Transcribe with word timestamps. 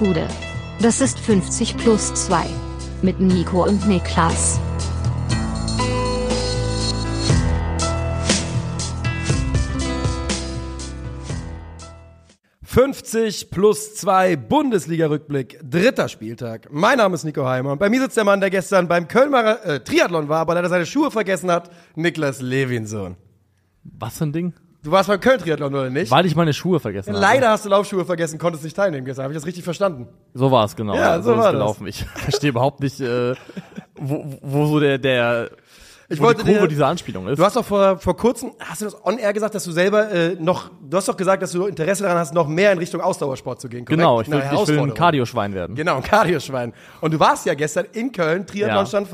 Gude. 0.00 0.26
Das 0.80 1.02
ist 1.02 1.18
50 1.18 1.76
plus 1.76 2.14
2. 2.14 2.46
Mit 3.02 3.20
Nico 3.20 3.66
und 3.66 3.86
Niklas. 3.86 4.58
»50 12.64 13.50
plus 13.50 13.94
2 13.96 14.36
Bundesliga-Rückblick, 14.36 15.60
dritter 15.62 16.08
Spieltag. 16.08 16.68
Mein 16.70 16.96
Name 16.96 17.14
ist 17.16 17.24
Nico 17.24 17.44
Heimer 17.44 17.72
und 17.72 17.78
bei 17.78 17.90
mir 17.90 18.00
sitzt 18.00 18.16
der 18.16 18.24
Mann, 18.24 18.40
der 18.40 18.48
gestern 18.48 18.88
beim 18.88 19.06
Kölner 19.06 19.62
äh, 19.66 19.80
Triathlon 19.80 20.30
war, 20.30 20.40
aber 20.40 20.54
leider 20.54 20.70
seine 20.70 20.86
Schuhe 20.86 21.10
vergessen 21.10 21.50
hat, 21.50 21.70
Niklas 21.94 22.40
Levinson. 22.40 23.16
Was 23.82 24.16
für 24.16 24.24
ein 24.24 24.32
Ding? 24.32 24.54
Du 24.82 24.90
warst 24.90 25.08
beim 25.08 25.20
Köln-Triathlon, 25.20 25.74
oder 25.74 25.90
nicht? 25.90 26.10
Weil 26.10 26.24
ich 26.24 26.34
meine 26.34 26.54
Schuhe 26.54 26.80
vergessen 26.80 27.10
habe. 27.10 27.20
Leider 27.20 27.50
hast 27.50 27.66
du 27.66 27.68
Laufschuhe 27.68 28.04
vergessen, 28.06 28.38
konntest 28.38 28.64
nicht 28.64 28.74
teilnehmen 28.74 29.04
gestern. 29.04 29.24
Habe 29.24 29.34
ich 29.34 29.38
das 29.38 29.46
richtig 29.46 29.62
verstanden? 29.62 30.08
So 30.32 30.50
war 30.50 30.64
es, 30.64 30.74
genau. 30.74 30.94
Ja, 30.94 31.20
so 31.20 31.32
ist 31.32 31.36
war 31.36 31.44
das. 31.44 31.52
gelaufen. 31.52 31.86
Ich 31.86 32.02
verstehe 32.14 32.48
überhaupt 32.50 32.80
nicht, 32.80 32.98
äh, 33.00 33.34
wo, 33.96 34.24
wo 34.40 34.66
so 34.66 34.80
der, 34.80 34.96
der 34.96 35.50
Ich 36.08 36.18
wo 36.18 36.24
wollte 36.24 36.44
die 36.44 36.52
Kurve 36.52 36.62
dir- 36.66 36.68
dieser 36.68 36.86
Anspielung 36.86 37.28
ist. 37.28 37.38
Du 37.38 37.44
hast 37.44 37.56
doch 37.56 37.64
vor, 37.64 37.98
vor 37.98 38.16
kurzem, 38.16 38.52
hast 38.58 38.80
du 38.80 38.86
das 38.86 38.96
on-air 39.04 39.34
gesagt, 39.34 39.54
dass 39.54 39.64
du 39.64 39.70
selber 39.72 40.10
äh, 40.10 40.36
noch, 40.40 40.70
du 40.80 40.96
hast 40.96 41.06
doch 41.10 41.16
gesagt, 41.16 41.42
dass 41.42 41.52
du 41.52 41.66
Interesse 41.66 42.04
daran 42.04 42.16
hast, 42.16 42.32
noch 42.32 42.48
mehr 42.48 42.72
in 42.72 42.78
Richtung 42.78 43.02
Ausdauersport 43.02 43.60
zu 43.60 43.68
gehen, 43.68 43.84
korrekt? 43.84 43.98
genau, 44.00 44.22
ich 44.22 44.30
will, 44.30 44.42
ich 44.50 44.68
will 44.68 44.78
ein. 44.78 44.94
Kardioschwein 44.94 45.52
werden. 45.52 45.76
Genau, 45.76 45.96
ein 45.96 46.02
Kardioschwein. 46.02 46.72
Und 47.02 47.12
du 47.12 47.20
warst 47.20 47.44
ja 47.44 47.52
gestern 47.52 47.84
in 47.92 48.12
Köln, 48.12 48.46
Triathlon 48.46 48.86
Ja. 48.90 49.04
stand, 49.04 49.08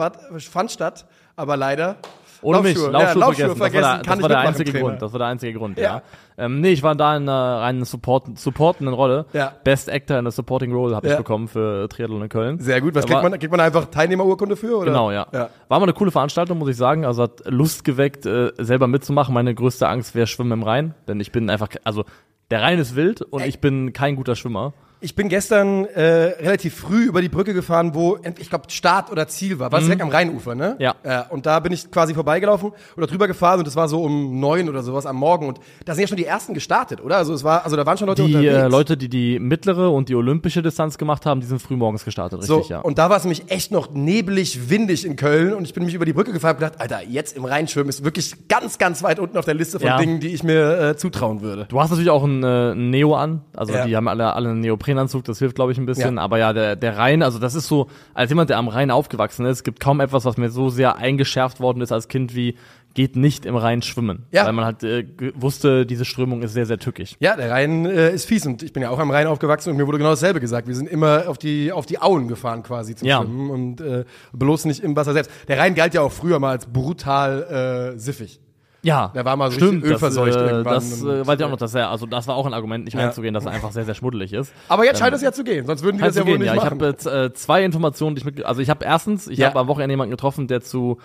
fand 0.45 0.71
statt, 0.71 1.07
aber 1.35 1.57
leider 1.57 1.97
Ohne 2.43 2.61
mich, 2.61 2.77
Laufschuhe. 2.77 2.93
Ja, 2.93 3.13
Laufschuhe 3.13 3.57
vergessen. 3.57 3.57
vergessen, 3.57 3.83
Das 3.83 3.83
war, 3.83 4.03
der, 4.03 4.15
das 4.15 4.23
war 4.23 4.29
der 4.29 4.39
einzige 4.41 4.71
Trainer. 4.73 4.85
Grund. 4.89 5.03
Das 5.03 5.13
war 5.13 5.19
der 5.19 5.29
einzige 5.29 5.59
Grund, 5.59 5.79
Ja. 5.79 5.83
ja. 5.85 6.03
Ähm, 6.39 6.61
nee, 6.61 6.71
ich 6.71 6.83
war 6.83 6.95
da 6.95 7.17
in 7.17 7.23
einer 7.23 7.61
reinen 7.63 7.85
Support, 7.85 8.39
supportenden 8.39 8.95
Rolle. 8.95 9.25
Ja. 9.33 9.53
Best 9.65 9.91
Actor 9.91 10.19
in 10.19 10.25
der 10.27 10.33
Supporting 10.33 10.71
Role 10.73 10.95
habe 10.95 11.07
Ja. 11.07 11.15
ich 11.15 11.19
bekommen 11.19 11.49
für 11.49 11.89
Triathlon 11.89 12.23
in 12.23 12.29
Köln. 12.29 12.59
Sehr 12.61 12.81
gut. 12.83 12.95
Was 12.95 13.05
Da 13.07 13.09
kriegt 13.09 13.23
war- 13.23 13.31
man, 13.31 13.39
kriegt 13.39 13.51
man 13.51 13.61
einfach 13.61 13.87
Teilnehmerurkunde 13.87 14.57
für? 14.57 14.77
Oder? 14.77 14.87
Genau, 14.87 15.11
ja. 15.11 15.27
ja. 15.33 15.49
War 15.69 15.79
mal 15.79 15.85
eine 15.85 15.95
coole 15.95 16.11
Veranstaltung, 16.11 16.59
muss 16.59 16.69
ich 16.69 16.77
sagen. 16.77 17.05
Also 17.07 17.23
hat 17.23 17.43
Lust 17.47 17.85
geweckt, 17.85 18.27
äh, 18.27 18.53
selber 18.59 18.87
mitzumachen. 18.87 19.33
Meine 19.33 19.55
größte 19.55 19.89
Angst 19.89 20.15
wäre 20.15 20.27
Schwimmen 20.27 20.53
im 20.53 20.63
Rhein, 20.63 20.95
denn 21.09 21.21
ich 21.21 21.33
bin 21.33 21.49
einfach, 21.49 21.69
also 21.85 22.05
der 22.51 22.61
Rhein 22.63 22.79
ist 22.79 22.95
wild 22.97 23.23
und 23.23 23.45
ich 23.45 23.61
bin 23.61 23.93
kein 23.95 24.15
guter 24.17 24.37
Schwimmer. 24.37 24.73
Ich 24.99 25.15
bin 25.15 25.29
gestern 25.29 25.85
äh, 25.85 26.01
relativ 26.03 26.75
früh 26.75 27.05
über 27.05 27.21
die 27.21 27.29
Brücke 27.29 27.53
gefahren, 27.53 27.91
wo, 27.95 28.17
ich 28.39 28.49
glaube, 28.49 28.65
Start 28.71 29.13
oder 29.13 29.29
Ziel 29.29 29.59
war. 29.59 29.71
War 29.71 29.79
es 29.81 29.85
direkt 29.85 30.01
am 30.01 30.09
Rheinufer, 30.09 30.55
ne? 30.55 30.75
Mhm. 30.79 30.83
Ja. 30.83 30.95
ja. 31.05 31.27
Und 31.29 31.45
da 31.45 31.61
bin 31.61 31.71
ich 31.73 31.91
quasi 31.91 32.15
vorbeigelaufen 32.15 32.73
oder 32.97 33.07
drüber 33.07 33.27
gefahren 33.29 33.59
und 33.59 33.67
das 33.67 33.77
war 33.77 33.89
so 33.89 34.03
um 34.03 34.41
neun 34.41 34.71
oder 34.71 34.83
sowas 34.83 35.05
am 35.05 35.17
Morgen. 35.17 35.49
Und 35.49 35.61
da 35.85 35.95
sind 35.95 36.01
ja 36.03 36.09
schon 36.09 36.17
die 36.17 36.25
ersten 36.25 36.55
gestartet, 36.55 37.03
oder? 37.05 37.19
Also 37.19 37.35
es 37.35 37.45
war, 37.45 37.65
also 37.65 37.77
da 37.77 37.85
waren 37.85 37.99
schon 37.99 38.09
Leute 38.09 38.23
Die 38.25 38.35
unterwegs. 38.35 38.55
äh, 38.55 38.69
Leute, 38.69 38.97
die 38.97 39.11
die 39.11 39.39
mittlere 39.39 39.91
und 39.93 40.09
die 40.09 40.15
olympische 40.15 40.63
Distanz 40.63 40.97
gemacht 40.97 41.27
haben, 41.27 41.41
die 41.43 41.47
sind 41.47 41.61
früh 41.61 41.77
morgens 41.77 42.05
gestartet, 42.07 42.43
so, 42.43 42.55
richtig, 42.57 42.71
ja. 42.71 42.81
und 42.81 42.97
da 42.97 43.11
war 43.11 43.19
es 43.19 43.25
nämlich 43.25 43.51
echt 43.51 43.73
noch 43.73 43.91
nebelig, 43.93 44.71
windig 44.71 45.05
in 45.05 45.17
Köln 45.17 45.53
und 45.53 45.65
ich 45.65 45.75
bin 45.75 45.85
mich 45.85 45.93
über 45.95 46.07
die 46.07 46.15
Brücke 46.15 46.33
gefahren 46.33 46.55
und 46.57 46.61
gedacht, 46.61 46.81
Alter, 46.81 47.03
jetzt 47.07 47.37
im 47.37 47.45
Rheinschwimmen 47.45 47.91
ist 47.91 48.03
wirklich 48.03 48.49
ganz, 48.49 48.79
ganz 48.79 49.03
weit 49.03 49.19
unten 49.19 49.37
auf 49.37 49.45
der 49.45 49.55
Liste 49.55 49.79
von 49.79 49.89
Ja. 49.89 49.99
Dingen, 49.99 50.21
die 50.21 50.29
ich 50.29 50.43
mir 50.43 50.81
äh, 50.81 50.97
zutrauen 50.97 51.43
würde. 51.43 51.67
Du 51.69 51.81
hast 51.81 51.91
natürlich 51.91 52.11
auch 52.11 52.25
einen, 52.25 52.43
äh, 52.43 52.75
Neo 52.75 53.15
an, 53.15 53.43
also 53.55 53.75
Ja. 53.75 53.85
die 53.87 53.95
haben 53.95 54.09
alle, 54.09 54.33
alle 54.33 54.49
einen 54.49 54.61
Neoprenanzug, 54.87 55.25
das 55.25 55.39
hilft, 55.39 55.57
glaube 55.57 55.73
ich, 55.73 55.79
ein 55.79 55.87
bisschen. 55.87 56.17
Ja. 56.17 56.23
Aber 56.23 56.39
ja, 56.39 56.53
der, 56.53 56.77
der 56.77 56.97
Rhein, 56.97 57.23
also 57.23 57.39
das 57.39 57.55
ist 57.55 57.67
so, 57.67 57.89
als 58.15 58.31
jemand, 58.31 58.51
der 58.51 58.59
am 58.59 58.69
Rhein 58.69 58.91
aufgewachsen 58.91 59.47
ist, 59.47 59.65
gibt 59.65 59.81
kaum 59.81 60.01
etwas, 60.01 60.25
was 60.25 60.37
mir 60.37 60.51
so 60.51 60.69
sehr 60.69 60.97
eingeschärft 60.97 61.61
worden 61.61 61.81
ist 61.81 61.93
als 61.93 62.09
Kind 62.09 62.35
wie 62.35 62.57
geht 62.95 63.15
nicht 63.15 63.45
im 63.45 63.57
Rhein 63.57 63.83
schwimmen. 63.83 64.25
Ja. 64.31 64.47
Weil 64.47 64.55
man 64.55 64.65
halt 64.65 64.83
äh, 64.83 65.05
wusste, 65.35 65.85
diese 65.85 66.07
Strömung 66.07 66.41
ist 66.41 66.55
sehr, 66.55 66.65
sehr 66.65 66.79
tückig. 66.79 67.17
Ja, 67.21 67.37
der 67.37 67.51
Rhein 67.51 67.85
äh, 67.85 68.11
ist 68.15 68.25
fies 68.25 68.47
und 68.47 68.63
ich 68.63 68.73
bin 68.73 68.83
ja 68.83 68.89
auch 68.89 68.99
am 68.99 69.11
Rhein 69.11 69.27
aufgewachsen 69.27 69.69
und 69.69 69.77
mir 69.77 69.87
wurde 69.87 69.99
genau 69.99 70.11
dasselbe 70.11 70.41
gesagt. 70.41 70.67
Wir 70.67 70.75
sind 70.75 70.89
immer 70.89 71.29
auf 71.29 71.37
die, 71.37 71.73
auf 71.73 71.85
die 71.85 72.01
Auen 72.01 72.27
gefahren 72.27 72.63
quasi 72.63 72.95
zum 72.95 73.07
Ja. 73.07 73.21
Schwimmen 73.21 73.51
und 73.51 73.81
äh, 73.83 74.05
bloß 74.33 74.65
nicht 74.65 74.83
im 74.83 74.97
Wasser 74.97 75.13
selbst. 75.13 75.31
Der 75.47 75.59
Rhein 75.59 75.75
galt 75.75 75.93
ja 75.93 76.01
auch 76.01 76.13
früher 76.13 76.39
mal 76.39 76.53
als 76.53 76.65
brutal 76.65 77.93
äh, 77.95 77.99
siffig. 77.99 78.41
Ja, 78.87 79.09
Der 79.15 79.25
war 79.25 79.37
mal 79.37 79.51
so 79.51 79.57
stimmt, 79.57 79.83
richtig 79.83 79.91
ölverseucht 79.95 80.35
das, 80.37 80.43
äh, 80.43 80.47
irgendwann 80.47 80.75
das 80.75 81.03
äh, 81.03 81.27
weiß 81.27 81.39
ich 81.41 81.45
auch 81.45 81.51
noch, 81.51 81.57
dass 81.57 81.75
er, 81.75 81.91
also 81.91 82.07
das 82.07 82.29
war 82.29 82.37
auch 82.37 82.47
ein 82.47 82.55
Argument, 82.55 82.85
nicht 82.85 82.95
Ja. 82.95 83.01
reinzugehen, 83.01 83.35
dass 83.35 83.45
er 83.45 83.51
einfach 83.53 83.73
sehr, 83.73 83.85
sehr 83.85 83.95
schmuddelig 83.95 84.33
ist. 84.33 84.53
Aber 84.69 84.85
jetzt 84.85 85.01
scheint 85.01 85.13
es 85.15 85.23
ja 85.23 85.33
zu 85.33 85.43
gehen, 85.43 85.67
sonst 85.67 85.83
würden 85.83 85.99
die 85.99 86.05
das 86.05 86.15
ja 86.15 86.23
wohl 86.23 86.33
gehen, 86.33 86.39
nicht 86.39 86.47
ja. 86.47 86.55
Ich 86.55 86.61
machen. 86.63 86.71
habe 86.79 86.87
jetzt 86.87 87.07
äh, 87.07 87.33
zwei 87.35 87.65
Informationen, 87.65 88.15
die 88.15 88.21
ich 88.21 88.25
mit, 88.25 88.45
also 88.45 88.61
ich 88.63 88.71
habe 88.71 88.85
erstens, 88.85 89.27
ich 89.27 89.39
Ja. 89.39 89.49
habe 89.49 89.59
am 89.59 89.67
Wochenende 89.69 89.93
jemanden 89.93 90.13
getroffen, 90.13 90.47
der 90.47 90.61
zu 90.61 90.99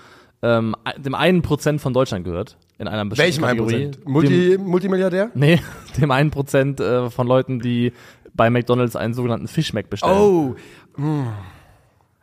ähm, 0.43 0.75
dem 0.97 1.15
einen 1.15 1.41
Prozent 1.41 1.81
von 1.81 1.93
Deutschland 1.93 2.23
gehört 2.25 2.57
in 2.77 2.87
einer 2.87 3.03
bestimmten 3.05 3.43
Welchem 3.43 3.43
Kategorie. 3.43 3.85
1%? 3.87 3.97
Multi, 4.05 4.57
Multimilliardär? 4.59 5.25
Dem, 5.27 5.39
nee, 5.39 5.59
dem 5.99 6.11
einen 6.11 6.29
Prozent 6.31 6.79
äh, 6.79 7.09
von 7.09 7.25
Leuten, 7.27 7.59
die 7.59 7.93
bei 8.33 8.49
McDonald's 8.49 8.95
einen 8.95 9.13
sogenannten 9.15 9.47
Fischmeck 9.47 9.89
bestellen. 9.89 10.15
Oh, 10.17 10.55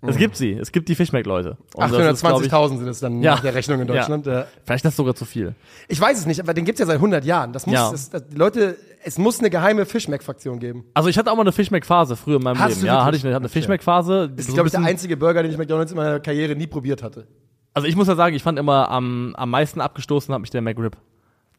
Es 0.01 0.17
gibt 0.17 0.37
sie, 0.37 0.53
es 0.53 0.71
gibt 0.71 0.89
die 0.89 0.95
Fischmeck-Leute. 0.95 1.57
Und 1.75 1.81
das 1.81 1.91
ist, 1.91 2.21
glaub 2.23 2.41
ich, 2.43 2.53
820.000 2.53 2.79
sind 2.79 2.89
es 2.89 3.01
dann 3.01 3.21
Ja. 3.21 3.33
nach 3.35 3.41
der 3.41 3.55
Rechnung 3.55 3.81
in. 3.81 3.89
Deutschland. 3.89 4.27
Ja. 4.27 4.47
Vielleicht 4.65 4.85
das 4.85 4.95
sogar 4.95 5.17
zu 5.17 5.25
viel. 5.25 5.57
Ich 5.89 6.01
weiß 6.01 6.17
es 6.19 6.27
nicht, 6.27 6.41
aber 6.41 6.55
den 6.55 6.65
gibt's 6.65 6.79
ja 6.79 6.87
seit 6.87 6.97
100 7.01 7.25
Jahren. 7.25 7.53
Das 7.53 7.67
muss, 7.67 7.75
Ja. 7.75 7.91
das, 7.91 8.11
das, 8.11 8.29
die 8.29 8.37
Leute, 8.37 8.77
es 9.03 9.19
muss 9.19 9.41
eine 9.41 9.51
geheime 9.51 9.87
Fischmeck-Fraktion 9.87 10.61
geben. 10.61 10.85
Also 10.95 11.09
ich 11.09 11.19
hatte 11.19 11.33
auch 11.33 11.37
mal 11.37 11.43
eine 11.43 11.51
Fischmeck-Phase 11.53 12.15
früher 12.17 12.37
in 12.37 12.43
meinem 12.45 12.61
Hast 12.61 12.69
Leben. 12.77 12.81
du 12.83 12.87
Ja, 12.87 13.05
hatte 13.05 13.17
ich 13.17 13.25
eine, 13.25 13.35
hatte 13.35 13.43
eine 13.43 13.49
Fischmeck-Phase. 13.49 14.29
Das 14.29 14.39
ist, 14.41 14.47
So 14.49 14.55
glaube 14.55 14.69
ich, 14.69 14.73
der 14.73 14.83
einzige 14.85 15.17
Burger, 15.17 15.43
den 15.43 15.51
ich 15.51 15.59
McDonalds 15.59 15.91
in 15.91 15.97
meiner 15.97 16.21
Karriere 16.21 16.55
nie 16.55 16.69
probiert 16.69 17.03
hatte. 17.03 17.27
Also 17.75 17.89
ich 17.89 17.97
muss 17.97 18.07
ja 18.07 18.15
sagen, 18.15 18.37
ich 18.37 18.43
fand 18.45 18.57
immer 18.59 18.89
am, 18.91 19.35
am 19.37 19.51
meisten 19.51 19.81
abgestoßen 19.81 20.33
hat 20.33 20.41
mich 20.41 20.51
der 20.51 20.63
McRib. 20.63 20.97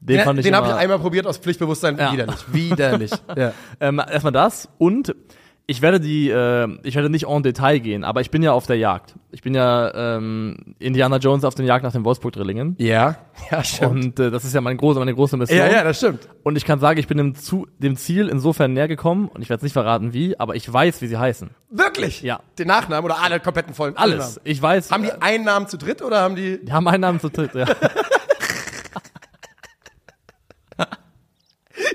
Den, 0.01 0.15
Den, 0.15 0.23
fand 0.23 0.39
ich 0.39 0.45
den 0.45 0.55
habe 0.55 0.67
ich 0.67 0.73
einmal 0.75 0.97
probiert 0.99 1.27
aus 1.27 1.37
Pflichtbewusstsein. 1.39 1.97
Ja. 1.97 2.13
Widerlich. 2.13 2.53
Widerlich. 2.53 3.11
ja. 3.35 3.51
Ähm, 3.81 3.99
erstmal 3.99 4.31
das 4.31 4.69
und 4.77 5.13
ich 5.69 5.83
werde 5.83 5.99
die, 5.99 6.31
äh, 6.31 6.67
ich 6.81 6.95
werde 6.95 7.11
nicht 7.11 7.27
en 7.27 7.43
Detail 7.43 7.77
gehen, 7.77 8.03
aber 8.03 8.21
ich 8.21 8.31
bin 8.31 8.41
ja 8.41 8.53
auf 8.53 8.65
der 8.65 8.77
Jagd. 8.77 9.13
Ich 9.29 9.43
bin 9.43 9.53
ja 9.53 10.17
ähm, 10.17 10.73
Indiana 10.79 11.17
Jones 11.17 11.43
auf 11.43 11.53
der 11.53 11.63
Jagd 11.63 11.83
nach 11.83 11.91
den 11.91 12.03
Wolfsburg-Drillingen. 12.03 12.75
Ja, 12.79 13.17
ja, 13.51 13.63
stimmt. 13.63 13.91
Und 13.91 14.19
äh, 14.19 14.31
das 14.31 14.45
ist 14.45 14.55
ja 14.55 14.61
meine 14.61 14.77
große, 14.77 14.97
meine 14.97 15.13
große 15.13 15.37
Mission. 15.37 15.59
ja, 15.59 15.67
ja, 15.67 15.83
das 15.83 15.97
stimmt. 15.97 16.27
Und 16.41 16.55
ich 16.55 16.65
kann 16.65 16.79
sagen, 16.79 16.99
ich 16.99 17.05
bin 17.05 17.19
dem, 17.19 17.35
zu, 17.35 17.67
dem 17.77 17.97
Ziel 17.97 18.29
insofern 18.29 18.73
näher 18.73 18.87
gekommen 18.87 19.27
und 19.27 19.43
ich 19.43 19.49
werde 19.49 19.59
es 19.59 19.63
nicht 19.63 19.73
verraten 19.73 20.11
wie, 20.11 20.39
aber 20.39 20.55
ich 20.55 20.73
weiß, 20.73 21.03
wie 21.03 21.07
sie 21.07 21.17
heißen. 21.17 21.51
Wirklich? 21.69 22.23
Ja. 22.23 22.39
Den 22.57 22.67
Nachnamen 22.67 23.05
oder 23.05 23.21
alle 23.21 23.39
kompletten 23.39 23.75
vollen 23.75 23.95
alle 23.95 24.13
Alles. 24.15 24.37
Namen? 24.37 24.41
Ich 24.45 24.59
weiß. 24.59 24.89
Haben 24.89 25.03
die 25.03 25.09
äh, 25.09 25.17
einen 25.19 25.45
Namen 25.45 25.67
zu 25.67 25.77
dritt 25.77 26.01
oder 26.01 26.21
haben 26.21 26.35
die. 26.35 26.65
die 26.65 26.73
haben 26.73 26.87
einen 26.87 27.01
Namen 27.01 27.19
zu 27.19 27.29
dritt, 27.29 27.53
ja. 27.53 27.65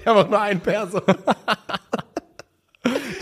Die 0.04 0.10
haben 0.10 0.18
auch 0.18 0.28
nur 0.28 0.40
einen 0.40 0.60
Perso. 0.60 1.00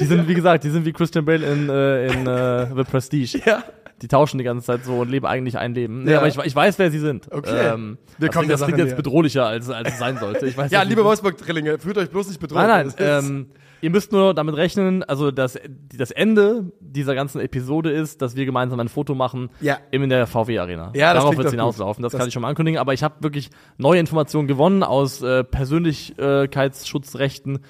Die 0.00 0.04
sind, 0.04 0.26
wie 0.28 0.34
gesagt, 0.34 0.64
die 0.64 0.70
sind 0.70 0.84
wie 0.84 0.92
Christian 0.92 1.24
Bale 1.24 1.46
in, 1.46 1.68
äh, 1.68 2.06
in 2.06 2.26
äh, 2.26 2.66
The 2.74 2.84
Prestige. 2.84 3.40
ja. 3.46 3.62
Die 4.00 4.08
tauschen 4.08 4.38
die 4.38 4.44
ganze 4.44 4.66
Zeit 4.66 4.84
so 4.84 4.94
und 4.94 5.10
leben 5.10 5.26
eigentlich 5.26 5.58
ein 5.58 5.74
Leben. 5.74 6.02
Nee, 6.02 6.10
Ja. 6.12 6.18
aber 6.18 6.26
ich, 6.26 6.36
ich 6.36 6.56
weiß, 6.56 6.76
wer 6.80 6.90
sie 6.90 6.98
sind. 6.98 7.30
Okay. 7.30 7.50
Ähm, 7.72 7.98
Wir 8.18 8.26
das 8.28 8.34
kommen 8.34 8.46
klingt, 8.48 8.60
das 8.60 8.66
klingt 8.66 8.78
jetzt 8.80 8.96
bedrohlicher, 8.96 9.46
als, 9.46 9.70
als 9.70 9.92
es 9.92 9.98
sein 10.00 10.18
sollte. 10.18 10.44
Ich 10.46 10.56
weiß, 10.56 10.72
Ja, 10.72 10.82
liebe. 10.82 11.04
Wolfsburg-Drillinge, 11.04 11.78
fühlt 11.78 11.96
euch 11.98 12.10
bloß 12.10 12.26
nicht 12.26 12.40
bedroht. 12.40 12.58
Nein, 12.66 12.86
Das 12.86 12.98
nein, 12.98 13.24
ähm, 13.24 13.46
ihr 13.80 13.90
müsst 13.90 14.10
nur 14.10 14.34
damit 14.34 14.56
rechnen, 14.56 15.04
also 15.04 15.30
das, 15.30 15.56
das 15.96 16.10
Ende 16.10 16.72
dieser 16.80 17.14
ganzen 17.14 17.40
Episode 17.40 17.92
ist, 17.92 18.20
dass 18.22 18.34
wir 18.34 18.44
gemeinsam 18.44 18.80
ein 18.80 18.88
Foto 18.88 19.14
machen 19.14 19.50
Ja. 19.60 19.78
in 19.92 20.08
der 20.08 20.26
VW 20.26 20.58
Arena. 20.58 20.90
Ja, 20.96 21.14
das 21.14 21.22
Darauf 21.22 21.36
wird 21.36 21.46
es 21.46 21.52
hinauslaufen, 21.52 22.02
das, 22.02 22.10
gut. 22.10 22.18
kann 22.18 22.24
Das- 22.24 22.28
ich 22.28 22.34
schon 22.34 22.42
mal 22.42 22.48
ankündigen, 22.48 22.80
aber 22.80 22.94
ich 22.94 23.04
habe 23.04 23.14
wirklich 23.20 23.50
neue 23.78 24.00
Informationen 24.00 24.48
gewonnen 24.48 24.82
aus 24.82 25.22
äh, 25.22 25.44
Persönlichkeitsschutzrechten. 25.44 27.60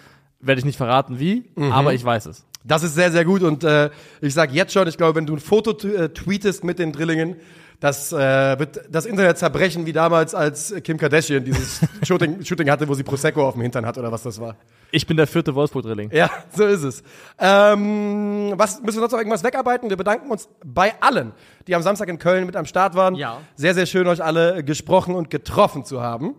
Werde 0.43 0.59
ich 0.59 0.65
nicht 0.65 0.77
verraten 0.77 1.19
wie, 1.19 1.45
Mhm. 1.55 1.73
aber 1.73 1.95
ich 1.95 2.05
weiß 2.05 2.27
es. 2.27 2.45
Das 2.65 2.83
ist 2.83 2.95
sehr, 2.95 3.11
sehr 3.11 3.25
gut 3.25 3.43
und 3.43 3.65
äh, 3.65 3.91
ich 4.21 4.35
sag 4.35 4.53
jetzt 4.53 4.73
schon, 4.73 4.87
ich 4.87 4.97
glaube, 4.97 5.17
wenn 5.17 5.27
du 5.27 5.35
ein 5.35 5.41
Foto 5.41 5.71
äh, 5.87 6.11
tweetest 6.11 6.63
mit 6.63 6.79
den 6.79 6.93
Drillingen, 6.93 7.37
das 7.81 8.13
äh, 8.13 8.17
wird 8.61 8.83
das 8.91 9.07
Internet 9.07 9.39
zerbrechen, 9.39 9.87
wie 9.87 9.93
damals, 9.93 10.37
als 10.37 10.73
Kim 10.85 10.99
Kardashian 10.99 11.45
dieses 11.45 11.81
Shooting, 12.07 12.45
Shooting 12.45 12.71
hatte, 12.71 12.87
wo 12.87 12.95
sie 12.95 13.03
Prosecco 13.03 13.45
auf 13.45 13.55
dem 13.55 13.63
Hintern 13.63 13.85
hat 13.85 13.99
oder 13.99 14.13
was 14.13 14.23
das 14.23 14.41
war. 14.41 14.55
Ich 14.93 15.05
bin 15.07 15.17
der 15.17 15.27
vierte 15.27 15.53
Wolfsburg-Drilling. 15.57 16.11
Ja, 16.13 16.31
so 16.57 16.65
ist 16.65 16.85
es. 16.85 17.03
Ähm, 17.41 18.53
was 18.57 18.81
müssen 18.83 18.97
wir 18.99 19.01
sonst 19.01 19.13
noch 19.13 19.19
irgendwas 19.19 19.43
wegarbeiten? 19.43 19.89
Wir 19.91 19.97
bedanken 19.97 20.31
uns 20.31 20.49
bei 20.65 20.93
allen, 21.01 21.33
die 21.67 21.75
am 21.75 21.83
Samstag 21.83 22.09
in 22.09 22.19
Köln 22.21 22.47
mit 22.47 22.55
am 22.57 22.67
Start 22.67 22.95
waren. 22.95 23.15
Ja. 23.17 23.39
Sehr, 23.57 23.75
sehr 23.75 23.87
schön, 23.87 24.07
euch 24.07 24.23
alle 24.23 24.63
gesprochen 24.63 25.15
und 25.15 25.31
getroffen 25.31 25.85
zu 25.85 26.01
haben. 26.03 26.35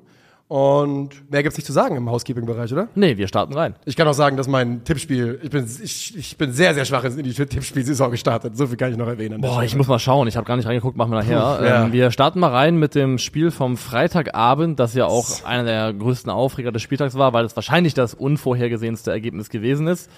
Und 0.47 1.31
mehr 1.31 1.41
gibt's 1.41 1.57
nicht 1.57 1.65
zu 1.65 1.73
sagen 1.73 1.95
im 1.95 2.09
Housekeeping-Bereich, 2.09 2.71
oder? 2.73 2.87
Nee, 2.95 3.17
wir 3.17 3.27
starten 3.27 3.53
rein. 3.53 3.75
Ich 3.85 3.95
kann 3.95 4.07
auch 4.07 4.13
sagen, 4.13 4.37
dass 4.37 4.47
mein 4.47 4.83
Tippspiel, 4.83 5.39
ich 5.41 5.49
bin, 5.49 5.65
ich, 5.81 6.15
ich 6.17 6.37
bin 6.37 6.51
sehr, 6.51 6.73
sehr 6.73 6.85
schwach 6.85 7.03
in 7.05 7.23
die 7.23 7.33
Tippspielsaison 7.33 8.11
gestartet. 8.11 8.55
So 8.55 8.67
viel 8.67 8.77
kann 8.77 8.91
ich 8.91 8.97
noch 8.97 9.07
erwähnen. 9.07 9.41
Boah, 9.41 9.63
ich 9.63 9.75
muss 9.75 9.87
mal 9.87 9.99
schauen. 9.99 10.27
Ich 10.27 10.35
habe 10.35 10.45
gar 10.45 10.57
nicht 10.57 10.67
reingeguckt, 10.67 10.97
machen 10.97 11.11
wir 11.11 11.23
nachher. 11.23 11.57
Puh, 11.57 11.65
ja. 11.65 11.85
ähm, 11.85 11.93
wir 11.93 12.11
starten 12.11 12.39
mal 12.39 12.51
rein 12.51 12.77
mit 12.77 12.93
dem 12.93 13.17
Spiel 13.17 13.51
vom 13.51 13.77
Freitagabend, 13.77 14.79
das 14.79 14.93
ja 14.93 15.05
auch 15.05 15.43
einer 15.45 15.63
der 15.63 15.93
größten 15.93 16.31
Aufreger 16.31 16.71
des 16.71 16.81
Spieltags 16.81 17.15
war, 17.15 17.33
weil 17.33 17.45
es 17.45 17.55
wahrscheinlich 17.55 17.93
das 17.93 18.13
unvorhergesehenste 18.13 19.11
Ergebnis 19.11 19.49
gewesen 19.49 19.87
ist. 19.87 20.09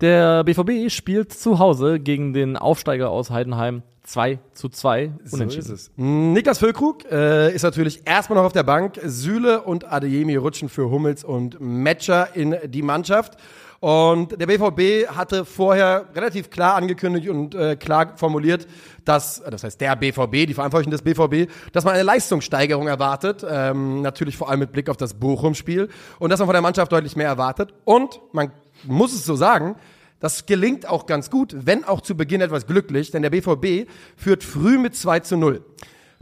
Der 0.00 0.44
BVB 0.44 0.90
spielt 0.90 1.32
zu 1.32 1.58
Hause 1.58 2.00
gegen 2.00 2.32
den 2.32 2.56
Aufsteiger 2.56 3.10
aus 3.10 3.30
Heidenheim 3.30 3.82
2 4.06 4.38
zu 4.54 4.68
2 4.68 5.12
So 5.24 5.36
unentschieden. 5.36 5.64
ist 5.64 5.70
es. 5.70 5.90
Niklas 5.96 6.58
Füllkrug 6.58 7.04
äh, 7.10 7.54
ist 7.54 7.62
natürlich 7.62 8.02
erstmal 8.06 8.38
noch 8.38 8.46
auf 8.46 8.52
der 8.52 8.62
Bank. 8.62 8.98
Süle 9.04 9.62
und 9.62 9.90
Adeyemi 9.92 10.36
rutschen 10.36 10.68
für 10.68 10.90
Hummels 10.90 11.24
und 11.24 11.60
Matcher 11.60 12.34
in 12.34 12.56
die 12.68 12.82
Mannschaft. 12.82 13.36
Und 13.80 14.40
der 14.40 14.46
BVB 14.46 15.08
hatte 15.14 15.44
vorher 15.44 16.06
relativ 16.14 16.48
klar 16.50 16.76
angekündigt 16.76 17.28
und 17.28 17.54
äh, 17.54 17.76
klar 17.76 18.14
formuliert, 18.16 18.66
dass, 19.04 19.42
das 19.48 19.64
heißt 19.64 19.80
der 19.80 19.94
BVB, 19.96 20.46
die 20.46 20.54
Verantwortlichen 20.54 20.90
des 20.90 21.02
BVB, 21.02 21.50
dass 21.72 21.84
man 21.84 21.94
eine 21.94 22.02
Leistungssteigerung 22.02 22.88
erwartet, 22.88 23.44
ähm, 23.48 24.00
natürlich 24.00 24.36
vor 24.36 24.48
allem 24.48 24.60
mit 24.60 24.72
Blick 24.72 24.88
auf 24.88 24.96
das 24.96 25.14
Bochum-Spiel 25.14 25.88
und 26.18 26.30
dass 26.30 26.40
man 26.40 26.46
von 26.46 26.54
der 26.54 26.62
Mannschaft 26.62 26.90
deutlich 26.90 27.16
mehr 27.16 27.28
erwartet. 27.28 27.74
Und 27.84 28.20
man 28.32 28.50
muss 28.84 29.12
es 29.12 29.24
so 29.24 29.36
sagen, 29.36 29.76
das 30.20 30.46
gelingt 30.46 30.88
auch 30.88 31.06
ganz 31.06 31.30
gut, 31.30 31.54
wenn 31.58 31.84
auch 31.84 32.00
zu 32.00 32.16
Beginn 32.16 32.40
etwas 32.40 32.66
glücklich, 32.66 33.10
denn 33.10 33.22
der 33.22 33.30
BVB 33.30 33.88
führt 34.16 34.42
früh 34.44 34.78
mit 34.78 34.96
2 34.96 35.20
zu 35.20 35.36
0. 35.36 35.62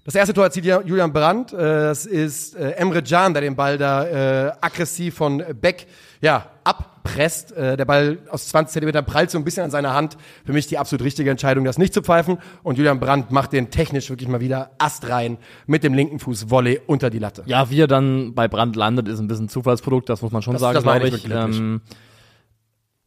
Das 0.04 0.14
erste 0.14 0.34
Tor 0.34 0.44
erzielt 0.44 0.66
Julian 0.66 1.12
Brandt. 1.12 1.52
Äh, 1.54 1.56
das 1.56 2.04
ist 2.04 2.56
äh, 2.56 2.72
Emre 2.72 3.02
Can, 3.02 3.32
der 3.32 3.40
den 3.40 3.56
Ball 3.56 3.78
da 3.78 4.48
äh, 4.48 4.52
aggressiv 4.60 5.14
von 5.14 5.42
Beck 5.60 5.86
ja, 6.20 6.46
abpresst. 6.62 7.52
Äh, 7.52 7.78
der 7.78 7.86
Ball 7.86 8.18
aus 8.28 8.48
20 8.48 8.74
Zentimetern 8.74 9.06
prallt 9.06 9.30
so 9.30 9.38
ein 9.38 9.44
bisschen 9.44 9.64
an 9.64 9.70
seiner 9.70 9.94
Hand. 9.94 10.18
Für 10.44 10.52
mich 10.52 10.66
die 10.66 10.76
absolut 10.76 11.04
richtige 11.04 11.30
Entscheidung, 11.30 11.64
das 11.64 11.78
nicht 11.78 11.94
zu 11.94 12.02
pfeifen. 12.02 12.36
Und 12.62 12.76
Julian 12.76 13.00
Brandt 13.00 13.30
macht 13.30 13.54
den 13.54 13.70
technisch 13.70 14.10
wirklich 14.10 14.28
mal 14.28 14.40
wieder 14.40 14.72
astrein 14.78 15.38
mit 15.66 15.84
dem 15.84 15.94
linken 15.94 16.18
Fuß 16.18 16.50
Volley 16.50 16.82
unter 16.86 17.08
die 17.08 17.18
Latte. 17.18 17.42
Ja, 17.46 17.70
wie 17.70 17.80
er 17.80 17.86
dann 17.86 18.34
bei 18.34 18.46
Brandt 18.46 18.76
landet, 18.76 19.08
ist 19.08 19.20
ein 19.20 19.26
bisschen 19.26 19.48
Zufallsprodukt, 19.48 20.08
das 20.10 20.20
muss 20.20 20.32
man 20.32 20.42
schon 20.42 20.52
Das- 20.52 20.60
sagen, 20.60 20.80
glaube 20.82 21.08
ich. 21.08 21.30
Ähm, 21.30 21.80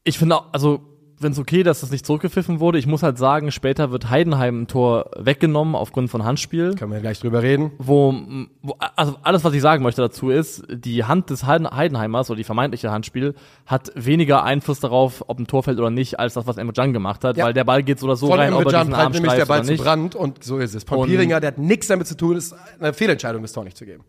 ich 0.08 0.18
finde, 0.18 0.36
auch- 0.38 0.46
also 0.52 0.82
wenn 1.20 1.32
es 1.32 1.40
okay, 1.40 1.64
dass 1.64 1.80
das 1.82 1.90
nicht 1.90 2.06
zurückgepfiffen 2.06 2.60
wurde. 2.60 2.78
Ich 2.78 2.86
muss 2.86 3.02
halt 3.02 3.18
sagen, 3.18 3.50
später 3.52 3.90
wird 3.90 4.08
Heidenheim 4.12 4.62
ein 4.62 4.68
Tor 4.68 5.10
weggenommen 5.18 5.74
aufgrund 5.74 6.12
von 6.12 6.24
Handspiel. 6.24 6.76
Können 6.76 6.92
wir 6.92 7.00
gleich 7.00 7.20
drüber 7.20 7.42
reden. 7.42 7.72
wo, 7.80 8.14
wo, 8.62 8.76
also 8.96 9.16
alles, 9.24 9.44
was 9.44 9.52
ich 9.56 9.62
sagen 9.64 9.82
möchte 9.82 10.00
dazu 10.04 10.30
ist, 10.30 10.64
die 10.70 11.06
Hand 11.06 11.32
des 11.32 11.44
Heiden- 11.48 11.68
Heidenheimers 11.76 12.30
oder 12.30 12.38
die 12.38 12.44
vermeintliche 12.44 12.92
Handspiel 12.92 13.34
hat 13.66 13.92
weniger 13.96 14.44
Einfluss 14.44 14.80
darauf, 14.80 15.24
ob 15.28 15.40
ein 15.40 15.48
Tor 15.48 15.64
fällt 15.64 15.80
oder 15.80 15.90
nicht, 15.90 16.20
als 16.20 16.36
das, 16.36 16.46
was 16.46 16.58
Emre 16.58 16.74
Can 16.74 16.94
gemacht 16.94 17.24
hat, 17.24 17.36
Ja. 17.36 17.46
weil 17.46 17.54
der 17.54 17.64
Ball 17.64 17.82
geht 17.82 17.98
so 17.98 18.06
oder 18.06 18.16
so 18.16 18.28
Von 18.28 18.38
rein, 18.38 18.54
ob 18.54 18.72
er 18.72 18.80
diesen 18.82 18.94
Arm 18.94 19.12
nämlich 19.12 19.34
der 19.34 19.46
Ball 19.48 19.64
zu 19.64 19.72
nicht. 19.72 19.84
Brandt 19.84 20.14
und 20.14 20.44
so 20.44 20.60
ist 20.60 20.76
es. 20.76 20.84
Von 20.84 21.08
Pieringer, 21.08 21.40
der 21.40 21.48
hat 21.48 21.58
nichts 21.58 21.88
damit 21.88 22.06
zu 22.06 22.16
tun, 22.16 22.38
ist 22.38 22.54
eine 22.80 22.94
Fehlentscheidung, 22.94 23.42
das 23.42 23.54
Tor 23.54 23.64
nicht 23.64 23.76
zu 23.76 23.86
geben. 23.88 24.04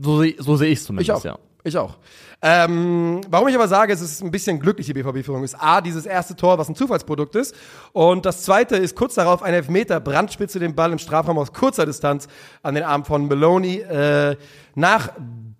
So, 0.00 0.22
so 0.38 0.54
sehe 0.56 0.68
ich 0.68 0.74
es 0.78 0.82
Ich 0.82 0.86
zumindest, 0.86 1.10
auch. 1.10 1.24
ja. 1.24 1.38
Ich 1.64 1.76
auch. 1.76 1.98
Ähm, 2.40 3.20
warum 3.28 3.46
ich 3.46 3.54
aber 3.54 3.68
sage, 3.68 3.92
es 3.92 4.00
ist 4.00 4.20
ein 4.20 4.32
bisschen 4.32 4.58
glücklich, 4.58 4.86
die 4.86 4.94
BVB-Führung, 4.94 5.44
ist 5.44 5.54
A, 5.54 5.80
dieses 5.80 6.06
erste 6.06 6.34
Tor, 6.34 6.58
was 6.58 6.68
ein 6.68 6.74
Zufallsprodukt 6.74 7.36
ist. 7.36 7.54
Und 7.92 8.26
das 8.26 8.42
zweite 8.42 8.76
ist 8.76 8.96
kurz 8.96 9.14
darauf 9.14 9.42
ein 9.42 9.54
Elfmeter, 9.54 10.00
Brandspitze 10.00 10.58
den 10.58 10.74
Ball 10.74 10.90
im 10.90 10.98
Strafraum 10.98 11.38
aus 11.38 11.52
kurzer 11.52 11.86
Distanz 11.86 12.26
an 12.62 12.74
den 12.74 12.82
Arm 12.82 13.04
von 13.04 13.28
Maloney. 13.28 13.78
Äh, 13.78 14.36
nach 14.74 15.10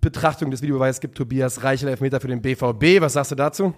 Betrachtung 0.01 0.51
des 0.51 0.61
Videobeweises 0.61 1.01
gibt 1.01 1.17
Tobias 1.17 1.63
Reichel 1.63 1.89
Elfmeter 1.89 2.21
für 2.21 2.29
den 2.29 2.43
BVB. 2.43 3.01
Was 3.01 3.13
sagst 3.13 3.31
du 3.31 3.37
dazu? 3.37 3.73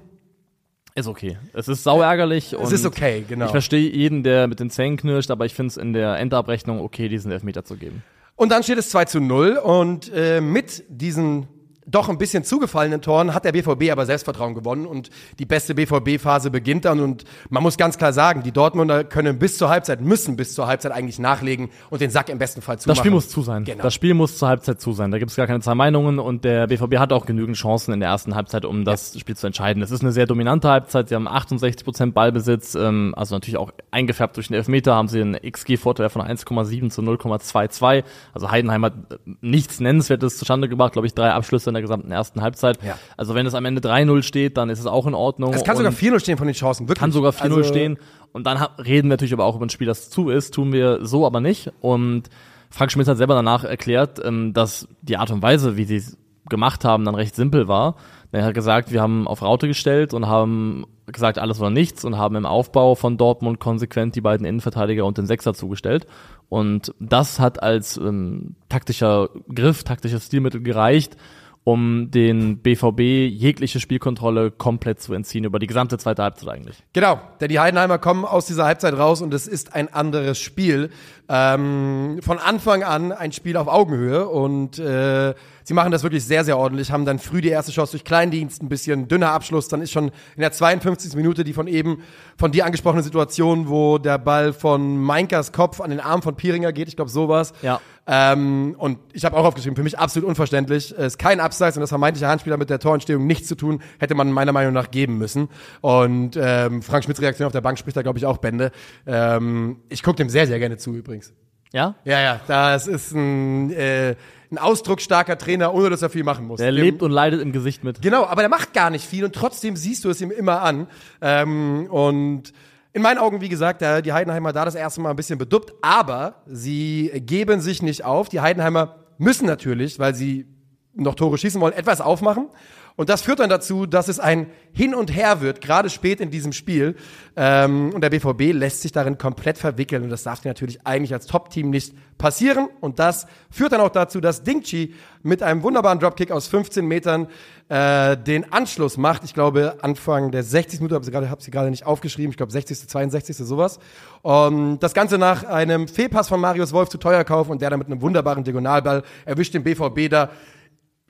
Ist 0.95 1.09
okay. 1.09 1.37
Es 1.53 1.69
ist 1.69 1.83
sauärgerlich. 1.83 2.55
Es 2.55 2.73
ist 2.73 2.87
okay, 2.87 3.25
genau. 3.29 3.47
Ich 3.47 3.51
verstehe 3.51 3.91
jeden, 3.91 4.23
der 4.23 4.47
mit 4.47 4.61
den 4.61 4.71
Zähnen 4.71 4.97
knirscht, 4.97 5.31
aber 5.31 5.45
ich 5.45 5.53
finde 5.53 5.73
es 5.73 5.77
in 5.77 5.93
der 5.93 6.17
Endabrechnung 6.19 6.81
okay, 6.81 7.09
diesen 7.09 7.31
Elfmeter 7.33 7.65
zu 7.65 7.77
geben. 7.77 8.03
Und 8.37 8.51
dann 8.51 8.63
steht 8.63 8.79
es 8.79 8.91
2 8.91 9.05
zu 9.05 9.21
0 9.21 9.59
und 9.59 10.11
äh, 10.15 10.41
mit 10.41 10.85
diesen 10.89 11.49
doch 11.87 12.09
ein 12.09 12.19
bisschen 12.19 12.45
zugefallenen 12.45 13.03
Toren 13.03 13.35
hat 13.35 13.45
der 13.45 13.53
BVB 13.53 13.91
aber 13.91 14.07
Selbstvertrauen 14.07 14.55
gewonnen 14.55 14.87
und 14.87 15.11
die 15.39 15.45
beste 15.45 15.75
BVB-Phase 15.75 16.51
beginnt 16.51 16.85
dann 16.85 17.01
und 17.01 17.25
man 17.51 17.63
muss 17.63 17.77
ganz 17.77 17.99
klar 17.99 18.13
sagen, 18.13 18.43
die 18.43 18.53
Dortmunder 18.53 19.05
können 19.05 19.39
bis 19.39 19.59
zur 19.59 19.69
Halbzeit, 19.69 20.01
müssen 20.01 20.37
bis 20.37 20.55
zur 20.55 20.67
Halbzeit 20.67 20.93
eigentlich 20.93 21.19
nachlegen 21.19 21.71
und 21.91 22.01
den 22.01 22.11
Sack 22.11 22.29
im 22.29 22.39
besten 22.39 22.63
Fall 22.63 22.79
zumachen. 22.79 22.97
Das 22.97 22.99
Spiel 22.99 23.11
muss 23.11 23.29
zu 23.29 23.43
sein. 23.43 23.65
Genau. 23.65 23.83
Das 23.83 23.95
Spiel 23.95 24.15
muss 24.15 24.39
zur 24.39 24.49
Halbzeit 24.49 24.81
zu 24.81 24.93
sein. 24.93 25.11
Da 25.11 25.19
gibt 25.19 25.31
es 25.31 25.37
gar 25.37 25.47
keine 25.47 25.61
zwei 25.61 25.75
Meinungen 25.75 26.19
und 26.19 26.45
der 26.45 26.67
BVB 26.67 26.97
hat 26.97 27.13
auch 27.13 27.27
genügend 27.27 27.57
Chancen 27.57 27.93
in 27.93 28.01
der 28.01 28.09
ersten 28.09 28.35
Halbzeit, 28.35 28.65
um 28.65 28.85
das 28.85 29.19
Spiel 29.19 29.37
zu 29.37 29.47
entscheiden. 29.47 29.83
Es 29.83 29.91
ist 29.91 30.01
eine 30.01 30.13
sehr 30.13 30.27
dominante 30.27 30.69
Halbzeit. 30.69 31.09
Sie 31.09 31.15
haben 31.15 31.29
68 31.29 31.85
Prozent 31.85 32.15
Ballbesitz, 32.15 32.75
ähm, 32.75 33.15
also 33.17 33.35
natürlich 33.35 33.59
auch 33.59 33.73
eingefärbt 33.91 34.37
durch 34.37 34.49
den 34.49 34.55
Elfmeter, 34.55 34.95
haben 34.95 35.09
sie 35.09 35.21
einen 35.21 35.35
XG-Vorteil 35.35 36.09
von 36.09 36.23
1,7 36.23 36.91
zu 36.91 37.03
0,22. 37.03 38.05
Also 38.33 38.51
Heidenheim 38.51 38.85
hat 38.85 38.95
nichts 39.41 39.81
Nennenswertes 39.81 40.39
zustande 40.39 40.69
gebracht, 40.69 40.93
glaube 40.95 41.07
ich, 41.07 41.15
drei 41.15 41.31
Abschlüsse 41.31 41.74
in 41.75 41.83
der 41.83 41.83
gesamten 41.83 42.11
ersten 42.11 42.41
Halbzeit. 42.43 42.79
Ja. 42.83 42.97
Also 43.17 43.35
wenn 43.35 43.47
es 43.47 43.55
am 43.55 43.65
Ende 43.65 43.81
3-0 43.81 44.23
steht, 44.23 44.57
dann 44.57 44.71
ist 44.71 44.79
es 44.81 44.87
auch 44.87 45.07
in 45.07 45.15
Ordnung. 45.15 45.53
es 45.53 45.65
kann 45.65 45.77
sogar 45.77 45.91
Und- 45.93 45.99
4-0 45.99 46.21
stehen 46.21 46.39
von 46.39 46.47
den 46.47 46.55
Chancen, 46.55 46.85
wirklich. 46.89 46.99
kann 47.01 47.13
sogar 47.13 47.33
4-0 47.33 47.59
Also, 47.59 47.65
stehen. 47.69 47.99
Und 48.33 48.47
dann 48.47 48.57
reden 48.79 49.09
wir 49.09 49.15
natürlich 49.15 49.33
aber 49.33 49.45
auch 49.45 49.57
über 49.57 49.67
ein 49.67 49.71
Spiel, 49.71 49.87
das 49.87 50.11
zu 50.11 50.31
ist. 50.31 50.55
Tun 50.55 50.73
wir 50.73 51.05
so 51.07 51.25
aber 51.27 51.41
nicht. 51.41 51.73
Und 51.81 52.25
Frank 52.71 52.91
Schmidt 52.91 53.07
hat 53.07 53.17
selber 53.17 53.35
danach 53.35 53.63
erklärt, 53.65 54.21
ähm, 54.25 54.53
dass 54.53 54.89
die 55.03 55.17
Art 55.17 55.31
und 55.31 55.43
Weise, 55.43 55.77
wie 55.77 55.85
sie 55.85 55.97
es 55.97 56.17
gemacht 56.49 56.85
haben, 56.85 57.05
dann 57.05 57.15
recht 57.15 57.35
simpel 57.37 57.69
war. 57.69 57.97
Er 58.33 58.45
hat 58.47 58.55
gesagt, 58.55 58.91
wir 58.91 59.01
haben 59.01 59.29
auf 59.29 59.43
Raute 59.43 59.69
gestellt 59.69 60.13
und 60.13 60.27
haben 60.27 60.85
gesagt, 61.07 61.39
alles 61.39 61.61
oder 61.61 61.71
nichts 61.71 62.05
und 62.05 62.19
haben 62.19 62.35
im 62.35 62.47
Aufbau 62.47 62.97
von 62.97 63.17
Dortmund 63.17 63.61
konsequent 63.61 64.17
die 64.17 64.21
beiden 64.21 64.45
Innenverteidiger 64.45 65.05
und 65.07 65.17
den 65.19 65.27
Sechser 65.27 65.55
zugestellt. 65.55 66.07
Und 66.49 66.93
das 66.99 67.39
hat 67.39 67.63
als 67.63 67.97
ähm, 67.97 68.57
taktischer 68.69 69.29
Griff, 69.55 69.85
taktisches 69.85 70.27
Stilmittel 70.27 70.63
gereicht, 70.63 71.17
um 71.65 72.11
den 72.11 72.59
BVB 72.59 73.01
jegliche 73.01 73.81
Spielkontrolle 73.81 74.51
komplett 74.51 75.01
zu 75.01 75.15
entziehen, 75.15 75.45
über 75.45 75.59
die 75.59 75.67
gesamte 75.67 75.97
zweite 75.97 76.23
Halbzeit 76.23 76.51
eigentlich. 76.51 76.83
Genau, 76.93 77.19
denn 77.41 77.49
die 77.49 77.59
Heidenheimer 77.59 77.99
kommen 77.99 78.27
aus 78.27 78.45
dieser 78.47 78.67
Halbzeit 78.67 78.97
raus 78.99 79.23
und 79.23 79.33
es 79.33 79.47
ist 79.47 79.75
ein 79.75 79.93
anderes 79.93 80.39
Spiel. 80.39 80.91
Ähm, 81.29 82.21
von 82.23 82.39
Anfang 82.39 82.83
an 82.83 83.13
ein 83.13 83.33
Spiel 83.33 83.57
auf 83.57 83.67
Augenhöhe 83.67 84.29
und 84.29 84.79
äh, 84.79 85.35
sie 85.65 85.75
machen 85.75 85.91
das 85.91 86.03
wirklich 86.03 86.25
sehr, 86.25 86.45
sehr 86.45 86.57
ordentlich, 86.57 86.93
haben 86.93 87.05
dann 87.05 87.19
früh 87.19 87.41
die 87.41 87.49
erste 87.49 87.73
Chance 87.73 87.93
durch 87.93 88.05
Kleindienst, 88.05 88.63
ein 88.63 88.69
bisschen 88.69 89.09
dünner 89.09 89.33
Abschluss, 89.33 89.69
dann 89.69 89.83
ist 89.83 89.91
schon 89.91 90.13
in 90.37 90.41
der 90.41 90.53
52. 90.53 91.15
Minute 91.15 91.43
die 91.43 91.53
von 91.53 91.67
eben 91.67 92.03
von 92.37 92.53
dir 92.53 92.65
angesprochene 92.65 93.03
Situation, 93.03 93.69
wo 93.69 93.99
der 93.99 94.19
Ball 94.19 94.53
von 94.53 94.97
Meinkers 94.99 95.53
Kopf 95.53 95.81
an 95.81 95.91
den 95.91 96.01
Arm 96.01 96.23
von 96.23 96.37
Pieringer 96.37 96.73
geht, 96.73 96.89
ich 96.89 96.97
glaube 96.97 97.11
sowas. 97.11 97.53
Ja. 97.63 97.81
Ähm, 98.07 98.75
und 98.79 98.99
ich 99.13 99.25
habe 99.25 99.37
auch 99.37 99.45
aufgeschrieben, 99.45 99.77
für 99.77 99.83
mich 99.83 99.99
absolut 99.99 100.29
unverständlich. 100.29 100.93
Es 100.93 101.15
ist 101.15 101.19
kein 101.19 101.41
Abseits 101.41 101.77
und 101.77 101.81
das 101.81 101.89
vermeintliche 101.89 102.29
Handspieler 102.29 102.59
mit 102.59 102.69
der 102.69 102.79
Torentstehung 102.79 103.27
nichts 103.27 103.49
zu 103.49 103.55
tun, 103.55 103.81
hätte 103.99 104.15
man 104.15 104.31
meiner 104.31 104.53
Meinung 104.53 104.75
nach 104.75 104.91
geben 104.91 105.17
müssen. 105.17 105.49
Und 105.81 106.39
ähm, 106.41 106.83
Frank 106.83 107.05
Schmidts 107.05 107.23
Reaktion 107.23 107.47
auf 107.47 107.53
der 107.53 107.63
Bank 107.63 107.79
spricht 107.79 107.97
da, 107.97 108.03
glaube 108.03 108.19
ich, 108.19 108.27
auch 108.27 108.39
Bände. 108.39 108.73
Ähm, 109.07 109.79
ich 109.89 110.03
gucke 110.03 110.17
dem 110.17 110.29
sehr, 110.29 110.47
sehr 110.47 110.59
gerne 110.59 110.77
zu 110.77 110.95
übrigens. 110.95 111.33
Ja? 111.73 111.97
Ja, 112.05 112.21
ja, 112.21 112.41
das 112.47 112.87
ist 112.87 113.13
ein, 113.13 113.71
äh, 113.73 114.15
ein 114.55 114.59
ausdrucksstarker 114.59 115.37
Trainer, 115.39 115.75
ohne 115.75 115.91
dass 115.91 116.03
er 116.03 116.11
viel 116.11 116.25
machen 116.25 116.47
muss. 116.47 116.59
Dem- 116.61 116.75
lebt 116.75 117.03
und 117.03 117.11
leidet 117.11 117.41
im 117.41 117.53
Gesicht 117.53 117.85
mit. 117.85 118.01
Genau, 118.03 118.25
aber 118.25 118.43
der 118.43 118.49
macht 118.49 118.73
gar 118.73 118.91
nicht 118.91 119.05
viel 119.07 119.25
und 119.25 119.35
trotzdem 119.35 119.77
siehst 119.77 120.05
du 120.05 120.11
es 120.11 120.21
ihm 120.21 120.31
immer 120.31 120.63
an. 120.63 120.87
Ähm, 121.21 121.87
und 121.91 122.53
in 122.93 123.03
meinen 123.03 123.19
Augen, 123.19 123.41
wie 123.41 123.49
gesagt, 123.49 123.81
die 123.81 124.13
Heidenheimer 124.13 124.53
da 124.53 124.65
das 124.65 124.75
erste 124.77 125.01
Mal 125.01 125.11
ein 125.11 125.17
bisschen 125.17 125.39
beduppt, 125.39 125.73
aber 125.83 126.43
sie 126.47 127.11
geben 127.27 127.61
sich 127.61 127.83
nicht 127.83 128.05
auf. 128.05 128.29
Die 128.29 128.41
Heidenheimer 128.41 128.97
müssen 129.19 129.47
natürlich, 129.47 129.99
weil 129.99 130.15
sie 130.15 130.47
noch 130.95 131.17
Tore 131.17 131.37
schießen 131.39 131.61
wollen, 131.61 131.73
etwas 131.75 132.01
aufmachen. 132.01 132.49
Und 132.97 133.09
das 133.09 133.23
führt 133.23 133.41
dann 133.41 133.51
dazu, 133.51 133.87
dass 133.87 134.07
es 134.07 134.21
ein 134.21 134.47
Hin 134.73 134.95
und 134.95 135.13
Her 135.15 135.41
wird, 135.41 135.61
gerade 135.61 135.91
spät 135.91 136.21
in 136.21 136.31
diesem 136.31 136.53
Spiel. 136.53 136.95
Ähm, 137.35 137.91
und 137.93 138.03
der 138.03 138.11
BVB 138.11 138.53
lässt 138.53 138.83
sich 138.83 138.93
darin 138.93 139.19
komplett 139.19 139.59
verwickeln. 139.59 140.05
Und 140.05 140.11
das 140.11 140.23
darf 140.23 140.45
natürlich 140.45 140.87
eigentlich 140.87 141.13
als 141.13 141.27
Top-Team 141.27 141.71
nicht 141.71 141.95
passieren. 142.19 142.69
Und 142.81 143.01
das 143.01 143.27
führt 143.51 143.73
dann 143.73 143.81
auch 143.81 143.91
dazu, 143.91 144.21
dass 144.21 144.45
Dingchi 144.45 144.95
mit 145.25 145.43
einem 145.43 145.65
wunderbaren 145.65 145.99
Dropkick 145.99 146.31
aus 146.31 146.47
15 146.47 146.87
Metern 146.87 147.27
äh, 147.69 148.17
den 148.17 148.53
Anschluss 148.53 148.97
macht. 148.97 149.25
Ich 149.25 149.35
glaube, 149.35 149.79
Anfang 149.83 150.31
der 150.31 150.45
60. 150.45 150.79
Minute, 150.79 150.95
habe 150.95 151.11
gerade, 151.11 151.31
hab 151.31 151.43
sie 151.43 151.51
gerade 151.51 151.71
nicht 151.71 151.87
aufgeschrieben. 151.87 152.31
Ich 152.31 152.37
glaube, 152.37 152.53
60., 152.53 152.89
62., 152.89 153.37
sowas. 153.39 153.81
Und 154.23 154.79
das 154.79 154.95
Ganze 154.95 155.19
nach 155.19 155.43
einem 155.43 155.89
Fehlpass 155.89 156.29
von 156.29 156.41
Marius 156.41 156.73
Wolf 156.73 156.91
zu 156.91 156.99
Teuerkauf 156.99 157.49
und 157.49 157.61
der 157.61 157.71
dann 157.71 157.81
mit 157.81 157.89
einem 157.89 158.03
wunderbaren 158.03 158.45
Diagonalball 158.45 159.03
erwischt 159.25 159.55
den 159.55 159.65
BVB 159.65 160.09
da 160.09 160.31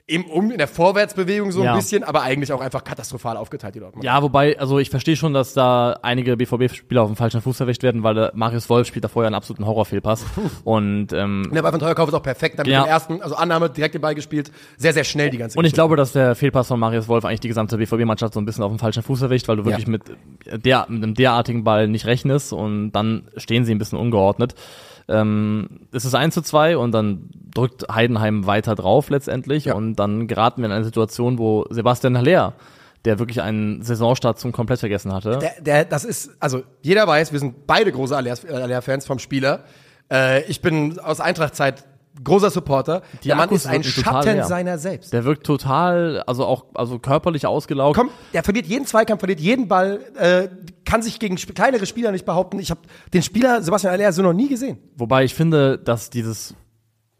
im, 0.07 0.25
um, 0.25 0.51
in 0.51 0.59
der 0.59 0.67
Vorwärtsbewegung 0.67 1.51
so 1.51 1.63
Ja. 1.63 1.71
ein 1.73 1.77
bisschen, 1.79 2.03
aber 2.03 2.21
eigentlich 2.21 2.53
auch 2.53 2.61
einfach 2.61 2.83
katastrophal 2.83 3.37
aufgeteilt, 3.37 3.73
die 3.73 3.79
Dortmund. 3.79 4.03
Ja, 4.05 4.21
wobei, 4.21 4.59
also 4.59 4.77
ich 4.77 4.91
verstehe 4.91 5.15
schon, 5.15 5.33
dass 5.33 5.53
da 5.53 5.97
einige 6.03 6.37
BVB-Spieler 6.37 7.01
auf 7.01 7.09
dem 7.09 7.15
falschen 7.15 7.41
Fuß 7.41 7.59
erwischt 7.61 7.81
werden, 7.81 8.03
weil 8.03 8.13
der 8.13 8.31
Marius 8.35 8.69
Wolf 8.69 8.87
spielt 8.87 9.03
da 9.03 9.07
vorher 9.07 9.25
einen 9.27 9.35
absoluten 9.35 9.65
Horrorfehlpass. 9.65 10.23
und 10.63 11.11
ähm, 11.11 11.49
Der 11.51 11.63
Ball 11.63 11.71
von 11.71 11.79
Teuerkauf 11.79 12.07
ist 12.09 12.13
auch 12.13 12.21
perfekt. 12.21 12.59
Dann 12.59 12.65
mit 12.67 12.73
Ja. 12.73 12.83
dem 12.83 12.87
ersten, 12.89 13.21
also 13.23 13.35
Annahme, 13.35 13.67
direkt 13.71 13.95
den 13.95 14.01
Ball 14.01 14.13
gespielt. 14.13 14.51
Sehr, 14.77 14.93
sehr 14.93 15.03
schnell 15.05 15.31
die 15.31 15.39
ganze 15.39 15.57
und 15.57 15.65
ich 15.65 15.71
Geschichte. 15.71 15.77
glaube, 15.77 15.95
dass 15.95 16.11
der 16.11 16.35
Fehlpass 16.35 16.67
von 16.67 16.79
Marius 16.79 17.07
Wolf 17.07 17.25
eigentlich 17.25 17.39
die 17.39 17.47
gesamte 17.47 17.77
BVB-Mannschaft 17.77 18.35
so 18.35 18.39
ein 18.39 18.45
bisschen 18.45 18.63
auf 18.63 18.71
dem 18.71 18.77
falschen 18.77 19.01
Fuß 19.01 19.23
erwischt, 19.23 19.47
weil 19.47 19.57
du 19.57 19.65
wirklich 19.65 19.85
Ja. 19.87 19.91
mit, 19.91 20.03
der, 20.65 20.85
mit 20.87 21.01
einem 21.03 21.15
derartigen 21.15 21.63
Ball 21.63 21.87
nicht 21.87 22.05
rechnest 22.05 22.53
und 22.53 22.91
dann 22.91 23.27
stehen 23.37 23.65
sie 23.65 23.73
ein 23.73 23.79
bisschen 23.79 23.97
ungeordnet. 23.97 24.53
Ähm, 25.07 25.87
es 25.91 26.03
ist 26.05 26.15
1 26.15 26.33
zu 26.33 26.41
2 26.41 26.77
und 26.77 26.91
dann 26.91 27.29
drückt 27.53 27.85
Heidenheim 27.93 28.47
weiter 28.47 28.75
drauf 28.75 29.09
letztendlich 29.09 29.65
Ja. 29.65 29.75
und 29.75 29.95
dann 29.95 30.27
geraten 30.27 30.61
wir 30.61 30.65
in 30.65 30.71
eine 30.71 30.83
Situation, 30.85 31.37
wo 31.37 31.65
Sebastian 31.69 32.17
Haller, 32.17 32.53
der 33.05 33.19
wirklich 33.19 33.41
einen 33.41 33.83
Saisonstart 33.83 34.39
zum 34.39 34.51
komplett 34.51 34.79
vergessen 34.79 35.13
hatte, 35.13 35.37
Der, 35.39 35.61
der, 35.61 35.85
das 35.85 36.05
ist, 36.05 36.31
also 36.39 36.63
jeder 36.81 37.05
weiß, 37.07 37.31
wir 37.31 37.39
sind 37.39 37.67
beide 37.67 37.91
große 37.91 38.15
Aller- 38.17 38.37
Aller-Fans 38.51 39.05
vom 39.05 39.19
Spieler. 39.19 39.63
Äh, 40.11 40.43
ich 40.45 40.61
bin 40.61 40.97
aus 40.99 41.19
Eintracht-Zeit 41.19 41.83
großer 42.23 42.49
Supporter. 42.49 43.01
Die 43.23 43.27
der 43.27 43.35
Mann 43.35 43.45
Akkus 43.45 43.65
ist 43.65 43.67
ein 43.67 43.83
Schatten 43.83 44.43
seiner 44.43 44.77
selbst. 44.77 45.13
Der 45.13 45.25
wirkt 45.25 45.45
total, 45.45 46.23
also 46.27 46.45
auch, 46.45 46.65
also 46.73 46.99
körperlich 46.99 47.45
ausgelaugt. 47.45 47.97
Komm, 47.97 48.09
der 48.33 48.43
verliert 48.43 48.65
jeden 48.67 48.85
Zweikampf, 48.85 49.19
verliert 49.19 49.39
jeden 49.39 49.67
Ball, 49.67 49.99
äh, 50.17 50.47
kann 50.85 51.01
sich 51.01 51.19
gegen 51.19 51.35
sp 51.37 51.53
kleinere 51.53 51.85
Spieler 51.85 52.11
nicht 52.11 52.25
behaupten. 52.25 52.59
Ich 52.59 52.71
habe 52.71 52.81
den 53.13 53.21
Spieler 53.21 53.61
Sebastian 53.61 53.93
Aller 53.93 54.11
so 54.11 54.21
noch 54.21 54.33
nie 54.33 54.47
gesehen. 54.47 54.77
Wobei 54.95 55.23
ich 55.23 55.33
finde, 55.33 55.77
dass 55.77 56.09
dieses, 56.09 56.55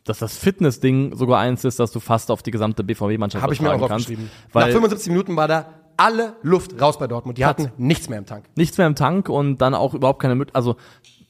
dass 0.04 0.20
das 0.20 0.38
Fitness-Ding 0.38 1.16
sogar 1.16 1.40
eins 1.40 1.64
ist, 1.66 1.80
dass 1.80 1.92
du 1.92 2.00
fast 2.00 2.32
auf 2.32 2.44
die 2.44 2.52
gesamte 2.52 2.84
BVB-Mannschaft 2.84 3.42
Habe 3.42 3.54
ich 3.54 3.62
mir 3.62 3.74
auch 3.74 3.82
aufgeschrieben. 3.82 4.30
Nach 4.54 4.64
Weil 4.64 4.72
75 4.72 5.10
Minuten 5.12 5.36
war 5.36 5.48
da 5.48 5.66
alle 5.98 6.36
Luft 6.42 6.80
raus 6.80 6.98
bei 7.00 7.08
Dortmund. 7.08 7.38
Die 7.38 7.46
hatten 7.46 7.72
nichts 7.78 8.10
mehr 8.10 8.20
im 8.20 8.26
Tank. 8.26 8.46
nichts 8.56 8.78
mehr 8.78 8.88
im 8.88 8.96
Tank 8.96 9.30
und 9.30 9.60
dann 9.60 9.74
auch 9.74 9.94
überhaupt 9.94 10.22
keine 10.22 10.36
Möglichkeit, 10.36 10.58
also 10.58 10.76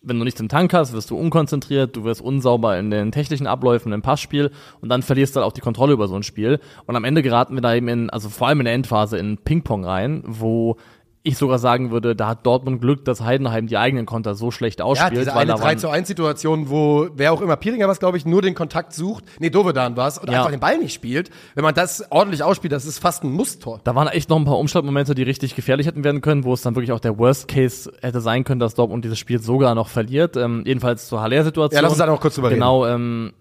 wenn 0.06 0.18
du 0.18 0.24
nichts 0.24 0.40
im 0.40 0.50
Tank 0.50 0.74
hast, 0.74 0.94
wirst 0.94 1.10
du 1.10 1.18
unkonzentriert, 1.18 1.96
du 1.96 2.04
wirst 2.04 2.22
unsauber 2.22 2.78
in 2.78 2.92
den 2.92 3.12
technischen 3.12 3.48
Abläufen 3.48 3.92
im 3.92 4.02
Passspiel 4.02 4.52
und 4.82 4.90
dann 4.90 5.02
verlierst 5.02 5.36
du 5.36 5.40
halt 5.40 5.48
auch 5.48 5.54
die 5.54 5.62
Kontrolle 5.62 5.94
über 5.94 6.08
so 6.08 6.16
ein 6.16 6.24
Spiel. 6.24 6.60
Und 6.86 6.96
am 6.96 7.04
Ende 7.04 7.24
geraten 7.24 7.56
wir 7.56 7.62
da 7.62 7.74
eben 7.74 7.88
in, 7.88 8.10
also 8.10 8.30
vor 8.30 8.48
allem 8.48 8.60
in 8.60 8.66
der 8.66 8.74
Endphase 8.76 9.18
in 9.18 9.38
Ping-Pong 9.38 9.84
rein, 9.84 10.24
wo 10.26 10.78
ich 11.26 11.38
sogar 11.38 11.60
sagen 11.60 11.92
würde, 11.92 12.16
da 12.16 12.28
hat 12.28 12.46
Dortmund 12.46 12.80
Glück, 12.82 13.04
dass 13.04 13.22
Heidenheim 13.22 13.68
die 13.68 13.78
eigenen 13.78 14.06
Konter 14.06 14.36
so 14.36 14.52
schlecht 14.52 14.80
Ja, 14.80 14.86
ausspielt, 14.86 15.22
diese 15.22 15.32
weil 15.32 15.42
eine 15.42 15.52
da 15.54 15.58
3 15.58 15.64
waren, 15.64 15.78
zu 15.80 15.90
1 15.90 16.08
Situation, 16.08 16.70
wo 16.70 17.08
wer 17.16 17.34
auch 17.34 17.42
immer, 17.42 17.56
Piringer 17.56 17.88
was, 17.88 18.00
glaube 18.00 18.18
ich, 18.18 18.26
nur 18.26 18.42
den 18.42 18.56
Kontakt 18.56 18.94
sucht. 18.94 19.26
Nee, 19.40 19.50
Dovedan 19.50 19.98
war 19.98 20.08
es 20.08 20.18
und 20.18 20.30
Ja. 20.32 20.38
einfach 20.40 20.52
den 20.52 20.60
Ball 20.60 20.78
nicht 20.78 20.94
spielt. 20.94 21.32
Wenn 21.56 21.64
man 21.64 21.74
das 21.74 22.10
ordentlich 22.12 22.44
ausspielt, 22.44 22.72
das 22.72 22.86
ist 22.86 23.00
fast 23.00 23.24
ein 23.24 23.32
Musstor. 23.32 23.82
da 23.84 23.96
waren 23.96 24.08
echt 24.08 24.30
noch 24.30 24.38
ein 24.38 24.46
paar 24.46 24.60
Umschaltmomente, 24.60 25.16
die 25.16 25.24
richtig 25.24 25.56
gefährlich 25.56 25.88
hätten 25.88 26.04
werden 26.04 26.22
können, 26.22 26.44
wo 26.44 26.54
es 26.54 26.62
dann 26.62 26.76
wirklich 26.76 26.92
auch 26.92 27.00
der 27.00 27.18
Worst 27.18 27.48
Case 27.48 27.92
hätte 28.02 28.22
sein 28.22 28.44
können, 28.44 28.60
dass 28.60 28.76
Dortmund 28.76 29.04
dieses 29.04 29.20
Spiel 29.20 29.40
sogar 29.42 29.76
noch 29.76 29.90
verliert. 29.90 30.38
Ähm, 30.38 30.64
jedenfalls 30.66 31.08
zur 31.08 31.22
Haller-Situation. 31.22 31.76
Ja, 31.76 31.82
lass 31.82 31.92
uns 31.92 32.00
da 32.00 32.06
noch 32.06 32.22
kurz 32.22 32.36
drüber 32.36 32.50
Genau, 32.50 32.86
ähm, 32.86 33.34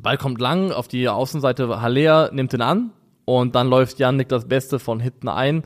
Ball 0.00 0.16
kommt 0.16 0.40
lang 0.40 0.72
auf 0.72 0.88
die 0.88 1.08
Außenseite, 1.08 1.82
Haller 1.82 2.30
nimmt 2.32 2.54
ihn 2.54 2.62
an 2.62 2.90
und 3.26 3.54
dann 3.54 3.68
läuft 3.68 3.98
Jan 3.98 4.24
das 4.26 4.46
Beste 4.48 4.78
von 4.78 4.98
hinten 5.00 5.28
ein, 5.28 5.64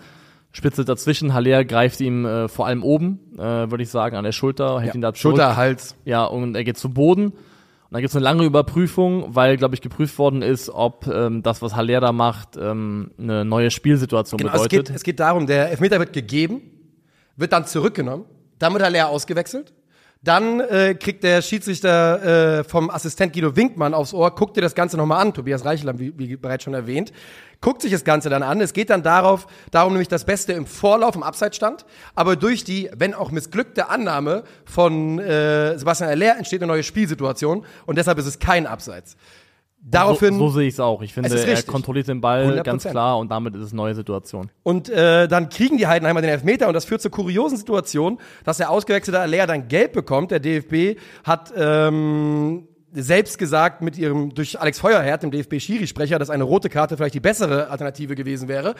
spitzelt 0.57 0.89
dazwischen, 0.89 1.35
Haller 1.35 1.65
greift 1.67 2.01
ihm 2.01 2.25
äh, 2.25 2.49
vor 2.49 2.67
allem 2.67 2.83
oben, 2.83 3.21
äh, 3.35 3.41
würde 3.43 3.83
ich 3.83 3.91
sagen, 3.91 4.17
an 4.17 4.25
der 4.25 4.33
Schulter, 4.33 4.81
hält 4.81 4.95
ihn 4.95 5.03
da 5.03 5.13
zurück. 5.13 5.37
Schulter, 5.37 5.57
Hals. 5.57 5.97
Ja, 6.07 6.25
und 6.25 6.55
er 6.55 6.65
geht 6.65 6.79
zu 6.79 6.89
Boden. 6.89 7.27
Und 7.27 7.93
dann 7.93 8.01
gibt's 8.01 8.17
eine 8.17 8.25
lange 8.25 8.45
Überprüfung, 8.45 9.35
weil, 9.35 9.59
glaube 9.59 9.75
ich, 9.75 9.83
geprüft 9.83 10.19
worden 10.19 10.41
ist, 10.41 10.71
ob 10.71 11.07
ähm, 11.07 11.43
das, 11.43 11.61
was 11.61 11.77
Haller 11.77 12.01
da 12.01 12.11
macht, 12.11 12.57
ähm, 12.57 13.11
eine 13.19 13.45
neue 13.45 13.71
Spielsituation 13.71 14.39
Genau, 14.39 14.55
es, 14.55 14.63
bedeutet. 14.63 14.89
geht, 14.89 14.97
es 14.97 15.03
geht 15.03 15.21
darum, 15.21 15.47
der 15.47 15.71
Elfmeter 15.71 15.99
wird 15.99 16.15
gegeben, 16.15 16.63
wird 17.37 17.53
dann 17.53 17.67
zurückgenommen, 17.67 18.25
dann 18.59 18.73
wird 18.73 18.83
er 18.83 18.91
leer 18.91 19.11
ausgewechselt. 19.11 19.75
Dann 20.27 20.59
äh, 20.59 20.97
kriegt 20.97 21.23
der 21.23 21.41
Schiedsrichter 21.41 22.59
äh, 22.59 22.65
vom 22.65 22.91
Assistent 22.91 23.33
Guido 23.33 23.55
Winkmann 23.55 23.95
aufs 23.95 24.13
Ohr, 24.13 24.35
guckt 24.35 24.57
dir 24.57 24.61
das 24.61 24.75
Ganze 24.75 24.97
nochmal 24.97 25.21
an, 25.25 25.33
Tobias 25.33 25.65
Reichel, 25.65 25.97
wie, 26.01 26.13
wie 26.19 26.37
bereits 26.37 26.65
schon 26.65 26.75
erwähnt, 26.75 27.13
guckt 27.61 27.81
sich 27.81 27.93
das 27.93 28.03
Ganze 28.03 28.29
dann 28.29 28.43
an. 28.43 28.61
Es 28.61 28.73
geht 28.73 28.91
dann 28.91 29.05
darauf, 29.05 29.47
darum 29.71 29.93
nämlich 29.93 30.09
das 30.09 30.25
Beste 30.25 30.53
im 30.53 30.67
Vorlauf, 30.67 31.15
im 31.15 31.23
Abseitsstand, 31.23 31.87
aber 32.17 32.35
durch 32.35 32.65
die, 32.65 32.91
wenn 32.97 33.15
auch 33.15 33.31
missglückte 33.31 33.89
Annahme 33.89 34.43
von 34.65 35.21
äh, 35.21 35.79
Sebastian 35.79 36.11
Aller 36.11 36.37
entsteht 36.37 36.61
eine 36.61 36.73
neue 36.73 36.83
Spielsituation 36.83 37.65
und 37.87 37.97
deshalb 37.97 38.19
ist 38.19 38.27
es 38.27 38.41
kein 38.41 38.67
Abseits. 38.67 39.17
Daraufhin 39.89 40.35
so, 40.35 40.49
so 40.49 40.59
sehe 40.59 40.67
ich 40.67 40.75
es 40.75 40.81
auch. 40.81 41.01
Ich 41.03 41.15
finde, 41.15 41.29
er 41.29 41.63
kontrolliert 41.63 42.09
den 42.09 42.21
Ball 42.21 42.47
100%. 42.47 42.63
ganz 42.65 42.85
klar 42.85 43.19
und 43.19 43.31
damit 43.31 43.55
ist 43.55 43.63
es 43.63 43.71
eine 43.71 43.77
neue 43.77 43.95
Situation. 43.95 44.51
Und 44.65 44.89
äh, 44.89 45.29
dann 45.29 45.49
kriegen 45.49 45.79
die 45.79 45.87
Heidenheimer 45.87 46.21
den 46.21 46.31
Elfmeter 46.31 46.67
und 46.67 46.75
das 46.75 46.85
führt 46.85 47.01
zur 47.01 47.13
kuriosen 47.13 47.57
Situation, 47.57 48.19
dass 48.45 48.57
der 48.57 48.71
ausgewechselte 48.71 49.21
Aller 49.21 49.47
dann 49.47 49.69
gelb 49.69 49.93
bekommt. 49.93 50.33
Der 50.33 50.41
DFB 50.41 50.99
hat 51.23 51.53
ähm, 51.57 52.67
selbst 52.93 53.39
gesagt 53.39 53.83
mit 53.83 53.99
ihrem 53.99 54.35
durch 54.35 54.59
Alex 54.59 54.81
Feuerherd, 54.81 55.23
dem 55.23 55.31
DFB-Schiri-Sprecher, 55.31 56.19
dass 56.19 56.31
eine 56.31 56.45
rote 56.45 56.69
Karte 56.69 56.97
vielleicht 56.97 57.15
die 57.15 57.21
bessere 57.21 57.69
Alternative 57.69 58.15
gewesen 58.15 58.49
wäre. 58.49 58.75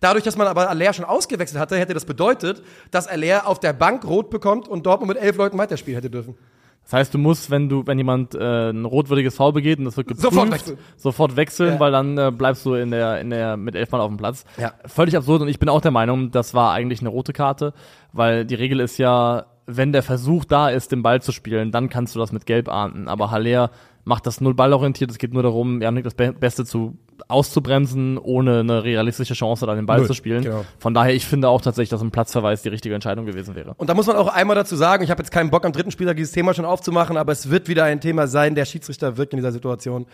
Dadurch, 0.00 0.24
dass 0.24 0.36
man 0.36 0.46
aber 0.46 0.68
Aller 0.68 0.92
schon 0.92 1.04
ausgewechselt 1.04 1.58
hatte, 1.58 1.76
hätte 1.78 1.94
das 1.94 2.04
bedeutet, 2.04 2.62
dass 2.90 3.06
Aller 3.08 3.46
auf 3.46 3.60
der 3.60 3.72
Bank 3.72 4.04
rot 4.04 4.30
bekommt 4.30 4.68
und 4.68 4.86
Dortmund 4.86 5.14
mit 5.14 5.22
elf 5.22 5.36
Leuten 5.36 5.58
weiterspielen 5.58 5.96
hätte 5.96 6.10
dürfen. 6.10 6.36
Das 6.84 6.92
heißt, 6.94 7.14
du 7.14 7.18
musst, 7.18 7.50
wenn 7.50 7.68
du, 7.68 7.86
wenn 7.86 7.96
jemand 7.96 8.34
äh, 8.34 8.70
ein 8.70 8.84
rotwürdiges 8.84 9.36
Foul 9.36 9.52
begeht 9.52 9.78
und 9.78 9.84
das 9.86 9.96
wird 9.96 10.08
geprüft, 10.08 10.22
Sofort 10.30 10.50
wechseln. 10.50 10.78
sofort 10.96 11.36
wechseln, 11.36 11.74
Ja. 11.74 11.80
weil 11.80 11.92
dann 11.92 12.18
äh, 12.18 12.30
bleibst 12.36 12.66
du 12.66 12.74
in 12.74 12.90
der, 12.90 13.20
in 13.20 13.30
der 13.30 13.56
mit 13.56 13.74
elf 13.74 13.90
Mann 13.92 14.00
auf 14.00 14.08
dem 14.08 14.16
Platz. 14.18 14.44
Ja. 14.58 14.72
Völlig 14.86 15.16
absurd 15.16 15.42
und 15.42 15.48
ich 15.48 15.58
bin 15.58 15.68
auch 15.68 15.80
der 15.80 15.90
Meinung, 15.92 16.30
das 16.32 16.54
war 16.54 16.72
eigentlich 16.72 17.00
eine 17.00 17.08
rote 17.08 17.32
Karte, 17.32 17.72
weil 18.12 18.44
die 18.44 18.56
Regel 18.56 18.80
ist 18.80 18.98
ja, 18.98 19.46
wenn 19.66 19.92
der 19.92 20.02
Versuch 20.02 20.44
da 20.44 20.68
ist, 20.68 20.90
den 20.92 21.02
Ball 21.02 21.22
zu 21.22 21.30
spielen, 21.32 21.70
dann 21.70 21.88
kannst 21.88 22.14
du 22.14 22.18
das 22.18 22.32
mit 22.32 22.46
Gelb 22.46 22.68
ahnden. 22.68 23.06
Aber 23.08 23.30
Haller 23.30 23.70
macht 24.04 24.26
das 24.26 24.40
null 24.40 24.54
ballorientiert. 24.54 25.10
Es 25.10 25.18
geht 25.18 25.32
nur 25.32 25.42
darum, 25.42 25.80
Janik 25.80 26.04
das 26.04 26.14
Be 26.14 26.32
Beste 26.32 26.64
zu 26.64 26.96
auszubremsen, 27.28 28.18
ohne 28.18 28.60
eine 28.60 28.84
realistische 28.84 29.34
Chance, 29.34 29.66
da 29.66 29.74
den 29.74 29.86
Ball 29.86 29.98
Null, 29.98 30.06
zu 30.08 30.14
spielen. 30.14 30.42
genau. 30.42 30.64
Von 30.78 30.92
daher, 30.92 31.14
ich 31.14 31.24
finde 31.24 31.48
auch 31.48 31.60
tatsächlich, 31.60 31.90
dass 31.90 32.02
ein 32.02 32.10
Platzverweis 32.10 32.62
die 32.62 32.68
richtige 32.68 32.94
Entscheidung 32.94 33.26
gewesen 33.26 33.54
wäre. 33.54 33.74
Und 33.76 33.88
da 33.88 33.94
muss 33.94 34.06
man 34.06 34.16
auch 34.16 34.28
einmal 34.28 34.56
dazu 34.56 34.74
sagen, 34.76 35.04
ich 35.04 35.10
habe 35.10 35.22
jetzt 35.22 35.30
keinen 35.30 35.50
Bock 35.50 35.64
am 35.64 35.72
dritten 35.72 35.90
Spieltag 35.90 36.16
dieses 36.16 36.32
Thema 36.32 36.52
schon 36.52 36.64
aufzumachen, 36.64 37.16
aber 37.16 37.32
es 37.32 37.50
wird 37.50 37.68
wieder 37.68 37.84
ein 37.84 38.00
Thema 38.00 38.26
sein, 38.26 38.54
der 38.54 38.64
Schiedsrichter 38.64 39.16
wirkt 39.16 39.32
in 39.32 39.38
dieser 39.38 39.52
Situation 39.52 40.06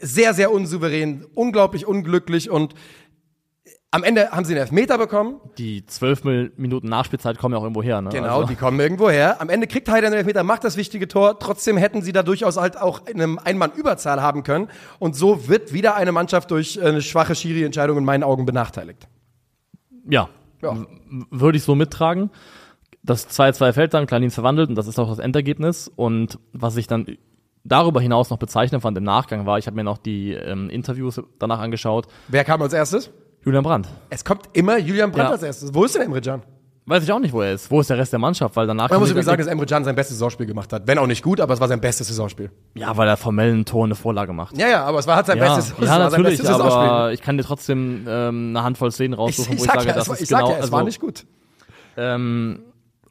sehr, 0.00 0.32
sehr 0.32 0.52
unsouverän, 0.52 1.24
unglaublich 1.34 1.86
unglücklich 1.86 2.50
und 2.50 2.74
am 3.90 4.04
Ende 4.04 4.30
haben 4.30 4.44
sie 4.44 4.52
einen 4.52 4.60
Elfmeter 4.62 4.98
bekommen. 4.98 5.40
Die 5.56 5.86
zwölf 5.86 6.22
Minuten 6.24 6.88
Nachspielzeit 6.88 7.38
kommen 7.38 7.54
ja 7.54 7.58
auch 7.58 7.62
irgendwo 7.62 7.82
her. 7.82 8.02
Ne? 8.02 8.10
Genau, 8.10 8.36
Also- 8.40 8.48
die 8.48 8.54
kommen 8.54 8.78
irgendwo 8.78 9.08
her. 9.08 9.40
Am 9.40 9.48
Ende 9.48 9.66
kriegt 9.66 9.88
Heider 9.88 10.08
einen 10.08 10.16
Elfmeter, 10.16 10.42
macht 10.44 10.64
das 10.64 10.76
wichtige 10.76 11.08
Tor. 11.08 11.38
Trotzdem 11.38 11.76
hätten 11.78 12.02
sie 12.02 12.12
da 12.12 12.22
durchaus 12.22 12.58
halt 12.58 12.76
auch 12.78 13.06
eine 13.06 13.36
Ein-Mann-Überzahl 13.42 14.20
haben 14.20 14.42
können. 14.42 14.68
Und 14.98 15.16
so 15.16 15.48
wird 15.48 15.72
wieder 15.72 15.94
eine 15.96 16.12
Mannschaft 16.12 16.50
durch 16.50 16.80
eine 16.82 17.00
schwache 17.00 17.34
Schiri-Entscheidung 17.34 17.96
in 17.98 18.04
meinen 18.04 18.24
Augen 18.24 18.44
benachteiligt. 18.44 19.08
Ja, 20.08 20.28
Ja. 20.62 20.76
würde 21.30 21.56
ich 21.56 21.64
so 21.64 21.74
mittragen. 21.74 22.30
Das 23.02 23.28
2-2 23.28 23.72
fällt 23.72 23.94
dann, 23.94 24.06
Klein 24.06 24.30
verwandelt 24.30 24.68
und 24.68 24.74
das 24.74 24.86
ist 24.86 24.98
auch 24.98 25.08
das 25.08 25.18
Endergebnis. 25.18 25.90
Und 25.96 26.38
was 26.52 26.76
ich 26.76 26.88
dann 26.88 27.06
darüber 27.64 28.00
hinaus 28.02 28.28
noch 28.28 28.38
bezeichnet 28.38 28.82
fand 28.82 28.98
im 28.98 29.04
Nachgang 29.04 29.46
war, 29.46 29.56
ich 29.58 29.66
habe 29.66 29.76
mir 29.76 29.84
noch 29.84 29.96
die 29.98 30.32
ähm, 30.34 30.68
Interviews 30.68 31.22
danach 31.38 31.60
angeschaut. 31.60 32.06
Wer 32.28 32.44
kam 32.44 32.60
als 32.60 32.74
erstes? 32.74 33.10
Julian 33.44 33.62
Brandt. 33.64 33.88
Es 34.10 34.24
kommt 34.24 34.48
immer 34.52 34.78
Julian 34.78 35.10
Brandt 35.10 35.28
Ja. 35.28 35.32
als 35.32 35.42
erstes. 35.42 35.72
Wo 35.74 35.84
ist 35.84 35.94
denn 35.94 36.02
Emre 36.02 36.20
Can? 36.20 36.42
Weiß 36.86 37.02
ich 37.02 37.12
auch 37.12 37.18
nicht, 37.18 37.32
wo 37.34 37.42
er 37.42 37.52
ist. 37.52 37.70
Wo 37.70 37.80
ist 37.80 37.90
der 37.90 37.98
Rest 37.98 38.12
der 38.12 38.18
Mannschaft? 38.18 38.56
Weil 38.56 38.66
danach 38.66 38.88
Man 38.88 38.98
muss 39.00 39.10
übrigens 39.10 39.26
sagen, 39.26 39.38
dass 39.42 39.46
Emre 39.46 39.66
Can 39.66 39.84
sein 39.84 39.94
bestes 39.94 40.16
Saisonspiel 40.16 40.46
gemacht 40.46 40.72
hat. 40.72 40.86
Wenn 40.86 40.96
auch 40.98 41.06
nicht 41.06 41.22
gut, 41.22 41.38
aber 41.38 41.52
es 41.52 41.60
war 41.60 41.68
sein 41.68 41.80
bestes 41.82 42.08
Saisonspiel. 42.08 42.50
ja, 42.74 42.96
weil 42.96 43.06
er 43.08 43.18
formell 43.18 43.52
ein 43.54 43.64
Tor 43.66 43.84
eine 43.84 43.94
Vorlage 43.94 44.32
macht. 44.32 44.56
Ja, 44.56 44.68
ja, 44.68 44.84
aber 44.84 44.98
es 44.98 45.06
war 45.06 45.16
halt 45.16 45.26
sein 45.26 45.36
Ja, 45.36 45.54
bestes, 45.54 45.74
es 45.78 45.86
ja 45.86 45.98
natürlich, 46.10 46.38
bestes 46.38 46.46
Saisonspiel. 46.46 46.88
aber 46.88 47.12
ich 47.12 47.20
kann 47.20 47.36
dir 47.36 47.44
trotzdem 47.44 48.06
ähm, 48.08 48.48
eine 48.56 48.62
Handvoll 48.62 48.90
Szenen 48.90 49.12
Ich, 49.14 49.18
raussuchen, 49.18 49.52
ich 49.52 49.60
wo 49.60 49.64
ich 49.64 49.70
sag 49.70 49.74
sage, 49.80 49.88
ja, 49.88 49.94
das 49.94 50.02
es 50.04 50.08
war, 50.08 50.16
ist 50.16 50.22
ich 50.22 50.28
genau, 50.30 50.48
ja, 50.48 50.54
es 50.56 50.60
also, 50.62 50.72
war 50.72 50.82
nicht 50.84 51.00
gut. 51.00 51.26
Ähm, 51.98 52.60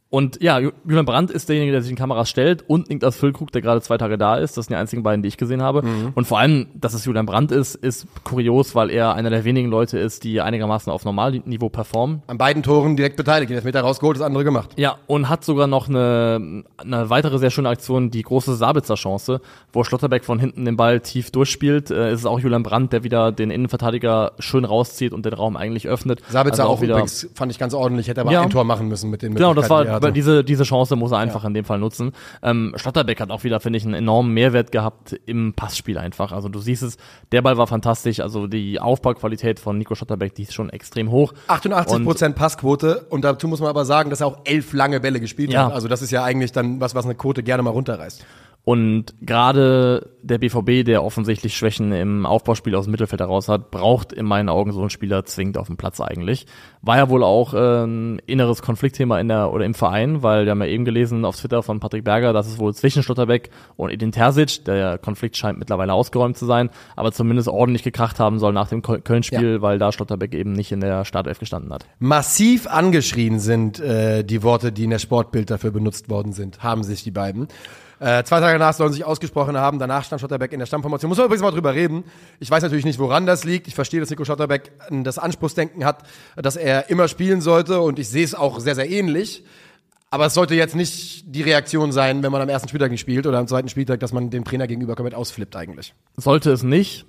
und 0.10 0.42
ja, 0.42 0.58
Ju- 0.58 0.72
Julian 0.86 1.06
Brandt 1.06 1.32
ist 1.32 1.50
derjenige, 1.50 1.74
der 1.74 1.82
sich 1.82 1.92
in 1.92 1.98
Kameras 1.98 2.30
stellt 2.30 2.64
und 2.70 2.90
Niklas 2.90 3.18
Füllkrug, 3.18 3.52
der 3.52 3.62
gerade 3.62 3.82
zwei 3.82 3.98
Tage 3.98 4.18
da 4.18 4.36
ist. 4.38 4.56
Das 4.58 4.66
sind 4.66 4.74
die 4.74 4.80
einzigen 4.80 5.04
beiden, 5.04 5.22
die 5.22 5.28
ich 5.28 5.36
gesehen 5.38 5.62
habe. 5.62 5.82
Mhm. 5.82 6.12
Und 6.16 6.26
vor 6.28 6.40
allem, 6.40 6.68
dass 6.76 6.94
es 6.94 7.04
Julian 7.04 7.26
Brandt 7.26 7.52
ist, 7.52 7.76
ist 7.76 8.08
kurios, 8.24 8.74
weil 8.74 8.90
er 8.90 9.16
einer 9.16 9.30
der 9.30 9.44
wenigen 9.44 9.70
Leute 9.70 10.00
ist, 10.00 10.24
die 10.24 10.40
einigermaßen 10.40 10.92
auf 10.92 11.04
Normalniveau 11.04 11.68
performen. 11.70 12.22
An 12.28 12.38
beiden 12.38 12.64
Toren 12.64 12.96
direkt 12.96 13.18
beteiligt. 13.18 13.50
Den 13.50 13.56
Elfmeter 13.58 13.82
rausgeholt, 13.82 14.18
das 14.18 14.24
andere 14.26 14.44
gemacht. 14.46 14.70
Ja, 14.78 14.96
und 15.08 15.28
hat 15.28 15.44
sogar 15.44 15.68
noch 15.68 15.90
eine, 15.90 16.64
eine 16.78 17.10
weitere 17.10 17.38
sehr 17.38 17.50
schöne 17.50 17.68
Aktion, 17.68 18.10
die 18.10 18.22
große 18.22 18.56
Sabitzer 18.56 18.96
Chance, 18.96 19.42
wo 19.74 19.84
Schlotterbeck 19.84 20.24
von 20.24 20.40
hinten 20.40 20.64
den 20.64 20.78
Ball 20.78 21.02
tief 21.02 21.32
durchspielt. 21.32 21.92
Äh, 21.92 22.12
es 22.12 22.22
ist 22.22 22.26
auch 22.26 22.40
Julian 22.40 22.64
Brandt, 22.64 22.94
der 22.94 23.04
wieder 23.04 23.34
den 23.34 23.52
Innenverteidiger 23.52 24.32
schön 24.40 24.64
rauszieht 24.64 25.12
und 25.12 25.26
den 25.26 25.34
Raum 25.34 25.58
eigentlich 25.58 25.88
öffnet. 25.90 26.22
Sabitzer 26.30 26.64
Also 26.64 26.74
auch, 26.74 26.82
übrigens, 26.82 27.30
fand 27.36 27.52
ich 27.52 27.60
ganz 27.60 27.74
ordentlich, 27.74 28.08
hätte 28.08 28.22
aber 28.22 28.32
Ja. 28.32 28.42
ein 28.42 28.50
Tor 28.50 28.64
machen 28.64 28.88
müssen 28.88 29.10
mit 29.10 29.20
Genau, 29.20 29.54
das 29.54 29.68
Möglichkeiten, 29.70 29.84
die 29.84 29.88
er 29.88 29.94
war 29.94 29.97
hatte. 30.06 30.14
diese 30.14 30.44
diese 30.44 30.64
Chance 30.64 30.96
muss 30.96 31.12
er 31.12 31.18
einfach 31.18 31.44
in 31.46 31.54
dem 31.54 31.66
Fall 31.66 31.80
nutzen. 31.80 32.12
Ähm, 32.44 32.74
Schlotterbeck 32.76 33.20
hat 33.20 33.32
auch 33.32 33.44
wieder 33.44 33.60
finde 33.60 33.78
ich 33.78 33.86
einen 33.86 33.94
enormen 33.94 34.34
Mehrwert 34.34 34.72
gehabt 34.72 35.20
im 35.26 35.54
Passspiel 35.54 35.98
einfach. 35.98 36.32
Also 36.32 36.50
du 36.50 36.60
siehst 36.60 36.84
es, 36.84 36.98
der 37.32 37.42
Ball 37.42 37.58
war 37.58 37.68
fantastisch. 37.68 38.20
Also 38.20 38.48
die 38.48 38.80
Aufbauqualität 38.80 39.60
von 39.60 39.78
Nico 39.78 39.96
Schlotterbeck, 39.96 40.36
die 40.36 40.44
ist 40.44 40.54
schon 40.54 40.70
extrem 40.70 41.12
hoch. 41.12 41.34
88 41.48 41.96
Und- 41.98 42.04
Prozent 42.06 42.36
Passquote 42.36 43.06
und 43.10 43.24
dazu 43.24 43.48
muss 43.48 43.60
man 43.60 43.70
aber 43.70 43.86
sagen, 43.86 44.10
dass 44.10 44.22
er 44.22 44.28
auch 44.28 44.40
elf 44.46 44.74
lange 44.74 45.00
Bälle 45.00 45.20
gespielt 45.20 45.52
Ja. 45.52 45.66
hat. 45.68 45.74
Also 45.74 45.88
das 45.88 46.02
ist 46.02 46.12
ja 46.12 46.24
eigentlich 46.24 46.52
dann 46.52 46.80
was, 46.80 46.96
was 46.96 47.06
eine 47.06 47.16
Quote 47.16 47.44
gerne 47.44 47.64
mal 47.64 47.70
runterreißt. 47.72 48.26
Und 48.68 49.14
gerade 49.22 50.12
der 50.22 50.40
BVB, 50.40 50.86
der 50.86 51.02
offensichtlich 51.02 51.56
Schwächen 51.56 51.94
im 51.94 52.26
Aufbauspiel 52.26 52.76
aus 52.76 52.84
dem 52.84 52.92
Mittelfeld 52.92 53.22
heraus 53.22 53.48
hat, 53.48 53.72
braucht 53.72 54.12
in 54.12 54.26
meinen 54.26 54.50
Augen 54.50 54.74
so 54.74 54.82
einen 54.82 54.90
Spieler 54.90 55.24
zwingend 55.24 55.58
auf 55.58 55.68
dem 55.68 55.78
Platz 55.78 56.02
eigentlich. 56.02 56.48
War 56.82 56.98
ja 56.98 57.10
wohl 57.10 57.24
auch 57.24 57.54
ein 57.54 58.20
inneres 58.26 58.62
Konfliktthema 58.62 59.22
in 59.22 59.30
der 59.30 59.54
oder 59.54 59.64
im 59.64 59.74
Verein, 59.74 60.22
weil 60.22 60.44
wir 60.44 60.52
haben 60.52 60.60
ja 60.60 60.68
eben 60.68 60.84
gelesen 60.84 61.24
auf 61.24 61.38
Twitter 61.38 61.64
von 61.64 61.80
Patrick 61.80 62.04
Berger, 62.04 62.34
dass 62.34 62.46
es 62.46 62.60
wohl 62.60 62.74
zwischen 62.74 63.04
Schlotterbeck 63.04 63.52
und 63.78 63.90
Edin 63.90 64.12
Terzic, 64.12 64.66
der 64.66 64.98
Konflikt 64.98 65.38
scheint 65.38 65.60
mittlerweile 65.60 65.94
ausgeräumt 65.94 66.36
zu 66.36 66.46
sein, 66.46 66.70
aber 66.98 67.14
zumindest 67.14 67.48
ordentlich 67.48 67.84
gekracht 67.84 68.20
haben 68.20 68.38
soll 68.38 68.52
nach 68.52 68.68
dem 68.68 68.82
Köln- 68.82 69.02
Köln-Spiel, 69.02 69.62
weil 69.62 69.80
da 69.80 69.94
Schlotterbeck 69.94 70.34
eben 70.34 70.52
nicht 70.52 70.74
in 70.74 70.82
der 70.82 71.06
Startelf 71.06 71.40
gestanden 71.40 71.72
hat. 71.72 71.86
Massiv 72.00 72.68
angeschrien 72.68 73.40
sind 73.40 73.80
äh, 73.80 74.26
die 74.26 74.44
Worte, 74.44 74.74
die 74.74 74.84
in 74.84 74.90
der 74.90 75.00
Sportbild 75.00 75.50
dafür 75.52 75.72
benutzt 75.72 76.10
worden 76.10 76.34
sind, 76.34 76.64
haben 76.64 76.84
sich 76.84 77.06
die 77.06 77.12
beiden. 77.12 77.48
Äh, 78.00 78.24
zwei 78.24 78.40
Tage 78.40 78.60
danach 78.60 78.74
sollen 78.74 78.92
sie 78.92 78.98
sich 78.98 79.06
ausgesprochen 79.06 79.58
haben. 79.58 79.80
Danach 79.80 80.04
stand 80.04 80.22
Schotterbeck 80.22 80.52
in 80.54 80.60
der 80.60 80.66
Stammformation. 80.66 81.10
Muss 81.10 81.18
man 81.18 81.26
übrigens 81.26 81.44
mal 81.44 81.52
drüber 81.52 81.74
reden. 81.74 82.04
Ich 82.40 82.52
weiß 82.52 82.62
natürlich 82.62 82.86
nicht, 82.86 83.00
woran 83.00 83.26
das 83.26 83.44
liegt. 83.44 83.68
Ich 83.68 83.76
verstehe, 83.76 84.00
dass 84.00 84.10
Nico 84.10 84.24
Schotterbeck 84.24 84.72
das 84.90 85.18
Anspruchsdenken 85.18 85.84
hat, 85.84 86.04
dass 86.36 86.56
er 86.56 86.90
immer 86.90 87.08
spielen 87.08 87.42
sollte. 87.42 87.82
Und 87.82 88.00
ich 88.00 88.10
sehe 88.10 88.24
es 88.24 88.36
auch 88.36 88.60
sehr, 88.60 88.76
sehr 88.76 88.90
ähnlich. 88.90 89.44
Aber 90.10 90.28
es 90.28 90.34
sollte 90.34 90.56
jetzt 90.56 90.76
nicht 90.76 91.24
die 91.28 91.42
Reaktion 91.42 91.92
sein, 91.92 92.24
wenn 92.24 92.32
man 92.32 92.42
am 92.42 92.50
ersten 92.50 92.70
Spieltag 92.70 92.92
nicht 92.92 93.02
spielt 93.02 93.28
oder 93.28 93.40
am 93.40 93.48
zweiten 93.48 93.68
Spieltag, 93.68 94.00
dass 94.00 94.14
man 94.14 94.30
dem 94.30 94.46
Trainer 94.46 94.68
gegenüber 94.68 94.96
komplett 94.96 95.16
ausflippt 95.16 95.56
eigentlich. 95.56 95.94
Sollte 96.16 96.52
es 96.52 96.64
nicht. 96.64 97.06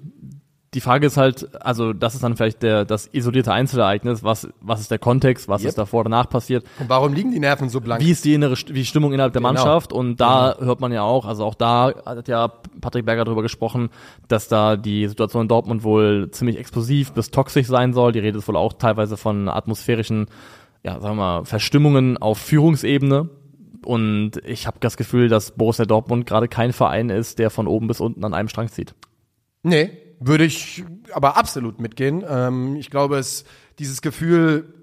Die 0.74 0.82
Frage 0.82 1.06
ist 1.06 1.16
halt, 1.16 1.48
also 1.64 1.94
das 1.94 2.14
ist 2.14 2.22
dann 2.22 2.36
vielleicht 2.36 2.62
der, 2.62 2.84
das 2.84 3.08
isolierte 3.12 3.52
Einzelereignis, 3.54 4.22
was, 4.22 4.48
was 4.60 4.80
ist 4.80 4.90
der 4.90 4.98
Kontext, 4.98 5.48
was 5.48 5.62
Yep. 5.62 5.68
ist 5.70 5.78
davor, 5.78 6.04
danach 6.04 6.28
passiert, 6.28 6.62
Und 6.78 6.90
warum 6.90 7.14
liegen 7.14 7.30
die 7.30 7.38
Nerven 7.40 7.70
so 7.70 7.80
blank? 7.80 8.02
wie 8.04 8.10
ist 8.10 8.24
die 8.26 8.34
innere 8.34 8.54
wie 8.68 8.84
Stimmung 8.84 9.14
innerhalb 9.14 9.32
der 9.32 9.40
Genau. 9.40 9.54
Mannschaft 9.54 9.94
und 9.94 10.16
da 10.20 10.56
hört 10.58 10.80
man 10.80 10.92
ja 10.92 11.02
auch, 11.02 11.24
also 11.24 11.46
auch 11.46 11.54
da 11.54 11.94
hat 12.04 12.28
ja 12.28 12.48
Patrick 12.82 13.06
Berger 13.06 13.24
darüber 13.24 13.40
gesprochen, 13.40 13.88
dass 14.28 14.48
da 14.48 14.76
die 14.76 15.08
Situation 15.08 15.42
in 15.42 15.48
Dortmund 15.48 15.84
wohl 15.84 16.30
ziemlich 16.32 16.58
explosiv 16.58 17.12
bis 17.12 17.30
toxisch 17.30 17.66
sein 17.66 17.94
soll. 17.94 18.12
Die 18.12 18.18
Rede 18.18 18.36
ist 18.36 18.46
wohl 18.46 18.56
auch 18.56 18.74
teilweise 18.74 19.16
von 19.16 19.48
atmosphärischen, 19.48 20.26
ja, 20.84 21.00
sagen 21.00 21.16
wir 21.16 21.22
mal, 21.38 21.44
Verstimmungen 21.46 22.18
auf 22.18 22.36
Führungsebene. 22.38 23.30
Und 23.86 24.32
ich 24.44 24.66
habe 24.66 24.76
das 24.80 24.98
Gefühl, 24.98 25.28
dass 25.28 25.52
Borussia 25.52 25.86
Dortmund 25.86 26.26
gerade 26.26 26.46
kein 26.48 26.74
Verein 26.74 27.08
ist, 27.08 27.38
der 27.38 27.48
von 27.48 27.66
oben 27.66 27.86
bis 27.86 28.00
unten 28.00 28.22
an 28.24 28.34
einem 28.34 28.48
Strang 28.48 28.68
zieht. 28.68 28.94
Nee, 29.62 29.90
würde 30.20 30.44
ich 30.44 30.84
aber 31.12 31.36
absolut 31.36 31.80
mitgehen. 31.80 32.24
Ähm, 32.28 32.76
ich 32.76 32.90
glaube, 32.90 33.18
es, 33.18 33.44
dieses 33.78 34.02
Gefühl 34.02 34.74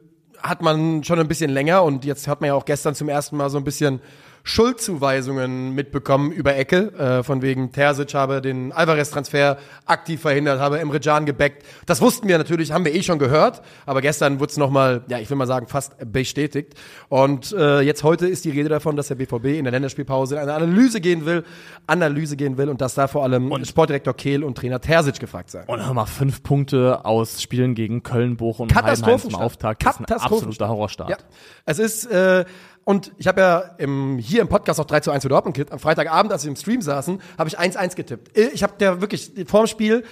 hat 0.41 0.61
man 0.61 1.03
schon 1.03 1.19
ein 1.19 1.27
bisschen 1.27 1.49
länger 1.51 1.83
und 1.83 2.05
jetzt 2.05 2.27
hat 2.27 2.41
man 2.41 2.49
ja 2.49 2.53
auch 2.53 2.65
gestern 2.65 2.95
zum 2.95 3.09
ersten 3.09 3.37
Mal 3.37 3.49
so 3.49 3.57
ein 3.57 3.63
bisschen 3.63 3.99
Schuldzuweisungen 4.47 5.73
mitbekommen 5.73 6.31
über 6.31 6.55
Ecke, 6.55 6.93
äh, 6.93 7.23
von 7.23 7.41
wegen 7.41 7.71
Terzic 7.71 8.13
habe 8.13 8.41
den 8.41 8.71
Alvarez-Transfer 8.71 9.57
aktiv 9.87 10.21
verhindert, 10.21 10.59
habe 10.59 10.79
Emre 10.79 10.99
Can 10.99 11.25
gebackt. 11.25 11.63
Das 11.87 11.99
wussten 11.99 12.27
wir 12.27 12.37
natürlich, 12.37 12.71
haben 12.71 12.85
wir 12.85 12.93
eh 12.93 13.01
schon 13.01 13.17
gehört, 13.17 13.63
aber 13.87 14.01
gestern 14.01 14.39
wurde 14.39 14.51
es 14.51 14.57
nochmal, 14.57 15.03
ja, 15.07 15.17
ich 15.17 15.31
will 15.31 15.35
mal 15.35 15.47
sagen, 15.47 15.65
fast 15.65 15.95
bestätigt. 16.11 16.75
Und 17.09 17.53
äh, 17.53 17.81
jetzt 17.81 18.03
heute 18.03 18.27
ist 18.27 18.45
die 18.45 18.51
Rede 18.51 18.69
davon, 18.69 18.95
dass 18.95 19.07
der 19.07 19.15
BVB 19.15 19.45
in 19.45 19.63
der 19.63 19.71
Länderspielpause 19.71 20.35
in 20.35 20.41
eine 20.41 20.53
Analyse 20.53 21.01
gehen 21.01 21.25
will, 21.25 21.43
Analyse 21.87 22.37
gehen 22.37 22.59
will 22.59 22.69
und 22.69 22.81
dass 22.81 22.93
da 22.93 23.07
vor 23.07 23.23
allem 23.23 23.65
Sportdirektor 23.65 24.13
Kehl 24.13 24.43
und 24.43 24.59
Trainer 24.59 24.79
Terzic 24.79 25.19
gefragt 25.19 25.49
sein. 25.49 25.65
Und 25.65 25.83
hör 25.83 25.93
mal, 25.95 26.05
fünf 26.05 26.43
Punkte 26.43 27.03
aus 27.03 27.41
Spielen 27.41 27.73
gegen 27.73 28.03
Köln, 28.03 28.37
Bochum 28.37 28.67
und 28.67 28.75
Heidenheim 28.75 29.17
zum. 29.19 29.33
Auftakt. 29.33 29.83
Das 29.83 29.99
ist 29.99 30.11
ein 30.11 30.17
absoluter 30.21 30.69
Horrorstart. 30.69 31.09
Ja, 31.09 31.17
es 31.65 31.79
ist, 31.79 32.05
äh, 32.05 32.45
und 32.85 33.11
ich 33.17 33.27
habe 33.27 33.41
ja 33.41 33.59
im, 33.79 34.17
hier 34.19 34.41
im 34.41 34.47
Podcast 34.47 34.79
auch 34.79 34.85
3 34.85 35.01
zu 35.01 35.11
1 35.11 35.23
für 35.23 35.29
Dortmund 35.29 35.55
getippt. 35.57 35.73
Am 35.73 35.79
Freitagabend, 35.79 36.31
als 36.31 36.43
wir 36.43 36.49
im 36.49 36.55
Stream 36.55 36.81
saßen, 36.81 37.19
habe 37.37 37.49
ich 37.49 37.59
1-1 37.59 37.95
getippt. 37.95 38.37
Äh, 38.37 38.49
Ich 38.53 38.63
habe 38.63 38.73
der 38.79 39.01
wirklich 39.01 39.31
vorm 39.47 39.67
Spiel, 39.67 40.03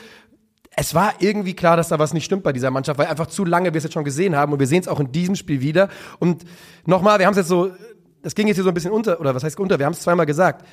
es 0.75 0.95
war 0.95 1.13
irgendwie 1.19 1.53
klar, 1.53 1.77
dass 1.77 1.89
da 1.89 1.99
was 1.99 2.13
nicht 2.13 2.25
stimmt 2.25 2.43
bei 2.43 2.51
dieser 2.51 2.71
Mannschaft, 2.71 2.97
weil 2.97 3.07
einfach 3.07 3.27
zu 3.27 3.45
lange 3.45 3.73
wir 3.73 3.77
es 3.77 3.83
jetzt 3.83 3.93
schon 3.93 4.03
gesehen 4.03 4.35
haben 4.35 4.53
und 4.53 4.59
wir 4.59 4.67
sehen 4.67 4.81
es 4.81 4.87
auch 4.87 4.99
in 4.99 5.11
diesem 5.11 5.35
Spiel 5.35 5.61
wieder. 5.61 5.87
Und 6.19 6.43
nochmal, 6.85 7.19
wir 7.19 7.27
haben 7.27 7.33
es 7.33 7.37
jetzt 7.37 7.47
so, 7.47 7.71
das 8.23 8.33
ging 8.35 8.47
jetzt 8.47 8.55
hier 8.57 8.63
so 8.63 8.71
ein 8.71 8.73
bisschen 8.73 8.91
unter, 8.91 9.19
oder 9.19 9.35
was 9.35 9.43
heißt 9.43 9.59
unter, 9.59 9.77
wir 9.77 9.85
haben 9.85 9.93
es 9.93 10.01
zweimal 10.01 10.25
gesagt. 10.25 10.65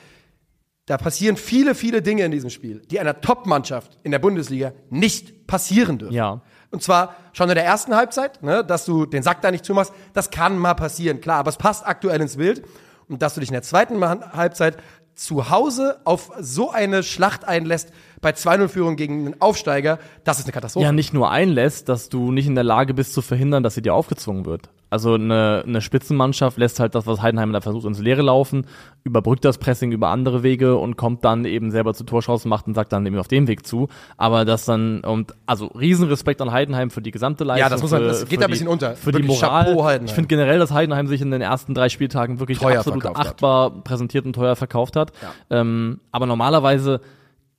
Da 0.87 0.97
passieren 0.97 1.37
viele, 1.37 1.75
viele 1.75 2.03
Dinge 2.03 2.25
in 2.25 2.33
diesem 2.33 2.51
Spiel, 2.51 2.81
die 2.91 2.99
einer 2.99 3.21
Top-Mannschaft 3.21 3.99
in 4.03 4.11
der 4.11 4.19
Bundesliga 4.19 4.73
nicht 4.89 5.47
passieren 5.47 5.99
dürfen. 5.99 6.15
Ja. 6.15 6.41
Und 6.71 6.83
zwar 6.83 7.17
schon 7.33 7.49
in 7.49 7.57
der 7.57 7.65
ersten 7.65 7.95
Halbzeit, 7.95 8.43
ne, 8.43 8.65
dass 8.65 8.85
du 8.85 9.07
den 9.07 9.23
Sack 9.23 9.43
da 9.43 9.51
nicht 9.51 9.65
zumachst, 9.65 9.93
das 10.13 10.31
kann 10.31 10.57
mal 10.59 10.75
passieren, 10.75 11.21
klar, 11.21 11.39
aber 11.39 11.51
es 11.51 11.57
passt 11.57 11.87
aktuell 11.87 12.21
ins 12.21 12.37
Bild. 12.37 12.65
Und 13.09 13.23
dass 13.23 13.35
du 13.35 13.41
dich 13.41 13.49
in 13.49 13.55
der 13.55 13.63
zweiten 13.63 14.01
Halbzeit 14.01 14.77
zu 15.17 15.51
Hause 15.51 16.01
auf 16.05 16.31
so 16.41 16.71
eine 16.71 17.03
Schlacht 17.03 17.45
einlässt 17.45 17.93
bei 18.21 18.31
2-0-Führung 18.31 18.97
gegen 18.97 19.27
einen 19.27 19.41
Aufsteiger, 19.41 19.99
das 20.25 20.39
ist 20.39 20.45
eine 20.45 20.53
Katastrophe. 20.53 20.85
ja 20.85 20.93
nicht 20.93 21.13
nur 21.13 21.31
einlässt, 21.31 21.89
dass 21.89 22.09
du 22.09 22.33
nicht 22.33 22.47
in 22.47 22.55
der 22.55 22.65
Lage 22.65 22.95
bist 22.95 23.13
zu 23.13 23.21
verhindern, 23.21 23.63
dass 23.63 23.75
sie 23.75 23.83
dir 23.83 23.95
aufgezwungen 23.95 24.47
wird. 24.47 24.71
Also 24.91 25.15
eine, 25.15 25.63
eine 25.67 25.81
Spitzenmannschaft 25.81 26.59
lässt 26.59 26.81
halt 26.81 26.95
das, 26.95 27.07
was 27.07 27.23
Heidenheim 27.23 27.53
da 27.53 27.61
versucht, 27.61 27.87
ins 27.87 28.01
Leere 28.01 28.23
laufen, 28.23 28.67
überbrückt 29.05 29.45
das 29.45 29.59
Pressing 29.59 29.93
über 29.93 30.09
andere 30.09 30.43
Wege 30.43 30.77
und 30.77 30.97
kommt 30.97 31.25
dann 31.25 31.45
eben 31.45 31.71
selber 31.71 31.95
zu 31.95 32.05
Torschancen, 32.05 32.49
macht 32.49 32.67
und 32.67 32.75
sagt 32.75 32.93
dann 32.93 33.07
eben 33.07 33.17
auf 33.19 33.29
dem 33.29 33.47
Weg 33.47 33.65
zu. 33.67 33.89
Aber 34.17 34.45
das 34.45 34.65
dann, 34.65 35.01
und 35.01 35.33
also 35.47 35.67
Riesenrespekt 35.69 36.41
an 36.43 36.51
Heidenheim 36.53 36.91
für 36.91 37.01
die 37.03 37.13
gesamte 37.13 37.45
Leistung. 37.45 37.71
das 37.71 37.83
muss 37.83 37.91
man- 37.93 38.01
für, 38.03 38.07
das 38.09 38.21
geht 38.21 38.29
für 38.31 38.37
da 38.37 38.43
ein 38.43 38.49
die- 38.49 38.53
bisschen 38.53 38.69
unter. 38.69 38.97
Für 38.97 39.13
die 39.13 39.19
Wirklich 39.19 39.41
Moral. 39.41 39.65
Chapeau, 39.67 39.85
Heidenheim. 39.85 40.07
Ich 40.07 40.13
finde 40.13 40.29
generell, 40.29 40.59
dass 40.59 40.73
Heidenheim 40.73 41.07
sich 41.07 41.21
in 41.21 41.31
den 41.31 41.41
ersten 41.41 41.73
drei 41.75 41.89
Spieltagen 41.89 42.41
wirklich 42.41 42.59
Teuer 42.59 42.81
absolut 42.81 43.03
verkauft 43.03 43.19
hat. 43.21 43.27
achtbar 43.35 43.71
präsentiert 43.85 44.27
und 44.27 44.33
teuer 44.35 44.57
verkauft 44.57 44.97
hat. 44.97 45.13
Ähm, 45.51 46.01
aber 46.11 46.27
normalerweise 46.27 47.01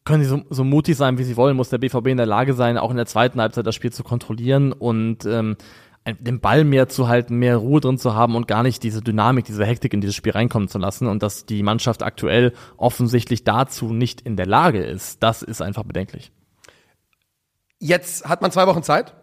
können 0.03 0.23
sie 0.23 0.29
so, 0.29 0.41
so 0.49 0.63
mutig 0.63 0.97
sein, 0.97 1.17
wie 1.17 1.23
sie 1.23 1.37
wollen, 1.37 1.55
muss 1.55 1.69
der 1.69 1.77
BVB 1.77 2.07
in 2.07 2.17
der 2.17 2.25
Lage 2.25 2.53
sein, 2.55 2.77
auch 2.77 2.89
in 2.91 2.97
der 2.97 3.05
zweiten 3.05 3.39
Halbzeit 3.39 3.65
das 3.67 3.75
Spiel 3.75 3.91
zu 3.93 4.03
kontrollieren 4.03 4.73
und 4.73 5.25
ähm, 5.25 5.55
den 6.05 6.39
Ball 6.39 6.63
mehr 6.63 6.89
zu 6.89 7.07
halten, 7.07 7.35
mehr 7.37 7.57
Ruhe 7.57 7.79
drin 7.79 7.97
zu 7.97 8.15
haben 8.15 8.35
und 8.35 8.47
gar 8.47 8.63
nicht 8.63 8.81
diese 8.83 9.01
Dynamik, 9.01 9.45
diese 9.45 9.65
Hektik 9.65 9.93
in 9.93 10.01
dieses 10.01 10.15
Spiel 10.15 10.31
reinkommen 10.31 10.67
zu 10.67 10.79
lassen 10.79 11.07
und 11.07 11.21
dass 11.21 11.45
die 11.45 11.61
Mannschaft 11.61 12.01
aktuell 12.01 12.53
offensichtlich 12.77 13.43
dazu 13.43 13.93
nicht 13.93 14.21
in 14.21 14.35
der 14.35 14.47
Lage 14.47 14.83
ist, 14.83 15.21
das 15.21 15.43
ist 15.43 15.61
einfach 15.61 15.83
bedenklich. 15.83 16.31
Jetzt 17.79 18.27
hat 18.27 18.41
man 18.41 18.51
zwei 18.51 18.67
Wochen 18.67 18.83
Zeit. 18.83 19.13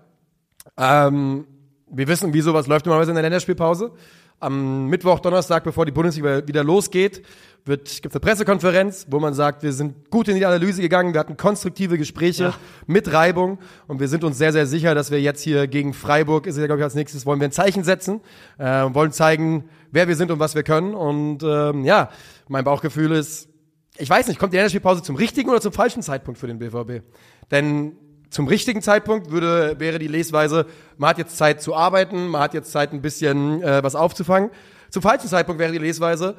Ähm, 0.76 1.46
wir 1.90 2.06
wissen, 2.06 2.32
wie 2.32 2.40
sowas 2.40 2.66
läuft 2.66 2.86
normalerweise 2.86 3.10
in 3.10 3.16
der 3.16 3.22
Länderspielpause. 3.22 3.92
Am 4.40 4.86
Mittwoch, 4.86 5.18
Donnerstag, 5.18 5.64
bevor 5.64 5.84
die 5.84 5.90
Bundesliga 5.90 6.46
wieder 6.46 6.62
losgeht, 6.62 7.22
wird 7.64 8.02
gibt's 8.02 8.14
eine 8.14 8.20
Pressekonferenz, 8.20 9.06
wo 9.10 9.18
man 9.18 9.34
sagt, 9.34 9.64
wir 9.64 9.72
sind 9.72 10.10
gut 10.10 10.28
in 10.28 10.36
die 10.36 10.46
Analyse 10.46 10.80
gegangen, 10.80 11.12
wir 11.12 11.18
hatten 11.18 11.36
konstruktive 11.36 11.98
Gespräche 11.98 12.54
mit 12.86 13.12
Reibung 13.12 13.58
und 13.88 13.98
wir 13.98 14.06
sind 14.06 14.22
uns 14.22 14.38
sehr, 14.38 14.52
sehr 14.52 14.68
sicher, 14.68 14.94
dass 14.94 15.10
wir 15.10 15.20
jetzt 15.20 15.42
hier 15.42 15.66
gegen 15.66 15.92
Freiburg, 15.92 16.46
ist 16.46 16.56
ja 16.56 16.66
glaube 16.66 16.80
ich 16.80 16.84
als 16.84 16.94
nächstes, 16.94 17.26
wollen 17.26 17.40
wir 17.40 17.48
ein 17.48 17.52
Zeichen 17.52 17.82
setzen, 17.82 18.20
äh, 18.58 18.64
wollen 18.64 19.10
zeigen, 19.10 19.68
wer 19.90 20.06
wir 20.06 20.14
sind 20.14 20.30
und 20.30 20.38
was 20.38 20.54
wir 20.54 20.62
können. 20.62 20.94
Und 20.94 21.42
ähm, 21.42 21.84
ja, 21.84 22.10
mein 22.46 22.62
Bauchgefühl 22.62 23.10
ist, 23.10 23.48
ich 23.96 24.08
weiß 24.08 24.28
nicht, 24.28 24.38
kommt 24.38 24.52
die 24.52 24.56
Länderspielpause 24.56 25.02
zum 25.02 25.16
richtigen 25.16 25.50
oder 25.50 25.60
zum 25.60 25.72
falschen 25.72 26.02
Zeitpunkt 26.02 26.38
für 26.38 26.46
den 26.46 26.60
BVB? 26.60 27.02
Denn 27.50 27.96
zum 28.30 28.46
richtigen 28.46 28.82
Zeitpunkt 28.82 29.30
würde, 29.30 29.78
wäre 29.78 29.98
die 29.98 30.08
Lesweise, 30.08 30.66
man 30.96 31.10
hat 31.10 31.18
jetzt 31.18 31.36
Zeit 31.36 31.62
zu 31.62 31.74
arbeiten, 31.74 32.28
man 32.28 32.42
hat 32.42 32.54
jetzt 32.54 32.72
Zeit, 32.72 32.92
ein 32.92 33.00
bisschen 33.00 33.62
äh, 33.62 33.82
was 33.82 33.94
aufzufangen. 33.94 34.50
Zum 34.90 35.02
falschen 35.02 35.28
Zeitpunkt 35.28 35.58
wäre 35.58 35.72
die 35.72 35.78
Lesweise, 35.78 36.36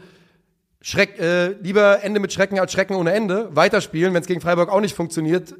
Schreck, 0.82 1.19
äh, 1.19 1.49
lieber 1.62 2.04
Ende 2.04 2.19
mit 2.19 2.32
Schrecken 2.32 2.60
als 2.60 2.71
Schrecken 2.71 2.95
ohne 2.95 3.12
Ende, 3.12 3.54
weiterspielen, 3.56 4.13
wenn 4.13 4.21
es 4.21 4.28
gegen 4.28 4.41
Freiburg 4.41 4.69
auch 4.69 4.82
nicht 4.82 4.95
funktioniert, 4.95 5.56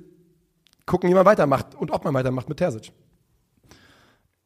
gucken, 0.86 1.10
wie 1.10 1.14
man 1.14 1.26
weitermacht 1.26 1.76
und 1.76 1.92
ob 1.92 2.06
man 2.06 2.14
weitermacht 2.14 2.48
mit 2.48 2.58
Terzic. 2.58 2.92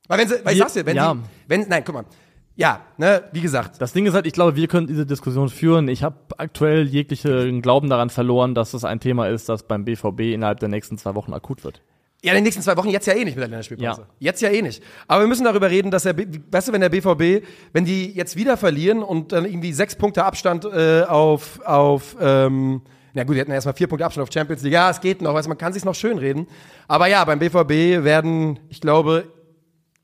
Weil 0.08 0.19
wenn 0.19 0.28
sie, 0.28 0.43
weil 0.43 0.54
ich 0.54 0.60
sag's 0.60 0.74
dir, 0.74 0.86
wenn 0.86 0.98
ja. 0.98 1.13
sie, 1.13 1.19
wenn, 1.48 1.67
nein, 1.69 1.84
guck 1.86 1.96
mal, 1.96 2.06
ja, 2.55 2.81
ne, 2.97 3.23
wie 3.31 3.41
gesagt, 3.41 3.81
Das 3.81 3.93
Ding 3.93 4.05
ist 4.05 4.13
halt, 4.13 4.27
ich 4.27 4.33
glaube, 4.33 4.55
wir 4.55 4.67
können 4.67 4.87
diese 4.87 5.05
Diskussion 5.05 5.49
führen. 5.49 5.87
Ich 5.87 6.03
habe 6.03 6.17
aktuell 6.37 6.87
jeglichen 6.87 7.61
Glauben 7.61 7.89
daran 7.89 8.09
verloren, 8.09 8.53
dass 8.53 8.73
es 8.73 8.83
ein 8.83 8.99
Thema 8.99 9.27
ist, 9.27 9.49
das 9.49 9.63
beim 9.63 9.85
BVB 9.85 10.19
innerhalb 10.33 10.59
der 10.59 10.69
nächsten 10.69 10.97
zwei 10.97 11.15
Wochen 11.15 11.33
akut 11.33 11.63
wird. 11.63 11.81
Ja, 12.23 12.31
in 12.31 12.35
den 12.37 12.45
nächsten 12.45 12.61
zwei 12.61 12.77
Wochen 12.77 12.89
jetzt 12.89 13.05
ja 13.05 13.13
eh 13.13 13.25
nicht 13.25 13.35
mit 13.35 13.41
der 13.41 13.49
Länderspielpause. 13.49 14.01
Ja. 14.01 14.07
Jetzt 14.19 14.41
ja 14.41 14.49
eh 14.49 14.61
nicht. 14.61 14.81
Aber 15.09 15.23
wir 15.23 15.27
müssen 15.27 15.43
darüber 15.43 15.69
reden, 15.69 15.91
dass 15.91 16.03
der, 16.03 16.15
weißt 16.17 16.69
du, 16.69 16.71
wenn 16.71 16.79
der 16.79 16.87
BVB, 16.87 17.45
wenn 17.73 17.83
die 17.83 18.13
jetzt 18.13 18.37
wieder 18.37 18.55
verlieren 18.55 19.03
und 19.03 19.33
dann 19.33 19.43
irgendwie 19.43 19.73
sechs 19.73 19.95
Punkte 19.95 20.23
Abstand 20.23 20.63
äh, 20.63 21.03
auf, 21.03 21.59
auf, 21.65 22.15
ähm, 22.21 22.81
na 23.13 23.25
gut, 23.25 23.35
die 23.35 23.39
hätten 23.41 23.51
ja 23.51 23.55
erstmal 23.55 23.75
vier 23.75 23.87
Punkte 23.87 24.05
Abstand 24.05 24.25
auf 24.27 24.33
Champions 24.33 24.63
League. 24.63 24.73
Ja, 24.73 24.89
es 24.89 25.01
geht 25.01 25.21
noch, 25.21 25.33
weißt 25.33 25.47
du, 25.47 25.49
man 25.49 25.57
kann 25.57 25.73
sich 25.73 25.83
noch 25.83 25.95
schön 25.95 26.17
reden. 26.17 26.47
Aber 26.87 27.07
ja, 27.07 27.25
beim 27.25 27.39
BVB 27.39 28.05
werden, 28.05 28.57
ich 28.69 28.79
glaube, 28.79 29.25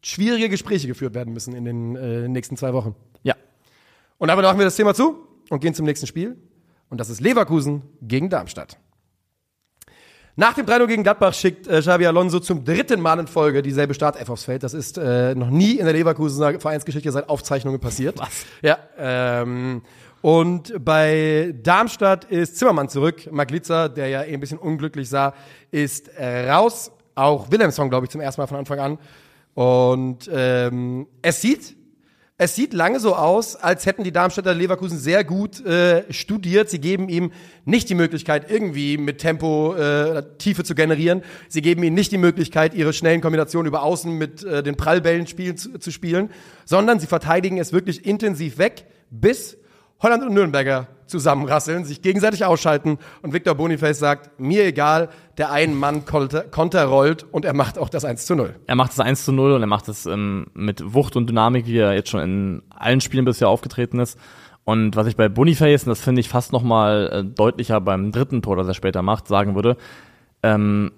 schwierige 0.02 0.50
Gespräche 0.50 0.88
geführt 0.88 1.14
werden 1.14 1.34
müssen 1.34 1.54
in 1.54 1.66
den 1.66 1.96
äh, 1.96 2.28
nächsten 2.28 2.58
zwei 2.58 2.74
Wochen. 2.74 2.96
Ja. 3.24 3.36
Und 4.18 4.28
damit 4.28 4.44
machen 4.44 4.58
wir 4.58 4.66
das 4.66 4.76
Thema 4.76 4.94
zu 4.94 5.28
und 5.50 5.60
gehen 5.60 5.74
zum 5.74 5.86
nächsten 5.86 6.08
Spiel. 6.08 6.38
Und 6.90 7.00
das 7.00 7.10
ist 7.10 7.22
Leverkusen 7.22 7.84
gegen 8.02 8.30
Darmstadt. 8.30 8.78
Nach 10.36 10.54
dem 10.54 10.66
3-0 10.66 10.88
gegen 10.88 11.04
Gladbach 11.04 11.34
schickt 11.34 11.68
äh, 11.68 11.82
Xabi 11.82 12.06
Alonso 12.06 12.40
zum 12.40 12.64
dritten 12.64 13.02
Mal 13.02 13.20
in 13.20 13.28
Folge 13.28 13.62
dieselbe 13.62 13.94
Startelf 13.94 14.30
aufs 14.30 14.46
Feld. 14.46 14.64
Das 14.64 14.74
ist 14.74 14.98
äh, 14.98 15.36
noch 15.36 15.50
nie 15.50 15.74
in 15.74 15.84
der 15.84 15.94
Leverkusener 15.94 16.62
Vereinsgeschichte 16.62 17.12
seit 17.12 17.28
Aufzeichnungen 17.28 17.82
passiert. 17.82 18.18
Was? 18.20 18.46
Ja. 18.62 18.78
Ähm, 18.98 19.82
und 20.22 20.74
bei 20.84 21.54
Darmstadt 21.62 22.24
ist 22.26 22.58
Zimmermann 22.58 22.88
zurück. 22.88 23.30
Maglitzer, 23.32 23.90
der 23.90 24.08
ja 24.08 24.24
eh 24.24 24.34
ein 24.34 24.40
bisschen 24.40 24.60
unglücklich 24.60 25.10
sah, 25.10 25.34
ist 25.72 26.08
äh, 26.18 26.50
raus. 26.50 26.92
Auch 27.16 27.52
Wilhelmsson, 27.52 27.90
glaube 27.90 28.06
ich, 28.06 28.10
zum 28.10 28.22
ersten 28.22 28.40
Mal 28.40 28.48
von 28.48 28.58
Anfang 28.60 28.80
an. 28.80 28.98
Und 29.60 30.32
ähm, 30.34 31.06
es 31.22 31.42
sieht 31.42 31.76
es 32.38 32.56
sieht 32.56 32.74
lange 32.74 33.02
so 33.02 33.18
aus, 33.18 33.58
als 33.58 33.86
hätten 33.86 34.06
die 34.06 34.14
Darmstädter 34.14 34.54
Leverkusen 34.54 34.98
sehr 34.98 35.26
gut 35.26 35.60
äh, 35.66 36.06
studiert. 36.14 36.70
Sie 36.70 36.80
geben 36.80 37.10
ihm 37.10 37.34
nicht 37.66 37.90
die 37.90 37.96
Möglichkeit, 37.96 38.50
irgendwie 38.50 38.98
mit 38.98 39.18
Tempo 39.18 39.76
äh, 39.76 40.24
Tiefe 40.38 40.64
zu 40.64 40.76
generieren. 40.76 41.24
Sie 41.50 41.62
geben 41.62 41.84
ihm 41.84 41.94
nicht 41.94 42.14
die 42.14 42.18
Möglichkeit, 42.18 42.74
ihre 42.74 42.94
schnellen 42.94 43.20
Kombinationen 43.20 43.68
über 43.68 43.84
Außen 43.84 44.18
mit 44.18 44.42
äh, 44.46 44.64
den 44.64 44.78
Prallbällen 44.78 45.28
spielen, 45.28 45.58
zu, 45.58 45.78
zu 45.78 45.92
spielen, 45.92 46.30
sondern 46.64 47.02
sie 47.02 47.08
verteidigen 47.08 47.58
es 47.58 47.74
wirklich 47.74 48.06
intensiv 48.06 48.58
weg, 48.60 48.86
bis 49.10 49.58
Holland 50.02 50.24
und 50.24 50.34
Nürnberger 50.34 50.88
zusammenrasseln, 51.10 51.86
sich 51.86 52.02
gegenseitig 52.02 52.46
ausschalten 52.46 53.00
und 53.22 53.34
Victor 53.34 53.56
Boniface 53.56 54.00
sagt, 54.00 54.40
mir 54.40 54.66
egal, 54.66 55.10
der 55.38 55.52
Ein-Mann-Konter 55.52 56.86
rollt 56.86 57.26
und 57.32 57.46
er 57.46 57.54
macht 57.54 57.78
auch 57.78 57.90
das 57.90 58.06
1 58.06 58.26
zu 58.26 58.36
0. 58.36 58.56
Er 58.68 58.76
macht 58.76 58.92
das 58.92 59.00
1 59.00 59.26
zu 59.26 59.32
0 59.32 59.54
und 59.54 59.62
er 59.62 59.68
macht 59.68 59.88
es 59.88 60.06
ähm, 60.06 60.48
mit 60.54 60.94
Wucht 60.94 61.16
und 61.16 61.30
Dynamik, 61.30 61.66
wie 61.66 61.78
er 61.78 61.94
jetzt 61.94 62.10
schon 62.10 62.22
in 62.22 62.62
allen 62.70 63.02
Spielen 63.02 63.26
bisher 63.26 63.50
aufgetreten 63.50 64.00
ist. 64.00 64.18
Und 64.64 64.96
was 64.96 65.08
ich 65.08 65.16
bei 65.16 65.30
Boniface, 65.30 65.84
und 65.84 65.90
das 65.90 66.02
finde 66.02 66.22
ich 66.22 66.30
fast 66.30 66.52
noch 66.52 66.62
mal 66.62 67.10
äh, 67.12 67.24
deutlicher 67.24 67.82
beim 67.82 68.12
dritten 68.12 68.42
Tor, 68.42 68.56
das 68.56 68.68
er 68.68 68.74
später 68.74 69.02
macht, 69.02 69.28
sagen 69.28 69.56
würde, 69.56 69.78
ähm, 70.44 70.92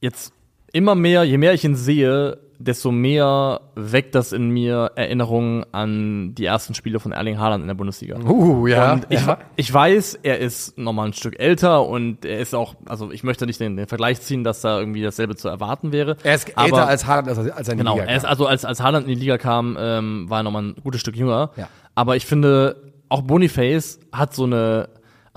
jetzt 0.00 0.32
immer 0.72 0.94
mehr, 0.94 1.24
je 1.24 1.38
mehr 1.38 1.54
ich 1.54 1.64
ihn 1.64 1.74
sehe, 1.74 2.38
desto 2.58 2.90
mehr 2.90 3.60
weckt 3.76 4.14
das 4.14 4.32
in 4.32 4.50
mir 4.50 4.90
Erinnerungen 4.96 5.64
an 5.72 6.34
die 6.34 6.44
ersten 6.44 6.74
Spiele 6.74 6.98
von 6.98 7.12
Erling 7.12 7.38
Haaland 7.38 7.62
in 7.62 7.68
der 7.68 7.74
Bundesliga. 7.74 8.18
Uh, 8.18 8.66
ja. 8.66 8.94
Und 8.94 9.06
ich, 9.08 9.24
ja. 9.24 9.38
ich 9.56 9.72
weiß, 9.72 10.18
er 10.22 10.38
ist 10.38 10.76
nochmal 10.76 11.06
ein 11.06 11.12
Stück 11.12 11.38
älter 11.38 11.86
und 11.86 12.24
er 12.24 12.40
ist 12.40 12.54
auch, 12.54 12.74
also 12.86 13.12
ich 13.12 13.22
möchte 13.22 13.46
nicht 13.46 13.60
den, 13.60 13.76
den 13.76 13.86
Vergleich 13.86 14.20
ziehen, 14.20 14.42
dass 14.42 14.60
da 14.60 14.80
irgendwie 14.80 15.02
dasselbe 15.02 15.36
zu 15.36 15.48
erwarten 15.48 15.92
wäre. 15.92 16.16
Er 16.24 16.34
ist 16.34 16.56
aber, 16.56 16.66
älter 16.66 16.88
als 16.88 17.06
Haaland, 17.06 17.28
als, 17.28 17.38
als 17.38 17.68
er 17.68 17.72
in 17.72 17.78
die 17.78 17.84
Genau, 17.84 17.94
Liga 17.94 18.06
er 18.06 18.16
ist 18.16 18.22
kam. 18.22 18.30
also 18.30 18.46
als, 18.46 18.64
als 18.64 18.80
Haaland 18.82 19.06
in 19.06 19.14
die 19.14 19.20
Liga 19.20 19.38
kam, 19.38 19.76
ähm, 19.78 20.28
war 20.28 20.40
er 20.40 20.42
nochmal 20.42 20.62
ein 20.62 20.76
gutes 20.82 21.00
Stück 21.00 21.16
jünger. 21.16 21.50
Ja. 21.56 21.68
Aber 21.94 22.16
ich 22.16 22.26
finde, 22.26 22.92
auch 23.08 23.22
Boniface 23.22 24.00
hat 24.12 24.34
so 24.34 24.44
eine, 24.44 24.88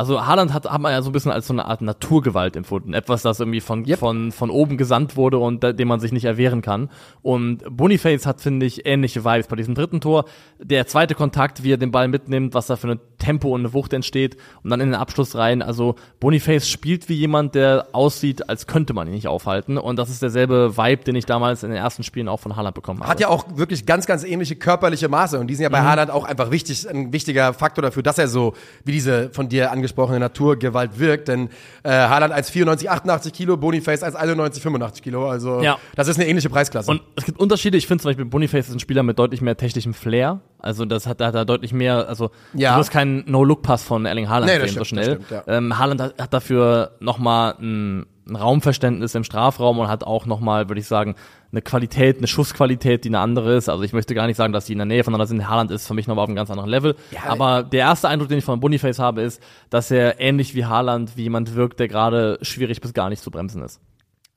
also 0.01 0.25
Haaland 0.25 0.51
hat, 0.51 0.65
hat 0.65 0.81
man 0.81 0.91
ja 0.91 1.03
so 1.03 1.11
ein 1.11 1.13
bisschen 1.13 1.31
als 1.31 1.45
so 1.45 1.53
eine 1.53 1.65
Art 1.65 1.81
Naturgewalt 1.81 2.55
empfunden. 2.55 2.95
Etwas, 2.95 3.21
das 3.21 3.39
irgendwie 3.39 3.61
von, 3.61 3.85
von, 3.85 4.31
von 4.31 4.49
oben 4.49 4.75
gesandt 4.77 5.15
wurde 5.15 5.37
und 5.37 5.63
da, 5.63 5.73
dem 5.73 5.87
man 5.87 5.99
sich 5.99 6.11
nicht 6.11 6.25
erwehren 6.25 6.63
kann. 6.63 6.89
Und 7.21 7.59
Boniface 7.69 8.25
hat, 8.25 8.41
finde 8.41 8.65
ich, 8.65 8.87
ähnliche 8.87 9.23
Vibes 9.23 9.45
bei 9.45 9.55
diesem 9.55 9.75
dritten 9.75 10.01
Tor. 10.01 10.25
Der 10.59 10.87
zweite 10.87 11.13
Kontakt, 11.13 11.63
wie 11.63 11.73
er 11.73 11.77
den 11.77 11.91
Ball 11.91 12.07
mitnimmt, 12.07 12.55
was 12.55 12.65
da 12.65 12.77
für 12.77 12.87
eine 12.87 12.99
Tempo 13.19 13.49
und 13.49 13.61
eine 13.61 13.73
Wucht 13.73 13.93
entsteht 13.93 14.37
und 14.63 14.71
dann 14.71 14.81
in 14.81 14.87
den 14.87 14.99
Abschluss 14.99 15.35
rein. 15.35 15.61
Also 15.61 15.93
Boniface 16.19 16.67
spielt 16.67 17.07
wie 17.07 17.13
jemand, 17.13 17.53
der 17.53 17.85
aussieht, 17.91 18.49
als 18.49 18.65
könnte 18.65 18.93
man 18.93 19.07
ihn 19.07 19.13
nicht 19.13 19.27
aufhalten. 19.27 19.77
Und 19.77 19.97
das 19.97 20.09
ist 20.09 20.23
derselbe 20.23 20.77
Vibe, 20.77 21.03
den 21.03 21.15
ich 21.15 21.27
damals 21.27 21.61
in 21.61 21.69
den 21.69 21.77
ersten 21.77 22.01
Spielen 22.01 22.27
auch 22.27 22.39
von 22.39 22.55
Haaland 22.55 22.73
bekommen 22.73 23.01
habe. 23.01 23.09
Hat 23.11 23.19
ja 23.19 23.27
auch 23.27 23.45
wirklich 23.55 23.85
ganz, 23.85 24.07
ganz 24.07 24.23
ähnliche 24.23 24.55
körperliche 24.55 25.09
Maße. 25.09 25.39
Und 25.39 25.45
die 25.45 25.53
sind 25.53 25.61
ja 25.61 25.69
bei 25.69 25.81
Haaland 25.81 26.09
auch 26.09 26.25
einfach 26.25 26.49
wichtig, 26.49 26.89
ein 26.89 27.13
wichtiger 27.13 27.53
Faktor 27.53 27.83
dafür, 27.83 28.01
dass 28.01 28.17
er 28.17 28.27
so 28.27 28.55
wie 28.83 28.93
diese 28.93 29.29
von 29.29 29.47
dir 29.47 29.71
angesprochene 29.71 29.90
Naturgewalt 30.19 30.99
wirkt. 30.99 31.27
Denn 31.27 31.49
äh, 31.83 31.89
Haaland 31.91 32.33
1,94, 32.33 32.87
88 32.87 33.33
Kilo, 33.33 33.57
Boniface 33.57 34.03
1,91, 34.03 34.61
85 34.61 35.03
Kilo. 35.03 35.29
Also 35.29 35.61
Ja. 35.61 35.77
das 35.95 36.07
ist 36.07 36.17
eine 36.19 36.27
ähnliche 36.27 36.49
Preisklasse. 36.49 36.91
Und 36.91 37.01
es 37.15 37.25
gibt 37.25 37.39
Unterschiede. 37.39 37.77
Ich 37.77 37.87
finde 37.87 38.01
zum 38.01 38.09
Beispiel 38.09 38.25
Boniface 38.25 38.67
ist 38.69 38.73
ein 38.75 38.79
Spieler 38.79 39.03
mit 39.03 39.17
deutlich 39.19 39.41
mehr 39.41 39.57
technischem 39.57 39.93
Flair. 39.93 40.39
Also 40.59 40.85
das 40.85 41.07
hat, 41.07 41.19
da 41.21 41.27
hat 41.27 41.35
er 41.35 41.45
deutlich 41.45 41.73
mehr, 41.73 42.07
also 42.07 42.29
Ja. 42.53 42.73
du 42.73 42.79
wirst 42.81 42.91
keinen 42.91 43.23
No-Look-Pass 43.25 43.83
von 43.83 44.05
Erling 44.05 44.29
Haaland 44.29 44.51
Nee, 44.51 44.59
sehen 44.67 44.77
so 44.77 44.83
stimmt, 44.83 44.87
schnell. 45.03 45.15
das 45.17 45.25
stimmt, 45.25 45.43
ja. 45.47 45.57
ähm, 45.57 45.77
Haaland 45.79 46.01
hat, 46.01 46.21
hat 46.21 46.33
dafür 46.33 46.91
nochmal 46.99 47.55
ein, 47.59 48.05
ein 48.27 48.35
Raumverständnis 48.35 49.15
im 49.15 49.23
Strafraum 49.23 49.79
und 49.79 49.87
hat 49.87 50.03
auch 50.03 50.25
nochmal, 50.25 50.69
würde 50.69 50.79
ich 50.79 50.87
sagen, 50.87 51.15
eine 51.51 51.61
Qualität, 51.61 52.17
eine 52.17 52.27
Schussqualität, 52.27 53.03
die 53.03 53.09
eine 53.09 53.19
andere 53.19 53.55
ist. 53.55 53.67
Also 53.67 53.83
ich 53.83 53.93
möchte 53.93 54.15
gar 54.15 54.27
nicht 54.27 54.37
sagen, 54.37 54.53
dass 54.53 54.65
die 54.65 54.73
in 54.73 54.79
der 54.79 54.85
Nähe 54.85 55.03
voneinander 55.03 55.27
sind. 55.27 55.47
Haaland 55.47 55.71
ist 55.71 55.87
für 55.87 55.93
mich 55.93 56.07
nochmal 56.07 56.23
auf 56.23 56.29
einem 56.29 56.35
ganz 56.35 56.49
anderen 56.49 56.69
Level. 56.69 56.95
Aber 57.27 57.63
der 57.63 57.81
erste 57.81 58.07
Eindruck, 58.07 58.29
den 58.29 58.37
ich 58.37 58.45
von 58.45 58.59
Boniface 58.59 58.99
habe, 58.99 59.21
ist, 59.21 59.41
dass 59.69 59.91
er 59.91 60.19
ähnlich 60.19 60.55
wie 60.55 60.65
Haaland 60.65 61.17
wie 61.17 61.23
jemand 61.23 61.55
wirkt, 61.55 61.79
der 61.79 61.87
gerade 61.87 62.37
schwierig 62.41 62.79
bis 62.79 62.93
gar 62.93 63.09
nicht 63.09 63.21
zu 63.21 63.31
bremsen 63.31 63.63
ist. 63.63 63.81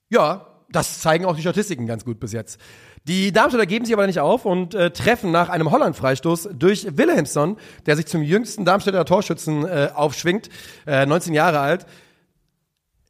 Ja, 0.09 0.47
das 0.71 1.01
zeigen 1.01 1.25
auch 1.25 1.37
die 1.37 1.43
Statistiken 1.43 1.87
ganz 1.87 2.05
gut 2.05 2.19
bis 2.19 2.33
jetzt. 2.33 2.61
Die 3.07 3.33
Darmstädter 3.33 3.67
geben 3.67 3.85
sich 3.85 3.95
aber 3.95 4.07
nicht 4.07 4.21
auf 4.21 4.47
und 4.47 4.75
äh, 4.75 4.91
treffen 4.91 5.31
nach 5.31 5.51
einem 5.51 5.71
Holland-Freistoß 5.71 6.51
durch 6.55 6.97
Wilhelmsson, 6.97 7.59
der 7.85 7.97
sich 7.97 8.07
zum 8.07 8.23
jüngsten 8.23 8.65
Darmstädter 8.65 9.05
Torschützen 9.05 9.67
äh, 9.67 9.91
aufschwingt, 9.95 10.49
äh, 10.87 11.05
19 11.05 11.35
Jahre 11.35 11.61
alt. 11.61 11.87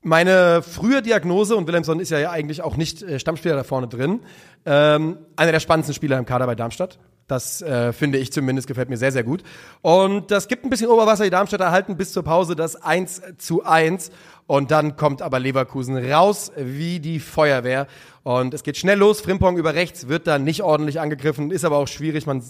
Meine 0.06 0.60
frühe 0.60 1.00
Diagnose, 1.00 1.56
und 1.56 1.66
Wilhelmsson 1.66 1.98
ist 1.98 2.10
ja 2.10 2.30
eigentlich 2.30 2.60
auch 2.60 2.76
nicht 2.76 3.02
äh, 3.02 3.18
Stammspieler 3.18 3.56
da 3.56 3.64
vorne 3.64 3.88
drin, 3.88 4.20
ähm, 4.66 5.16
einer 5.34 5.50
der 5.50 5.60
spannendsten 5.60 5.94
Spieler 5.94 6.18
im 6.18 6.26
Kader 6.26 6.44
bei 6.44 6.54
Darmstadt. 6.54 6.98
Das 7.26 7.62
äh, 7.62 7.90
finde 7.94 8.18
ich 8.18 8.30
zumindest, 8.30 8.68
gefällt 8.68 8.90
mir 8.90 8.98
sehr, 8.98 9.12
sehr 9.12 9.24
gut. 9.24 9.42
Und 9.80 10.30
das 10.30 10.46
gibt 10.46 10.62
ein 10.62 10.68
bisschen 10.68 10.90
Oberwasser. 10.90 11.24
Die 11.24 11.30
Darmstädter 11.30 11.70
halten 11.70 11.96
bis 11.96 12.12
zur 12.12 12.22
Pause 12.22 12.54
das 12.54 12.76
1 12.76 13.22
zu 13.38 13.64
1. 13.64 14.10
Und 14.46 14.70
dann 14.70 14.96
kommt 14.96 15.22
aber 15.22 15.38
Leverkusen 15.38 15.96
raus 15.96 16.52
wie 16.56 17.00
die 17.00 17.18
Feuerwehr. 17.18 17.86
Und 18.24 18.52
es 18.52 18.62
geht 18.62 18.76
schnell 18.76 18.98
los. 18.98 19.22
Frimpong 19.22 19.56
über 19.56 19.74
rechts 19.74 20.08
wird 20.08 20.26
dann 20.26 20.44
nicht 20.44 20.62
ordentlich 20.62 21.00
angegriffen, 21.00 21.50
ist 21.50 21.64
aber 21.64 21.78
auch 21.78 21.88
schwierig. 21.88 22.26
Man, 22.26 22.42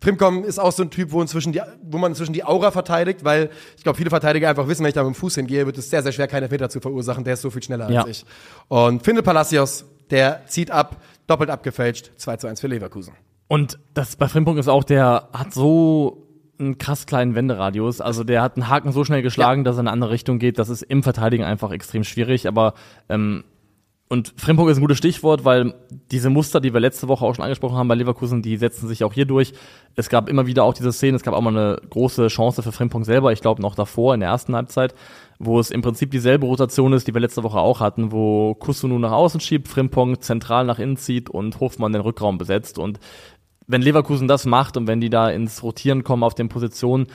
Frimpong 0.00 0.44
ist 0.44 0.60
auch 0.60 0.70
so 0.70 0.84
ein 0.84 0.90
Typ, 0.90 1.10
wo, 1.10 1.20
inzwischen 1.20 1.52
die, 1.52 1.60
wo 1.82 1.98
man 1.98 2.12
inzwischen 2.12 2.32
die 2.32 2.44
Aura 2.44 2.70
verteidigt, 2.70 3.24
weil 3.24 3.50
ich 3.76 3.82
glaube, 3.82 3.96
viele 3.96 4.10
Verteidiger 4.10 4.48
einfach 4.48 4.68
wissen, 4.68 4.82
wenn 4.82 4.90
ich 4.90 4.94
da 4.94 5.02
mit 5.02 5.14
dem 5.14 5.18
Fuß 5.18 5.34
hingehe, 5.34 5.66
wird 5.66 5.76
es 5.76 5.90
sehr, 5.90 6.02
sehr 6.04 6.12
schwer, 6.12 6.28
keine 6.28 6.48
Meter 6.48 6.68
zu 6.68 6.80
verursachen. 6.80 7.24
Der 7.24 7.34
ist 7.34 7.42
so 7.42 7.50
viel 7.50 7.62
schneller 7.62 7.90
Ja. 7.90 8.02
als 8.02 8.10
ich. 8.10 8.24
Und 8.68 9.02
Findel 9.02 9.24
Palacios, 9.24 9.84
der 10.10 10.46
zieht 10.46 10.70
ab, 10.70 11.02
doppelt 11.26 11.50
abgefälscht, 11.50 12.12
2 12.16 12.36
zu 12.36 12.46
1 12.46 12.60
für 12.60 12.68
Leverkusen. 12.68 13.12
Und 13.48 13.80
das 13.94 14.14
bei 14.14 14.28
Frimpong 14.28 14.56
ist 14.58 14.68
auch, 14.68 14.84
der 14.84 15.28
hat 15.32 15.52
so 15.52 16.28
einen 16.60 16.78
krass 16.78 17.06
kleinen 17.06 17.34
Wenderadius. 17.34 18.00
Also 18.00 18.24
der 18.24 18.42
hat 18.42 18.56
einen 18.56 18.68
Haken 18.68 18.92
so 18.92 19.04
schnell 19.04 19.22
geschlagen, 19.22 19.64
dass 19.64 19.76
er 19.76 19.80
in 19.80 19.88
eine 19.88 19.92
andere 19.92 20.10
Richtung 20.10 20.38
geht. 20.38 20.58
Das 20.58 20.68
ist 20.68 20.82
im 20.82 21.02
Verteidigen 21.02 21.44
einfach 21.44 21.72
extrem 21.72 22.04
schwierig. 22.04 22.46
Aber 22.46 22.74
ähm, 23.08 23.44
und 24.12 24.34
Frimpong 24.36 24.68
ist 24.68 24.78
ein 24.78 24.80
gutes 24.80 24.98
Stichwort, 24.98 25.44
weil 25.44 25.72
diese 26.10 26.30
Muster, 26.30 26.60
die 26.60 26.74
wir 26.74 26.80
letzte 26.80 27.06
Woche 27.06 27.24
auch 27.24 27.32
schon 27.32 27.44
angesprochen 27.44 27.76
haben 27.76 27.86
bei 27.86 27.94
Leverkusen, 27.94 28.42
die 28.42 28.56
setzen 28.56 28.88
sich 28.88 29.04
auch 29.04 29.12
hier 29.12 29.24
durch. 29.24 29.52
Es 29.94 30.08
gab 30.08 30.28
immer 30.28 30.48
wieder 30.48 30.64
auch 30.64 30.74
diese 30.74 30.92
Szenen, 30.92 31.14
es 31.14 31.22
gab 31.22 31.32
auch 31.32 31.40
mal 31.40 31.56
eine 31.56 31.80
große 31.90 32.26
Chance 32.26 32.64
für 32.64 32.72
Frimpong 32.72 33.04
selber, 33.04 33.30
ich 33.30 33.40
glaube 33.40 33.62
noch 33.62 33.76
davor 33.76 34.14
in 34.14 34.18
der 34.18 34.30
ersten 34.30 34.56
Halbzeit, 34.56 34.96
wo 35.38 35.60
es 35.60 35.70
im 35.70 35.80
Prinzip 35.80 36.10
dieselbe 36.10 36.46
Rotation 36.46 36.92
ist, 36.92 37.06
die 37.06 37.14
wir 37.14 37.20
letzte 37.20 37.44
Woche 37.44 37.60
auch 37.60 37.78
hatten, 37.78 38.10
wo 38.10 38.56
Kusunu 38.56 38.98
nach 38.98 39.12
außen 39.12 39.38
schiebt, 39.38 39.68
Frimpong 39.68 40.20
zentral 40.20 40.64
nach 40.64 40.80
innen 40.80 40.96
zieht 40.96 41.30
und 41.30 41.60
Hofmann 41.60 41.92
den 41.92 42.02
Rückraum 42.02 42.36
besetzt. 42.36 42.80
Und 42.80 42.98
wenn 43.70 43.82
Leverkusen 43.82 44.28
das 44.28 44.44
macht 44.46 44.76
und 44.76 44.86
wenn 44.86 45.00
die 45.00 45.10
da 45.10 45.30
ins 45.30 45.62
Rotieren 45.62 46.04
kommen 46.04 46.22
auf 46.22 46.34
den 46.34 46.48
Positionen, 46.48 47.06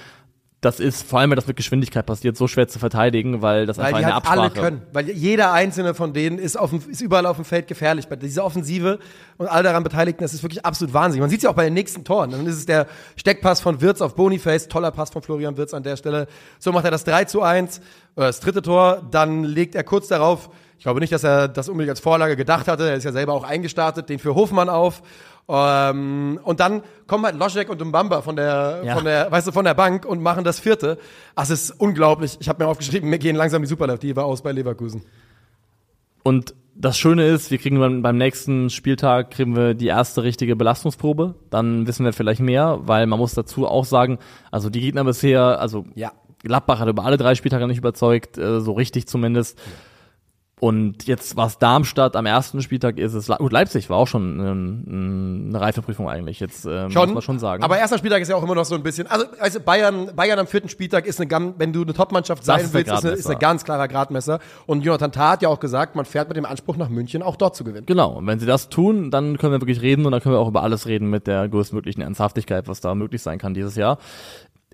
das 0.62 0.80
ist, 0.80 1.08
vor 1.08 1.20
allem 1.20 1.30
wenn 1.30 1.36
das 1.36 1.46
mit 1.46 1.58
Geschwindigkeit 1.58 2.06
passiert, 2.06 2.36
so 2.38 2.48
schwer 2.48 2.68
zu 2.68 2.80
verteidigen, 2.80 3.44
weil 3.44 3.68
das 3.68 3.78
Weil 3.78 3.86
einfach 3.86 4.00
die 4.00 4.06
eine 4.06 4.14
halt 4.16 4.26
Absprache 4.26 4.42
alle 4.42 4.50
können. 4.50 4.82
Weil 4.94 5.12
jeder 5.12 5.54
einzelne 5.54 5.94
von 5.94 6.12
denen 6.12 6.40
ist, 6.40 6.58
auf 6.58 6.72
dem, 6.72 6.82
ist 6.90 7.02
überall 7.02 7.28
auf 7.28 7.36
dem 7.36 7.46
Feld 7.46 7.68
gefährlich. 7.68 8.08
Bei 8.08 8.16
dieser 8.16 8.44
Offensive 8.44 8.98
und 9.38 9.48
all 9.48 9.62
daran 9.62 9.84
Beteiligten, 9.84 10.24
das 10.24 10.34
ist 10.34 10.42
wirklich 10.42 10.66
absolut 10.66 10.94
wahnsinnig. 10.94 11.22
Man 11.22 11.30
sieht 11.30 11.40
es 11.40 11.44
ja 11.44 11.52
auch 11.52 11.56
bei 11.56 11.66
den 11.66 11.76
nächsten 11.76 12.04
Toren. 12.04 12.32
Dann 12.32 12.48
ist 12.48 12.56
es 12.56 12.66
der 12.66 12.88
Steckpass 13.16 13.62
von 13.62 13.80
Wirtz 13.82 14.02
auf 14.02 14.16
Boniface, 14.16 14.68
toller 14.68 14.90
Pass 14.90 15.12
von 15.12 15.22
Florian 15.22 15.56
Wirtz 15.56 15.74
an 15.74 15.84
der 15.84 15.98
Stelle. 15.98 16.26
So 16.58 16.72
macht 16.72 16.86
er 16.86 16.92
das 16.92 17.04
3 17.04 17.26
zu 17.26 17.44
1, 17.44 17.80
oder 18.16 18.28
das 18.28 18.40
dritte 18.40 18.64
Tor. 18.64 19.08
Dann 19.12 19.44
legt 19.44 19.76
er 19.76 19.84
kurz 19.84 20.08
darauf, 20.08 20.50
ich 20.78 20.84
glaube 20.84 21.00
nicht, 21.00 21.14
dass 21.14 21.24
er 21.24 21.48
das 21.48 21.70
unbedingt 21.70 21.92
als 21.92 22.00
Vorlage 22.00 22.36
gedacht 22.36 22.68
hatte, 22.68 22.90
er 22.90 22.96
ist 22.96 23.04
ja 23.04 23.12
selber 23.12 23.34
auch 23.34 23.44
eingestartet, 23.44 24.10
den 24.10 24.18
für 24.18 24.34
Hofmann 24.34 24.70
auf. 24.70 25.04
Ähm, 25.48 26.40
und 26.44 26.60
dann 26.60 26.82
kommen 27.08 27.26
halt 27.26 27.36
Loschek 27.38 27.70
und 27.70 27.80
Mbamba 27.84 28.22
von 28.22 28.36
der, 28.36 28.82
Ja. 28.84 28.96
von 28.96 29.06
der, 29.06 29.32
weißt 29.32 29.48
du, 29.48 29.52
von 29.52 29.66
der 29.66 29.76
Bank 29.76 30.06
und 30.06 30.22
machen 30.22 30.44
das 30.44 30.60
vierte. 30.60 30.98
Ach, 31.36 31.44
es 31.44 31.50
ist 31.52 31.72
unglaublich. 31.80 32.38
Ich 32.40 32.50
habe 32.50 32.64
mir 32.64 32.70
aufgeschrieben, 32.70 33.10
mir 33.10 33.20
gehen 33.20 33.36
langsam 33.36 33.62
die 33.62 33.68
Superlative 33.68 34.24
aus 34.24 34.42
bei 34.42 34.52
Leverkusen. 34.52 35.04
Und 36.24 36.56
das 36.74 36.98
Schöne 36.98 37.28
ist, 37.28 37.52
wir 37.52 37.58
kriegen 37.60 37.80
beim, 37.80 38.02
beim 38.02 38.18
nächsten 38.18 38.70
Spieltag 38.70 39.32
kriegen 39.32 39.56
wir 39.56 39.76
die 39.76 39.88
erste 39.88 40.24
richtige 40.24 40.56
Belastungsprobe. 40.56 41.36
Dann 41.52 41.86
wissen 41.88 42.04
wir 42.04 42.12
vielleicht 42.14 42.42
mehr, 42.42 42.80
weil 42.82 43.06
man 43.06 43.20
muss 43.20 43.34
dazu 43.36 43.68
auch 43.68 43.86
sagen, 43.86 44.18
also 44.52 44.70
die 44.70 44.82
Gegner 44.82 45.04
bisher, 45.04 45.60
also 45.62 45.86
Ja. 45.96 46.12
Gladbach 46.44 46.80
hat 46.80 46.88
über 46.90 47.06
alle 47.06 47.18
drei 47.18 47.34
Spieltage 47.34 47.66
nicht 47.68 47.78
überzeugt, 47.80 48.38
äh, 48.38 48.60
so 48.62 48.74
richtig 48.74 49.08
zumindest. 49.08 49.60
Und 50.62 51.06
jetzt 51.06 51.36
war 51.36 51.48
es 51.48 51.58
Darmstadt, 51.58 52.16
am 52.16 52.26
ersten 52.26 52.62
Spieltag 52.62 52.98
ist 52.98 53.14
es, 53.14 53.28
Le 53.28 53.36
gut, 53.40 53.52
Leipzig 53.52 53.90
war 53.90 53.98
auch 53.98 54.08
schon 54.08 54.40
ähm, 54.40 55.46
eine 55.50 55.60
Reifeprüfung 55.60 56.08
eigentlich, 56.08 56.40
jetzt 56.40 56.66
äh, 56.66 56.86
muss 56.88 56.96
man 56.96 57.22
schon 57.22 57.40
sagen. 57.40 57.62
Aber 57.62 57.78
erster 57.78 57.98
Spieltag 57.98 58.22
ist 58.22 58.30
ja 58.30 58.38
auch 58.38 58.44
immer 58.44 58.56
noch 58.56 58.64
so 58.64 58.74
ein 58.74 58.82
bisschen. 58.82 59.06
Also, 59.08 59.26
also 59.38 59.60
Bayern, 59.60 60.16
Bayern 60.16 60.40
am 60.40 60.48
vierten 60.48 60.70
Spieltag 60.70 61.08
ist 61.08 61.20
eine, 61.20 61.54
wenn 61.58 61.74
du 61.74 61.82
eine 61.82 61.94
Topmannschaft 61.94 62.46
sein 62.46 62.62
ist 62.62 62.74
willst, 62.74 62.90
ist 62.90 63.04
eine, 63.04 63.14
ist 63.16 63.28
eine 63.28 63.38
ganz 63.38 63.66
klarer 63.66 63.90
Gradmesser. 63.90 64.40
Und 64.66 64.86
Jonathan 64.86 65.12
Tah 65.12 65.32
hat 65.32 65.42
ja 65.42 65.50
auch 65.50 65.60
gesagt, 65.60 65.98
man 65.98 66.06
fährt 66.06 66.30
mit 66.30 66.38
dem 66.38 66.46
Anspruch 66.46 66.78
nach 66.78 66.88
München 66.88 67.22
auch 67.22 67.36
dort 67.36 67.58
zu 67.58 67.66
gewinnen. 67.66 67.86
Genau, 67.86 68.14
und 68.14 68.26
wenn 68.26 68.40
sie 68.40 68.46
das 68.46 68.70
tun, 68.70 69.12
dann 69.12 69.38
können 69.38 69.52
wir 69.52 69.60
wirklich 69.60 69.82
reden 69.82 70.06
und 70.06 70.14
dann 70.14 70.22
können 70.22 70.36
wir 70.36 70.40
auch 70.40 70.48
über 70.48 70.64
alles 70.64 70.88
reden 70.88 71.10
mit 71.10 71.28
der 71.28 71.50
größtmöglichen 71.50 72.02
Ernsthaftigkeit, 72.02 72.70
was 72.70 72.80
da 72.80 72.96
möglich 72.96 73.22
sein 73.22 73.40
kann 73.40 73.54
dieses 73.54 73.76
Jahr. 73.76 73.98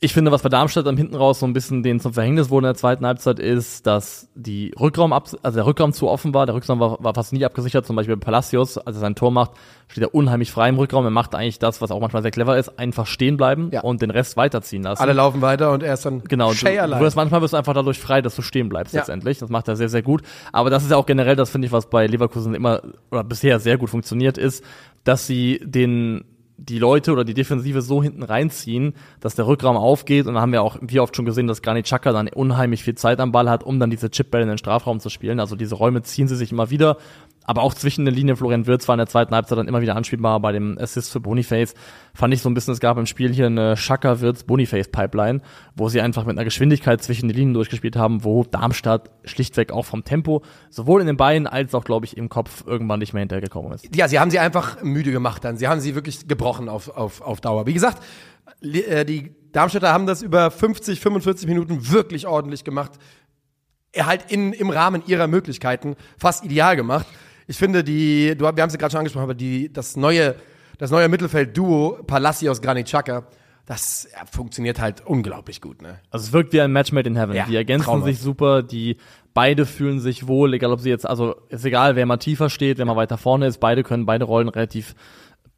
Ich 0.03 0.13
finde, 0.15 0.31
was 0.31 0.41
bei 0.41 0.49
Darmstadt 0.49 0.87
am 0.87 0.97
hinten 0.97 1.13
raus 1.13 1.41
so 1.41 1.45
ein 1.45 1.53
bisschen 1.53 1.83
denen 1.83 1.99
zum 1.99 2.11
Verhängnis 2.11 2.49
wurde 2.49 2.65
in 2.65 2.73
der 2.73 2.75
zweiten 2.75 3.05
Halbzeit 3.05 3.37
ist, 3.37 3.85
dass 3.85 4.27
die 4.33 4.73
Rückraum 4.79 5.13
ab, 5.13 5.29
also 5.43 5.55
der 5.57 5.65
Rückraum 5.67 5.93
zu 5.93 6.07
offen 6.09 6.33
war, 6.33 6.47
der 6.47 6.55
Rückraum 6.55 6.79
war, 6.79 6.97
war 7.03 7.13
fast 7.13 7.33
nie 7.33 7.45
abgesichert, 7.45 7.85
zum 7.85 7.95
Beispiel 7.95 8.17
Palacios, 8.17 8.79
als 8.79 8.97
er 8.97 8.99
sein 8.99 9.13
Tor 9.13 9.29
macht, 9.29 9.51
steht 9.89 10.03
er 10.03 10.15
unheimlich 10.15 10.51
frei 10.51 10.69
im 10.69 10.77
Rückraum, 10.79 11.03
er 11.05 11.11
macht 11.11 11.35
eigentlich 11.35 11.59
das, 11.59 11.81
was 11.83 11.91
auch 11.91 11.99
manchmal 11.99 12.23
sehr 12.23 12.31
clever 12.31 12.57
ist, 12.57 12.79
einfach 12.79 13.05
stehen 13.05 13.37
bleiben 13.37 13.69
Ja. 13.71 13.81
und 13.81 14.01
den 14.01 14.09
Rest 14.09 14.37
weiterziehen 14.37 14.81
lassen. 14.81 15.03
Alle 15.03 15.13
laufen 15.13 15.43
weiter 15.43 15.71
und 15.71 15.83
er 15.83 15.93
ist 15.93 16.03
dann 16.03 16.23
Genau, 16.23 16.51
du, 16.51 16.57
du 16.65 16.99
wirst, 16.99 17.15
manchmal 17.15 17.43
wirst 17.43 17.53
du 17.53 17.57
einfach 17.57 17.75
dadurch 17.75 17.99
frei, 17.99 18.23
dass 18.23 18.35
du 18.35 18.41
stehen 18.41 18.69
bleibst 18.69 18.95
Ja. 18.95 19.01
letztendlich. 19.01 19.37
Das 19.37 19.49
macht 19.51 19.67
er 19.67 19.75
sehr, 19.75 19.89
sehr 19.89 20.01
gut. 20.01 20.23
Aber 20.51 20.71
das 20.71 20.81
ist 20.81 20.89
ja 20.89 20.97
auch 20.97 21.05
generell, 21.05 21.35
das 21.35 21.51
finde 21.51 21.67
ich, 21.67 21.71
was 21.71 21.91
bei 21.91 22.07
Leverkusen 22.07 22.55
immer 22.55 22.81
oder 23.11 23.23
bisher 23.23 23.59
sehr 23.59 23.77
gut 23.77 23.91
funktioniert 23.91 24.39
ist, 24.39 24.63
dass 25.03 25.27
sie 25.27 25.61
den 25.63 26.23
die 26.61 26.79
Leute 26.79 27.11
oder 27.11 27.23
die 27.23 27.33
Defensive 27.33 27.81
so 27.81 28.03
hinten 28.03 28.23
reinziehen, 28.23 28.93
dass 29.19 29.35
der 29.35 29.47
Rückraum 29.47 29.77
aufgeht. 29.77 30.27
Und 30.27 30.35
da 30.35 30.41
haben 30.41 30.51
wir 30.51 30.61
auch 30.61 30.77
wie 30.81 30.99
oft 30.99 31.15
schon 31.15 31.25
gesehen, 31.25 31.47
dass 31.47 31.61
Granit 31.61 31.85
Xhaka 31.85 32.11
dann 32.11 32.27
unheimlich 32.27 32.83
viel 32.83 32.95
Zeit 32.95 33.19
am 33.19 33.31
Ball 33.31 33.49
hat, 33.49 33.63
um 33.63 33.79
dann 33.79 33.89
diese 33.89 34.11
Chipbälle 34.11 34.43
in 34.43 34.49
den 34.49 34.57
Strafraum 34.57 34.99
zu 34.99 35.09
spielen. 35.09 35.39
Also 35.39 35.55
diese 35.55 35.75
Räume 35.75 36.03
ziehen 36.03 36.27
sie 36.27 36.35
sich 36.35 36.51
immer 36.51 36.69
wieder. 36.69 36.97
Aber 37.43 37.63
auch 37.63 37.73
zwischen 37.73 38.05
den 38.05 38.13
Linien 38.13 38.37
Florian 38.37 38.67
Wirtz 38.67 38.87
war 38.87 38.95
in 38.95 38.99
der 38.99 39.07
zweiten 39.07 39.33
Halbzeit 39.33 39.57
dann 39.57 39.67
immer 39.67 39.81
wieder 39.81 39.95
anspielbar 39.95 40.39
bei 40.39 40.51
dem 40.51 40.77
Assist 40.77 41.11
für 41.11 41.19
Boniface. 41.19 41.73
Fand 42.13 42.33
ich 42.33 42.41
so 42.41 42.49
ein 42.49 42.53
bisschen, 42.53 42.73
es 42.73 42.79
gab 42.79 42.97
im 42.97 43.07
Spiel 43.07 43.33
hier 43.33 43.47
eine 43.47 43.75
Schaka-Wirtz-Boniface-Pipeline, 43.75 45.41
wo 45.75 45.89
sie 45.89 46.01
einfach 46.01 46.25
mit 46.25 46.37
einer 46.37 46.45
Geschwindigkeit 46.45 47.01
zwischen 47.01 47.27
den 47.29 47.35
Linien 47.35 47.53
durchgespielt 47.53 47.95
haben, 47.95 48.23
wo 48.23 48.43
Darmstadt 48.43 49.09
schlichtweg 49.25 49.71
auch 49.71 49.85
vom 49.85 50.03
Tempo 50.03 50.43
sowohl 50.69 51.01
in 51.01 51.07
den 51.07 51.17
Beinen 51.17 51.47
als 51.47 51.73
auch, 51.73 51.83
glaube 51.83 52.05
ich, 52.05 52.15
im 52.15 52.29
Kopf 52.29 52.63
irgendwann 52.67 52.99
nicht 52.99 53.13
mehr 53.13 53.21
hinterhergekommen 53.21 53.71
ist. 53.71 53.95
Ja, 53.95 54.07
sie 54.07 54.19
haben 54.19 54.29
sie 54.29 54.39
einfach 54.39 54.83
müde 54.83 55.11
gemacht 55.11 55.43
dann. 55.43 55.57
Sie 55.57 55.67
haben 55.67 55.81
sie 55.81 55.95
wirklich 55.95 56.27
gebrochen 56.27 56.69
auf, 56.69 56.89
auf, 56.89 57.21
auf 57.21 57.41
Dauer. 57.41 57.65
Wie 57.65 57.73
gesagt, 57.73 58.03
äh, 58.61 59.03
die 59.03 59.35
Darmstädter 59.51 59.91
haben 59.91 60.05
das 60.05 60.21
über 60.21 60.51
50, 60.51 60.99
45 60.99 61.47
Minuten 61.47 61.89
wirklich 61.89 62.27
ordentlich 62.27 62.63
gemacht. 62.63 62.91
Er 63.91 64.05
halt 64.05 64.31
in, 64.31 64.53
im 64.53 64.69
Rahmen 64.69 65.03
ihrer 65.05 65.27
Möglichkeiten 65.27 65.95
fast 66.17 66.45
ideal 66.45 66.75
gemacht. 66.75 67.07
Ich 67.47 67.57
finde, 67.57 67.83
die, 67.83 68.35
du, 68.37 68.43
wir 68.43 68.47
haben 68.47 68.67
es 68.67 68.73
ja 68.73 68.79
gerade 68.79 68.91
schon 68.91 68.99
angesprochen, 68.99 69.23
aber 69.23 69.33
die, 69.33 69.71
das 69.71 69.95
neue, 69.95 70.35
das 70.77 70.91
neue 70.91 71.09
Mittelfeld-Duo 71.09 72.03
Palacios 72.05 72.61
Granit 72.61 72.87
Xhaka, 72.87 73.27
das 73.65 74.07
ja, 74.11 74.25
funktioniert 74.25 74.79
halt 74.79 75.05
unglaublich 75.05 75.61
gut, 75.61 75.81
ne? 75.81 75.99
Also 76.09 76.25
es 76.25 76.33
wirkt 76.33 76.51
wie 76.53 76.61
ein 76.61 76.71
Match 76.71 76.91
made 76.91 77.07
in 77.07 77.15
heaven. 77.15 77.35
Ja, 77.35 77.45
die 77.45 77.55
ergänzen 77.55 77.85
traumhaft. 77.85 78.13
sich 78.13 78.19
super, 78.19 78.63
die 78.63 78.97
beide 79.33 79.65
fühlen 79.65 79.99
sich 79.99 80.27
wohl, 80.27 80.53
egal 80.53 80.71
ob 80.71 80.81
sie 80.81 80.89
jetzt, 80.89 81.07
also 81.07 81.35
ist 81.49 81.63
egal, 81.63 81.95
wer 81.95 82.05
mal 82.05 82.17
tiefer 82.17 82.49
steht, 82.49 82.77
wer 82.79 82.85
mal 82.85 82.95
weiter 82.95 83.17
vorne 83.17 83.47
ist, 83.47 83.59
beide 83.59 83.83
können 83.83 84.05
beide 84.05 84.25
Rollen 84.25 84.49
relativ 84.49 84.95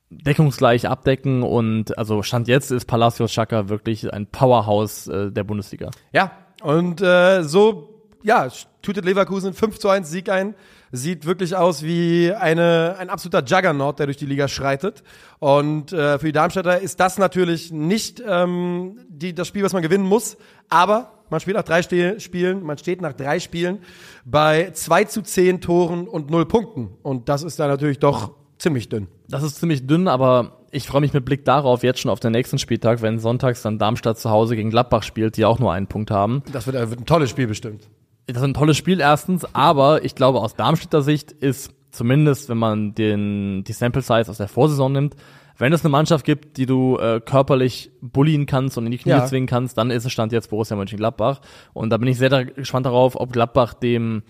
deckungsgleich 0.10 0.88
abdecken 0.88 1.44
und 1.44 1.98
also 1.98 2.22
Stand 2.22 2.48
jetzt 2.48 2.72
ist 2.72 2.86
Palacios 2.86 3.32
Chaka 3.32 3.70
wirklich 3.70 4.14
ein 4.14 4.28
Powerhouse 4.28 5.08
äh, 5.08 5.32
der 5.32 5.44
Bundesliga. 5.44 5.90
Ja, 6.12 6.32
und 6.62 7.02
äh, 7.02 7.44
so, 7.44 8.04
ja, 8.22 8.48
tütet 8.82 9.06
Leverkusen 9.06 9.54
5 9.54 9.80
zu 9.80 9.90
1 9.90 10.10
Sieg 10.10 10.30
ein. 10.30 10.56
Sieht 10.96 11.26
wirklich 11.26 11.56
aus 11.56 11.82
wie 11.82 12.32
eine, 12.32 12.96
ein 13.00 13.10
absoluter 13.10 13.44
Juggernaut, 13.44 13.98
der 13.98 14.06
durch 14.06 14.18
die 14.18 14.28
Liga 14.28 14.48
schreitet. 14.48 15.02
Und 15.40 15.92
äh, 15.92 16.20
für 16.20 16.28
die 16.28 16.32
Darmstädter 16.32 16.80
ist 16.80 17.00
das 17.00 17.18
natürlich 17.18 17.72
nicht 17.72 18.22
ähm, 18.26 19.00
die, 19.10 19.34
das 19.34 19.48
Spiel, 19.48 19.64
was 19.64 19.74
man 19.74 19.82
gewinnen 19.82 20.06
muss. 20.06 20.38
Aber 20.70 21.14
man 21.32 21.40
spielt 21.40 21.58
nach 21.58 21.64
drei 21.64 21.82
Ste 21.82 22.20
Spielen, 22.20 22.62
man 22.62 22.78
steht 22.78 23.02
nach 23.02 23.14
drei 23.14 23.40
Spielen 23.40 23.80
bei 24.24 24.70
2 24.72 25.06
zu 25.06 25.24
10 25.24 25.62
Toren 25.62 26.08
und 26.08 26.30
0 26.30 26.46
Punkten. 26.46 26.90
Und 27.02 27.28
das 27.28 27.42
ist 27.42 27.60
dann 27.60 27.70
natürlich 27.70 27.98
doch 27.98 28.36
ziemlich 28.60 28.88
dünn. 28.88 29.08
Das 29.28 29.42
ist 29.42 29.56
ziemlich 29.56 29.88
dünn, 29.88 30.08
aber 30.08 30.60
ich 30.70 30.88
freue 30.88 31.02
mich 31.02 31.14
mit 31.14 31.26
Blick 31.26 31.44
darauf 31.44 31.82
jetzt 31.82 32.02
schon 32.02 32.12
auf 32.12 32.20
den 32.20 32.34
nächsten 32.34 32.60
Spieltag, 32.60 33.02
wenn 33.02 33.18
sonntags 33.18 33.64
dann 33.64 33.80
Darmstadt 33.80 34.20
zu 34.20 34.30
Hause 34.30 34.56
gegen 34.56 34.70
Gladbach 34.70 35.02
spielt, 35.02 35.38
die 35.38 35.46
auch 35.46 35.58
nur 35.58 35.74
einen 35.74 35.88
Punkt 35.88 36.12
haben. 36.12 36.44
Das 36.52 36.68
wird, 36.68 36.76
äh, 36.76 36.90
wird 36.90 37.00
ein 37.00 37.06
tolles 37.06 37.32
Spiel 37.32 37.48
bestimmt. 37.48 37.90
Das 38.28 38.38
ist 38.38 38.44
ein 38.44 38.54
tolles 38.54 38.78
Spiel 38.78 39.00
erstens, 39.02 39.46
aber 39.54 40.06
ich 40.06 40.16
glaube 40.16 40.40
aus 40.40 40.56
Darmstädter 40.56 41.02
Sicht 41.02 41.32
ist 41.32 41.72
zumindest, 41.92 42.50
wenn 42.50 42.58
man 42.58 42.96
den 42.96 43.64
die 43.66 43.74
Sample 43.74 44.02
Size 44.02 44.30
aus 44.30 44.38
der 44.38 44.48
Vorsaison 44.48 44.92
nimmt, 44.94 45.16
wenn 45.58 45.74
es 45.74 45.82
eine 45.84 45.90
Mannschaft 45.92 46.26
gibt, 46.26 46.58
die 46.58 46.66
du 46.66 46.98
äh, 46.98 47.20
körperlich 47.24 47.92
bullien 48.02 48.46
kannst 48.46 48.78
und 48.78 48.86
in 48.86 48.92
die 48.92 48.98
Knie 48.98 49.12
Ja. 49.12 49.26
zwingen 49.26 49.48
kannst, 49.48 49.78
dann 49.78 49.92
ist 49.92 50.06
es 50.06 50.12
Stand 50.12 50.32
jetzt 50.32 50.50
Borussia 50.50 50.76
Mönchengladbach 50.78 51.42
und 51.74 51.90
da 51.90 51.98
bin 51.98 52.08
ich 52.08 52.18
sehr 52.18 52.30
da- 52.30 52.44
gespannt 52.44 52.86
darauf, 52.86 53.16
ob 53.20 53.32
Gladbach 53.34 53.74
dem 53.74 54.24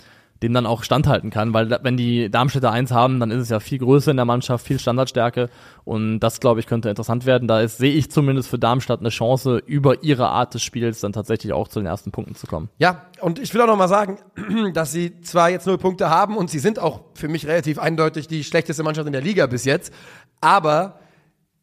dem 0.44 0.54
dann 0.54 0.66
auch 0.66 0.84
standhalten 0.84 1.30
kann, 1.30 1.54
weil 1.54 1.80
wenn 1.82 1.98
die 1.98 2.30
Darmstädter 2.30 2.72
eins 2.72 2.92
haben, 2.92 3.20
dann 3.20 3.32
ist 3.32 3.42
es 3.44 3.50
ja 3.50 3.60
viel 3.60 3.80
Größe 3.80 4.12
in 4.12 4.18
der 4.18 4.26
Mannschaft, 4.26 4.68
viel 4.68 4.78
Standardstärke 4.78 5.50
und 5.86 6.20
das 6.20 6.40
glaube 6.40 6.60
ich 6.60 6.68
könnte 6.68 6.90
interessant 6.90 7.26
werden. 7.26 7.48
Da 7.48 7.62
ist, 7.62 7.78
sehe 7.78 7.94
ich 7.94 8.12
zumindest 8.12 8.50
für 8.50 8.60
Darmstadt 8.60 9.00
eine 9.00 9.10
Chance, 9.10 9.64
über 9.66 10.04
ihre 10.04 10.28
Art 10.28 10.54
des 10.54 10.62
Spiels 10.62 11.00
dann 11.00 11.14
tatsächlich 11.14 11.54
auch 11.54 11.68
zu 11.68 11.80
den 11.80 11.86
ersten 11.86 12.12
Punkten 12.12 12.36
zu 12.36 12.46
kommen. 12.46 12.70
Ja, 12.78 13.08
und 13.22 13.40
ich 13.40 13.54
will 13.54 13.62
auch 13.62 13.68
noch 13.68 13.78
mal 13.78 13.88
sagen, 13.88 14.20
dass 14.74 14.92
sie 14.92 15.22
zwar 15.22 15.50
jetzt 15.50 15.66
null 15.66 15.78
Punkte 15.78 16.10
haben 16.10 16.38
und 16.38 16.50
sie 16.50 16.60
sind 16.60 16.78
auch 16.78 17.02
für 17.16 17.30
mich 17.30 17.48
relativ 17.48 17.80
eindeutig 17.80 18.28
die 18.28 18.44
schlechteste 18.44 18.84
Mannschaft 18.84 19.08
in 19.08 19.14
der 19.14 19.22
Liga 19.22 19.48
bis 19.48 19.66
jetzt, 19.66 19.94
aber 20.42 21.00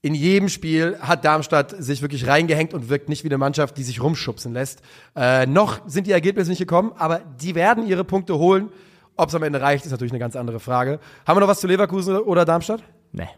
in 0.02 0.14
jedem 0.14 0.48
Spiel 0.48 0.98
hat 1.00 1.24
Darmstadt 1.24 1.74
sich 1.82 2.00
wirklich 2.00 2.26
reingehängt 2.26 2.72
und 2.72 2.88
wirkt 2.88 3.08
nicht 3.08 3.22
wie 3.22 3.28
eine 3.28 3.36
Mannschaft, 3.38 3.76
die 3.76 3.82
sich 3.82 4.02
rumschubsen 4.02 4.54
lässt. 4.54 4.80
Äh, 5.14 5.46
noch 5.46 5.86
sind 5.86 6.06
die 6.06 6.12
Ergebnisse 6.12 6.48
nicht 6.50 6.58
gekommen, 6.58 6.92
aber 6.96 7.20
die 7.40 7.54
werden 7.54 7.86
ihre 7.86 8.04
Punkte 8.04 8.38
holen. 8.38 8.70
Ob 9.16 9.28
es 9.28 9.34
am 9.34 9.42
Ende 9.42 9.60
reicht, 9.60 9.84
ist 9.84 9.90
natürlich 9.90 10.12
eine 10.12 10.18
ganz 10.18 10.36
andere 10.36 10.60
Frage. 10.60 11.00
Haben 11.26 11.36
wir 11.36 11.40
noch 11.40 11.48
was 11.48 11.60
zu 11.60 11.66
Leverkusen 11.66 12.16
oder 12.16 12.46
Darmstadt? 12.46 12.82
Nee. 13.12 13.28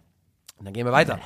Und 0.57 0.66
dann 0.66 0.72
gehen 0.72 0.87
wir 0.87 0.92
weiter. 0.92 1.18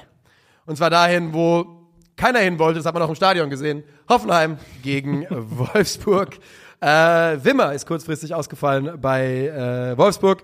Und 0.65 0.77
zwar 0.77 0.89
dahin, 0.89 1.35
wo 1.35 1.91
keiner 2.17 2.39
hin 2.39 2.59
wollte, 2.59 2.79
das 2.79 2.87
hat 2.87 2.95
man 2.95 3.03
auch 3.03 3.11
im 3.11 3.15
Stadion 3.15 3.51
gesehen. 3.51 3.85
Hoffenheim 4.09 4.57
gegen 4.83 5.27
Wolfsburg. 5.31 6.39
Äh, 6.81 6.89
Wimmer 6.89 7.75
ist 7.75 7.87
kurzfristig 7.87 8.35
ausgefallen 8.35 8.99
bei 9.01 9.49
äh, 9.49 9.99
Wolfsburg. 9.99 10.43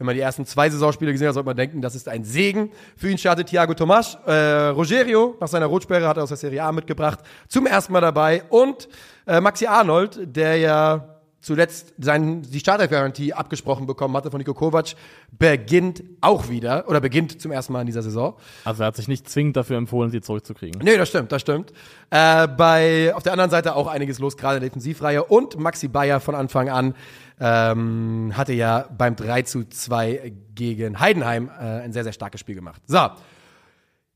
Wenn 0.00 0.06
man 0.06 0.14
die 0.14 0.22
ersten 0.22 0.46
zwei 0.46 0.70
Saisonspiele 0.70 1.12
gesehen 1.12 1.28
hat, 1.28 1.34
sollte 1.34 1.48
man 1.48 1.58
denken, 1.58 1.82
das 1.82 1.94
ist 1.94 2.08
ein 2.08 2.24
Segen. 2.24 2.72
Für 2.96 3.10
ihn 3.10 3.18
startet 3.18 3.48
Thiago 3.48 3.74
Tomas. 3.74 4.16
Äh, 4.24 4.68
Rogerio, 4.68 5.36
nach 5.38 5.48
seiner 5.48 5.66
Rotsperre, 5.66 6.08
hat 6.08 6.16
er 6.16 6.22
aus 6.22 6.30
der 6.30 6.38
Serie 6.38 6.62
A 6.64 6.72
mitgebracht. 6.72 7.18
Zum 7.48 7.66
ersten 7.66 7.92
Mal 7.92 8.00
dabei. 8.00 8.44
Und 8.48 8.88
äh, 9.26 9.42
Maxi 9.42 9.66
Arnold, 9.66 10.20
der 10.34 10.56
ja 10.56 11.19
zuletzt 11.40 11.94
sein, 11.98 12.42
die 12.42 12.60
Startergarantie 12.60 13.32
abgesprochen 13.32 13.86
bekommen 13.86 14.16
hatte 14.16 14.30
von 14.30 14.38
Niko 14.38 14.54
Kovac, 14.54 14.94
beginnt 15.32 16.02
auch 16.20 16.48
wieder 16.48 16.88
oder 16.88 17.00
beginnt 17.00 17.40
zum 17.40 17.50
ersten 17.50 17.72
Mal 17.72 17.80
in 17.80 17.86
dieser 17.86 18.02
Saison. 18.02 18.36
Also 18.64 18.82
er 18.82 18.88
hat 18.88 18.96
sich 18.96 19.08
nicht 19.08 19.28
zwingend 19.28 19.56
dafür 19.56 19.78
empfohlen, 19.78 20.10
sie 20.10 20.20
zurückzukriegen. 20.20 20.80
Nee, 20.84 20.96
das 20.96 21.08
stimmt, 21.08 21.32
das 21.32 21.40
stimmt. 21.40 21.72
Äh, 22.10 22.46
bei 22.48 23.14
auf 23.14 23.22
der 23.22 23.32
anderen 23.32 23.50
Seite 23.50 23.74
auch 23.74 23.86
einiges 23.86 24.18
los, 24.18 24.36
gerade 24.36 24.56
in 24.56 24.60
der 24.60 24.70
Defensivreihe. 24.70 25.24
Und 25.24 25.58
Maxi 25.58 25.88
Bayer 25.88 26.20
von 26.20 26.34
Anfang 26.34 26.68
an 26.68 26.94
ähm, 27.40 28.32
hatte 28.36 28.52
ja 28.52 28.86
beim 28.96 29.16
3 29.16 29.42
zu 29.42 29.68
2 29.68 30.32
gegen 30.54 31.00
Heidenheim 31.00 31.48
äh, 31.48 31.82
ein 31.82 31.92
sehr, 31.92 32.04
sehr 32.04 32.12
starkes 32.12 32.40
Spiel 32.40 32.54
gemacht. 32.54 32.82
So, 32.86 33.08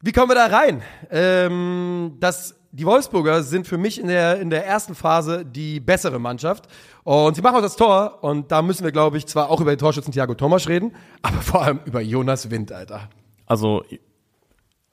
wie 0.03 0.13
kommen 0.13 0.29
wir 0.29 0.35
da 0.35 0.47
rein? 0.47 0.83
Ähm, 1.11 2.17
das, 2.21 2.55
die 2.77 2.87
Wolfsburger 2.87 3.45
sind 3.45 3.69
für 3.69 3.79
mich 3.79 4.01
in 4.01 4.09
der, 4.09 4.41
in 4.41 4.51
der 4.51 4.67
ersten 4.67 4.97
Phase 4.97 5.45
die 5.45 5.79
bessere 5.79 6.19
Mannschaft. 6.19 6.67
Und 7.05 7.37
sie 7.37 7.43
machen 7.43 7.57
auch 7.57 7.63
das 7.63 7.77
Tor. 7.77 8.19
Und 8.23 8.51
da 8.51 8.63
müssen 8.63 8.83
wir, 8.83 8.91
glaube 8.91 9.17
ich, 9.17 9.27
zwar 9.27 9.49
auch 9.49 9.61
über 9.61 9.75
den 9.75 9.79
Torschützen 9.79 10.13
Thiago 10.13 10.35
Thomas 10.35 10.69
reden, 10.69 10.93
aber 11.23 11.41
vor 11.41 11.63
allem 11.63 11.81
über 11.85 12.01
Jonas 12.01 12.51
Wind, 12.51 12.73
Alter. 12.73 13.09
Also 13.47 13.85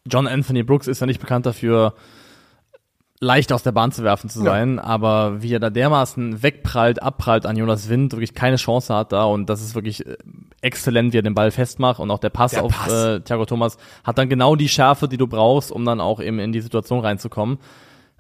John 0.06 0.28
Anthony 0.28 0.62
Brooks 0.62 0.88
ist 0.88 1.00
ja 1.00 1.08
nicht 1.08 1.20
bekannt 1.20 1.48
dafür, 1.48 1.96
leicht 3.24 3.54
aus 3.54 3.62
der 3.62 3.72
Bahn 3.72 3.92
zu 3.92 4.04
werfen 4.04 4.32
zu 4.32 4.42
sein, 4.42 4.80
aber 4.80 5.44
wie 5.44 5.54
er 5.54 5.60
da 5.60 5.70
dermaßen 5.70 6.42
wegprallt, 6.42 7.04
abprallt 7.04 7.46
an 7.46 7.56
Jonas 7.56 7.88
Wind, 7.88 8.14
wirklich 8.14 8.34
keine 8.34 8.56
Chance 8.56 8.94
hat 8.96 9.12
da 9.12 9.26
und 9.26 9.48
das 9.48 9.62
ist 9.62 9.76
wirklich 9.76 10.06
äh, 10.08 10.18
exzellent, 10.62 11.14
wie 11.14 11.20
er 11.20 11.22
den 11.22 11.36
Ball 11.36 11.52
festmacht 11.52 12.00
und 12.00 12.10
auch 12.10 12.18
der 12.18 12.32
Pass 12.32 12.52
Der 12.52 12.64
auf 12.64 12.72
Pass. 12.74 12.92
Äh, 12.92 13.22
Thiago 13.22 13.46
Thomas 13.46 13.78
hat 14.04 14.18
dann 14.18 14.28
genau 14.28 14.56
die 14.56 14.68
Schärfe, 14.68 15.08
die 15.08 15.18
du 15.18 15.28
brauchst, 15.28 15.72
um 15.72 15.86
dann 15.86 16.02
auch 16.02 16.20
eben 16.20 16.40
in 16.40 16.52
die 16.52 16.62
Situation 16.62 17.00
reinzukommen. 17.00 17.60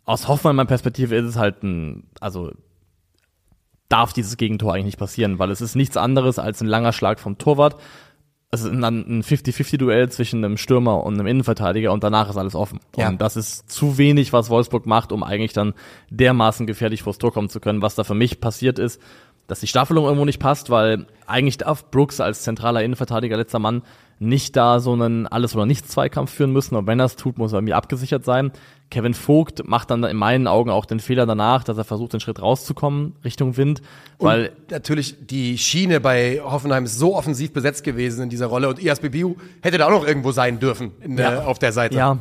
Aus 0.06 0.28
Hoffenheim-Perspektive 0.28 1.16
ist 1.16 1.26
es 1.26 1.36
halt 1.36 1.64
ein, 1.64 2.04
also 2.20 2.52
darf 3.90 4.14
dieses 4.14 4.38
Gegentor 4.38 4.74
eigentlich 4.74 4.86
nicht 4.86 5.00
passieren, 5.00 5.40
weil 5.40 5.50
es 5.50 5.62
ist 5.62 5.76
nichts 5.76 5.98
anderes 5.98 6.38
als 6.38 6.62
ein 6.62 6.68
langer 6.68 6.94
Schlag 6.94 7.20
vom 7.20 7.40
Torwart. 7.40 7.78
Es 8.54 8.64
ist 8.64 8.70
dann 8.70 8.84
ein 8.84 9.24
50-50-Duell 9.24 10.10
zwischen 10.10 10.44
einem 10.44 10.58
Stürmer 10.58 11.04
und 11.06 11.14
einem 11.14 11.26
Innenverteidiger 11.26 11.94
und 11.94 12.04
danach 12.04 12.30
ist 12.30 12.36
alles 12.36 12.54
offen. 12.54 12.82
Ja. 12.98 13.08
Und 13.08 13.22
das 13.22 13.38
ist 13.38 13.72
zu 13.72 13.98
wenig, 13.98 14.34
was 14.34 14.50
Wolfsburg 14.50 14.86
macht, 14.86 15.14
um 15.14 15.24
eigentlich 15.24 15.54
dann 15.54 15.74
dermaßen 16.10 16.68
gefährlich 16.68 17.02
vors 17.02 17.18
Tor 17.18 17.32
kommen 17.32 17.48
zu 17.48 17.62
können. 17.62 17.82
Was 17.82 17.96
da 17.96 18.04
für 18.04 18.14
mich 18.14 18.42
passiert 18.42 18.78
ist, 18.78 19.02
dass 19.48 19.60
die 19.60 19.68
Staffelung 19.68 20.06
irgendwo 20.06 20.26
nicht 20.26 20.40
passt, 20.40 20.70
weil 20.70 21.06
eigentlich 21.28 21.58
darf 21.58 21.90
Brooks 21.92 22.20
als 22.22 22.44
zentraler 22.44 22.84
Innenverteidiger, 22.84 23.38
letzter 23.38 23.60
Mann, 23.60 23.82
nicht 24.20 24.56
da 24.56 24.80
so 24.80 24.94
einen 24.94 25.26
Alles- 25.26 25.56
oder 25.56 25.66
Nichts-Zweikampf 25.66 26.32
führen 26.32 26.52
müssen. 26.52 26.76
Und 26.76 26.86
wenn 26.86 27.00
er 27.00 27.06
es 27.06 27.16
tut, 27.16 27.40
muss 27.40 27.54
er 27.54 27.58
irgendwie 27.58 27.74
abgesichert 27.74 28.24
sein. 28.24 28.52
Kevin 28.92 29.16
Vogt 29.16 29.68
macht 29.68 29.90
dann 29.90 30.04
in 30.04 30.16
meinen 30.18 30.46
Augen 30.48 30.70
auch 30.70 30.86
den 30.86 31.00
Fehler 31.00 31.26
danach, 31.26 31.64
dass 31.64 31.78
er 31.78 31.86
versucht, 31.86 32.14
den 32.14 32.20
Schritt 32.20 32.40
rauszukommen 32.42 33.16
Richtung 33.24 33.58
Wind, 33.58 33.82
weil 34.20 34.50
und 34.50 34.72
natürlich 34.72 35.16
die 35.26 35.58
Schiene 35.58 36.00
bei 36.02 36.40
Hoffenheim 36.44 36.84
ist 36.84 37.00
so 37.00 37.16
offensiv 37.16 37.52
besetzt 37.54 37.84
gewesen 37.84 38.24
in 38.24 38.30
dieser 38.30 38.48
Rolle 38.48 38.68
und 38.70 38.80
ISBBU 38.84 39.38
hätte 39.62 39.78
da 39.78 39.88
auch 39.88 39.92
noch 39.92 40.06
irgendwo 40.06 40.32
sein 40.34 40.60
dürfen 40.60 40.92
der, 41.04 41.32
Ja. 41.32 41.46
auf 41.46 41.58
der 41.58 41.72
Seite. 41.72 41.96
Ja. 41.96 42.20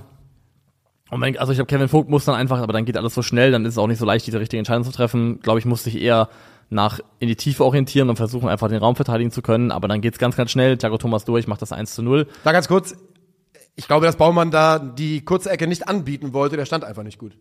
Und 1.10 1.20
wenn, 1.20 1.36
also 1.38 1.52
ich 1.52 1.58
glaube, 1.58 1.68
Kevin 1.68 1.88
Vogt 1.88 2.08
muss 2.08 2.24
dann 2.24 2.36
einfach, 2.36 2.60
aber 2.60 2.72
dann 2.72 2.84
geht 2.84 2.96
alles 2.96 3.14
so 3.14 3.22
schnell, 3.22 3.50
dann 3.50 3.64
ist 3.64 3.72
es 3.74 3.78
auch 3.78 3.88
nicht 3.88 3.98
so 3.98 4.06
leicht, 4.06 4.26
diese 4.26 4.38
richtige 4.38 4.58
Entscheidung 4.58 4.84
zu 4.84 4.92
treffen. 4.92 5.40
Glaube 5.40 5.58
ich, 5.58 5.64
muss 5.66 5.82
sich 5.84 6.00
eher 6.00 6.28
nach 6.70 7.00
in 7.18 7.28
die 7.28 7.36
Tiefe 7.36 7.64
orientieren 7.64 8.08
und 8.08 8.16
versuchen, 8.16 8.48
einfach 8.48 8.68
den 8.68 8.78
Raum 8.78 8.96
verteidigen 8.96 9.30
zu 9.30 9.42
können. 9.42 9.70
Aber 9.72 9.88
dann 9.88 10.00
geht's 10.00 10.18
ganz, 10.18 10.36
ganz 10.36 10.50
schnell. 10.50 10.78
Thiago 10.78 10.98
Thomas 10.98 11.24
durch, 11.24 11.46
macht 11.46 11.60
das 11.62 11.72
1 11.72 11.94
zu 11.94 12.02
0. 12.02 12.26
Da 12.44 12.52
ganz 12.52 12.68
kurz, 12.68 12.94
ich 13.76 13.86
glaube, 13.86 14.06
dass 14.06 14.16
Baumann 14.16 14.50
da 14.50 14.78
die 14.78 15.24
kurze 15.24 15.50
Ecke 15.50 15.66
nicht 15.66 15.88
anbieten 15.88 16.32
wollte, 16.32 16.56
der 16.56 16.66
stand 16.66 16.84
einfach 16.84 17.02
nicht 17.02 17.18
gut. 17.18 17.36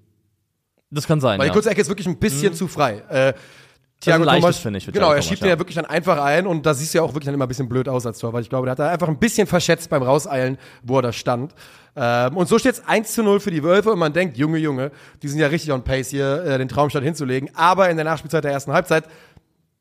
Das 0.91 1.05
kann 1.05 1.21
sein. 1.21 1.37
Weil 1.39 1.45
ja. 1.47 1.51
die 1.51 1.55
kurze 1.55 1.69
Ecke 1.69 1.81
ist 1.81 1.87
wirklich 1.89 2.07
ein 2.07 2.13
Mhm. 2.13 2.19
bisschen 2.19 2.53
zu 2.55 2.67
frei. 2.67 3.03
Äh, 3.09 3.33
Thiago 4.01 4.23
leichtes, 4.23 4.41
Thomas, 4.41 4.57
finde 4.59 4.77
ich, 4.77 4.85
genau, 4.85 4.93
Thiago 4.93 5.07
er 5.07 5.15
Thomas, 5.15 5.25
schiebt 5.25 5.41
ja. 5.41 5.47
den 5.47 5.49
ja 5.51 5.59
wirklich 5.59 5.75
dann 5.75 5.85
einfach 5.85 6.23
ein 6.23 6.47
und 6.47 6.65
da 6.65 6.73
siehst 6.73 6.93
du 6.93 6.99
ja 6.99 7.03
auch 7.03 7.09
wirklich 7.09 7.25
dann 7.25 7.33
immer 7.33 7.45
ein 7.45 7.49
bisschen 7.49 7.67
blöd 7.67 7.89
aus 7.89 8.05
als 8.05 8.19
Tor, 8.19 8.31
weil 8.31 8.41
ich 8.41 8.49
glaube, 8.49 8.65
der 8.65 8.71
hat 8.71 8.79
da 8.79 8.89
einfach 8.89 9.09
ein 9.09 9.19
bisschen 9.19 9.45
verschätzt 9.45 9.89
beim 9.89 10.03
Rauseilen, 10.03 10.57
wo 10.83 10.99
er 10.99 11.01
da 11.01 11.11
stand. 11.11 11.53
Ähm, 11.95 12.37
und 12.37 12.47
so 12.47 12.57
steht 12.59 12.75
es 12.75 12.87
1 12.87 13.13
zu 13.13 13.23
0 13.23 13.41
für 13.41 13.51
die 13.51 13.61
Wölfe 13.61 13.91
und 13.91 13.99
man 13.99 14.13
denkt, 14.13 14.37
Junge, 14.37 14.57
Junge, 14.57 14.91
die 15.21 15.27
sind 15.27 15.39
ja 15.39 15.47
richtig 15.47 15.73
on 15.73 15.83
pace 15.83 16.09
hier, 16.09 16.43
äh, 16.45 16.57
den 16.57 16.69
Traumstand 16.69 17.03
hinzulegen. 17.03 17.49
Aber 17.55 17.89
in 17.89 17.97
der 17.97 18.05
Nachspielzeit 18.05 18.43
der 18.45 18.51
ersten 18.51 18.71
Halbzeit 18.71 19.03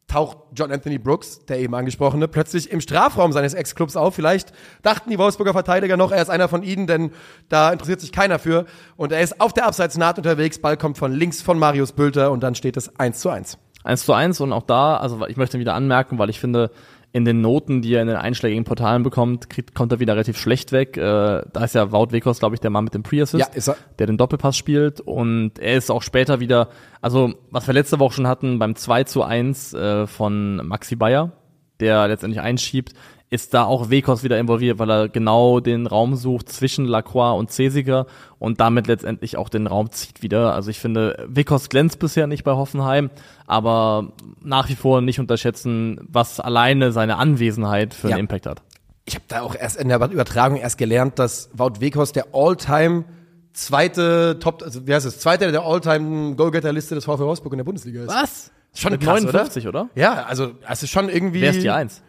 taucht 0.08 0.38
John 0.54 0.72
Anthony 0.72 0.98
Brooks, 0.98 1.44
der 1.46 1.60
eben 1.60 1.74
angesprochene, 1.74 2.26
plötzlich 2.26 2.72
im 2.72 2.80
Strafraum 2.80 3.32
seines 3.32 3.54
Ex-Clubs 3.54 3.94
auf. 3.94 4.14
Vielleicht 4.14 4.52
dachten 4.82 5.10
die 5.10 5.18
Wolfsburger 5.18 5.52
Verteidiger 5.52 5.96
noch, 5.96 6.10
er 6.10 6.22
ist 6.22 6.30
einer 6.30 6.48
von 6.48 6.62
ihnen, 6.62 6.86
denn 6.86 7.12
da 7.48 7.70
interessiert 7.70 8.00
sich 8.00 8.10
keiner 8.10 8.38
für. 8.38 8.64
Und 8.96 9.12
er 9.12 9.20
ist 9.20 9.40
auf 9.40 9.52
der 9.52 9.66
Abseitsnaht 9.66 10.16
unterwegs, 10.16 10.58
Ball 10.58 10.76
kommt 10.76 10.98
von 10.98 11.12
links 11.12 11.42
von 11.42 11.58
Marius 11.58 11.92
Bülter 11.92 12.32
und 12.32 12.42
dann 12.42 12.54
steht 12.54 12.76
es 12.76 12.98
1 12.98 13.20
zu 13.20 13.28
1. 13.28 13.58
1 13.84 14.04
zu 14.04 14.12
1 14.12 14.40
und 14.40 14.52
auch 14.52 14.62
da, 14.64 14.96
also 14.96 15.26
ich 15.26 15.36
möchte 15.36 15.58
wieder 15.58 15.74
anmerken, 15.74 16.18
weil 16.18 16.30
ich 16.30 16.40
finde, 16.40 16.70
in 17.10 17.24
den 17.24 17.40
Noten, 17.40 17.80
die 17.80 17.94
er 17.94 18.02
in 18.02 18.08
den 18.08 18.16
einschlägigen 18.16 18.64
Portalen 18.64 19.02
bekommt, 19.02 19.48
kriegt, 19.48 19.74
kommt 19.74 19.92
er 19.92 19.98
wieder 19.98 20.12
relativ 20.12 20.36
schlecht 20.38 20.72
weg. 20.72 20.96
Äh, 20.98 21.00
da 21.00 21.64
ist 21.64 21.74
ja 21.74 21.90
Wout 21.90 22.08
Wekos, 22.10 22.38
glaube 22.38 22.54
ich, 22.54 22.60
der 22.60 22.70
Mann 22.70 22.84
mit 22.84 22.92
dem 22.92 23.02
Pre-Assist, 23.02 23.40
Ja, 23.40 23.46
ist 23.54 23.68
er. 23.68 23.76
der 23.98 24.06
den 24.06 24.18
Doppelpass 24.18 24.56
spielt 24.56 25.00
und 25.00 25.58
er 25.58 25.76
ist 25.78 25.90
auch 25.90 26.02
später 26.02 26.38
wieder, 26.40 26.68
also 27.00 27.32
was 27.50 27.66
wir 27.66 27.72
letzte 27.72 27.98
Woche 27.98 28.14
schon 28.14 28.26
hatten, 28.26 28.58
beim 28.58 28.76
2 28.76 29.04
zu 29.04 29.22
1 29.22 29.72
äh, 29.72 30.06
von 30.06 30.56
Maxi 30.66 30.96
Bayer, 30.96 31.32
der 31.80 32.08
letztendlich 32.08 32.42
einschiebt, 32.42 32.92
ist 33.30 33.52
da 33.52 33.64
auch 33.64 33.90
Wekos 33.90 34.22
wieder 34.22 34.38
involviert, 34.38 34.78
weil 34.78 34.90
er 34.90 35.08
genau 35.08 35.60
den 35.60 35.86
Raum 35.86 36.16
sucht 36.16 36.48
zwischen 36.48 36.86
Lacroix 36.86 37.38
und 37.38 37.50
Cesiger 37.50 38.06
und 38.38 38.60
damit 38.60 38.86
letztendlich 38.86 39.36
auch 39.36 39.48
den 39.50 39.66
Raum 39.66 39.90
zieht 39.90 40.22
wieder. 40.22 40.54
Also 40.54 40.70
ich 40.70 40.80
finde, 40.80 41.26
Wekos 41.28 41.68
glänzt 41.68 41.98
bisher 41.98 42.26
nicht 42.26 42.44
bei 42.44 42.52
Hoffenheim, 42.52 43.10
aber 43.46 44.12
nach 44.42 44.68
wie 44.70 44.74
vor 44.76 45.02
nicht 45.02 45.20
unterschätzen, 45.20 46.00
was 46.08 46.40
alleine 46.40 46.90
seine 46.92 47.16
Anwesenheit 47.16 47.92
für 47.92 48.06
einen 48.08 48.16
Ja. 48.16 48.20
Impact 48.20 48.46
hat. 48.46 48.62
Ich 49.04 49.14
habe 49.14 49.24
da 49.28 49.42
auch 49.42 49.54
erst 49.54 49.76
in 49.76 49.88
der 49.88 49.98
Übertragung 49.98 50.58
erst 50.58 50.78
gelernt, 50.78 51.18
dass 51.18 51.50
Wout 51.52 51.80
Weghorst 51.80 52.16
der 52.16 52.28
All-Time 52.32 53.04
zweite 53.52 54.38
Top, 54.38 54.62
also 54.62 54.86
wie 54.86 54.94
heißt 54.94 55.06
es, 55.06 55.18
zweite 55.18 55.50
der 55.50 55.62
All-Time 55.62 56.34
Goalgetter-Liste 56.36 56.94
des 56.94 57.04
VfL 57.04 57.20
Wolfsburg 57.20 57.52
in 57.52 57.58
der 57.58 57.64
Bundesliga 57.64 58.02
ist. 58.02 58.08
Was? 58.08 58.50
Schon 58.74 58.92
Mit 58.92 59.00
krass, 59.00 59.22
59, 59.22 59.66
oder? 59.66 59.88
Ja, 59.94 60.24
also 60.24 60.52
es 60.68 60.82
ist 60.82 60.90
schon 60.90 61.08
irgendwie 61.08 61.40
Wer 61.40 61.50
ist 61.50 61.62
die 61.62 61.70
Eins? 61.70 62.02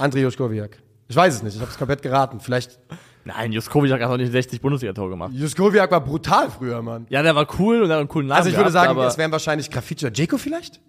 André 0.00 0.20
Juskowiak. 0.20 0.78
Ich 1.08 1.16
weiß 1.16 1.34
es 1.34 1.42
nicht, 1.42 1.54
ich 1.54 1.60
habe 1.60 1.70
es 1.70 1.78
komplett 1.78 2.02
geraten. 2.02 2.40
Vielleicht 2.40 2.78
Nein, 3.24 3.52
Juskovic 3.52 3.92
hat 3.92 4.02
auch 4.02 4.16
nicht 4.16 4.32
60 4.32 4.60
Bundesliga-Tore 4.60 5.10
gemacht. 5.10 5.32
Juskowiak 5.34 5.90
war 5.90 6.00
brutal 6.02 6.50
früher, 6.50 6.80
Mann. 6.80 7.06
Ja, 7.10 7.22
der 7.22 7.34
war 7.36 7.46
cool 7.58 7.82
und 7.82 7.90
hat 7.90 7.98
einen 7.98 8.08
coolen 8.08 8.28
Namen 8.28 8.38
Also 8.38 8.48
ich 8.48 8.56
würde 8.56 8.70
gehabt, 8.72 8.86
sagen, 8.86 9.00
es 9.00 9.18
wären 9.18 9.32
wahrscheinlich 9.32 9.70
Grafitschi 9.70 10.06
oder 10.06 10.14
Jeko 10.14 10.38
vielleicht? 10.38 10.80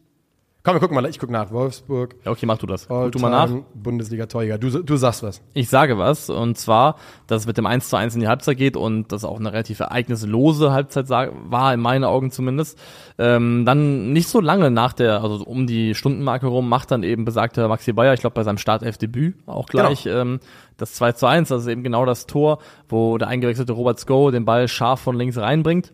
Komm, 0.64 0.76
wir 0.76 0.80
gucken 0.80 0.94
mal, 0.94 1.04
ich 1.08 1.18
gucke 1.18 1.32
nach. 1.32 1.50
Wolfsburg, 1.52 2.16
ja, 2.24 2.32
okay, 2.32 2.46
mach 2.46 2.60
du 2.60 2.68
das. 2.68 2.88
Guck 2.88 3.12
du 3.12 3.18
mal 3.18 3.32
nach. 3.32 3.42
All-Time 3.42 3.66
Bundesliga-Torjäger. 3.74 4.60
Du, 4.60 4.84
du 4.84 4.96
sagst 4.96 5.24
was. 5.24 5.42
Ich 5.54 5.70
sage 5.70 5.98
was, 5.98 6.30
und 6.30 6.56
zwar, 6.56 6.98
dass 7.26 7.42
es 7.42 7.48
mit 7.48 7.58
dem 7.58 7.66
1 7.66 7.90
zu 7.90 7.98
1 7.98 8.14
in 8.14 8.22
die 8.22 8.28
Halbzeit 8.28 8.58
geht 8.58 8.78
und 8.78 9.12
das 9.12 9.26
auch 9.26 9.40
eine 9.40 9.52
relativ 9.52 9.80
ereignislose 9.80 10.72
Halbzeit 10.72 11.10
war, 11.10 11.74
in 11.74 11.80
meinen 11.80 12.04
Augen 12.04 12.30
zumindest. 12.30 12.78
Ähm, 13.18 13.66
dann 13.66 14.14
nicht 14.14 14.28
so 14.28 14.40
lange 14.40 14.70
nach 14.70 14.94
der, 14.94 15.24
also 15.24 15.44
um 15.44 15.66
die 15.66 15.96
Stundenmarke 15.96 16.46
rum, 16.46 16.70
macht 16.70 16.92
dann 16.92 17.02
eben 17.02 17.26
besagter 17.26 17.68
Maxi 17.68 17.94
Bayer, 17.94 18.14
ich 18.14 18.22
glaube 18.22 18.36
bei 18.36 18.44
seinem 18.44 18.60
Startelf-Debüt 18.60 19.38
auch 19.48 19.66
gleich, 19.66 20.06
ähm, 20.06 20.40
das 20.78 20.94
2 20.94 21.14
zu 21.14 21.26
1, 21.26 21.50
das 21.50 21.64
ist 21.64 21.70
eben 21.70 21.84
genau 21.84 22.06
das 22.06 22.28
Tor, 22.28 22.60
wo 22.88 23.18
der 23.18 23.30
eingewechselte 23.30 23.74
Robert 23.74 24.00
Sko 24.00 24.30
den 24.30 24.46
Ball 24.46 24.68
scharf 24.68 25.00
von 25.00 25.16
links 25.16 25.38
reinbringt. 25.38 25.92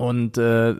Und 0.00 0.38
äh, 0.38 0.76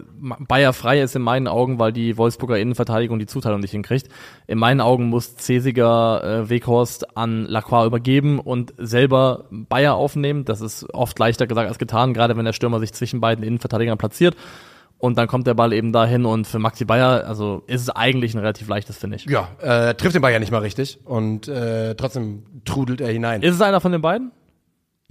Bayer 0.48 0.72
frei 0.72 1.02
ist 1.02 1.14
in 1.14 1.20
meinen 1.20 1.46
Augen, 1.46 1.78
weil 1.78 1.92
die 1.92 2.16
Wolfsburger 2.16 2.59
Innenverteidigung 2.59 3.18
die 3.18 3.26
Zuteilung 3.26 3.61
nicht 3.61 3.72
hinkriegt. 3.72 4.09
In 4.46 4.56
meinen 4.56 4.80
Augen 4.80 5.11
muss 5.11 5.37
Cesiger 5.37 6.24
äh, 6.24 6.48
Weghorst 6.48 7.18
an 7.18 7.44
Lacroix 7.44 7.87
übergeben 7.87 8.38
und 8.38 8.72
selber 8.78 9.44
Bayer 9.50 9.94
aufnehmen. 9.94 10.46
Das 10.46 10.62
ist 10.62 10.88
oft 10.94 11.18
leichter 11.18 11.46
gesagt 11.46 11.68
als 11.68 11.78
getan, 11.78 12.14
gerade 12.14 12.35
wenn 12.38 12.46
der 12.46 12.54
Stürmer 12.54 12.80
sich 12.80 12.94
zwischen 12.94 13.20
beiden 13.20 13.44
Innenverteidigern 13.44 13.98
platziert. 13.98 14.37
Und 14.96 15.18
dann 15.18 15.28
kommt 15.28 15.46
der 15.46 15.54
Ball 15.54 15.74
eben 15.74 15.92
dahin 15.92 16.24
und 16.24 16.46
für 16.46 16.59
Maxi 16.59 16.87
Bayer, 16.87 17.26
also 17.26 17.62
ist 17.66 17.83
es 17.83 17.90
eigentlich 17.90 18.33
ein 18.33 18.38
relativ 18.38 18.68
leichtes, 18.68 18.96
finde 18.96 19.16
ich. 19.16 19.26
Ja, 19.26 19.48
äh, 19.61 19.94
trifft 19.96 20.14
den 20.14 20.22
Ball 20.22 20.33
ja 20.33 20.38
nicht 20.38 20.50
mal 20.50 20.62
richtig 20.62 20.98
und 21.04 21.46
äh, 21.46 21.94
trotzdem 21.94 22.44
trudelt 22.64 23.02
er 23.02 23.09
hinein. 23.09 23.42
Ist 23.42 23.54
es 23.54 23.61
einer 23.61 23.83
von 23.83 23.92
den 23.92 24.00
beiden? 24.00 24.33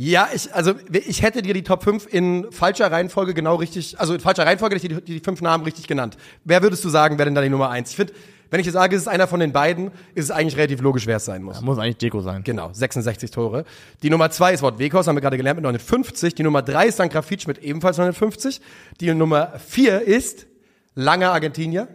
Ja, 0.02 0.30
ich, 0.34 0.54
also 0.56 0.76
ich 0.94 1.24
hätte 1.24 1.42
dir 1.42 1.54
die 1.54 1.62
Top 1.62 1.84
5 1.84 2.08
in 2.10 2.50
falscher 2.54 2.90
Reihenfolge 2.90 3.34
genau 3.34 3.56
richtig, 3.56 4.00
also 4.00 4.14
in 4.14 4.22
falscher 4.22 4.46
Reihenfolge 4.46 4.76
hätte 4.78 4.88
ich 4.88 5.04
die, 5.04 5.14
die 5.16 5.20
fünf 5.20 5.42
Namen 5.42 5.66
richtig 5.66 5.88
genannt. 5.88 6.16
Wer 6.46 6.62
würdest 6.62 6.86
du 6.86 6.90
sagen, 6.90 7.18
wer 7.18 7.26
denn 7.26 7.36
da 7.36 7.42
die 7.42 7.50
Nummer 7.50 7.70
eins? 7.70 7.90
Ich 7.90 7.98
finde, 7.98 8.14
wenn 8.50 8.62
ich 8.62 8.66
jetzt 8.66 8.76
sage, 8.76 8.96
es 8.96 9.02
ist 9.02 9.08
einer 9.10 9.28
von 9.28 9.42
den 9.42 9.52
beiden, 9.52 9.88
ist 10.16 10.24
es 10.24 10.32
eigentlich 10.32 10.56
relativ 10.56 10.80
logisch, 10.80 11.06
wer 11.06 11.18
es 11.18 11.26
sein 11.26 11.44
muss. 11.44 11.60
Muss 11.60 11.78
eigentlich 11.78 11.98
Deko 11.98 12.22
sein. 12.22 12.46
Genau, 12.46 12.70
66 12.72 13.30
Tore. 13.30 13.66
Die 14.02 14.10
Nummer 14.10 14.32
zwei 14.32 14.54
ist 14.54 14.62
Wort 14.62 14.80
Wekos, 14.80 15.06
haben 15.06 15.18
wir 15.18 15.22
gerade 15.22 15.36
gelernt, 15.36 15.58
mit 15.58 15.64
59. 15.64 16.34
Die 16.34 16.44
Nummer 16.44 16.62
drei 16.62 16.88
ist 16.88 16.98
dann 16.98 17.10
Grafitsch 17.10 17.46
mit 17.46 17.58
ebenfalls 17.58 17.98
59. 17.98 18.62
Die 19.02 19.14
Nummer 19.14 19.60
vier 19.60 20.02
ist 20.02 20.48
Langer 20.96 21.34
Argentinier, 21.34 21.90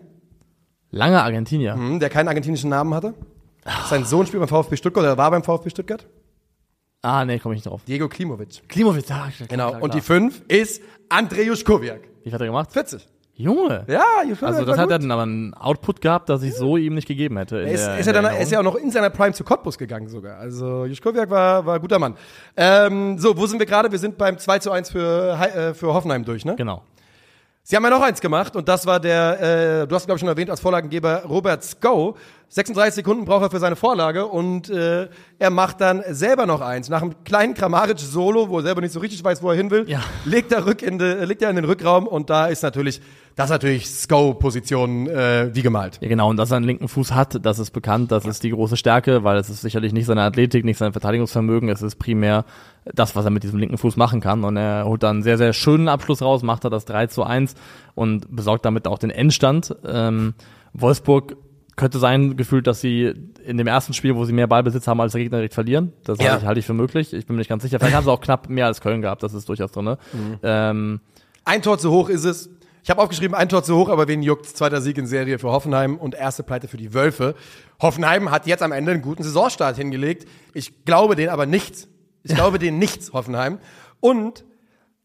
Lange 0.90 1.22
Argentinier. 1.22 1.74
hm, 1.74 2.00
der 2.00 2.10
keinen 2.10 2.28
argentinischen 2.28 2.68
Namen 2.68 2.92
hatte. 2.92 3.14
Sein 3.88 4.04
Sohn 4.04 4.26
spielt 4.26 4.40
beim 4.40 4.48
VfB 4.48 4.76
Stuttgart, 4.76 5.04
oder 5.04 5.16
war 5.16 5.30
beim 5.30 5.42
VfB 5.42 5.70
Stuttgart. 5.70 6.06
Ah, 7.04 7.24
nee, 7.24 7.38
komme 7.38 7.54
ich 7.54 7.58
nicht 7.58 7.70
drauf. 7.70 7.82
Diego 7.86 8.08
Klimovic. 8.08 8.66
Klimowitz, 8.68 9.08
ja, 9.10 9.28
klar, 9.36 9.48
Genau. 9.48 9.68
klar, 9.70 9.82
Und 9.82 9.92
die 9.94 10.00
klar. 10.00 10.16
fünf 10.20 10.42
ist 10.48 10.82
Andrej 11.10 11.46
Juskowiak. 11.48 12.00
Wie 12.22 12.24
viel 12.24 12.32
hat 12.32 12.40
er 12.40 12.46
gemacht? 12.46 12.72
40. 12.72 13.06
Junge. 13.36 13.84
Ja, 13.88 14.02
Juskowiak 14.26 14.54
Also 14.54 14.64
das 14.64 14.78
hat 14.78 14.90
er 14.90 14.98
dann 15.00 15.10
aber 15.10 15.22
einen 15.22 15.52
Output 15.54 16.00
gehabt, 16.00 16.28
das 16.28 16.42
ich 16.42 16.54
so 16.54 16.76
ihm 16.76 16.94
nicht 16.94 17.06
gegeben 17.08 17.36
hätte. 17.36 17.60
Er 17.60 17.70
ist, 17.72 17.84
der- 17.84 17.98
ist, 17.98 18.06
er 18.06 18.12
dann, 18.14 18.36
ist 18.36 18.50
ja 18.52 18.60
auch 18.60 18.64
noch 18.64 18.76
in 18.76 18.90
seiner 18.90 19.10
Prime 19.10 19.32
zu 19.34 19.44
Cottbus 19.44 19.76
gegangen 19.76 20.08
sogar. 20.08 20.38
Also 20.38 20.86
Juskowiak 20.86 21.28
war, 21.28 21.66
war 21.66 21.74
ein 21.74 21.80
guter 21.80 21.98
Mann. 21.98 22.16
Ähm, 22.56 23.18
so, 23.18 23.36
wo 23.36 23.46
sind 23.46 23.58
wir 23.58 23.66
gerade? 23.66 23.90
Wir 23.92 23.98
sind 23.98 24.16
beim 24.16 24.38
2 24.38 24.60
zu 24.60 24.70
1 24.70 24.90
für, 24.90 25.32
äh, 25.34 25.74
für 25.74 25.92
Hoffenheim 25.92 26.24
durch, 26.24 26.44
ne? 26.44 26.54
Genau. 26.56 26.82
Sie 27.66 27.74
haben 27.76 27.82
ja 27.84 27.88
noch 27.90 28.02
eins 28.02 28.20
gemacht 28.20 28.56
und 28.56 28.68
das 28.68 28.84
war 28.86 29.00
der, 29.00 29.82
äh, 29.82 29.86
du 29.88 29.94
hast 29.94 30.04
glaube 30.04 30.16
ich 30.16 30.20
schon 30.20 30.28
erwähnt, 30.28 30.50
als 30.50 30.60
Vorlagengeber 30.60 31.22
Robert 31.24 31.64
Sko. 31.64 32.14
36 32.48 32.94
Sekunden 32.94 33.24
braucht 33.24 33.42
er 33.42 33.50
für 33.50 33.58
seine 33.58 33.74
Vorlage 33.74 34.26
und 34.26 34.70
äh, 34.70 35.08
er 35.40 35.50
macht 35.50 35.80
dann 35.80 36.02
selber 36.10 36.46
noch 36.46 36.60
eins. 36.60 36.88
Nach 36.88 37.02
einem 37.02 37.14
kleinen 37.24 37.54
Kramaric-Solo, 37.54 38.48
wo 38.48 38.58
er 38.58 38.62
selber 38.62 38.80
nicht 38.80 38.92
so 38.92 39.00
richtig 39.00 39.24
weiß, 39.24 39.42
wo 39.42 39.50
er 39.50 39.56
hin 39.56 39.70
will, 39.72 39.88
Ja. 39.88 40.00
legt, 40.24 40.52
er 40.52 40.64
rück 40.64 40.82
in 40.82 40.98
de, 40.98 41.24
legt 41.24 41.42
er 41.42 41.50
in 41.50 41.56
den 41.56 41.64
Rückraum 41.64 42.06
und 42.06 42.30
da 42.30 42.46
ist 42.46 42.62
natürlich, 42.62 43.00
das 43.34 43.46
ist 43.46 43.50
natürlich 43.50 43.88
Sko-Position 43.90 45.08
äh, 45.08 45.50
wie 45.52 45.62
gemalt. 45.62 45.98
Ja, 46.00 46.08
genau. 46.08 46.30
Und 46.30 46.36
dass 46.36 46.50
er 46.52 46.58
einen 46.58 46.66
linken 46.66 46.86
Fuß 46.88 47.12
hat, 47.12 47.44
das 47.44 47.58
ist 47.58 47.72
bekannt, 47.72 48.12
das 48.12 48.24
ist 48.24 48.42
die 48.44 48.50
große 48.50 48.76
Stärke, 48.76 49.24
weil 49.24 49.36
es 49.36 49.50
ist 49.50 49.62
sicherlich 49.62 49.92
nicht 49.92 50.06
seine 50.06 50.22
Athletik, 50.22 50.64
nicht 50.64 50.78
sein 50.78 50.92
Verteidigungsvermögen, 50.92 51.68
es 51.68 51.82
ist 51.82 51.96
primär 51.96 52.44
das, 52.84 53.16
was 53.16 53.24
er 53.24 53.30
mit 53.30 53.42
diesem 53.42 53.58
linken 53.58 53.78
Fuß 53.78 53.96
machen 53.96 54.20
kann. 54.20 54.44
Und 54.44 54.56
er 54.56 54.84
holt 54.84 55.02
dann 55.02 55.16
einen 55.16 55.22
sehr, 55.24 55.38
sehr 55.38 55.52
schönen 55.52 55.88
Abschluss 55.88 56.22
raus, 56.22 56.42
macht 56.42 56.64
er 56.64 56.70
das 56.70 56.84
3 56.84 57.08
zu 57.08 57.24
1 57.24 57.54
und 57.94 58.34
besorgt 58.34 58.64
damit 58.64 58.86
auch 58.86 58.98
den 58.98 59.10
Endstand. 59.10 59.74
Ähm, 59.86 60.34
Wolfsburg 60.72 61.36
könnte 61.76 61.98
sein 61.98 62.36
gefühlt, 62.36 62.66
dass 62.66 62.80
sie 62.80 63.12
in 63.44 63.56
dem 63.58 63.66
ersten 63.66 63.92
Spiel, 63.94 64.14
wo 64.16 64.24
sie 64.24 64.32
mehr 64.32 64.46
Ballbesitz 64.46 64.86
haben 64.86 65.00
als 65.00 65.12
der 65.12 65.22
Gegner, 65.22 65.38
direkt 65.38 65.54
verlieren. 65.54 65.92
Das 66.04 66.18
Ja. 66.18 66.30
halte 66.30 66.38
ich, 66.42 66.46
halte 66.46 66.60
ich 66.60 66.66
für 66.66 66.74
möglich. 66.74 67.12
Ich 67.12 67.26
bin 67.26 67.36
mir 67.36 67.40
nicht 67.40 67.48
ganz 67.48 67.62
sicher. 67.62 67.78
Vielleicht 67.78 67.94
haben 67.96 68.04
sie 68.04 68.10
auch 68.12 68.20
knapp 68.20 68.48
mehr 68.48 68.66
als 68.66 68.80
Köln 68.80 69.02
gehabt, 69.02 69.22
das 69.22 69.34
ist 69.34 69.48
durchaus 69.48 69.72
drin. 69.72 69.84
Ne? 69.84 69.98
Ähm, 70.42 71.00
Ein 71.44 71.62
Tor 71.62 71.78
zu 71.78 71.90
hoch 71.90 72.08
ist 72.08 72.24
es. 72.24 72.48
Ich 72.82 72.90
habe 72.90 73.00
aufgeschrieben, 73.00 73.34
ein 73.34 73.48
Tor 73.48 73.62
zu 73.64 73.76
hoch, 73.76 73.88
aber 73.88 74.08
wen 74.08 74.22
juckt's? 74.22 74.52
Zweiter 74.54 74.80
Sieg 74.82 74.98
in 74.98 75.06
Serie 75.06 75.38
für 75.38 75.50
Hoffenheim 75.50 75.96
und 75.96 76.14
erste 76.14 76.42
Pleite 76.42 76.68
für 76.68 76.76
die 76.76 76.92
Wölfe. 76.92 77.34
Hoffenheim 77.80 78.30
hat 78.30 78.46
jetzt 78.46 78.62
am 78.62 78.72
Ende 78.72 78.92
einen 78.92 79.02
guten 79.02 79.22
Saisonstart 79.22 79.76
hingelegt. 79.76 80.28
Ich 80.52 80.84
glaube 80.84 81.16
denen 81.16 81.30
aber 81.30 81.46
nichts. 81.46 81.88
Ich 82.22 82.34
glaube 82.34 82.58
denen 82.58 82.78
nichts, 82.78 83.12
Hoffenheim. 83.14 83.58
Und 84.00 84.44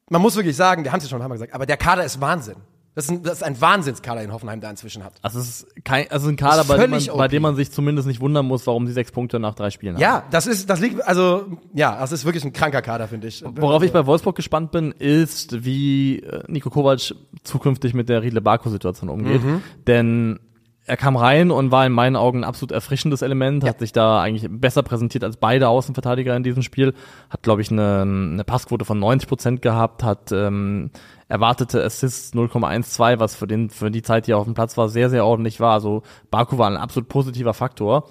man 0.09 0.21
muss 0.21 0.35
wirklich 0.35 0.55
sagen, 0.57 0.83
wir 0.83 0.91
haben 0.91 0.97
es 0.99 1.05
ja 1.05 1.09
schon 1.09 1.19
ein 1.19 1.21
paar 1.21 1.29
Mal 1.29 1.35
gesagt, 1.35 1.53
aber 1.53 1.65
der 1.65 1.77
Kader 1.77 2.03
ist 2.03 2.19
Wahnsinn. 2.19 2.57
Das 2.99 3.05
ist 3.05 3.11
ein, 3.11 3.23
das 3.23 3.33
ist 3.35 3.43
ein 3.43 3.61
Wahnsinnskader, 3.61 4.19
den 4.19 4.33
Hoffenheim 4.33 4.59
da 4.59 4.69
inzwischen 4.69 5.05
hat. 5.05 5.13
Also 5.21 5.39
es 5.39 5.61
ist 5.61 5.85
kein, 5.85 6.11
also 6.11 6.27
ein 6.27 6.35
Kader, 6.35 6.65
bei 6.65 6.75
dem, 6.75 6.89
man, 6.89 7.01
bei 7.15 7.29
dem 7.29 7.41
man 7.41 7.55
sich 7.55 7.71
zumindest 7.71 8.09
nicht 8.09 8.19
wundern 8.19 8.45
muss, 8.45 8.67
warum 8.67 8.87
sie 8.87 8.91
sechs 8.91 9.13
Punkte 9.13 9.39
nach 9.39 9.55
drei 9.55 9.69
Spielen 9.69 9.95
haben. 9.95 10.01
Ja, 10.01 10.25
das 10.31 10.47
ist, 10.47 10.69
das 10.69 10.81
liegt, 10.81 11.01
also, 11.07 11.45
ja, 11.73 11.97
das 11.97 12.11
ist 12.11 12.25
wirklich 12.25 12.43
ein 12.43 12.51
kranker 12.51 12.81
Kader, 12.81 13.07
finde 13.07 13.27
ich. 13.27 13.41
Worauf 13.55 13.83
ich 13.83 13.93
bei 13.93 14.05
Wolfsburg 14.05 14.35
gespannt 14.35 14.71
bin, 14.71 14.91
ist, 14.91 15.63
wie 15.63 16.19
äh, 16.19 16.43
Nico 16.49 16.69
Kovac 16.69 17.15
zukünftig 17.43 17.93
mit 17.93 18.09
der 18.09 18.21
Riedle 18.21 18.41
Barco-Situation 18.41 19.07
umgeht. 19.07 19.45
Mhm. 19.45 19.61
Denn 19.87 20.41
er 20.89 20.97
kam 20.97 21.15
rein 21.15 21.51
und 21.51 21.71
war 21.71 21.85
in 21.85 21.91
meinen 21.91 22.15
Augen 22.15 22.39
ein 22.39 22.43
absolut 22.43 22.71
erfrischendes 22.71 23.21
Element, 23.21 23.63
hat 23.63 23.77
sich 23.77 23.93
da 23.93 24.21
eigentlich 24.21 24.49
besser 24.49 24.81
präsentiert 24.81 25.23
als 25.23 25.37
beide 25.37 25.67
Außenverteidiger 25.69 26.35
in 26.35 26.41
diesem 26.41 26.63
Spiel, 26.63 26.95
hat, 27.29 27.43
glaube 27.43 27.61
ich, 27.61 27.71
eine, 27.71 28.01
eine 28.01 28.43
Passquote 28.43 28.85
von 28.85 28.97
90 28.97 29.29
Prozent 29.29 29.61
gehabt, 29.61 30.03
hat 30.03 30.31
ähm, 30.31 30.89
erwartete 31.27 31.83
Assists 31.83 32.33
0,12, 32.33 33.19
was 33.19 33.35
für, 33.35 33.45
den, 33.45 33.69
für 33.69 33.91
die 33.91 34.01
Zeit, 34.01 34.25
die 34.25 34.31
er 34.31 34.39
auf 34.39 34.45
dem 34.45 34.55
Platz 34.55 34.77
war, 34.77 34.89
sehr, 34.89 35.11
sehr 35.11 35.25
ordentlich 35.25 35.59
war. 35.59 35.73
Also 35.73 36.01
Baku 36.31 36.57
war 36.57 36.67
ein 36.67 36.77
absolut 36.77 37.07
positiver 37.07 37.53
Faktor. 37.53 38.09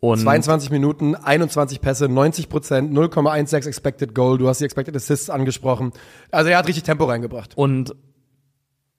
Und 0.00 0.18
22 0.18 0.70
Minuten, 0.70 1.14
21 1.14 1.82
Pässe, 1.82 2.08
90 2.08 2.48
Prozent, 2.48 2.92
0,16 2.92 3.66
Expected 3.66 4.14
Goal. 4.14 4.38
Du 4.38 4.48
hast 4.48 4.60
die 4.60 4.64
Expected 4.64 4.96
Assists 4.96 5.28
angesprochen. 5.28 5.92
Also 6.30 6.48
er 6.48 6.56
hat 6.56 6.68
richtig 6.68 6.84
Tempo 6.84 7.04
reingebracht. 7.04 7.56
Und 7.56 7.94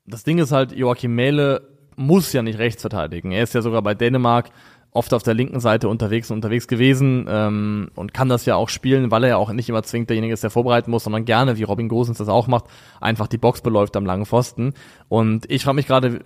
das 0.05 0.23
Ding 0.23 0.37
ist 0.37 0.51
halt, 0.51 0.71
Joachim 0.73 1.15
Mähle 1.15 1.74
muss 1.95 2.33
ja 2.33 2.41
nicht 2.41 2.59
rechts 2.59 2.81
verteidigen. 2.81 3.31
Er 3.31 3.43
ist 3.43 3.53
ja 3.53 3.61
sogar 3.61 3.81
bei 3.81 3.93
Dänemark 3.93 4.49
oft 4.95 5.13
auf 5.13 5.23
der 5.23 5.33
linken 5.33 5.59
Seite 5.59 5.89
unterwegs 5.89 6.31
und 6.31 6.37
unterwegs 6.37 6.67
gewesen 6.67 7.27
ähm, 7.29 7.89
und 7.95 8.13
kann 8.13 8.29
das 8.29 8.45
ja 8.45 8.55
auch 8.55 8.69
spielen, 8.69 9.11
weil 9.11 9.23
er 9.23 9.29
ja 9.31 9.37
auch 9.37 9.51
nicht 9.51 9.67
immer 9.67 9.83
zwingend 9.83 10.09
derjenige 10.09 10.33
ist, 10.33 10.43
der 10.43 10.49
vorbereiten 10.49 10.89
muss, 10.89 11.03
sondern 11.03 11.25
gerne, 11.25 11.57
wie 11.57 11.63
Robin 11.63 11.89
Gosens 11.89 12.17
das 12.17 12.29
auch 12.29 12.47
macht, 12.47 12.65
einfach 13.01 13.27
die 13.27 13.37
Box 13.37 13.59
beläuft 13.59 13.97
am 13.97 14.05
langen 14.05 14.25
Pfosten. 14.25 14.73
Und 15.09 15.51
ich 15.51 15.65
frage 15.65 15.75
mich 15.75 15.87
gerade, 15.87 16.21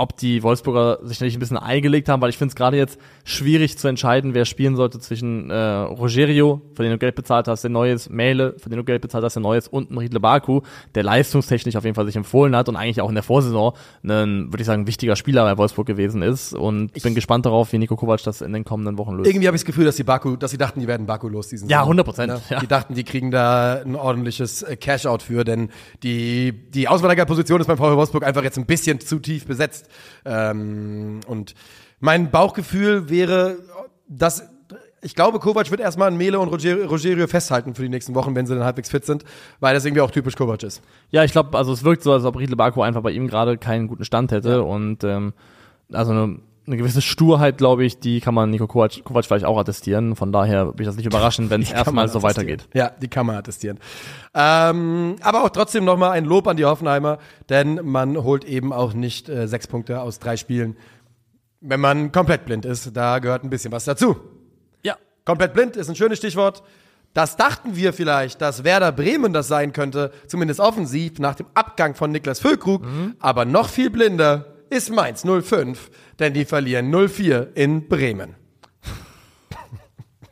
ob 0.00 0.16
die 0.16 0.42
Wolfsburger 0.42 1.00
sich 1.02 1.20
nicht 1.20 1.36
ein 1.36 1.40
bisschen 1.40 1.58
eingelegt 1.58 2.08
haben, 2.08 2.22
weil 2.22 2.30
ich 2.30 2.38
finde 2.38 2.52
es 2.52 2.56
gerade 2.56 2.78
jetzt 2.78 2.98
schwierig 3.24 3.76
zu 3.76 3.86
entscheiden, 3.86 4.32
wer 4.32 4.46
spielen 4.46 4.74
sollte 4.74 4.98
zwischen 4.98 5.50
äh, 5.50 5.54
Rogerio, 5.54 6.62
für 6.74 6.82
den 6.82 6.92
du 6.92 6.96
Geld 6.96 7.14
bezahlt 7.16 7.48
hast, 7.48 7.64
der 7.64 7.70
Neues, 7.70 8.08
Mele, 8.08 8.54
für 8.56 8.70
den 8.70 8.78
du 8.78 8.84
Geld 8.84 9.02
bezahlt 9.02 9.24
hast, 9.24 9.34
der 9.34 9.42
Neues 9.42 9.68
und 9.68 9.94
Riedle 9.94 10.18
Baku, 10.18 10.62
der 10.94 11.02
leistungstechnisch 11.02 11.76
auf 11.76 11.84
jeden 11.84 11.94
Fall 11.94 12.06
sich 12.06 12.16
empfohlen 12.16 12.56
hat 12.56 12.70
und 12.70 12.76
eigentlich 12.76 13.02
auch 13.02 13.10
in 13.10 13.14
der 13.14 13.22
Vorsaison 13.22 13.74
ein, 14.02 14.50
würde 14.50 14.62
ich 14.62 14.66
sagen, 14.66 14.86
wichtiger 14.86 15.16
Spieler 15.16 15.44
bei 15.44 15.58
Wolfsburg 15.58 15.86
gewesen 15.86 16.22
ist 16.22 16.54
und 16.54 16.90
ich 16.94 17.02
bin 17.02 17.14
gespannt 17.14 17.44
darauf, 17.44 17.70
wie 17.74 17.76
Nico 17.76 17.94
Kovac 17.94 18.22
das 18.22 18.40
in 18.40 18.54
den 18.54 18.64
kommenden 18.64 18.96
Wochen 18.96 19.16
löst. 19.16 19.28
Irgendwie 19.28 19.48
habe 19.48 19.56
ich 19.56 19.62
das 19.62 19.66
Gefühl, 19.66 19.84
dass 19.84 19.96
die 19.96 20.04
Baku, 20.04 20.36
dass 20.36 20.50
sie 20.50 20.58
dachten, 20.58 20.80
die 20.80 20.86
werden 20.86 21.04
Baku 21.04 21.28
los 21.28 21.48
diesen 21.48 21.68
Ja, 21.68 21.82
100 21.82 22.06
Prozent. 22.06 22.32
Ne? 22.32 22.40
Ja. 22.48 22.60
Die 22.60 22.66
dachten, 22.66 22.94
die 22.94 23.04
kriegen 23.04 23.30
da 23.30 23.82
ein 23.84 23.96
ordentliches 23.96 24.62
äh, 24.62 24.76
Cash-Out 24.76 25.20
für, 25.22 25.44
denn 25.44 25.68
die, 26.02 26.54
die 26.70 26.88
Außenverteidigerposition 26.88 27.60
ist 27.60 27.66
beim 27.66 27.76
VfL 27.76 27.96
Wolfsburg 27.96 28.24
einfach 28.24 28.42
jetzt 28.42 28.56
ein 28.56 28.64
bisschen 28.64 28.98
zu 29.00 29.18
tief 29.18 29.44
besetzt. 29.44 29.89
Ähm, 30.24 31.20
und 31.26 31.54
mein 32.00 32.30
Bauchgefühl 32.30 33.08
wäre, 33.08 33.58
dass 34.08 34.44
ich 35.02 35.14
glaube, 35.14 35.38
Kovac 35.38 35.70
wird 35.70 35.80
erstmal 35.80 36.08
an 36.08 36.16
Mele 36.16 36.38
und 36.38 36.48
Roger- 36.48 36.84
Rogerio 36.84 37.26
festhalten 37.26 37.74
für 37.74 37.82
die 37.82 37.88
nächsten 37.88 38.14
Wochen, 38.14 38.34
wenn 38.34 38.46
sie 38.46 38.54
dann 38.54 38.64
halbwegs 38.64 38.90
fit 38.90 39.06
sind, 39.06 39.24
weil 39.58 39.74
das 39.74 39.84
irgendwie 39.84 40.02
auch 40.02 40.10
typisch 40.10 40.36
Kovac 40.36 40.62
ist. 40.62 40.82
Ja, 41.10 41.24
ich 41.24 41.32
glaube, 41.32 41.56
also 41.56 41.72
es 41.72 41.84
wirkt 41.84 42.02
so, 42.02 42.12
als 42.12 42.24
ob 42.24 42.38
Riedle 42.38 42.56
Baku 42.56 42.82
einfach 42.82 43.00
bei 43.00 43.10
ihm 43.10 43.26
gerade 43.26 43.56
keinen 43.56 43.88
guten 43.88 44.04
Stand 44.04 44.30
hätte 44.30 44.62
und 44.62 45.02
ähm, 45.04 45.32
also 45.90 46.12
eine, 46.12 46.38
eine 46.66 46.76
gewisse 46.76 47.02
Sturheit, 47.02 47.58
glaube 47.58 47.84
ich, 47.84 47.98
die 47.98 48.20
kann 48.20 48.34
man 48.34 48.50
Nico 48.50 48.66
Kovac, 48.66 49.02
Kovac 49.04 49.24
vielleicht 49.24 49.44
auch 49.44 49.58
attestieren. 49.58 50.14
Von 50.14 50.32
daher 50.32 50.66
bin 50.66 50.80
ich 50.80 50.86
das 50.86 50.96
nicht 50.96 51.06
überraschend, 51.06 51.50
wenn 51.50 51.62
es 51.62 51.72
erstmal 51.72 52.08
so 52.08 52.22
weitergeht. 52.22 52.68
Ja, 52.74 52.90
die 52.90 53.08
kann 53.08 53.26
man 53.26 53.36
attestieren. 53.36 53.78
Ähm, 54.34 55.16
aber 55.22 55.44
auch 55.44 55.50
trotzdem 55.50 55.84
nochmal 55.84 56.12
ein 56.12 56.24
Lob 56.24 56.46
an 56.46 56.56
die 56.56 56.64
Hoffenheimer, 56.64 57.18
denn 57.48 57.80
man 57.84 58.16
holt 58.22 58.44
eben 58.44 58.72
auch 58.72 58.92
nicht 58.92 59.28
äh, 59.28 59.48
sechs 59.48 59.66
Punkte 59.66 60.00
aus 60.00 60.18
drei 60.18 60.36
Spielen, 60.36 60.76
wenn 61.60 61.80
man 61.80 62.12
komplett 62.12 62.44
blind 62.44 62.64
ist. 62.64 62.96
Da 62.96 63.18
gehört 63.18 63.42
ein 63.42 63.50
bisschen 63.50 63.72
was 63.72 63.84
dazu. 63.84 64.16
Ja. 64.82 64.96
Komplett 65.24 65.54
blind 65.54 65.76
ist 65.76 65.88
ein 65.88 65.96
schönes 65.96 66.18
Stichwort. 66.18 66.62
Das 67.12 67.36
dachten 67.36 67.74
wir 67.74 67.92
vielleicht, 67.92 68.40
dass 68.40 68.62
Werder 68.62 68.92
Bremen 68.92 69.32
das 69.32 69.48
sein 69.48 69.72
könnte, 69.72 70.12
zumindest 70.28 70.60
offensiv, 70.60 71.18
nach 71.18 71.34
dem 71.34 71.46
Abgang 71.54 71.96
von 71.96 72.12
Niklas 72.12 72.38
Füllkrug. 72.38 72.84
Aber 73.18 73.44
noch 73.44 73.68
viel 73.68 73.90
blinder 73.90 74.49
ist 74.70 74.90
Mainz 74.90 75.24
05, 75.24 75.90
denn 76.18 76.32
die 76.32 76.44
verlieren 76.44 76.94
0-4 76.94 77.54
in 77.54 77.88
Bremen. 77.88 78.36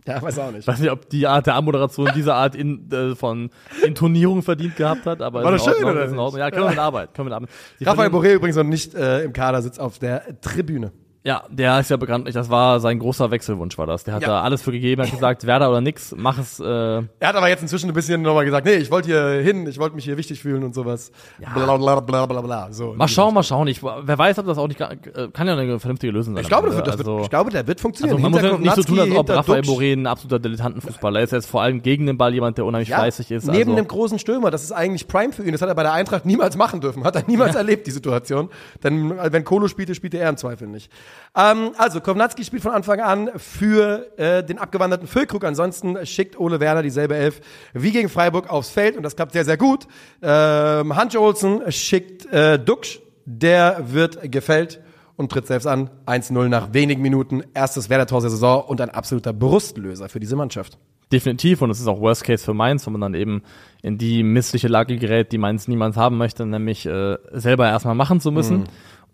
ja, 0.06 0.22
weiß 0.22 0.38
auch 0.38 0.50
nicht. 0.50 0.60
Ich 0.60 0.66
weiß 0.66 0.78
nicht, 0.80 0.90
ob 0.90 1.10
die 1.10 1.26
Art 1.26 1.46
der 1.46 1.56
Anmoderation 1.56 2.10
diese 2.14 2.34
Art 2.34 2.54
in, 2.54 2.90
äh, 2.90 3.14
von 3.14 3.50
Intonierung 3.84 4.42
verdient 4.42 4.76
gehabt 4.76 5.04
hat, 5.06 5.20
aber 5.20 5.42
War 5.42 5.52
doch 5.52 5.66
in 5.66 5.72
schön, 5.74 5.84
Ordnung, 5.84 6.18
oder. 6.18 6.38
Ja, 6.38 6.50
können 6.50 6.64
wir 6.64 6.70
mit 6.70 6.78
arbeiten. 6.78 7.12
Können 7.12 7.28
wir 7.28 7.40
mit 7.40 7.50
arbeiten. 7.50 7.52
Sie 7.78 7.84
Raphael 7.84 8.10
Boré 8.10 8.34
übrigens 8.34 8.56
noch 8.56 8.64
nicht 8.64 8.94
äh, 8.94 9.24
im 9.24 9.32
Kader, 9.32 9.60
sitzt 9.60 9.80
auf 9.80 9.98
der 9.98 10.40
Tribüne. 10.40 10.92
Ja, 11.24 11.42
der 11.50 11.80
ist 11.80 11.90
ja 11.90 11.96
bekanntlich, 11.96 12.34
das 12.34 12.48
war 12.48 12.78
sein 12.80 12.98
großer 13.00 13.30
Wechselwunsch, 13.30 13.76
war 13.76 13.86
das. 13.86 14.04
Der 14.04 14.14
hat 14.14 14.22
Ja. 14.22 14.28
da 14.28 14.42
alles 14.42 14.62
für 14.62 14.70
gegeben, 14.72 15.02
hat 15.02 15.10
gesagt, 15.10 15.44
Werder 15.46 15.68
oder 15.68 15.80
nix, 15.80 16.14
mach 16.16 16.38
es, 16.38 16.60
äh, 16.60 16.64
Er 16.64 17.02
hat 17.22 17.34
aber 17.34 17.48
jetzt 17.48 17.60
inzwischen 17.60 17.88
ein 17.90 17.92
bisschen 17.92 18.22
nochmal 18.22 18.44
gesagt, 18.44 18.64
nee, 18.66 18.74
ich 18.74 18.90
wollte 18.90 19.08
hier 19.08 19.42
hin, 19.42 19.66
ich 19.66 19.78
wollte 19.78 19.96
mich 19.96 20.04
hier 20.04 20.16
wichtig 20.16 20.40
fühlen 20.40 20.62
und 20.62 20.74
sowas. 20.74 21.10
Bla 21.38 21.76
bla 21.76 22.00
bla 22.00 22.24
bla 22.26 22.40
bla. 22.40 22.68
So, 22.72 22.94
mal 22.94 23.08
schauen, 23.08 23.34
mal 23.34 23.42
schauen. 23.42 23.66
Ich, 23.66 23.82
wer 23.82 24.16
weiß, 24.18 24.38
ob 24.38 24.46
das 24.46 24.58
auch 24.58 24.68
nicht, 24.68 24.80
äh, 24.80 24.96
kann 25.32 25.46
ja 25.48 25.56
eine 25.56 25.80
vernünftige 25.80 26.12
Lösung 26.12 26.34
sein. 26.34 26.42
Ich 26.42 26.48
glaube, 26.48 26.68
das 26.68 26.76
wird, 26.76 26.86
das 26.86 26.98
wird, 26.98 27.08
Also- 27.08 27.20
ich 27.22 27.30
glaube, 27.30 27.50
der 27.50 27.66
wird 27.66 27.80
funktionieren. 27.80 28.16
Also 28.16 28.22
man 28.22 28.30
muss 28.32 28.42
ja 28.50 28.56
nicht 28.58 28.76
so 28.76 28.82
tun, 28.84 29.00
als 29.00 29.10
ob 29.14 29.28
Raphael 29.28 29.62
Boré 29.62 29.92
ein 29.94 30.06
absoluter 30.06 30.38
Dilettantenfußballer 30.38 31.20
ist. 31.20 31.32
Er 31.32 31.38
ist 31.40 31.46
vor 31.50 31.62
allem 31.62 31.82
gegen 31.82 32.06
den 32.06 32.16
Ball 32.16 32.32
jemand, 32.32 32.58
der 32.58 32.64
unheimlich 32.64 32.88
Ja, 32.90 32.98
fleißig 32.98 33.32
ist. 33.32 33.46
Neben 33.46 33.70
also, 33.72 33.74
dem 33.74 33.88
großen 33.88 34.18
Stürmer, 34.20 34.50
das 34.52 34.62
ist 34.62 34.72
eigentlich 34.72 35.08
Prime 35.08 35.32
für 35.32 35.42
ihn. 35.42 35.52
Das 35.52 35.60
hat 35.62 35.68
er 35.68 35.74
bei 35.74 35.82
der 35.82 35.92
Eintracht 35.92 36.24
niemals 36.24 36.56
machen 36.56 36.80
dürfen. 36.80 37.02
Hat 37.04 37.16
er 37.16 37.24
niemals 37.26 37.54
erlebt, 37.56 37.86
die 37.86 37.90
Situation. 37.90 38.48
Denn 38.84 39.18
äh, 39.18 39.32
wenn 39.32 39.44
Kolo 39.44 39.66
spielte, 39.68 39.94
spielte 39.94 40.18
er 40.18 40.28
im 40.30 40.36
Zweifel 40.36 40.68
nicht. 40.68 40.90
Ähm, 41.36 41.70
also, 41.76 42.00
Kovnatski 42.00 42.44
spielt 42.44 42.62
von 42.62 42.72
Anfang 42.72 43.00
an 43.00 43.30
für 43.36 44.18
äh, 44.18 44.42
den 44.44 44.58
abgewanderten 44.58 45.06
Füllkrug. 45.06 45.44
Ansonsten 45.44 46.04
schickt 46.06 46.38
Ole 46.38 46.60
Werner 46.60 46.82
dieselbe 46.82 47.16
Elf 47.16 47.40
wie 47.74 47.92
gegen 47.92 48.08
Freiburg 48.08 48.50
aufs 48.50 48.70
Feld. 48.70 48.96
Und 48.96 49.02
das 49.02 49.14
klappt 49.16 49.32
sehr, 49.32 49.44
sehr 49.44 49.56
gut. 49.56 49.86
Ähm, 50.22 50.96
Hans 50.96 51.16
Olsen 51.16 51.70
schickt 51.70 52.26
äh, 52.32 52.58
Duxch. 52.58 53.00
Der 53.24 53.92
wird 53.92 54.32
gefällt 54.32 54.80
und 55.16 55.30
tritt 55.30 55.46
selbst 55.46 55.66
an. 55.66 55.90
1-0 56.06 56.48
nach 56.48 56.72
wenigen 56.72 57.02
Minuten. 57.02 57.42
Erstes 57.52 57.90
Werder-Tor 57.90 58.22
der 58.22 58.30
Saison 58.30 58.64
und 58.64 58.80
ein 58.80 58.90
absoluter 58.90 59.32
Brustlöser 59.32 60.08
für 60.08 60.20
diese 60.20 60.34
Mannschaft. 60.34 60.78
definitiv 61.12 61.62
und 61.62 61.70
es 61.70 61.80
ist 61.80 61.86
auch 61.86 62.00
Worst 62.00 62.24
Case 62.24 62.44
für 62.44 62.54
Mainz, 62.54 62.86
wenn 62.86 62.92
man 62.92 63.00
dann 63.00 63.14
eben 63.14 63.42
in 63.82 63.98
die 63.98 64.22
missliche 64.22 64.68
Lage 64.68 64.96
gerät, 64.96 65.32
die 65.32 65.38
Mainz 65.38 65.68
niemals 65.68 65.96
haben 65.96 66.18
möchte, 66.18 66.44
nämlich 66.46 66.86
äh, 66.86 67.16
selber 67.32 67.66
erstmal 67.66 67.94
machen 67.94 68.20
zu 68.20 68.30
müssen. 68.30 68.64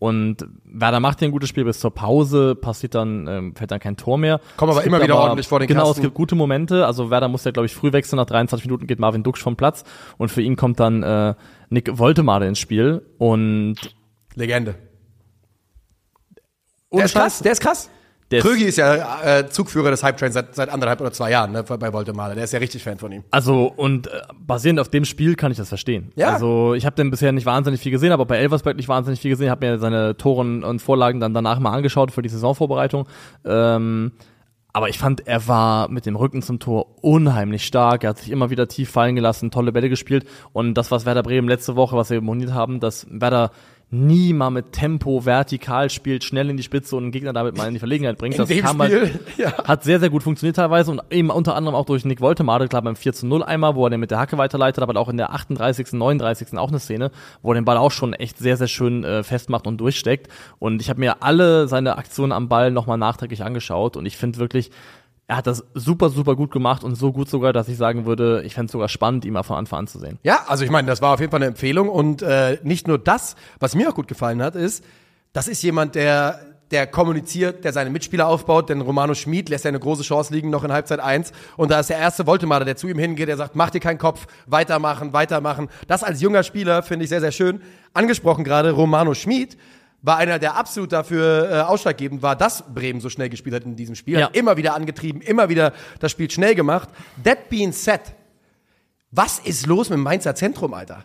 Und 0.04 0.46
Werder 0.66 1.00
macht 1.00 1.20
hier 1.20 1.28
ein 1.28 1.32
gutes 1.32 1.48
Spiel 1.48 1.64
bis 1.64 1.80
zur 1.80 1.90
Pause, 1.90 2.54
passiert 2.54 2.94
dann, 2.94 3.26
ähm, 3.26 3.56
fällt 3.56 3.70
dann 3.70 3.80
kein 3.80 3.96
Tor 3.96 4.18
mehr. 4.18 4.38
Kommen 4.58 4.70
aber 4.72 4.84
immer 4.84 5.00
wieder 5.02 5.16
ordentlich 5.16 5.48
vor 5.48 5.60
den 5.60 5.66
Genau, 5.66 5.84
Kasten. 5.86 6.00
es 6.00 6.02
gibt 6.02 6.14
gute 6.14 6.34
Momente. 6.34 6.84
Also 6.84 7.10
Werder 7.10 7.28
muss 7.28 7.44
ja, 7.44 7.52
glaube 7.52 7.64
ich, 7.64 7.74
früh 7.74 7.90
wechseln. 7.90 8.18
Nach 8.18 8.26
23 8.26 8.66
Minuten 8.66 8.86
geht 8.86 8.98
Marvin 8.98 9.22
Duksch 9.22 9.40
vom 9.40 9.56
Platz 9.56 9.82
und 10.18 10.28
für 10.28 10.42
ihn 10.42 10.56
kommt 10.56 10.78
dann 10.78 11.02
äh, 11.02 11.34
Nick 11.70 11.96
Woltemade 11.98 12.46
ins 12.46 12.58
Spiel. 12.58 13.00
Und 13.16 13.76
Legende. 14.34 14.74
Der 16.92 17.06
ist 17.06 17.14
krass, 17.14 17.38
der 17.38 17.52
ist 17.52 17.60
krass. 17.62 17.88
Krögi 18.40 18.64
ist 18.64 18.78
ja 18.78 19.22
äh, 19.22 19.48
Zugführer 19.48 19.90
des 19.90 20.02
Hype 20.02 20.16
Trains 20.16 20.34
seit, 20.34 20.54
seit 20.54 20.68
anderthalb 20.68 21.00
oder 21.00 21.12
zwei 21.12 21.30
Jahren 21.30 21.52
ne, 21.52 21.62
bei 21.62 21.92
Voltemade. 21.92 22.34
Der 22.34 22.44
ist 22.44 22.52
ja 22.52 22.58
richtig 22.58 22.82
Fan 22.82 22.98
von 22.98 23.12
ihm. 23.12 23.24
Also 23.30 23.72
und 23.76 24.06
äh, 24.06 24.22
basierend 24.38 24.80
auf 24.80 24.88
dem 24.88 25.04
Spiel 25.04 25.34
kann 25.34 25.50
ich 25.52 25.58
das 25.58 25.68
verstehen. 25.68 26.12
Ja. 26.16 26.32
Also 26.32 26.74
ich 26.74 26.86
habe 26.86 26.96
den 26.96 27.10
bisher 27.10 27.32
nicht 27.32 27.46
wahnsinnig 27.46 27.80
viel 27.80 27.92
gesehen, 27.92 28.12
aber 28.12 28.26
bei 28.26 28.38
Elversberg 28.38 28.76
nicht 28.76 28.88
wahnsinnig 28.88 29.20
viel 29.20 29.30
gesehen. 29.30 29.50
Habe 29.50 29.66
mir 29.66 29.78
seine 29.78 30.16
Toren 30.16 30.64
und 30.64 30.80
Vorlagen 30.80 31.20
dann 31.20 31.34
danach 31.34 31.58
mal 31.58 31.72
angeschaut 31.72 32.10
für 32.10 32.22
die 32.22 32.28
Saisonvorbereitung. 32.28 33.06
Ähm, 33.44 34.12
aber 34.76 34.88
ich 34.88 34.98
fand, 34.98 35.28
er 35.28 35.46
war 35.46 35.88
mit 35.88 36.04
dem 36.04 36.16
Rücken 36.16 36.42
zum 36.42 36.58
Tor 36.58 36.96
unheimlich 37.00 37.64
stark. 37.64 38.02
Er 38.02 38.10
hat 38.10 38.18
sich 38.18 38.32
immer 38.32 38.50
wieder 38.50 38.66
tief 38.66 38.90
fallen 38.90 39.14
gelassen, 39.14 39.52
tolle 39.52 39.70
Bälle 39.70 39.88
gespielt. 39.88 40.26
Und 40.52 40.74
das, 40.74 40.90
was 40.90 41.06
Werder 41.06 41.22
Bremen 41.22 41.48
letzte 41.48 41.76
Woche, 41.76 41.96
was 41.96 42.10
wir 42.10 42.20
moniert 42.20 42.52
haben, 42.52 42.80
dass 42.80 43.06
Werder 43.08 43.52
nie 43.94 44.32
mal 44.32 44.50
mit 44.50 44.72
Tempo 44.72 45.24
vertikal 45.24 45.88
spielt, 45.88 46.24
schnell 46.24 46.50
in 46.50 46.56
die 46.56 46.62
Spitze 46.62 46.96
und 46.96 47.04
einen 47.04 47.12
Gegner 47.12 47.32
damit 47.32 47.56
mal 47.56 47.66
in 47.68 47.74
die 47.74 47.78
Verlegenheit 47.78 48.18
bringt. 48.18 48.34
In 48.34 48.46
das 48.46 48.48
kam 48.58 48.82
Spiel, 48.82 49.00
halt, 49.00 49.20
ja. 49.38 49.64
hat 49.64 49.84
sehr, 49.84 50.00
sehr 50.00 50.10
gut 50.10 50.22
funktioniert 50.22 50.56
teilweise 50.56 50.90
und 50.90 51.00
eben 51.10 51.30
unter 51.30 51.54
anderem 51.54 51.74
auch 51.74 51.86
durch 51.86 52.04
Nick 52.04 52.20
Woltemade, 52.20 52.68
klar 52.68 52.82
beim 52.82 52.96
4 52.96 53.12
zu 53.12 53.26
0 53.26 53.42
einmal, 53.42 53.74
wo 53.76 53.86
er 53.86 53.90
den 53.90 54.00
mit 54.00 54.10
der 54.10 54.18
Hacke 54.18 54.36
weiterleitet, 54.36 54.82
aber 54.82 54.98
auch 55.00 55.08
in 55.08 55.16
der 55.16 55.32
38., 55.32 55.92
39. 55.92 56.58
auch 56.58 56.68
eine 56.68 56.80
Szene, 56.80 57.10
wo 57.42 57.52
er 57.52 57.54
den 57.54 57.64
Ball 57.64 57.76
auch 57.76 57.92
schon 57.92 58.12
echt 58.12 58.38
sehr, 58.38 58.56
sehr 58.56 58.68
schön 58.68 59.04
äh, 59.04 59.22
festmacht 59.22 59.66
und 59.66 59.78
durchsteckt. 59.78 60.28
Und 60.58 60.80
ich 60.80 60.90
habe 60.90 61.00
mir 61.00 61.22
alle 61.22 61.68
seine 61.68 61.96
Aktionen 61.96 62.32
am 62.32 62.48
Ball 62.48 62.70
nochmal 62.70 62.98
nachträglich 62.98 63.44
angeschaut 63.44 63.96
und 63.96 64.06
ich 64.06 64.16
finde 64.16 64.38
wirklich, 64.38 64.70
er 65.26 65.36
hat 65.36 65.46
das 65.46 65.64
super, 65.74 66.10
super 66.10 66.36
gut 66.36 66.50
gemacht 66.50 66.84
und 66.84 66.96
so 66.96 67.12
gut 67.12 67.30
sogar, 67.30 67.52
dass 67.52 67.68
ich 67.68 67.76
sagen 67.76 68.04
würde, 68.04 68.42
ich 68.44 68.54
fände 68.54 68.66
es 68.66 68.72
sogar 68.72 68.88
spannend, 68.88 69.24
ihn 69.24 69.32
mal 69.32 69.42
von 69.42 69.56
Anfang 69.56 69.80
an 69.80 69.86
zu 69.86 69.98
sehen. 69.98 70.18
Ja, 70.22 70.44
also 70.48 70.64
ich 70.64 70.70
meine, 70.70 70.86
das 70.86 71.00
war 71.00 71.14
auf 71.14 71.20
jeden 71.20 71.30
Fall 71.30 71.38
eine 71.38 71.46
Empfehlung. 71.46 71.88
Und 71.88 72.22
äh, 72.22 72.58
nicht 72.62 72.86
nur 72.86 72.98
das, 72.98 73.36
was 73.58 73.74
mir 73.74 73.88
auch 73.88 73.94
gut 73.94 74.08
gefallen 74.08 74.42
hat, 74.42 74.54
ist, 74.54 74.84
das 75.32 75.48
ist 75.48 75.62
jemand, 75.62 75.94
der 75.94 76.40
der 76.70 76.86
kommuniziert, 76.86 77.64
der 77.64 77.72
seine 77.72 77.90
Mitspieler 77.90 78.26
aufbaut, 78.26 78.68
denn 78.68 78.80
Romano 78.80 79.14
Schmid 79.14 79.48
lässt 79.48 79.64
ja 79.64 79.68
eine 79.68 79.78
große 79.78 80.02
Chance 80.02 80.32
liegen, 80.32 80.50
noch 80.50 80.64
in 80.64 80.72
Halbzeit 80.72 80.98
1. 80.98 81.32
Und 81.56 81.70
da 81.70 81.78
ist 81.78 81.90
der 81.90 81.98
erste 81.98 82.26
Voltemade, 82.26 82.64
der 82.64 82.76
zu 82.76 82.88
ihm 82.88 82.98
hingeht, 82.98 83.28
der 83.28 83.36
sagt, 83.36 83.54
mach 83.54 83.70
dir 83.70 83.80
keinen 83.80 83.98
Kopf, 83.98 84.26
weitermachen, 84.46 85.12
weitermachen. 85.12 85.68
Das 85.86 86.02
als 86.02 86.20
junger 86.20 86.42
Spieler 86.42 86.82
finde 86.82 87.04
ich 87.04 87.10
sehr, 87.10 87.20
sehr 87.20 87.32
schön. 87.32 87.60
Angesprochen 87.92 88.42
gerade 88.42 88.72
Romano 88.72 89.14
Schmid 89.14 89.56
war 90.04 90.18
einer, 90.18 90.38
der 90.38 90.56
absolut 90.56 90.92
dafür 90.92 91.50
äh, 91.50 91.60
ausschlaggebend 91.62 92.20
war, 92.20 92.36
dass 92.36 92.62
Bremen 92.74 93.00
so 93.00 93.08
schnell 93.08 93.30
gespielt 93.30 93.54
hat 93.54 93.64
in 93.64 93.74
diesem 93.74 93.94
Spiel. 93.94 94.18
Ja. 94.18 94.26
Hat 94.26 94.36
immer 94.36 94.58
wieder 94.58 94.74
angetrieben, 94.74 95.22
immer 95.22 95.48
wieder 95.48 95.72
das 95.98 96.12
Spiel 96.12 96.30
schnell 96.30 96.54
gemacht. 96.54 96.90
That 97.24 97.48
being 97.48 97.72
said, 97.72 98.00
was 99.10 99.38
ist 99.38 99.66
los 99.66 99.88
mit 99.88 99.96
dem 99.96 100.02
Mainzer 100.02 100.34
Zentrum, 100.34 100.74
Alter? 100.74 101.04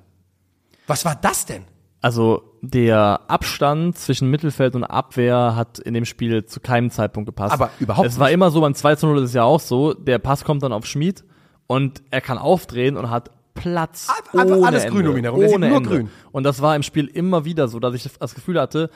Was 0.85 1.05
war 1.05 1.15
das 1.15 1.45
denn? 1.45 1.63
Also 2.01 2.43
der 2.61 3.21
Abstand 3.27 3.97
zwischen 3.97 4.29
Mittelfeld 4.29 4.75
und 4.75 4.83
Abwehr 4.83 5.55
hat 5.55 5.79
in 5.79 5.93
dem 5.93 6.05
Spiel 6.05 6.45
zu 6.45 6.59
keinem 6.59 6.91
Zeitpunkt 6.91 7.25
gepasst. 7.25 7.53
Aber 7.53 7.69
überhaupt 7.79 8.05
Es 8.05 8.19
war 8.19 8.29
immer 8.31 8.51
so, 8.51 8.59
beim 8.59 8.73
2 8.73 8.95
zu 8.95 9.07
0 9.07 9.19
ist 9.19 9.29
es 9.29 9.33
ja 9.33 9.43
auch 9.43 9.61
so, 9.61 9.93
der 9.93 10.19
Pass 10.19 10.43
kommt 10.43 10.61
dann 10.63 10.73
auf 10.73 10.85
Schmied 10.85 11.23
und 11.67 12.01
er 12.11 12.19
kann 12.19 12.37
aufdrehen 12.37 12.97
und 12.97 13.09
hat 13.09 13.31
Platz 13.59 14.07
Einfach 14.09 14.55
ohne 14.55 14.67
alles 14.67 14.85
Ende. 14.85 14.95
grün 14.95 15.07
um 15.07 15.17
ihn 15.17 15.23
herum. 15.23 15.39
Ohne 15.45 15.67
nur 15.69 15.77
Ende. 15.77 15.89
grün. 15.89 16.09
Und 16.31 16.43
das 16.43 16.61
war 16.61 16.75
im 16.75 16.83
Spiel 16.83 17.07
immer 17.07 17.45
wieder 17.45 17.67
so, 17.67 17.79
dass 17.79 17.93
ich 17.93 18.07
das 18.19 18.35
Gefühl 18.35 18.59
hatte, 18.59 18.89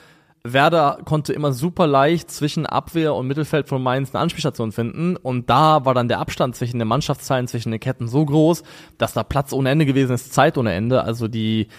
Werder 0.45 0.99
konnte 1.05 1.31
immer 1.31 1.53
super 1.53 1.87
leicht 1.87 2.29
zwischen 2.29 2.65
Abwehr 2.65 3.13
und 3.15 3.27
Mittelfeld 3.27 3.69
von 3.69 3.81
Mainz 3.81 4.13
eine 4.13 4.21
Anspielstation 4.21 4.73
finden 4.73 5.15
und 5.15 5.49
da 5.49 5.85
war 5.85 5.93
dann 5.93 6.09
der 6.09 6.19
Abstand 6.19 6.57
zwischen 6.57 6.79
den 6.79 6.87
Mannschaftsteilen, 6.89 7.47
zwischen 7.47 7.71
den 7.71 7.79
Ketten 7.79 8.09
so 8.09 8.25
groß, 8.25 8.63
dass 8.97 9.13
da 9.13 9.23
Platz 9.23 9.53
ohne 9.53 9.69
Ende 9.69 9.85
gewesen 9.85 10.13
ist, 10.13 10.33
Zeit 10.33 10.57
ohne 10.57 10.73
Ende. 10.73 11.03
Also 11.03 11.29
die 11.29 11.69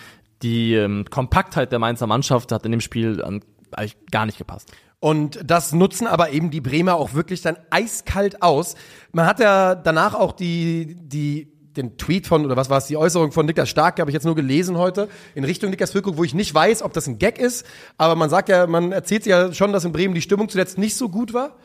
die 0.43 0.74
ähm, 0.74 1.05
Kompaktheit 1.11 1.72
der 1.72 1.78
Mainzer 1.78 2.07
Mannschaft 2.07 2.53
hat 2.53 2.64
in 2.64 2.72
dem 2.72 2.80
Spiel 2.80 3.22
an 3.22 3.41
eigentlich 3.72 3.97
gar 4.11 4.26
nicht 4.26 4.39
gepasst. 4.39 4.72
Und 5.01 5.39
das 5.45 5.72
nutzen 5.72 6.07
aber 6.07 6.30
eben 6.30 6.51
die 6.51 6.61
Bremer 6.61 6.95
auch 6.95 7.12
wirklich 7.12 7.43
dann 7.43 7.57
eiskalt 7.70 8.43
aus. 8.43 8.74
Man 9.12 9.26
hat 9.26 9.41
ja 9.41 9.74
danach 9.74 10.14
auch 10.14 10.32
die, 10.32 10.97
die, 10.99 11.53
den 11.77 11.97
Tweet 11.97 12.27
von, 12.27 12.45
oder 12.45 12.57
was 12.57 12.70
war 12.70 12.79
es, 12.79 12.87
die 12.87 12.97
Äußerung 12.97 13.33
von 13.33 13.47
Niklas 13.47 13.68
Stark, 13.68 13.99
habe 14.01 14.11
ich 14.11 14.14
jetzt 14.14 14.25
nur 14.25 14.35
gelesen 14.35 14.79
heute, 14.79 15.09
in 15.35 15.45
Richtung 15.45 15.70
Niklas 15.70 15.91
Füllkrug, 15.91 16.16
wo 16.16 16.25
ich 16.25 16.35
nicht 16.35 16.55
weiß, 16.55 16.83
ob 16.83 16.93
das 16.93 17.07
ein 17.07 17.18
Gag 17.18 17.39
ist, 17.39 17.66
aber 17.99 18.14
man 18.14 18.31
sagt 18.31 18.49
ja, 18.49 18.66
man 18.66 18.93
erzählt 18.93 19.27
ja 19.27 19.53
schon, 19.53 19.72
dass 19.72 19.85
in 19.85 19.93
Bremen 19.93 20.14
die 20.14 20.22
Stimmung 20.22 20.49
zuletzt 20.49 20.79
nicht 20.79 20.97
so 20.97 21.09
gut 21.09 21.35
war. 21.35 21.57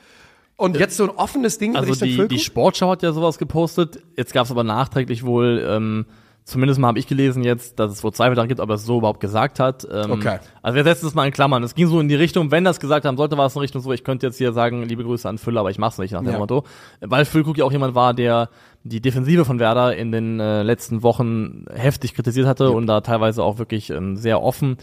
Und 0.55 0.77
jetzt 0.77 0.97
so 0.97 1.05
ein 1.05 1.09
offenes 1.11 1.57
Ding 1.57 1.77
Also 1.77 1.93
Richtung 1.93 2.27
die, 2.27 2.27
die 2.27 2.39
Sportschau 2.39 2.89
hat 2.89 3.01
ja 3.01 3.13
sowas 3.13 3.37
gepostet. 3.37 4.01
Jetzt 4.17 4.33
gab 4.33 4.43
es 4.43 4.51
aber 4.51 4.65
nachträglich 4.65 5.23
wohl, 5.23 5.65
ähm, 5.65 6.05
zumindest 6.49 6.79
mal 6.79 6.87
habe 6.89 6.99
ich 6.99 7.07
gelesen 7.07 7.43
jetzt, 7.43 7.79
dass 7.79 7.91
es 7.91 8.03
wohl 8.03 8.11
Zweifel 8.11 8.35
daran 8.35 8.47
gibt, 8.49 8.59
ob 8.59 8.69
er 8.69 8.75
es 8.75 8.85
so 8.85 8.97
überhaupt 8.97 9.19
gesagt 9.19 9.59
hat. 9.59 9.87
Ähm, 9.91 10.11
Okay. 10.11 10.39
Also 10.61 10.75
wir 10.75 10.83
setzen 10.83 11.07
es 11.07 11.15
mal 11.15 11.25
in 11.25 11.31
Klammern. 11.31 11.63
Es 11.63 11.75
ging 11.75 11.87
so 11.87 11.99
in 11.99 12.07
die 12.09 12.15
Richtung, 12.15 12.51
wenn 12.51 12.63
das 12.63 12.79
gesagt 12.79 13.05
haben 13.05 13.17
sollte, 13.17 13.37
war 13.37 13.45
es 13.45 13.55
in 13.55 13.61
Richtung 13.61 13.81
so, 13.81 13.91
ich 13.93 14.03
könnte 14.03 14.27
jetzt 14.27 14.37
hier 14.37 14.51
sagen, 14.53 14.83
liebe 14.83 15.03
Grüße 15.03 15.27
an 15.29 15.37
Füller, 15.37 15.61
aber 15.61 15.71
ich 15.71 15.77
mach's 15.77 15.97
nicht 15.97 16.11
nach 16.11 16.21
dem 16.21 16.31
Ja. 16.33 16.37
Motto. 16.37 16.63
Weil 16.99 17.25
Füllkrug 17.25 17.57
ja 17.57 17.65
auch 17.65 17.71
jemand 17.71 17.95
war, 17.95 18.13
der 18.13 18.49
die 18.83 19.01
Defensive 19.01 19.45
von 19.45 19.59
Werder 19.59 19.95
in 19.95 20.11
den 20.11 20.39
äh, 20.39 20.63
letzten 20.63 21.03
Wochen 21.03 21.65
heftig 21.73 22.13
kritisiert 22.15 22.47
hatte 22.47 22.71
und 22.71 22.87
da 22.87 23.01
teilweise 23.01 23.43
auch 23.43 23.57
wirklich 23.59 23.89
ähm, 23.89 24.15
sehr 24.15 24.41
offen 24.41 24.77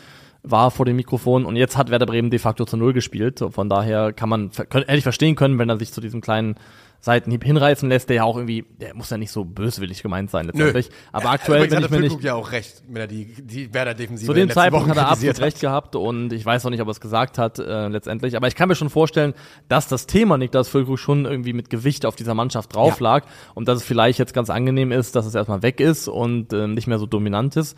war 0.51 0.71
vor 0.71 0.87
dem 0.87 0.97
Mikrofon 0.97 1.45
und 1.45 1.57
jetzt 1.57 1.77
hat 1.77 1.91
Werder 1.91 2.07
Bremen 2.07 2.31
de 2.31 2.39
facto 2.39 2.65
zu 2.65 2.77
Null 2.77 2.93
gespielt. 2.93 3.45
Von 3.51 3.69
daher 3.69 4.13
kann 4.13 4.29
man, 4.29 4.51
können, 4.51 4.85
hätte 4.87 4.99
ich 4.99 5.03
verstehen 5.03 5.35
können, 5.35 5.59
wenn 5.59 5.69
er 5.69 5.79
sich 5.79 5.93
zu 5.93 6.01
diesem 6.01 6.21
kleinen 6.21 6.57
Seitenhieb 7.01 7.45
hinreißen 7.45 7.89
lässt, 7.89 8.09
der 8.09 8.17
ja 8.17 8.25
auch 8.25 8.37
irgendwie, 8.37 8.65
der 8.81 8.95
muss 8.95 9.11
ja 9.11 9.19
nicht 9.19 9.31
so 9.31 9.45
böswillig 9.45 10.03
gemeint 10.03 10.31
sein 10.31 10.47
letztendlich. 10.47 10.89
Aber 11.13 11.31
aktuell 11.31 11.65
Übrigens 11.65 11.75
bin 11.75 11.79
ich 11.79 11.85
hatte 11.85 12.01
mir 12.01 12.17
nicht, 12.17 12.25
ja 12.25 12.35
auch 12.35 12.53
recht, 12.53 12.83
wenn 12.89 12.97
er 13.03 13.07
die, 13.07 13.27
die 13.43 13.73
Werder-Defensive 13.73 14.27
zu 14.27 14.33
in 14.33 14.49
dem 14.49 14.51
Zeitpunkt 14.55 14.89
Wochen 14.89 14.91
hat 14.91 15.05
er 15.05 15.09
absolut 15.11 15.41
recht 15.41 15.61
gehabt 15.61 15.95
und 15.95 16.33
ich 16.33 16.45
weiß 16.45 16.65
noch 16.65 16.71
nicht, 16.71 16.81
ob 16.81 16.89
er 16.89 16.93
es 16.93 17.01
gesagt 17.01 17.39
hat 17.39 17.59
äh, 17.59 17.89
letztendlich. 17.89 18.37
Aber 18.37 18.49
ich 18.49 18.55
kann 18.55 18.69
mir 18.69 18.75
schon 18.75 18.91
vorstellen, 18.91 19.35
dass 19.69 19.89
das 19.89 20.07
Thema 20.07 20.39
Niklas 20.39 20.69
Füllkrug 20.69 20.99
schon 20.99 21.27
irgendwie 21.27 21.53
mit 21.53 21.71
Gewicht 21.71 22.07
auf 22.07 22.17
dieser 22.17 22.35
Mannschaft 22.35 22.75
drauf 22.75 23.01
Ja. 23.01 23.05
lag 23.05 23.27
und 23.55 23.69
dass 23.69 23.79
es 23.79 23.85
vielleicht 23.85 24.19
jetzt 24.19 24.33
ganz 24.35 24.51
angenehm 24.51 24.91
ist, 24.91 25.15
dass 25.15 25.27
es 25.27 25.35
erstmal 25.35 25.63
weg 25.63 25.81
ist 25.81 26.09
und 26.09 26.53
äh, 26.53 26.67
nicht 26.67 26.87
mehr 26.87 26.99
so 26.99 27.07
dominant 27.07 27.57
ist. 27.57 27.77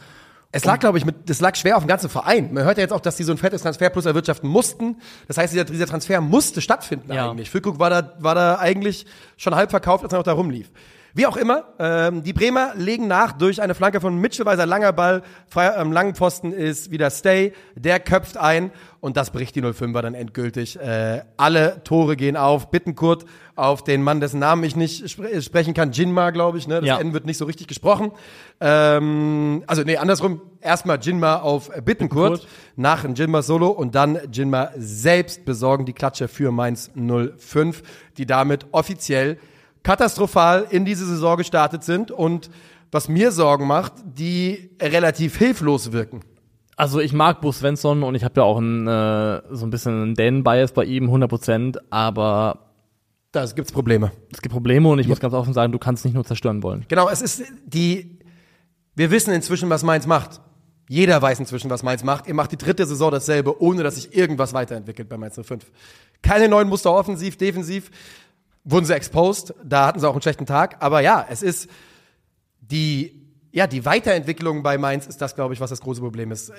Es 0.51 0.64
lag, 0.64 0.78
glaube 0.80 0.96
ich, 0.96 1.05
mit, 1.05 1.28
das 1.28 1.40
lag 1.40 1.57
schwer 1.57 1.76
auf 1.76 1.82
dem 1.82 1.88
ganzen 1.88 2.09
Verein. 2.09 2.55
Man 2.55 2.64
hört 2.64 2.78
ja 2.78 2.82
jetzt 2.82 2.92
auch, 2.92 3.01
dass 3.01 3.16
die 3.16 3.22
so 3.24 3.32
ein 3.32 3.38
fettes 3.38 3.62
Transfer 3.62 3.90
plus 3.90 4.07
erwirtschaften 4.07 4.49
mussten. 4.49 4.96
Das 5.26 5.36
heißt, 5.36 5.53
dieser, 5.53 5.64
dieser 5.64 5.86
Transfer 5.86 6.20
musste 6.22 6.62
stattfinden 6.62 7.12
Ja. 7.12 7.30
eigentlich. 7.30 7.51
Füllkrug 7.51 7.78
war 7.78 7.90
da, 7.90 8.14
war 8.18 8.34
da 8.34 8.57
eigentlich 8.59 9.05
schon 9.36 9.55
halb 9.55 9.70
verkauft, 9.70 10.05
als 10.05 10.12
er 10.14 10.18
noch 10.18 10.24
da 10.24 10.32
rumlief. 10.32 10.70
Wie 11.14 11.26
auch 11.26 11.36
immer, 11.36 11.64
ähm, 11.78 12.22
die 12.22 12.32
Bremer 12.32 12.72
legen 12.76 13.09
nach 13.09 13.32
durch 13.32 13.62
eine 13.62 13.74
Flanke 13.74 14.00
von 14.00 14.18
Mitchellweiser, 14.18 14.66
langer 14.66 14.92
Ball, 14.92 15.22
frei, 15.48 15.74
am 15.76 15.90
langen 15.90 16.14
Pfosten 16.14 16.52
ist 16.52 16.90
wieder 16.90 17.11
Stay, 17.11 17.52
der 17.74 17.98
köpft 17.98 18.36
ein 18.36 18.70
und 19.00 19.16
das 19.16 19.30
bricht 19.30 19.54
die 19.56 19.62
05er 19.62 20.02
dann 20.02 20.14
endgültig. 20.14 20.78
Äh, 20.78 21.22
alle 21.36 21.82
Tore 21.84 22.16
gehen 22.16 22.36
auf, 22.36 22.70
Bittenkurt 22.70 23.24
auf 23.54 23.82
den 23.82 24.02
Mann, 24.02 24.20
dessen 24.20 24.38
Namen 24.38 24.62
ich 24.64 24.76
nicht 24.76 25.11
spre 25.11 25.40
sprechen 25.40 25.74
kann, 25.74 25.92
Jinma, 25.92 26.30
glaube 26.30 26.59
ich, 26.59 26.68
ne? 26.68 26.76
das 26.76 26.84
Ja. 26.84 27.00
N 27.00 27.12
wird 27.12 27.24
nicht 27.24 27.38
so 27.38 27.44
richtig 27.44 27.68
gesprochen. 27.68 28.12
Ähm, 28.61 29.64
also 29.66 29.82
nee, 29.82 29.96
andersrum, 29.96 30.42
erstmal 30.61 30.98
Jinma 31.00 31.36
auf 31.36 31.70
Bittenkurt, 31.84 32.40
Bittenkurt. 32.40 32.48
nach 32.76 33.04
Jinma 33.14 33.42
Solo 33.42 33.68
und 33.68 33.94
dann 33.94 34.18
Jinma 34.30 34.70
selbst 34.76 35.44
besorgen 35.44 35.86
die 35.86 35.92
Klatsche 35.92 36.28
für 36.28 36.52
Mainz 36.52 36.90
05, 36.94 37.82
die 38.18 38.26
damit 38.26 38.66
offiziell 38.72 39.38
katastrophal 39.83 40.66
in 40.70 40.85
diese 40.85 41.07
Saison 41.07 41.37
gestartet 41.37 41.85
sind 41.85 42.11
und 42.11 42.51
was 42.91 43.09
mir 43.09 43.33
Sorgen 43.33 43.66
macht, 43.66 43.93
die 44.05 44.70
relativ 44.81 45.37
hilflos 45.37 45.93
wirken. 45.93 46.20
Also 46.76 47.01
ich 47.01 47.12
mag 47.12 47.41
Bo 47.41 47.51
Svensson 47.53 48.03
und 48.03 48.14
ich 48.14 48.22
habe 48.24 48.35
ja 48.41 48.45
auch 48.45 48.59
ein, 48.59 48.87
äh, 48.87 49.43
so 49.51 49.66
ein 49.66 49.70
bisschen 49.70 50.01
einen 50.03 50.14
Dan-Bias 50.14 50.72
bei 50.72 50.85
ihm, 50.85 51.11
100%, 51.11 51.76
aber 51.91 52.70
Da 53.33 53.45
gibt's 53.47 53.72
Probleme. 53.72 54.12
es 54.33 54.41
gibt 54.41 54.53
Probleme 54.53 54.89
und 54.89 54.99
ich 55.01 55.09
muss 55.09 55.20
ganz 55.20 55.35
offen 55.35 55.53
sagen, 55.53 55.72
du 55.72 55.79
kannst 55.79 56.05
nicht 56.05 56.14
nur 56.14 56.24
zerstören 56.24 56.62
wollen. 56.62 56.85
Genau, 56.89 57.09
es 57.09 57.20
ist 57.20 57.43
die, 57.66 58.20
wir 58.95 59.11
wissen 59.11 59.35
inzwischen, 59.35 59.68
was 59.70 59.83
Mainz 59.83 60.07
macht. 60.07 60.41
Jeder 60.89 61.20
weiß 61.20 61.39
inzwischen, 61.41 61.68
was 61.68 61.83
Mainz 61.83 62.03
macht. 62.05 62.26
Ihr 62.29 62.35
macht 62.35 62.53
die 62.53 62.57
dritte 62.57 62.87
Saison 62.87 63.11
dasselbe, 63.11 63.61
ohne 63.61 63.83
dass 63.83 63.97
sich 63.97 64.16
irgendwas 64.16 64.55
weiterentwickelt 64.55 65.09
bei 65.09 65.18
Mainz 65.18 65.39
05. 65.39 65.66
Keine 66.22 66.49
neuen 66.49 66.68
Muster 66.68 66.95
offensiv, 66.95 67.37
defensiv. 67.37 67.91
Wurden 68.70 68.84
sie 68.84 68.94
exposed. 68.94 69.54
Da 69.64 69.86
hatten 69.86 69.98
sie 70.00 70.08
auch 70.08 70.12
einen 70.12 70.22
schlechten 70.22 70.46
Tag. 70.46 70.76
Aber 70.80 71.00
ja, 71.00 71.26
es 71.30 71.42
ist 71.42 71.68
die, 72.60 73.26
ja, 73.50 73.66
die 73.66 73.84
Weiterentwicklung 73.84 74.62
bei 74.62 74.76
Mainz 74.78 75.06
ist 75.06 75.20
das, 75.22 75.34
glaube 75.34 75.54
ich, 75.54 75.60
was 75.60 75.70
das 75.70 75.80
große 75.80 76.00
Problem 76.00 76.30
ist. 76.32 76.52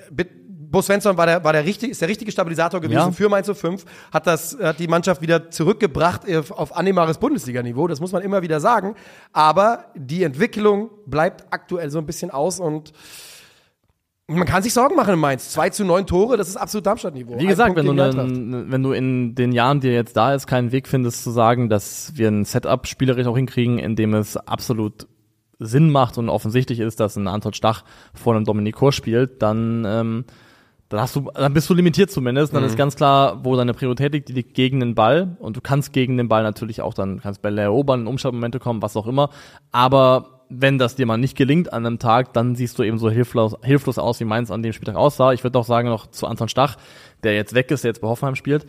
Bo 0.71 0.81
Svensson 0.83 1.17
war 1.17 1.25
der, 1.25 1.43
war 1.43 1.53
der 1.53 1.65
richtig, 1.65 1.89
ist 1.91 2.01
der 2.01 2.09
richtige 2.09 2.31
Stabilisator 2.31 2.79
gewesen 2.79 2.97
Ja. 2.99 3.11
für 3.11 3.27
Mainz 3.27 3.49
05, 3.51 3.85
hat 4.11 4.27
das, 4.27 4.55
hat 4.61 4.77
die 4.79 4.87
Mannschaft 4.87 5.19
wieder 5.21 5.49
zurückgebracht 5.49 6.31
auf, 6.31 6.51
auf 6.51 6.75
annehmbares 6.75 7.17
Bundesliga-Niveau. 7.17 7.87
Das 7.87 7.99
muss 7.99 8.11
man 8.11 8.21
immer 8.21 8.41
wieder 8.43 8.59
sagen. 8.59 8.95
Aber 9.33 9.85
die 9.95 10.23
Entwicklung 10.23 10.89
bleibt 11.07 11.45
aktuell 11.51 11.89
so 11.89 11.97
ein 11.97 12.05
bisschen 12.05 12.29
aus 12.29 12.59
und 12.59 12.91
man 14.29 14.45
kann 14.45 14.63
sich 14.63 14.73
Sorgen 14.73 14.95
machen 14.95 15.13
in 15.13 15.19
Mainz. 15.19 15.49
2 15.51 15.69
zu 15.71 15.85
9 15.85 16.05
Tore, 16.05 16.37
das 16.37 16.47
ist 16.47 16.55
absolut 16.55 16.85
Darmstadt-Niveau. 16.85 17.39
Wie 17.39 17.47
gesagt, 17.47 17.75
wenn 17.75 17.85
du, 17.85 17.93
ne, 17.93 18.65
wenn 18.67 18.83
du 18.83 18.91
in 18.91 19.35
den 19.35 19.51
Jahren, 19.51 19.79
die 19.79 19.89
jetzt 19.89 20.15
da 20.15 20.33
ist, 20.33 20.47
keinen 20.47 20.71
Weg 20.71 20.87
findest 20.87 21.23
zu 21.23 21.31
sagen, 21.31 21.69
dass 21.69 22.13
wir 22.15 22.29
ein 22.29 22.45
Setup 22.45 22.85
spielerisch 22.87 23.27
auch 23.27 23.35
hinkriegen, 23.35 23.79
in 23.79 23.95
dem 23.95 24.13
es 24.13 24.37
absolut 24.37 25.07
Sinn 25.59 25.89
macht 25.89 26.17
und 26.17 26.29
offensichtlich 26.29 26.79
ist, 26.79 26.99
dass 26.99 27.15
ein 27.15 27.27
Anton 27.27 27.53
Stach 27.53 27.83
vor 28.13 28.35
einem 28.35 28.45
Dominik 28.45 28.75
Kor 28.75 28.91
spielt, 28.91 29.41
dann, 29.41 29.83
ähm, 29.85 30.25
dann 30.87 31.01
hast 31.01 31.15
du, 31.15 31.29
dann 31.33 31.53
bist 31.53 31.69
du 31.69 31.73
limitiert 31.73 32.09
zumindest. 32.09 32.53
Dann 32.53 32.63
ist 32.63 32.77
ganz 32.77 32.95
klar, 32.95 33.43
wo 33.43 33.55
deine 33.55 33.73
Priorität 33.73 34.13
liegt, 34.13 34.29
die 34.29 34.33
liegt 34.33 34.53
gegen 34.53 34.79
den 34.79 34.95
Ball. 34.95 35.35
Und 35.39 35.55
du 35.55 35.61
kannst 35.61 35.93
gegen 35.93 36.17
den 36.17 36.29
Ball 36.29 36.43
natürlich 36.43 36.81
auch 36.81 36.93
dann, 36.93 37.19
kannst 37.19 37.41
Bälle 37.41 37.61
erobern, 37.61 38.01
in 38.01 38.07
Umschaltmomente 38.07 38.59
kommen, 38.59 38.81
was 38.81 38.97
auch 38.97 39.05
immer. 39.05 39.29
Aber 39.71 40.38
wenn 40.49 40.77
das 40.77 40.95
dir 40.95 41.05
mal 41.05 41.17
nicht 41.17 41.37
gelingt 41.37 41.71
an 41.71 41.85
einem 41.85 41.99
Tag, 41.99 42.33
dann 42.33 42.55
siehst 42.55 42.77
du 42.79 42.83
eben 42.83 42.97
so 42.97 43.09
hilflos, 43.09 43.55
hilflos 43.63 43.99
aus, 43.99 44.19
wie 44.19 44.25
Mainz 44.25 44.51
an 44.51 44.63
dem 44.63 44.73
Spieltag 44.73 44.95
aussah. 44.95 45.31
Ich 45.31 45.43
würde 45.43 45.57
auch 45.59 45.65
sagen, 45.65 45.89
noch 45.89 46.07
zu 46.07 46.27
Anton 46.27 46.49
Stach, 46.49 46.77
der 47.23 47.35
jetzt 47.35 47.53
weg 47.53 47.69
ist, 47.71 47.83
der 47.83 47.89
jetzt 47.89 48.01
bei 48.01 48.07
Hoffenheim 48.07 48.35
spielt, 48.35 48.65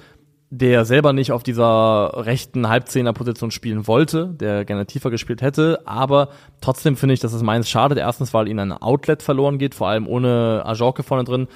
der 0.51 0.85
selber 0.85 1.13
nicht 1.13 1.31
auf 1.31 1.45
dieser 1.45 2.13
rechten 2.27 2.69
Halbzehner-Position 2.69 3.53
spielen 3.53 3.87
wollte, 3.87 4.27
der 4.27 4.65
gerne 4.65 4.85
tiefer 4.85 5.11
gespielt 5.11 5.43
hätte, 5.43 5.81
aber 5.87 6.31
trotzdem 6.61 6.97
finde 6.97 7.15
ich, 7.15 7.21
dass 7.21 7.33
es 7.33 7.43
Mainz 7.43 7.69
schadet. 7.69 7.99
Erstens, 7.99 8.35
weil 8.35 8.49
ihnen 8.49 8.73
ein 8.73 8.83
Outlet 8.83 9.23
verloren 9.23 9.59
geht, 9.59 9.77
vor 9.77 9.89
allem 9.89 10.09
ohne 10.09 10.63
Ajorke 10.67 11.05
vorne 11.05 11.25
drin, 11.25 11.47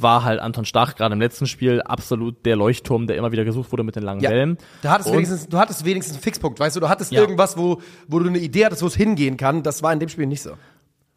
war 0.00 0.24
halt 0.24 0.40
Anton 0.40 0.64
Stach 0.64 0.94
gerade 0.96 1.12
im 1.14 1.20
letzten 1.20 1.46
Spiel 1.46 1.82
absolut 1.82 2.44
der 2.46 2.56
Leuchtturm, 2.56 3.06
der 3.06 3.16
immer 3.16 3.32
wieder 3.32 3.44
gesucht 3.44 3.72
wurde 3.72 3.82
mit 3.84 3.96
den 3.96 4.02
langen 4.02 4.20
Ja. 4.20 4.30
Wellen. 4.30 4.58
Du 4.82 4.88
hattest, 4.90 5.08
Und- 5.08 5.14
wenigstens, 5.16 5.48
du 5.48 5.58
hattest 5.58 5.84
wenigstens 5.84 6.16
einen 6.16 6.22
Fixpunkt, 6.22 6.60
weißt 6.60 6.76
du? 6.76 6.80
Du 6.80 6.88
hattest 6.88 7.12
Ja. 7.12 7.20
irgendwas, 7.20 7.56
wo, 7.56 7.80
wo 8.08 8.18
du 8.18 8.28
eine 8.28 8.38
Idee 8.38 8.66
hattest, 8.66 8.82
wo 8.82 8.86
es 8.86 8.94
hingehen 8.96 9.36
kann. 9.36 9.62
Das 9.62 9.82
war 9.82 9.92
in 9.92 10.00
dem 10.00 10.08
Spiel 10.08 10.26
nicht 10.26 10.42
so. 10.42 10.52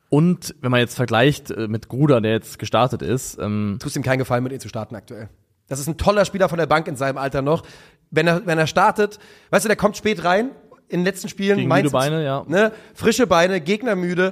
Und 0.09 0.55
wenn 0.61 0.71
man 0.71 0.79
jetzt 0.79 0.95
vergleicht 0.95 1.51
äh, 1.51 1.67
mit 1.67 1.89
Gruder, 1.89 2.21
der 2.21 2.31
jetzt 2.31 2.59
gestartet 2.59 3.01
ist, 3.01 3.37
ähm, 3.41 3.77
tust 3.81 3.95
ihm 3.97 4.03
keinen 4.03 4.19
Gefallen, 4.19 4.43
mit 4.43 4.53
ihm 4.53 4.59
zu 4.59 4.69
starten 4.69 4.95
aktuell. 4.95 5.27
Das 5.67 5.79
ist 5.79 5.87
ein 5.87 5.97
toller 5.97 6.23
Spieler 6.23 6.47
von 6.47 6.57
der 6.57 6.65
Bank 6.65 6.87
in 6.87 6.95
seinem 6.95 7.17
Alter 7.17 7.41
noch. 7.41 7.63
Wenn 8.09 8.25
er, 8.25 8.45
wenn 8.45 8.57
er 8.57 8.67
startet, 8.67 9.19
weißt 9.49 9.65
du, 9.65 9.67
der 9.67 9.75
kommt 9.75 9.97
spät 9.97 10.23
rein 10.23 10.51
in 10.87 10.99
den 11.01 11.05
letzten 11.05 11.27
Spielen. 11.27 11.57
Gegen 11.57 11.67
Mainz- 11.67 11.83
müde 11.91 11.91
Beine, 11.91 12.23
ja. 12.23 12.45
Ne, 12.47 12.71
frische 12.93 13.27
Beine, 13.27 13.59
Gegner 13.59 13.97
müde. 13.97 14.31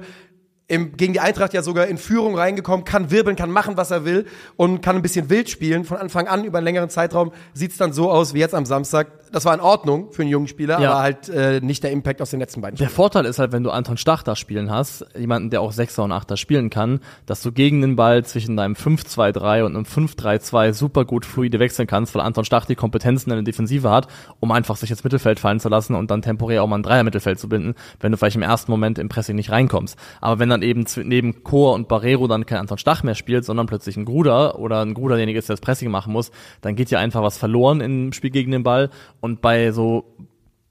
Im, 0.67 0.97
gegen 0.97 1.13
die 1.13 1.19
Eintracht 1.19 1.53
ja 1.53 1.61
sogar 1.61 1.85
in 1.85 1.99
Führung 1.99 2.35
reingekommen, 2.35 2.85
kann 2.85 3.11
wirbeln, 3.11 3.35
kann 3.35 3.51
machen, 3.51 3.77
was 3.77 3.91
er 3.91 4.03
will 4.03 4.25
und 4.57 4.81
kann 4.81 4.95
ein 4.95 5.03
bisschen 5.03 5.29
wild 5.29 5.47
spielen. 5.47 5.83
Von 5.85 5.97
Anfang 5.97 6.27
an 6.27 6.43
über 6.43 6.57
einen 6.57 6.65
längeren 6.65 6.89
Zeitraum 6.89 7.31
sieht's 7.53 7.77
dann 7.77 7.93
so 7.93 8.09
aus 8.09 8.33
wie 8.33 8.39
jetzt 8.39 8.55
am 8.55 8.65
Samstag. 8.65 9.07
Das 9.31 9.45
war 9.45 9.53
in 9.53 9.59
Ordnung 9.59 10.11
für 10.11 10.23
einen 10.23 10.31
jungen 10.31 10.47
Spieler, 10.47 10.79
Ja. 10.79 10.93
aber 10.93 11.01
halt 11.01 11.29
äh, 11.29 11.59
nicht 11.61 11.83
der 11.83 11.91
Impact 11.91 12.19
aus 12.21 12.31
den 12.31 12.39
letzten 12.39 12.61
beiden 12.61 12.77
Der 12.77 12.85
Spielen. 12.85 12.95
Vorteil 12.95 13.25
ist 13.25 13.37
halt, 13.37 13.51
wenn 13.51 13.63
du 13.63 13.69
Anton 13.69 13.97
Stach 13.97 14.23
da 14.23 14.35
spielen 14.35 14.71
hast, 14.71 15.05
jemanden, 15.15 15.51
der 15.51 15.61
auch 15.61 15.71
Sechser 15.71 16.03
und 16.03 16.11
Achter 16.11 16.35
spielen 16.35 16.71
kann, 16.71 16.99
dass 17.27 17.43
du 17.43 17.51
gegen 17.51 17.81
den 17.81 17.95
Ball 17.95 18.25
zwischen 18.25 18.57
deinem 18.57 18.73
5-2-3 18.73 19.63
und 19.65 19.75
einem 19.75 19.85
5-3-2 19.85 20.73
super 20.73 21.05
gut 21.05 21.25
fluide 21.25 21.59
wechseln 21.59 21.85
kannst, 21.87 22.15
weil 22.15 22.21
Anton 22.23 22.43
Stach 22.45 22.65
die 22.65 22.75
Kompetenzen 22.75 23.29
in 23.29 23.35
der 23.37 23.43
Defensive 23.43 23.89
hat, 23.91 24.07
um 24.39 24.51
einfach 24.51 24.77
sich 24.77 24.89
ins 24.89 25.03
Mittelfeld 25.03 25.39
fallen 25.39 25.59
zu 25.59 25.69
lassen 25.69 25.93
und 25.95 26.09
dann 26.09 26.23
temporär 26.23 26.63
auch 26.63 26.67
mal 26.67 26.77
ein 26.77 26.83
Dreier-Mittelfeld 26.83 27.39
zu 27.39 27.49
binden, 27.49 27.75
wenn 27.99 28.11
du 28.11 28.17
vielleicht 28.17 28.35
im 28.37 28.41
ersten 28.41 28.71
Moment 28.71 28.97
im 28.97 29.09
Pressing 29.09 29.35
nicht 29.35 29.51
reinkommst. 29.51 29.97
Aber 30.21 30.39
wenn 30.39 30.49
dann 30.55 30.61
eben 30.61 30.85
neben 31.03 31.43
Chor 31.43 31.73
und 31.73 31.87
Barrero 31.87 32.27
dann 32.27 32.45
kein 32.45 32.59
Anton 32.59 32.77
Stach 32.77 33.03
mehr 33.03 33.15
spielt, 33.15 33.45
sondern 33.45 33.67
plötzlich 33.67 33.97
ein 33.97 34.05
Gruder 34.05 34.59
oder 34.59 34.81
ein 34.81 34.93
Gruder 34.93 35.15
derjenige 35.15 35.39
ist, 35.39 35.49
der 35.49 35.55
das 35.55 35.61
Pressing 35.61 35.91
machen 35.91 36.13
muss, 36.13 36.31
dann 36.61 36.75
geht 36.75 36.89
ja 36.89 36.99
einfach 36.99 37.21
was 37.21 37.37
verloren 37.37 37.81
im 37.81 38.13
Spiel 38.13 38.31
gegen 38.31 38.51
den 38.51 38.63
Ball 38.63 38.89
und 39.21 39.41
bei 39.41 39.71
so 39.71 40.15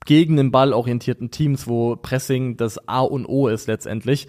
gegen 0.04 0.36
den 0.36 0.50
Ball 0.50 0.72
orientierten 0.72 1.30
Teams, 1.30 1.66
wo 1.66 1.96
Pressing 1.96 2.56
das 2.56 2.88
A 2.88 3.00
und 3.00 3.26
O 3.26 3.48
ist 3.48 3.68
letztendlich, 3.68 4.28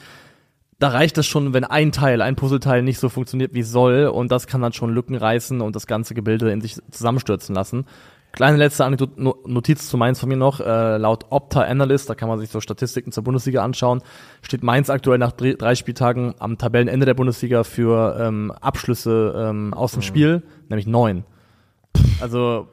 da 0.80 0.90
reicht 0.90 1.18
es 1.18 1.26
schon, 1.26 1.54
wenn 1.54 1.64
ein 1.64 1.92
Teil, 1.92 2.22
ein 2.22 2.36
Puzzleteil 2.36 2.82
nicht 2.82 3.00
so 3.00 3.08
funktioniert 3.08 3.54
wie 3.54 3.62
es 3.62 3.72
soll 3.72 4.08
und 4.08 4.32
das 4.32 4.48
kann 4.48 4.62
dann 4.62 4.74
schon 4.74 4.94
Lücken 4.94 5.16
reißen 5.16 5.62
und 5.62 5.76
das 5.76 5.88
ganze 5.88 6.14
Gebilde 6.14 6.52
in 6.52 6.62
sich 6.62 6.78
zusammenstürzen 6.92 7.56
lassen. 7.56 7.86
Kleine 8.36 8.58
letzte 8.58 8.90
Notiz 9.46 9.88
zu 9.90 9.98
Mainz 9.98 10.20
von 10.20 10.30
mir 10.30 10.36
noch. 10.38 10.60
Äh, 10.60 10.98
laut 10.98 11.26
Opta 11.30 11.62
Analyst, 11.62 12.10
da 12.10 12.16
kann 12.16 12.28
man 12.30 12.38
sich 12.40 12.50
so 12.50 12.60
Statistiken 12.60 13.12
zur 13.12 13.24
Bundesliga 13.24 13.64
anschauen, 13.64 14.02
steht 14.42 14.62
Mainz 14.62 14.90
aktuell 14.90 15.18
nach 15.18 15.32
drei, 15.32 15.54
drei 15.54 15.76
Spieltagen 15.76 16.36
am 16.40 16.58
Tabellenende 16.58 17.06
der 17.06 17.14
Bundesliga 17.14 17.64
für 17.64 18.18
ähm, 18.20 18.52
Abschlüsse 18.52 19.34
ähm, 19.50 19.74
aus 19.74 19.94
dem 19.94 20.02
Spiel, 20.02 20.44
nämlich 20.70 20.86
neun. 20.86 21.24
Also 22.20 22.68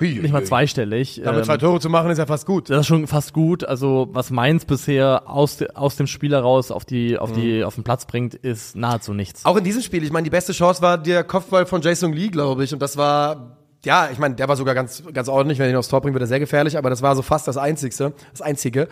Hui, 0.00 0.14
nicht 0.20 0.32
mal 0.32 0.44
zweistellig. 0.44 1.20
Damit 1.24 1.40
Ähm, 1.40 1.44
zwei 1.44 1.56
Tore 1.56 1.80
zu 1.80 1.90
machen, 1.90 2.10
ist 2.10 2.18
ja 2.18 2.26
fast 2.26 2.46
gut. 2.46 2.70
das 2.70 2.80
ist 2.82 2.86
schon 2.86 3.06
fast 3.08 3.34
gut. 3.34 3.64
Also 3.64 4.08
was 4.12 4.30
Mainz 4.30 4.64
bisher 4.64 5.24
aus, 5.28 5.60
aus 5.74 5.96
dem 5.96 6.06
Spiel 6.06 6.30
heraus 6.32 6.70
auf 6.70 6.84
die 6.84 7.18
auf 7.18 7.30
Mhm. 7.32 7.40
die 7.40 7.64
auf 7.64 7.74
den 7.74 7.82
Platz 7.84 8.06
bringt, 8.06 8.34
ist 8.34 8.76
nahezu 8.76 9.12
nichts. 9.12 9.44
Auch 9.44 9.56
in 9.56 9.64
diesem 9.64 9.82
Spiel, 9.82 10.04
ich 10.04 10.12
meine, 10.12 10.22
die 10.24 10.30
beste 10.30 10.52
Chance 10.52 10.80
war 10.82 10.98
der 10.98 11.24
Kopfball 11.24 11.66
von 11.66 11.82
Jason 11.82 12.12
Lee, 12.12 12.28
glaube 12.28 12.62
ich. 12.64 12.72
Und 12.72 12.80
das 12.80 12.96
war, 12.96 13.57
ja, 13.84 14.08
ich 14.10 14.18
meine, 14.18 14.34
der 14.34 14.48
war 14.48 14.56
sogar 14.56 14.74
ganz, 14.74 15.02
ganz 15.12 15.28
ordentlich. 15.28 15.58
Wenn 15.58 15.66
er 15.66 15.70
ihn 15.70 15.76
aufs 15.76 15.88
Tor 15.88 16.00
bringt, 16.00 16.14
wird 16.14 16.22
er 16.22 16.28
sehr 16.28 16.40
gefährlich. 16.40 16.76
Aber 16.76 16.90
das 16.90 17.02
war 17.02 17.14
so 17.14 17.22
fast 17.22 17.46
das 17.46 17.56
Einzigste, 17.56 18.12
das 18.32 18.42
Einzige. 18.42 18.88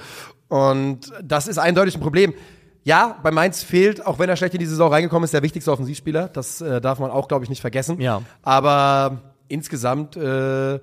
Und 0.48 1.12
das 1.22 1.48
ist 1.48 1.58
eindeutig 1.58 1.96
ein 1.96 2.00
Problem. 2.00 2.34
Ja, 2.84 3.18
bei 3.22 3.32
Mainz 3.32 3.64
fehlt, 3.64 4.06
auch 4.06 4.20
wenn 4.20 4.28
er 4.28 4.36
schlecht 4.36 4.54
in 4.54 4.60
die 4.60 4.66
Saison 4.66 4.92
reingekommen 4.92 5.24
ist, 5.24 5.34
der 5.34 5.42
wichtigste 5.42 5.72
Offensivspieler. 5.72 6.28
Das 6.28 6.60
äh, 6.60 6.80
darf 6.80 7.00
man 7.00 7.10
auch, 7.10 7.26
glaube 7.26 7.44
ich, 7.44 7.50
nicht 7.50 7.60
vergessen. 7.60 8.00
Ja. 8.00 8.22
Aber 8.42 9.22
insgesamt 9.48 10.16
äh, 10.16 10.78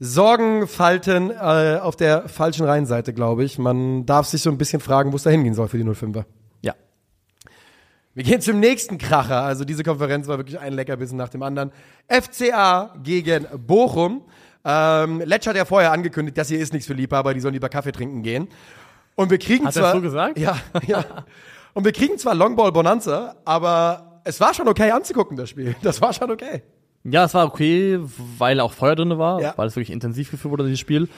Sorgenfalten 0.00 1.30
äh, 1.30 1.78
auf 1.80 1.94
der 1.94 2.28
falschen 2.28 2.66
Reihenseite, 2.66 3.14
glaube 3.14 3.44
ich. 3.44 3.58
Man 3.58 4.06
darf 4.06 4.26
sich 4.26 4.42
so 4.42 4.50
ein 4.50 4.58
bisschen 4.58 4.80
fragen, 4.80 5.12
wo 5.12 5.16
es 5.16 5.22
da 5.22 5.30
hingehen 5.30 5.54
soll 5.54 5.68
für 5.68 5.78
die 5.78 5.84
05er. 5.84 6.24
Wir 8.16 8.24
gehen 8.24 8.40
zum 8.40 8.60
nächsten 8.60 8.96
Kracher. 8.96 9.42
Also 9.42 9.66
diese 9.66 9.82
Konferenz 9.82 10.26
war 10.26 10.38
wirklich 10.38 10.58
ein 10.58 10.72
Leckerbissen 10.72 11.18
nach 11.18 11.28
dem 11.28 11.42
anderen. 11.42 11.70
FCA 12.08 12.94
gegen 13.02 13.46
Bochum. 13.66 14.22
Ähm, 14.64 15.20
Letsch 15.22 15.46
hat 15.46 15.54
ja 15.54 15.66
vorher 15.66 15.92
angekündigt, 15.92 16.38
das 16.38 16.48
hier 16.48 16.58
ist 16.58 16.72
nichts 16.72 16.86
für 16.86 16.94
Liebhaber, 16.94 17.34
die 17.34 17.40
sollen 17.40 17.52
lieber 17.52 17.68
Kaffee 17.68 17.92
trinken 17.92 18.22
gehen. 18.22 18.48
Und 19.16 19.30
wir 19.30 19.36
kriegen 19.36 19.66
Hat 19.66 19.74
zwar 19.74 19.92
so 19.92 20.00
gesagt? 20.00 20.38
Ja, 20.38 20.56
ja. 20.86 21.04
Und 21.74 21.84
wir 21.84 21.92
kriegen 21.92 22.16
zwar 22.16 22.34
Longball 22.34 22.72
Bonanza, 22.72 23.36
aber 23.44 24.22
es 24.24 24.40
war 24.40 24.54
schon 24.54 24.66
okay 24.66 24.90
anzugucken 24.92 25.36
das 25.36 25.50
Spiel. 25.50 25.76
Das 25.82 26.00
war 26.00 26.14
schon 26.14 26.30
okay. 26.30 26.62
Ja, 27.04 27.24
es 27.24 27.34
war 27.34 27.44
okay, 27.44 28.00
weil 28.38 28.60
auch 28.60 28.72
Feuer 28.72 28.96
drin 28.96 29.18
war, 29.18 29.42
Ja. 29.42 29.52
weil 29.56 29.68
es 29.68 29.76
wirklich 29.76 29.90
intensiv 29.92 30.30
geführt 30.30 30.52
wurde, 30.52 30.64
dieses 30.64 30.80
Spiel. 30.80 31.10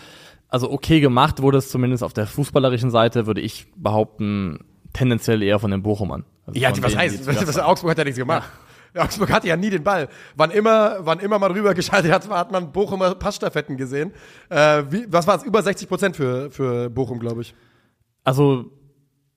Also 0.49 0.69
okay 0.73 0.99
gemacht 0.99 1.43
wurde 1.43 1.59
es 1.59 1.71
zumindest 1.71 2.03
auf 2.03 2.13
der 2.13 2.27
fußballerischen 2.27 2.91
Seite, 2.91 3.29
würde 3.29 3.41
ich 3.41 3.69
behaupten, 3.77 4.65
tendenziell 4.93 5.45
eher 5.45 5.61
von 5.61 5.71
den 5.71 5.83
Bochumern. 5.85 6.25
Also 6.49 6.61
Ja, 6.61 6.75
von 6.75 6.83
was 6.83 6.97
heißt, 6.97 7.21
die 7.21 7.27
was, 7.27 7.47
was, 7.47 7.59
Augsburg 7.59 7.91
hat 7.91 7.99
ja 7.99 8.05
nichts 8.05 8.19
gemacht. 8.19 8.49
Augsburg 8.97 9.31
hatte 9.31 9.49
ja 9.49 9.57
nie 9.57 9.71
den 9.71 9.85
Ball. 9.85 10.09
Wann 10.35 10.51
immer, 10.51 10.99
wann 11.01 11.21
immer 11.21 11.39
man 11.39 11.53
rübergeschaltet 11.53 12.11
hat, 12.11 12.29
hat 12.29 12.51
man 12.51 12.73
Bochumer 12.73 13.15
Passstaffetten 13.15 13.77
gesehen. 13.77 14.13
Äh, 14.49 14.85
wie, 14.91 15.07
was 15.09 15.27
war 15.27 15.37
es? 15.37 15.45
Über 15.45 15.63
60 15.63 15.89
Prozent 15.89 16.17
für, 16.17 16.51
für 16.51 16.91
Bochum, 16.91 17.19
glaube 17.19 17.43
ich. 17.43 17.55
Also 18.25 18.71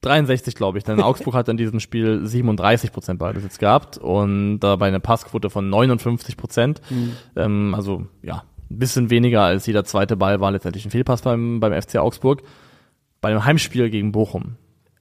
63, 0.02 0.56
glaube 0.56 0.78
ich, 0.78 0.84
denn 0.84 1.02
Augsburg 1.02 1.36
hat 1.36 1.50
in 1.50 1.58
diesem 1.58 1.80
Spiel 1.80 2.26
37 2.26 2.92
Prozent 2.92 3.20
Ballbesitz 3.20 3.58
gehabt 3.58 3.98
und 3.98 4.60
dabei 4.60 4.88
eine 4.88 5.00
Passquote 5.00 5.50
von 5.50 5.70
59 5.70 6.38
Prozent. 6.38 6.82
Mhm. 6.90 7.16
Ähm, 7.36 7.76
also 7.76 8.08
ja, 8.24 8.44
ein 8.70 8.80
bisschen 8.80 9.10
weniger 9.10 9.44
als 9.44 9.66
jeder 9.66 9.84
zweite 9.84 10.16
Ball 10.16 10.40
war 10.40 10.52
letztendlich 10.52 10.86
ein 10.86 10.92
Fehlpass 10.92 11.22
beim, 11.22 11.60
beim 11.60 11.80
FC 11.80 11.98
Augsburg. 11.98 12.42
Bei 13.20 13.30
einem 13.30 13.46
Heimspiel 13.46 13.90
gegen 13.90 14.12
Bochum. 14.12 14.56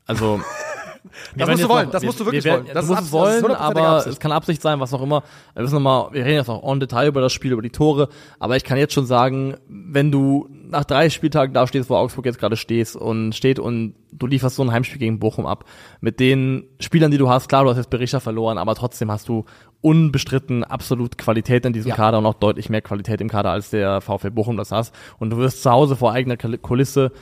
Also 0.07 0.41
Das 1.03 1.39
werden 1.39 1.51
musst 1.53 1.65
du 1.65 1.69
wollen, 1.69 1.85
noch- 1.87 1.93
das 1.93 2.03
musst 2.03 2.21
du 2.21 2.25
wirklich 2.27 2.45
wir, 2.45 2.53
wollen. 2.53 2.67
Wir, 2.67 2.75
Das 2.75 2.87
du 2.87 2.93
musst 2.93 3.05
es 3.07 3.13
wollen, 3.13 3.45
aber 3.55 3.81
Absicht. 3.89 4.13
es 4.15 4.21
kann 4.21 4.33
Absicht 4.33 4.61
sein, 4.63 4.81
was 4.81 4.93
auch 4.95 5.03
immer. 5.03 5.23
Wir 5.55 5.63
wissen 5.65 5.75
noch 5.75 5.81
mal, 5.81 6.09
wir 6.13 6.25
reden 6.25 6.37
jetzt 6.37 6.49
noch 6.49 6.63
en 6.63 6.81
Detail 6.81 7.09
über 7.09 7.21
das 7.21 7.33
Spiel, 7.33 7.53
über 7.53 7.63
die 7.63 7.71
Tore, 7.71 8.09
aber 8.39 8.57
ich 8.57 8.65
kann 8.65 8.77
jetzt 8.79 8.93
schon 8.95 9.07
sagen, 9.07 9.57
wenn 9.69 10.13
du 10.13 10.49
nach 10.69 10.85
drei 10.85 11.11
Spieltagen 11.11 11.53
da 11.55 11.67
stehst, 11.67 11.91
wo 11.91 11.97
Augsburg 11.97 12.27
jetzt 12.27 12.39
gerade 12.39 12.57
stehst 12.57 12.95
und 12.97 13.35
steht 13.35 13.59
und 13.59 13.95
du 14.13 14.27
lieferst 14.27 14.57
so 14.57 14.63
ein 14.63 14.71
Heimspiel 14.73 14.99
gegen 14.99 15.19
Bochum 15.19 15.47
ab, 15.47 15.65
mit 16.01 16.21
den 16.21 16.65
Spielern, 16.81 17.11
die 17.11 17.19
du 17.19 17.29
hast, 17.29 17.49
klar, 17.49 17.65
du 17.65 17.71
hast 17.71 17.77
jetzt 17.79 17.91
Berisha 17.91 18.21
verloren, 18.21 18.59
aber 18.59 18.75
trotzdem 18.75 19.11
hast 19.11 19.29
du 19.29 19.45
unbestritten 19.81 20.63
absolut 20.63 21.17
Qualität 21.19 21.65
in 21.65 21.73
diesem 21.73 21.89
Ja. 21.91 21.97
Kader 21.97 22.19
und 22.19 22.27
auch 22.27 22.35
deutlich 22.35 22.69
mehr 22.69 22.83
Qualität 22.83 23.21
im 23.21 23.29
Kader, 23.29 23.51
als 23.51 23.71
der 23.71 24.01
VfL 24.01 24.31
Bochum 24.31 24.57
das 24.57 24.71
hast. 24.73 24.95
Und 25.19 25.31
du 25.31 25.39
wirst 25.39 25.63
zu 25.63 25.71
Hause 25.71 25.97
vor 25.97 26.13
eigener 26.13 26.37
Kulisse 26.37 27.13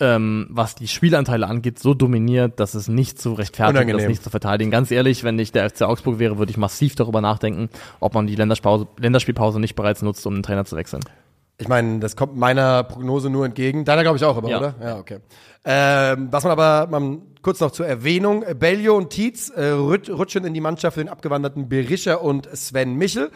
ähm, 0.00 0.46
was 0.50 0.74
die 0.74 0.88
Spielanteile 0.88 1.46
angeht, 1.46 1.78
so 1.78 1.94
dominiert, 1.94 2.60
dass 2.60 2.74
es 2.74 2.88
nicht 2.88 3.18
zu 3.20 3.32
rechtfertigen, 3.32 3.76
Unangenehm. 3.78 3.98
das 4.02 4.08
nicht 4.08 4.22
zu 4.22 4.30
verteidigen. 4.30 4.70
Ganz 4.70 4.90
ehrlich, 4.90 5.24
wenn 5.24 5.38
ich 5.38 5.52
der 5.52 5.68
FC 5.70 5.82
Augsburg 5.82 6.18
wäre, 6.18 6.38
würde 6.38 6.50
ich 6.50 6.56
massiv 6.58 6.94
darüber 6.94 7.20
nachdenken, 7.20 7.70
ob 8.00 8.14
man 8.14 8.26
die 8.26 8.34
Länderspielpause, 8.36 8.86
Länderspielpause 8.98 9.58
nicht 9.60 9.74
bereits 9.74 10.02
nutzt, 10.02 10.26
um 10.26 10.34
den 10.34 10.42
Trainer 10.42 10.64
zu 10.64 10.76
wechseln. 10.76 11.02
Ich 11.58 11.68
meine, 11.68 12.00
das 12.00 12.16
kommt 12.16 12.36
meiner 12.36 12.82
Prognose 12.84 13.30
nur 13.30 13.46
entgegen. 13.46 13.86
Deiner 13.86 14.02
glaube 14.02 14.18
ich 14.18 14.24
auch, 14.24 14.36
aber, 14.36 14.50
Ja. 14.50 14.58
oder? 14.58 14.74
Ja, 14.82 14.98
okay. 14.98 15.18
Ähm, 15.64 16.28
was 16.30 16.44
man 16.44 16.52
aber 16.52 16.86
man, 16.90 17.22
kurz 17.40 17.60
noch 17.60 17.70
zur 17.70 17.86
Erwähnung, 17.86 18.44
Bellio 18.58 18.96
und 18.96 19.08
Tietz 19.08 19.48
äh, 19.48 19.70
rut- 19.70 20.10
rutschen 20.10 20.44
in 20.44 20.52
die 20.52 20.60
Mannschaft 20.60 20.94
für 20.96 21.00
den 21.02 21.08
abgewanderten 21.08 21.68
Berischer 21.70 22.20
und 22.22 22.46
Sven 22.54 22.94
Michel. 22.96 23.30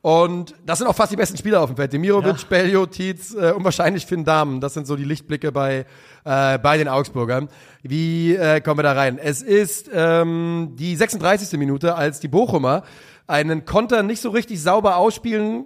Und 0.00 0.54
das 0.64 0.78
sind 0.78 0.86
auch 0.86 0.94
fast 0.94 1.10
die 1.12 1.16
besten 1.16 1.36
Spieler 1.36 1.60
auf 1.60 1.70
dem 1.70 1.76
Feld. 1.76 1.92
Demirovic, 1.92 2.36
Ja. 2.42 2.46
Bellio, 2.48 2.86
Tietz 2.86 3.34
äh, 3.34 3.50
und 3.52 3.64
wahrscheinlich 3.64 4.06
Finn 4.06 4.24
Dahmen. 4.24 4.60
Das 4.60 4.74
sind 4.74 4.86
so 4.86 4.94
die 4.96 5.04
Lichtblicke 5.04 5.50
bei, 5.50 5.86
äh, 6.24 6.58
bei 6.58 6.78
den 6.78 6.86
Augsburgern. 6.88 7.48
Wie 7.82 8.34
äh, 8.36 8.60
kommen 8.60 8.78
wir 8.78 8.84
da 8.84 8.92
rein? 8.92 9.18
Es 9.18 9.42
ist 9.42 9.90
ähm, 9.92 10.74
die 10.78 10.94
36. 10.94 11.58
Minute, 11.58 11.96
als 11.96 12.20
die 12.20 12.28
Bochumer 12.28 12.84
einen 13.26 13.64
Konter 13.64 14.02
nicht 14.02 14.22
so 14.22 14.30
richtig 14.30 14.62
sauber 14.62 14.96
ausspielen 14.96 15.64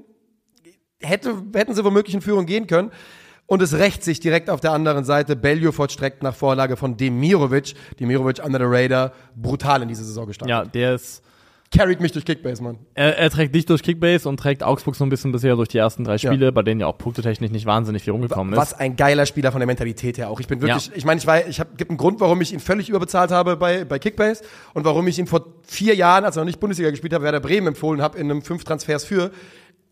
hätte, 1.00 1.34
hätten 1.54 1.74
sie 1.74 1.84
womöglich 1.84 2.14
in 2.14 2.22
Führung 2.22 2.46
gehen 2.46 2.66
können. 2.66 2.90
Und 3.46 3.60
es 3.60 3.74
rächt 3.74 4.02
sich 4.02 4.18
direkt 4.18 4.48
auf 4.48 4.60
der 4.60 4.72
anderen 4.72 5.04
Seite. 5.04 5.36
Bellio 5.36 5.72
vollstreckt 5.72 6.22
nach 6.22 6.34
Vorlage 6.34 6.76
von 6.76 6.96
Demirovic. 6.96 7.74
Demirovic 8.00 8.42
under 8.42 8.58
the 8.58 8.64
radar. 8.66 9.12
Brutal 9.36 9.82
in 9.82 9.88
diese 9.88 10.04
Saison 10.04 10.26
gestartet. 10.26 10.50
Ja, 10.50 10.64
der 10.64 10.94
ist, 10.94 11.22
Carried 11.74 12.00
mich 12.00 12.12
durch 12.12 12.24
Kickbase, 12.24 12.62
Mann. 12.62 12.78
er, 12.94 13.16
er 13.18 13.30
trägt 13.30 13.54
dich 13.54 13.64
durch 13.64 13.82
Kickbase 13.82 14.28
und 14.28 14.36
trägt 14.38 14.62
Augsburg 14.62 14.94
so 14.94 15.04
ein 15.04 15.08
bisschen 15.08 15.32
bisher 15.32 15.56
durch 15.56 15.68
die 15.68 15.78
ersten 15.78 16.04
drei 16.04 16.18
Spiele, 16.18 16.52
bei 16.52 16.62
denen 16.62 16.80
ja 16.82 16.86
auch 16.86 16.98
punktetechnisch 16.98 17.50
nicht 17.50 17.64
wahnsinnig 17.66 18.02
viel 18.02 18.12
rumgekommen 18.12 18.52
ist. 18.52 18.58
Was 18.58 18.74
ein 18.74 18.94
geiler 18.96 19.24
Spieler 19.26 19.52
von 19.52 19.60
der 19.60 19.66
Mentalität 19.66 20.18
her 20.18 20.28
auch. 20.30 20.38
Ich 20.38 20.46
bin 20.48 20.60
wirklich, 20.60 20.88
Ja. 20.88 20.92
ich 20.94 21.04
meine, 21.04 21.18
ich 21.18 21.26
weiß, 21.26 21.46
ich 21.48 21.60
habe 21.60 21.70
gibt 21.76 21.90
einen 21.90 21.96
Grund, 21.96 22.20
warum 22.20 22.40
ich 22.42 22.52
ihn 22.52 22.60
völlig 22.60 22.88
überbezahlt 22.90 23.30
habe 23.30 23.56
bei, 23.56 23.84
bei 23.84 23.98
Kickbase 23.98 24.44
und 24.74 24.84
warum 24.84 25.06
ich 25.08 25.18
ihn 25.18 25.26
vor 25.26 25.46
vier 25.66 25.94
Jahren, 25.94 26.24
als 26.24 26.36
er 26.36 26.40
noch 26.40 26.46
nicht 26.46 26.60
Bundesliga 26.60 26.90
gespielt 26.90 27.14
habe, 27.14 27.24
Werder 27.24 27.40
Bremen 27.40 27.68
empfohlen 27.68 28.02
habe 28.02 28.18
in 28.18 28.30
einem 28.30 28.42
fünf 28.42 28.64
Transfers 28.64 29.04
für. 29.04 29.30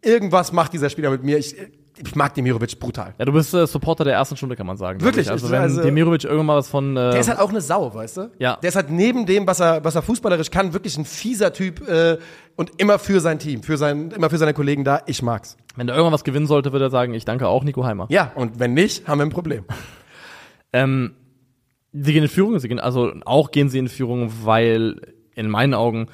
Irgendwas 0.03 0.53
macht 0.53 0.73
dieser 0.73 0.91
Spieler 0.91 1.11
mit 1.11 1.23
mir. 1.25 1.39
Ich, 1.39 1.55
ich 2.03 2.15
mag 2.15 2.35
Demirovic 2.35 2.79
brutal. 2.79 3.15
Ja, 3.19 3.25
du 3.25 3.33
bist 3.33 3.53
äh, 3.55 3.67
Supporter 3.67 4.05
der 4.05 4.15
ersten 4.15 4.37
Stunde, 4.37 4.57
kann 4.57 4.67
man 4.67 4.77
sagen. 4.77 5.01
Wirklich, 5.01 5.27
Ich. 5.27 5.31
Also 5.33 5.51
wenn 5.51 5.61
also- 5.63 5.83
Demirovic 5.83 6.25
irgendwann 6.25 6.57
was 6.57 6.69
von 6.69 6.97
äh, 6.97 7.11
Der 7.13 7.21
ist 7.21 7.29
halt 7.29 7.39
auch 7.39 7.51
eine 7.51 7.61
Sau, 7.61 7.93
weißt 7.95 8.17
du? 8.17 8.31
Ja. 8.39 8.57
Der 8.57 8.69
ist 8.69 8.77
halt 8.77 8.91
neben 8.91 9.27
dem, 9.27 9.47
was 9.47 9.61
er, 9.61 9.85
was 9.85 9.95
er 9.95 10.03
fußballerisch 10.03 10.51
kann, 10.51 10.73
wirklich 10.73 10.97
ein 10.99 11.05
fieser 11.05 11.53
Typ 11.53 11.87
äh, 11.89 12.19
und 12.57 12.73
immer 12.79 12.99
für 12.99 13.21
sein 13.21 13.39
Team, 13.39 13.63
für 13.63 13.77
sein, 13.77 14.11
immer 14.11 14.31
für 14.31 14.39
seine 14.39 14.55
Kollegen 14.55 14.85
da. 14.85 15.03
Ich 15.07 15.23
mag's. 15.23 15.57
wenn 15.77 15.89
er 15.89 15.95
irgendwann 15.95 16.13
was 16.15 16.25
gewinnen 16.25 16.47
sollte, 16.47 16.73
würde 16.73 16.87
er 16.87 16.91
sagen, 16.91 17.15
ich 17.15 17.25
danke 17.25 17.47
auch 17.49 17.65
Nico 17.65 17.85
Heimer. 17.85 18.07
Ja, 18.11 18.33
und 18.35 18.59
wenn 18.59 18.75
nicht, 18.75 19.07
haben 19.09 19.19
wir 19.19 19.27
ein 19.27 19.31
Problem. 19.31 19.65
Ähm, 20.73 21.15
sie 21.93 22.13
gehen 22.13 22.23
in 22.23 22.29
Führung, 22.29 22.59
sie 22.61 22.69
gehen, 22.69 22.79
also 22.79 23.13
auch 23.25 23.51
gehen 23.51 23.69
sie 23.69 23.79
in 23.81 23.89
Führung, 23.89 24.31
weil 24.45 25.01
in 25.35 25.49
meinen 25.51 25.75
Augen 25.75 26.07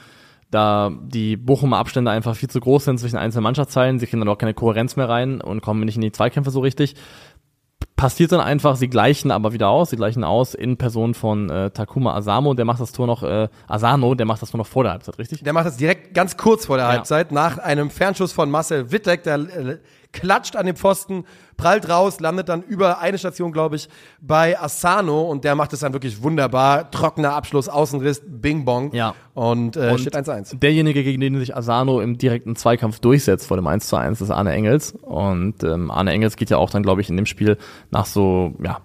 da 0.57 0.91
die 1.03 1.37
Bochumer 1.37 1.77
Abstände 1.77 2.11
einfach 2.11 2.35
viel 2.35 2.49
zu 2.49 2.61
groß 2.61 2.87
sind 2.87 2.99
zwischen 2.99 3.17
einzelnen 3.19 3.45
Mannschaftsteilen. 3.45 3.99
Sie 3.99 4.07
kriegen 4.07 4.21
dann 4.21 4.29
auch 4.29 4.39
keine 4.39 4.55
Kohärenz 4.55 4.97
mehr 4.97 5.09
rein 5.09 5.43
und 5.43 5.61
kommen 5.61 5.85
nicht 5.85 5.97
in 5.97 6.01
die 6.01 6.13
Zweikämpfe 6.13 6.51
so 6.51 6.61
richtig. 6.61 6.95
Passiert 7.95 8.33
dann 8.33 8.41
einfach, 8.41 8.77
sie 8.77 8.89
gleichen 8.89 9.31
aber 9.31 9.53
wieder 9.53 9.69
aus, 9.69 9.91
sie 9.91 9.97
gleichen 9.97 10.25
aus 10.25 10.55
in 10.55 10.77
Person 10.77 11.15
von 11.15 11.49
äh, 11.51 11.71
Takuma 11.71 12.15
Asamo, 12.15 12.55
der 12.55 12.65
macht 12.65 12.81
das 12.81 12.93
Tor 12.93 13.07
noch, 13.07 13.23
äh, 13.23 13.49
Asano, 13.69 14.15
der 14.15 14.27
macht 14.27 14.41
das 14.43 14.51
Tor 14.51 14.59
noch 14.59 14.67
vor 14.67 14.83
der 14.83 14.93
Halbzeit, 14.93 15.19
richtig? 15.19 15.43
Der 15.43 15.53
macht 15.53 15.67
das 15.67 15.77
direkt 15.77 16.13
ganz 16.15 16.37
kurz 16.37 16.67
vor 16.67 16.77
der 16.77 16.87
Ja. 16.87 16.93
Halbzeit, 16.93 17.33
nach 17.33 17.59
einem 17.59 17.91
Fernschuss 17.91 18.33
von 18.33 18.51
Marcel 18.51 18.93
Wittek, 18.93 19.23
der 19.23 19.37
äh, 19.37 19.79
klatscht 20.17 20.57
an 20.57 20.65
den 20.65 20.77
Pfosten, 20.77 21.25
prallt 21.59 21.89
raus, 21.89 22.21
landet 22.21 22.49
dann 22.49 22.63
über 22.63 23.01
eine 23.01 23.19
Station, 23.19 23.53
glaube 23.53 23.77
ich, 23.77 23.89
bei 24.21 24.59
Asano 24.59 25.23
und 25.23 25.45
der 25.45 25.55
macht 25.55 25.73
es 25.75 25.81
dann 25.81 25.93
wirklich 25.93 26.23
wunderbar. 26.23 26.91
Trockener 26.91 27.35
Abschluss, 27.35 27.69
Außenriss, 27.69 28.23
Bing 28.27 28.65
Bong. 28.65 28.93
Ja. 28.95 29.15
Und, 29.35 29.77
äh, 29.77 29.91
Und 29.91 30.01
steht 30.01 30.17
1-1. 30.17 30.59
Derjenige, 30.59 31.05
gegen 31.05 31.21
den 31.21 31.39
sich 31.39 31.55
Asano 31.55 32.01
im 32.01 32.17
direkten 32.17 32.57
Zweikampf 32.57 32.99
durchsetzt 33.01 33.47
vor 33.47 33.59
dem 33.59 33.67
1 33.67 33.87
zu 33.89 33.97
1, 33.97 34.23
ist 34.23 34.31
Arne 34.31 34.53
Engels. 34.53 34.93
Und 35.03 35.63
ähm, 35.63 35.91
Arne 35.91 36.13
Engels 36.13 36.37
geht 36.37 36.49
ja 36.49 36.57
auch 36.57 36.71
dann, 36.71 36.83
glaube 36.83 37.03
ich, 37.03 37.11
in 37.11 37.17
dem 37.17 37.27
Spiel 37.27 37.59
nach 37.91 38.07
so, 38.07 38.55
ja, 38.63 38.81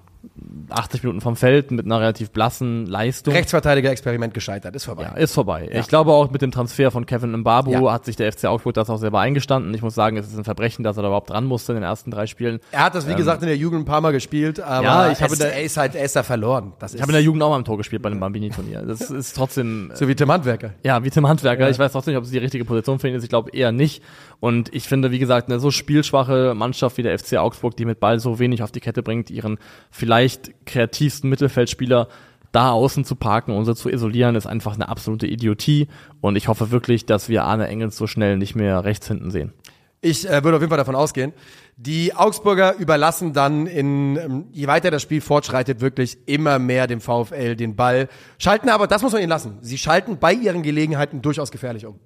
80 0.69 1.03
Minuten 1.03 1.21
vom 1.21 1.36
Feld 1.36 1.71
mit 1.71 1.86
einer 1.86 1.99
relativ 1.99 2.32
blassen 2.32 2.86
Leistung. 2.86 3.34
Rechtsverteidiger-Experiment 3.34 4.34
gescheitert, 4.34 4.75
ist 4.75 4.86
vorbei. 4.86 5.03
Ja, 5.03 5.13
ist 5.15 5.34
vorbei. 5.34 5.69
Ich 5.73 5.88
glaube 5.88 6.11
auch 6.13 6.32
mit 6.32 6.41
dem 6.41 6.51
Transfer 6.51 6.89
von 6.89 7.05
Kevin 7.05 7.34
Mbabu 7.38 7.71
Ja. 7.71 7.91
hat 7.91 8.05
sich 8.05 8.15
der 8.15 8.32
FC 8.32 8.45
Augsburg 8.45 8.73
das 8.73 8.89
auch 8.89 8.97
selber 8.97 9.19
eingestanden. 9.19 9.73
Ich 9.73 9.82
muss 9.82 9.93
sagen, 9.93 10.15
es 10.17 10.27
ist 10.27 10.38
ein 10.38 10.43
Verbrechen, 10.45 10.84
dass 10.84 10.97
er 10.97 11.03
da 11.03 11.09
überhaupt 11.09 11.29
dran 11.29 11.45
musste 11.45 11.73
in 11.73 11.77
den 11.77 11.84
ersten 11.84 12.11
drei 12.11 12.27
Spielen. 12.27 12.59
Er 12.71 12.86
hat 12.86 12.95
das, 12.95 13.07
wie 13.09 13.15
gesagt, 13.15 13.41
in 13.41 13.47
der 13.49 13.57
Jugend 13.57 13.82
ein 13.82 13.86
paar 13.86 14.01
Mal 14.01 14.11
gespielt, 14.11 14.59
aber 14.59 14.77
Ähm, 14.79 14.84
Ja, 14.86 15.11
ich 15.11 15.21
habe 15.21 15.36
da- 15.36 15.45
er 15.45 15.63
ist 15.63 15.77
halt, 15.77 15.95
er 15.95 16.05
ist 16.05 16.15
da 16.15 16.23
verloren. 16.23 16.73
Das 16.79 16.93
Ich 16.93 17.01
habe 17.01 17.11
in 17.11 17.15
der 17.15 17.23
Jugend 17.23 17.43
auch 17.43 17.49
mal 17.49 17.57
im 17.57 17.65
Tor 17.65 17.77
gespielt 17.77 18.01
bei 18.01 18.09
dem 18.09 18.19
Bambini-Turnier. 18.19 18.84
Das 18.84 19.01
ist 19.11 19.34
trotzdem 19.36 19.91
so 19.95 20.07
wie 20.07 20.15
Tim 20.15 20.32
Handwerker. 20.32 20.71
Ja, 20.84 21.03
wie 21.03 21.09
Tim 21.09 21.27
Handwerker. 21.27 21.69
Ich 21.69 21.77
weiß 21.77 21.91
trotzdem 21.91 22.13
nicht, 22.13 22.19
ob 22.19 22.23
es 22.23 22.32
die 22.32 22.38
richtige 22.38 22.63
Position 22.65 22.99
für 22.99 23.09
ihn 23.09 23.15
ist. 23.15 23.23
Ich 23.23 23.29
glaube 23.29 23.51
eher 23.51 23.71
nicht. 23.71 24.01
Und 24.39 24.73
ich 24.73 24.88
finde, 24.88 25.11
wie 25.11 25.19
gesagt, 25.19 25.49
eine 25.49 25.59
so 25.59 25.69
spielschwache 25.71 26.53
Mannschaft 26.55 26.97
wie 26.97 27.03
der 27.03 27.17
FC 27.19 27.38
Augsburg, 27.38 27.75
die 27.75 27.86
mit 27.86 27.99
Ball 27.99 28.19
so 28.19 28.39
wenig 28.39 28.63
auf 28.63 28.71
die 28.71 28.79
Kette 28.79 29.03
bringt, 29.03 29.29
ihren 29.29 29.59
vielleicht 29.91 30.20
kreativsten 30.65 31.30
Mittelfeldspieler 31.30 32.07
da 32.51 32.72
außen 32.72 33.05
zu 33.05 33.15
parken 33.15 33.55
und 33.55 33.65
so 33.65 33.74
zu 33.74 33.89
isolieren, 33.89 34.36
ist 34.36 34.45
einfach 34.45 34.76
eine 34.76 34.89
absolute 34.89 35.28
Idiotie. 35.28 35.88
Und 36.19 36.36
ich 36.36 36.47
hoffe 36.47 36.72
wirklich, 36.72 37.05
dass 37.05 37.30
wir 37.30 37.43
Arne 37.45 37.67
Engels 37.67 37.97
so 37.97 38.07
schnell 38.07 38.38
nicht 38.38 38.55
mehr 38.55 38.84
rechts 38.84 39.07
hinten 39.07 39.32
sehen. 39.32 39.53
Ich 40.01 40.28
äh, 40.28 40.43
würde 40.43 40.57
auf 40.57 40.61
jeden 40.61 40.69
Fall 40.69 40.78
davon 40.78 40.95
ausgehen. 40.95 41.32
Die 41.78 42.15
Augsburger 42.15 42.76
überlassen 42.78 43.34
dann 43.34 43.67
in, 43.67 44.17
ähm, 44.17 44.45
je 44.51 44.65
weiter 44.65 44.89
das 44.89 45.03
Spiel 45.03 45.22
fortschreitet, 45.22 45.80
wirklich 45.80 46.17
immer 46.26 46.57
mehr 46.57 46.88
dem 46.88 47.01
VfL 47.01 47.55
den 47.55 47.76
Ball. 47.76 48.09
Schalten 48.39 48.69
aber, 48.69 48.88
das 48.88 49.03
muss 49.03 49.13
man 49.13 49.22
ihnen 49.22 49.30
lassen. 49.30 49.59
Sie 49.61 49.78
schalten 49.78 50.17
bei 50.17 50.34
ihren 50.34 50.63
Gelegenheiten 50.63 51.22
durchaus 51.22 51.51
gefährlich 51.51 51.86
um. 51.86 51.99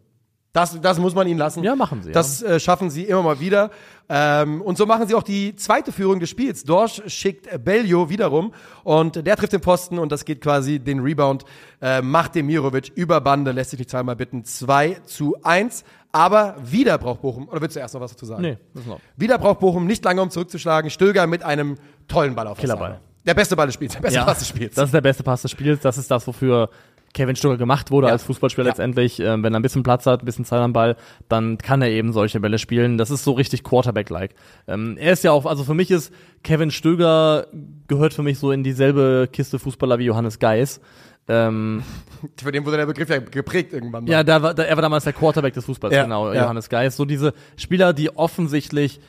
Das, 0.55 0.79
das 0.79 0.99
muss 0.99 1.13
man 1.13 1.27
ihnen 1.27 1.37
lassen. 1.37 1.63
Ja, 1.65 1.75
machen 1.75 2.01
sie, 2.01 2.09
ja. 2.09 2.13
Das 2.13 2.41
äh, 2.41 2.61
schaffen 2.61 2.89
sie 2.89 3.03
immer 3.03 3.23
mal 3.23 3.41
wieder. 3.41 3.71
Ähm, 4.07 4.61
und 4.61 4.77
so 4.77 4.85
machen 4.85 5.05
sie 5.05 5.13
auch 5.13 5.23
die 5.23 5.53
zweite 5.57 5.91
Führung 5.91 6.21
des 6.21 6.29
Spiels. 6.29 6.63
Dorsch 6.63 7.01
schickt 7.07 7.49
Bellio 7.65 8.09
wiederum 8.09 8.53
und 8.85 9.27
der 9.27 9.35
trifft 9.35 9.51
den 9.51 9.59
Posten 9.59 9.99
und 9.99 10.13
das 10.13 10.23
geht 10.23 10.39
quasi 10.39 10.79
den 10.79 11.01
Rebound, 11.01 11.43
äh, 11.81 12.01
macht 12.01 12.35
Demirovic 12.35 12.89
über 12.95 13.19
Bande, 13.19 13.51
lässt 13.51 13.71
sich 13.71 13.79
die 13.79 13.85
zweimal 13.85 14.15
bitten. 14.15 14.45
2 14.45 15.01
zu 15.03 15.35
1. 15.43 15.83
Aber 16.13 16.55
wieder 16.63 16.97
braucht 16.99 17.21
Bochum, 17.21 17.49
oder 17.49 17.59
willst 17.59 17.75
du 17.75 17.81
erst 17.81 17.93
noch 17.93 17.99
was 17.99 18.11
dazu 18.11 18.25
sagen? 18.25 18.41
Nee, 18.41 18.57
das 18.73 18.85
noch. 18.85 19.01
Wieder 19.17 19.37
braucht 19.37 19.59
Bochum 19.59 19.85
nicht 19.85 20.05
lange, 20.05 20.21
um 20.21 20.29
zurückzuschlagen. 20.29 20.89
Stöger 20.89 21.27
mit 21.27 21.43
einem 21.43 21.75
tollen 22.07 22.33
Ball 22.33 22.47
auf 22.47 22.57
Killerball. 22.57 23.01
Der 23.25 23.33
beste 23.33 23.57
Ball 23.57 23.65
des 23.65 23.73
Spiels, 23.73 23.91
der 23.91 23.99
beste 23.99 24.19
Pass 24.21 24.39
des 24.39 24.47
Spiels. 24.47 24.75
das 24.75 24.85
ist 24.85 24.93
der 24.93 25.01
beste 25.01 25.23
Pass 25.23 25.41
des 25.41 25.51
Spiels. 25.51 25.81
Das 25.81 25.97
ist 25.97 26.09
das, 26.09 26.25
wofür 26.25 26.69
Kevin 27.15 27.35
Stöger 27.35 27.57
gemacht 27.57 27.89
wurde 27.89 28.07
Ja. 28.07 28.13
als 28.13 28.21
Fußballspieler 28.23 28.65
Ja. 28.67 28.71
letztendlich. 28.71 29.19
Ähm, 29.19 29.41
wenn 29.41 29.55
er 29.55 29.59
ein 29.59 29.63
bisschen 29.63 29.81
Platz 29.81 30.05
hat, 30.05 30.21
ein 30.21 30.25
bisschen 30.25 30.45
Zeit 30.45 30.59
am 30.61 30.73
Ball, 30.73 30.95
dann 31.29 31.57
kann 31.57 31.81
er 31.81 31.89
eben 31.89 32.13
solche 32.13 32.39
Bälle 32.39 32.59
spielen. 32.59 32.99
Das 32.99 33.09
ist 33.09 33.23
so 33.23 33.31
richtig 33.31 33.63
Quarterback-like. 33.63 34.35
Ähm, 34.67 34.97
er 34.99 35.13
ist 35.13 35.23
ja 35.23 35.31
auch, 35.31 35.47
also 35.47 35.63
für 35.63 35.73
mich 35.73 35.89
ist 35.89 36.13
Kevin 36.43 36.69
Stöger 36.69 37.47
gehört 37.87 38.13
für 38.13 38.21
mich 38.21 38.37
so 38.37 38.51
in 38.51 38.63
dieselbe 38.63 39.27
Kiste 39.33 39.57
Fußballer 39.57 39.97
wie 39.97 40.05
Johannes 40.05 40.37
Geis. 40.37 40.79
Ähm, 41.27 41.81
Für 42.39 42.51
den 42.51 42.63
wurde 42.67 42.77
der 42.77 42.85
Begriff 42.85 43.09
ja 43.09 43.17
geprägt 43.17 43.73
irgendwann 43.73 44.03
mal. 44.03 44.11
ja, 44.11 44.23
da 44.23 44.43
war, 44.43 44.53
da, 44.53 44.61
er 44.61 44.75
war 44.77 44.83
damals 44.83 45.05
der 45.05 45.13
Quarterback 45.13 45.55
des 45.55 45.65
Fußballs, 45.65 45.95
Ja, 45.95 46.03
genau, 46.03 46.31
ja. 46.31 46.43
Johannes 46.43 46.69
Geis. 46.69 46.95
So 46.95 47.03
diese 47.05 47.33
Spieler, 47.57 47.93
die 47.93 48.15
offensichtlich, 48.15 48.99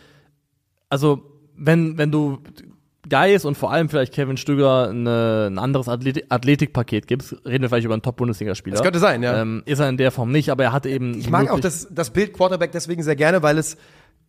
also 0.88 1.22
wenn, 1.56 1.98
wenn 1.98 2.10
du 2.10 2.38
Geis 3.08 3.44
und 3.44 3.56
vor 3.56 3.72
allem 3.72 3.88
vielleicht 3.88 4.12
Kevin 4.12 4.36
Stöger 4.36 4.88
eine, 4.88 5.48
ein 5.50 5.58
anderes 5.58 5.88
Athletik, 5.88 6.26
Athletikpaket 6.28 7.06
gibst, 7.06 7.36
reden 7.44 7.62
wir 7.62 7.68
vielleicht 7.68 7.84
über 7.84 7.94
einen 7.94 8.02
Top-Bundesligaspieler. 8.02 8.74
Das 8.76 8.82
könnte 8.82 8.98
sein, 8.98 9.22
ja. 9.22 9.40
Ähm, 9.42 9.62
ist 9.66 9.78
er 9.78 9.88
in 9.88 9.96
der 9.96 10.10
Form 10.10 10.32
nicht, 10.32 10.50
aber 10.50 10.64
er 10.64 10.72
hatte 10.72 10.88
eben. 10.88 11.18
Ich 11.18 11.30
mag 11.30 11.50
auch 11.50 11.60
das, 11.60 11.88
das 11.90 12.10
Bild 12.10 12.32
Quarterback 12.32 12.72
deswegen 12.72 13.02
sehr 13.02 13.16
gerne, 13.16 13.42
weil 13.42 13.58
es 13.58 13.76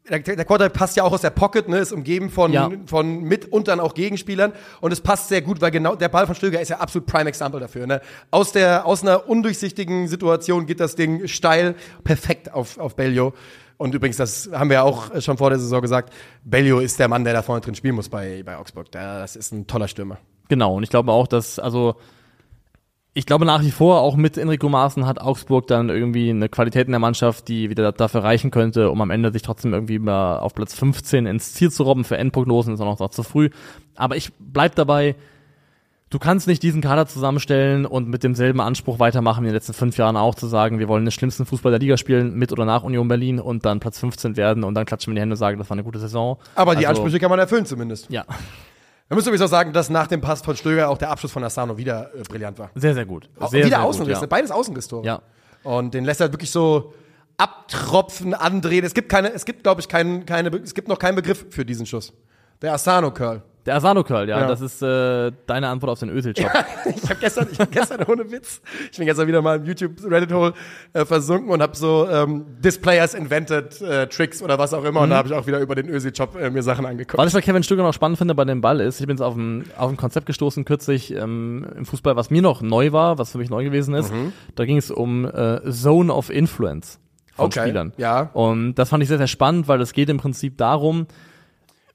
der, 0.10 0.20
der 0.20 0.46
Quarterback 0.46 0.74
passt 0.74 0.96
ja 0.96 1.04
auch 1.04 1.12
aus 1.12 1.22
der 1.22 1.32
Pocket, 1.32 1.68
ne, 1.68 1.80
ist 1.80 1.92
umgeben 1.92 2.30
von, 2.30 2.54
Ja. 2.54 2.72
von 2.86 3.24
mit 3.24 3.52
und 3.52 3.68
dann 3.68 3.80
auch 3.80 3.94
Gegenspielern 3.94 4.54
und 4.80 4.94
es 4.94 5.02
passt 5.02 5.28
sehr 5.28 5.42
gut, 5.42 5.60
weil 5.60 5.72
genau 5.72 5.96
der 5.96 6.10
Ball 6.10 6.26
von 6.26 6.36
Stöger 6.36 6.62
ist 6.62 6.70
ja 6.70 6.78
absolut 6.78 7.08
Prime 7.08 7.28
Example 7.28 7.60
dafür. 7.60 7.88
Ne? 7.88 8.02
Aus 8.32 8.52
der 8.54 8.86
aus 8.86 9.02
einer 9.04 9.28
undurchsichtigen 9.28 10.08
Situation 10.08 10.66
geht 10.66 10.80
das 10.80 10.96
Ding 10.96 11.28
steil, 11.28 11.76
perfekt 12.04 12.54
auf 12.54 12.78
auf 12.78 12.96
Bellio. 12.96 13.34
Und 13.78 13.94
übrigens, 13.94 14.18
das 14.18 14.50
haben 14.52 14.70
wir 14.70 14.84
auch 14.84 15.22
schon 15.22 15.38
vor 15.38 15.50
der 15.50 15.60
Saison 15.60 15.82
gesagt, 15.82 16.12
Bellio 16.44 16.80
ist 16.80 17.00
der 17.00 17.08
Mann, 17.08 17.24
der 17.24 17.34
da 17.34 17.42
vorne 17.44 17.62
drin 17.62 17.76
spielen 17.76 17.96
muss 17.96 18.10
bei, 18.10 18.42
bei 18.44 18.58
Augsburg. 18.58 18.92
Das 18.92 19.36
ist 19.36 19.52
ein 19.52 19.68
toller 19.68 19.88
Stürmer. 19.88 20.18
Genau, 20.50 20.76
und 20.76 20.84
ich 20.84 20.90
glaube 20.90 21.12
auch, 21.12 21.28
dass, 21.28 21.60
also, 21.60 21.96
ich 23.14 23.26
glaube 23.26 23.46
nach 23.46 23.62
wie 23.62 23.72
vor, 23.72 24.02
auch 24.02 24.16
mit 24.16 24.38
Enrico 24.38 24.70
Maaßen 24.70 25.06
hat 25.06 25.20
Augsburg 25.20 25.68
dann 25.68 25.90
irgendwie 25.90 26.30
eine 26.30 26.50
Qualität 26.50 26.88
in 26.88 26.92
der 26.92 27.00
Mannschaft, 27.00 27.48
die 27.48 27.70
wieder 27.70 27.92
dafür 27.92 28.24
reichen 28.24 28.52
könnte, 28.52 28.90
um 28.90 29.02
am 29.02 29.12
Ende 29.12 29.32
sich 29.32 29.42
trotzdem 29.42 29.74
irgendwie 29.74 30.00
mal 30.00 30.40
auf 30.40 30.54
Platz 30.54 30.74
15 30.74 31.26
ins 31.26 31.54
Ziel 31.54 31.72
zu 31.72 31.84
robben. 31.84 32.04
Für 32.04 32.18
Endprognosen 32.18 32.74
ist 32.74 32.80
auch 32.80 33.00
noch, 33.00 33.10
zu 33.10 33.24
früh. 33.24 33.50
Aber 33.96 34.16
ich 34.16 34.32
bleib 34.40 34.76
dabei, 34.76 35.16
du 36.10 36.20
kannst 36.20 36.48
nicht 36.48 36.64
diesen 36.64 36.82
Kader 36.82 37.06
zusammenstellen 37.08 37.86
und 37.86 38.08
mit 38.08 38.24
demselben 38.24 38.62
Anspruch 38.62 39.00
weitermachen 39.00 39.44
wie 39.44 39.48
in 39.48 39.52
den 39.52 39.56
letzten 39.56 39.74
fünf 39.74 39.98
Jahren 39.98 40.18
auch 40.18 40.36
zu 40.36 40.48
sagen, 40.48 40.80
wir 40.80 40.88
wollen 40.88 41.06
den 41.06 41.12
schlimmsten 41.12 41.46
Fußball 41.46 41.72
der 41.72 41.80
Liga 41.80 41.98
spielen, 41.98 42.36
mit 42.36 42.52
oder 42.52 42.66
nach 42.66 42.84
Union 42.84 43.08
Berlin 43.08 43.40
und 43.40 43.66
dann 43.66 43.80
Platz 43.80 44.00
15 44.00 44.38
werden 44.38 44.64
und 44.64 44.74
dann 44.76 44.86
klatschen 44.86 45.12
wir 45.12 45.14
in 45.14 45.16
die 45.16 45.22
Hände 45.22 45.34
und 45.34 45.38
sagen, 45.38 45.58
das 45.58 45.70
war 45.70 45.76
eine 45.76 45.84
gute 45.84 46.00
Saison. 46.00 46.38
Aber 46.56 46.76
die 46.76 46.88
Also, 46.88 47.02
Ansprüche 47.02 47.20
kann 47.20 47.30
man 47.30 47.40
erfüllen 47.40 47.66
zumindest. 47.66 48.10
Ja, 48.10 48.26
Man 49.10 49.18
muss 49.18 49.28
auch 49.28 49.48
sagen, 49.48 49.74
dass 49.74 49.90
nach 49.90 50.08
dem 50.08 50.22
Pass 50.22 50.42
von 50.42 50.56
Stöger 50.56 50.90
auch 50.90 50.98
der 50.98 51.10
Abschluss 51.12 51.32
von 51.32 51.44
Asano 51.44 51.78
wieder 51.78 52.12
äh, 52.14 52.24
brillant 52.24 52.60
war. 52.60 52.72
sehr, 52.76 52.94
sehr 52.94 53.06
gut. 53.06 53.30
Sehr, 53.40 53.60
wieder 53.66 53.68
sehr 53.70 53.78
gut, 53.80 53.88
Außenrisse, 53.88 54.22
ja. 54.22 54.28
beides 54.28 54.52
Außenrisstore. 54.52 55.06
Ja. 55.06 55.22
Und 55.64 55.94
den 55.94 56.06
lässt 56.06 56.22
er 56.22 56.32
wirklich 56.32 56.52
so 56.52 56.94
abtropfen, 57.38 58.34
andrehen. 58.34 58.84
Es 58.84 58.94
gibt 58.94 59.10
keine, 59.10 59.32
es 59.32 59.46
gibt, 59.46 59.64
glaube 59.64 59.82
ich, 59.82 59.88
keinen, 59.88 60.26
keine, 60.26 60.50
es 60.58 60.74
gibt 60.74 60.88
noch 60.88 61.00
keinen 61.00 61.16
Begriff 61.16 61.46
für 61.50 61.66
diesen 61.66 61.86
Schuss. 61.86 62.14
Der 62.62 62.74
Asano 62.74 63.12
Curl. 63.12 63.44
Der 63.68 63.76
Asano 63.76 64.04
Curl, 64.04 64.28
ja, 64.30 64.40
Ja. 64.40 64.48
das 64.48 64.62
ist 64.62 64.82
äh, 64.82 65.32
deine 65.46 65.68
Antwort 65.68 65.92
auf 65.92 66.00
den 66.00 66.10
Özil-Job. 66.10 66.50
Ich 66.86 67.04
habe 67.10 67.20
gestern, 67.20 67.48
ich 67.52 67.60
hab 67.60 67.72
gestern 67.72 68.02
ohne 68.08 68.32
Witz, 68.32 68.62
ich 68.92 68.98
bin 68.98 69.06
gestern 69.08 69.28
wieder 69.28 69.42
mal 69.42 69.58
im 69.58 69.66
YouTube 69.66 69.92
Reddit 70.10 70.32
Hole 70.32 70.54
äh, 70.94 71.04
versunken 71.06 71.50
und 71.52 71.62
habe 71.62 71.76
so 71.76 72.08
ähm, 72.10 72.46
This 72.64 72.80
Players 72.80 73.14
Invented 73.14 73.82
äh, 73.82 74.08
Tricks 74.08 74.42
oder 74.42 74.58
was 74.58 74.74
auch 74.74 74.84
immer 74.86 75.02
und 75.02 75.10
da 75.10 75.18
habe 75.18 75.28
ich 75.28 75.34
auch 75.34 75.46
wieder 75.48 75.60
über 75.60 75.76
den 75.76 75.88
Job 76.14 76.36
äh, 76.40 76.50
mir 76.50 76.64
Sachen 76.64 76.86
angeguckt. 76.86 77.18
Was 77.18 77.28
ich 77.28 77.34
bei 77.34 77.42
Kevin 77.42 77.62
Stöger 77.64 77.84
noch 77.84 77.94
spannend 77.94 78.18
finde 78.18 78.34
bei 78.36 78.46
dem 78.46 78.62
Ball 78.62 78.80
ist, 78.80 79.00
ich 79.02 79.06
bin 79.06 79.16
jetzt 79.18 79.22
auf 79.22 79.36
ein, 79.36 79.66
auf 79.78 79.90
ein 79.92 79.98
Konzept 79.98 80.26
gestoßen 80.28 80.64
kürzlich 80.66 81.14
ähm, 81.14 81.66
im 81.76 81.86
Fußball, 81.86 82.16
was 82.16 82.30
mir 82.30 82.42
noch 82.42 82.62
neu 82.62 82.94
war, 82.94 83.18
was 83.18 83.32
für 83.34 83.38
mich 83.38 83.50
neu 83.50 83.64
gewesen 83.66 83.94
ist. 83.94 84.14
Mhm. 84.14 84.32
Da 84.56 84.64
ging 84.66 84.78
es 84.78 84.90
um 84.90 85.26
äh, 85.26 85.70
Zone 85.70 86.14
of 86.14 86.30
Influence 86.30 87.00
von 87.36 87.48
Okay, 87.48 87.62
Spielern. 87.62 87.92
ja. 87.98 88.30
Und 88.34 88.76
das 88.76 88.90
fand 88.90 89.04
ich 89.04 89.10
sehr, 89.10 89.18
sehr 89.18 89.28
spannend, 89.28 89.68
weil 89.68 89.82
es 89.82 89.92
geht 89.94 90.10
im 90.10 90.18
Prinzip 90.18 90.58
darum, 90.58 91.06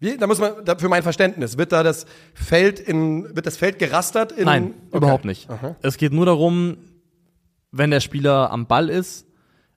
Wie, 0.03 0.17
da 0.19 0.27
muss 0.27 0.41
man, 0.41 0.65
da, 0.65 0.77
für 0.77 0.89
mein 0.89 1.05
Verständnis, 1.05 1.57
wird 1.59 1.71
da 1.71 1.85
das 1.85 2.07
Feld 2.35 2.81
in, 2.81 3.37
wird 3.37 3.47
das 3.47 3.57
Feld 3.57 3.79
gerastert 3.79 4.33
in? 4.33 4.47
Nein, 4.47 4.75
Okay. 4.89 4.97
überhaupt 4.97 5.25
nicht. 5.25 5.49
Es 5.81 5.97
geht 5.97 6.13
nur 6.13 6.27
darum, 6.27 6.77
wenn 7.71 7.93
der 7.93 8.01
Spieler 8.01 8.51
am 8.51 8.67
Ball 8.67 8.91
ist, 8.91 9.27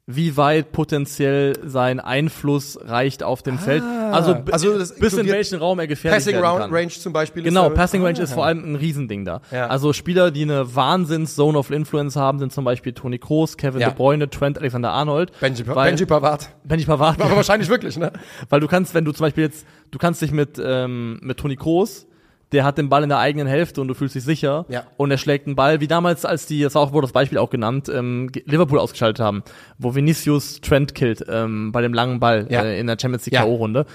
wie 0.07 0.37
weit 0.37 0.71
potenziell 0.71 1.53
sein 1.65 1.99
Einfluss 1.99 2.77
reicht 2.79 3.23
auf 3.23 3.41
dem 3.41 3.57
Feld. 3.57 3.81
Also, 3.81 4.37
also 4.51 4.77
bis 4.99 5.13
in 5.13 5.27
welchen 5.27 5.57
Raum 5.57 5.79
er 5.79 5.87
gefährlich 5.87 6.23
Passing 6.25 6.41
werden 6.43 6.57
kann. 6.59 6.71
Range 6.71 6.89
zum 6.89 7.11
Beispiel. 7.11 7.41
Genau, 7.41 7.71
Passing 7.71 8.03
Range 8.03 8.19
Ah. 8.19 8.23
ist 8.23 8.33
vor 8.33 8.45
allem 8.45 8.63
ein 8.63 8.75
Riesending 8.75 9.25
da. 9.25 9.41
Ja. 9.51 9.65
Also 9.65 9.93
Spieler, 9.93 10.29
die 10.29 10.43
eine 10.43 10.75
Wahnsinns-Zone 10.75 11.57
of 11.57 11.71
Influence 11.71 12.15
haben, 12.15 12.37
sind 12.37 12.53
zum 12.53 12.65
Beispiel 12.65 12.93
Toni 12.93 13.17
Kroos, 13.17 13.57
Kevin 13.57 13.81
Ja. 13.81 13.87
De 13.89 13.95
Bruyne, 13.97 14.29
Trent 14.29 14.59
Alexander-Arnold. 14.59 15.31
Benji, 15.39 15.65
weil, 15.67 15.89
Benji 15.89 16.05
Pavard. 16.05 16.49
Benji 16.63 16.85
Pavard. 16.85 17.19
Aber 17.19 17.35
wahrscheinlich 17.37 17.69
wirklich, 17.69 17.97
ne? 17.97 18.11
Weil 18.49 18.59
du 18.59 18.67
kannst, 18.67 18.93
wenn 18.93 19.05
du 19.05 19.11
zum 19.11 19.25
Beispiel 19.25 19.45
jetzt, 19.45 19.65
du 19.89 19.97
kannst 19.97 20.21
dich 20.21 20.31
mit, 20.31 20.61
ähm, 20.63 21.17
mit 21.23 21.37
Toni 21.37 21.55
Kroos, 21.55 22.05
der 22.51 22.63
hat 22.63 22.77
den 22.77 22.89
Ball 22.89 23.03
in 23.03 23.09
der 23.09 23.17
eigenen 23.19 23.47
Hälfte 23.47 23.81
und 23.81 23.87
du 23.87 23.93
fühlst 23.93 24.15
dich 24.15 24.23
sicher. 24.23 24.65
Ja. 24.69 24.83
Und 24.97 25.11
er 25.11 25.17
schlägt 25.17 25.47
einen 25.47 25.55
Ball, 25.55 25.81
wie 25.81 25.87
damals, 25.87 26.25
als 26.25 26.45
die, 26.45 26.61
das 26.61 26.75
auch, 26.75 26.93
wurde 26.93 27.05
das 27.05 27.11
Beispiel 27.11 27.37
auch 27.37 27.49
genannt, 27.49 27.89
ähm, 27.93 28.29
Liverpool 28.45 28.79
ausgeschaltet 28.79 29.19
haben, 29.23 29.43
wo 29.77 29.95
Vinicius 29.95 30.61
Trent 30.61 30.95
killt, 30.95 31.25
ähm, 31.27 31.71
bei 31.71 31.81
dem 31.81 31.93
langen 31.93 32.19
Ball 32.19 32.47
Ja. 32.49 32.63
äh, 32.63 32.79
in 32.79 32.87
der 32.87 32.97
Champions 32.99 33.25
League 33.25 33.33
Ja. 33.33 33.41
K.O.-Runde. 33.43 33.85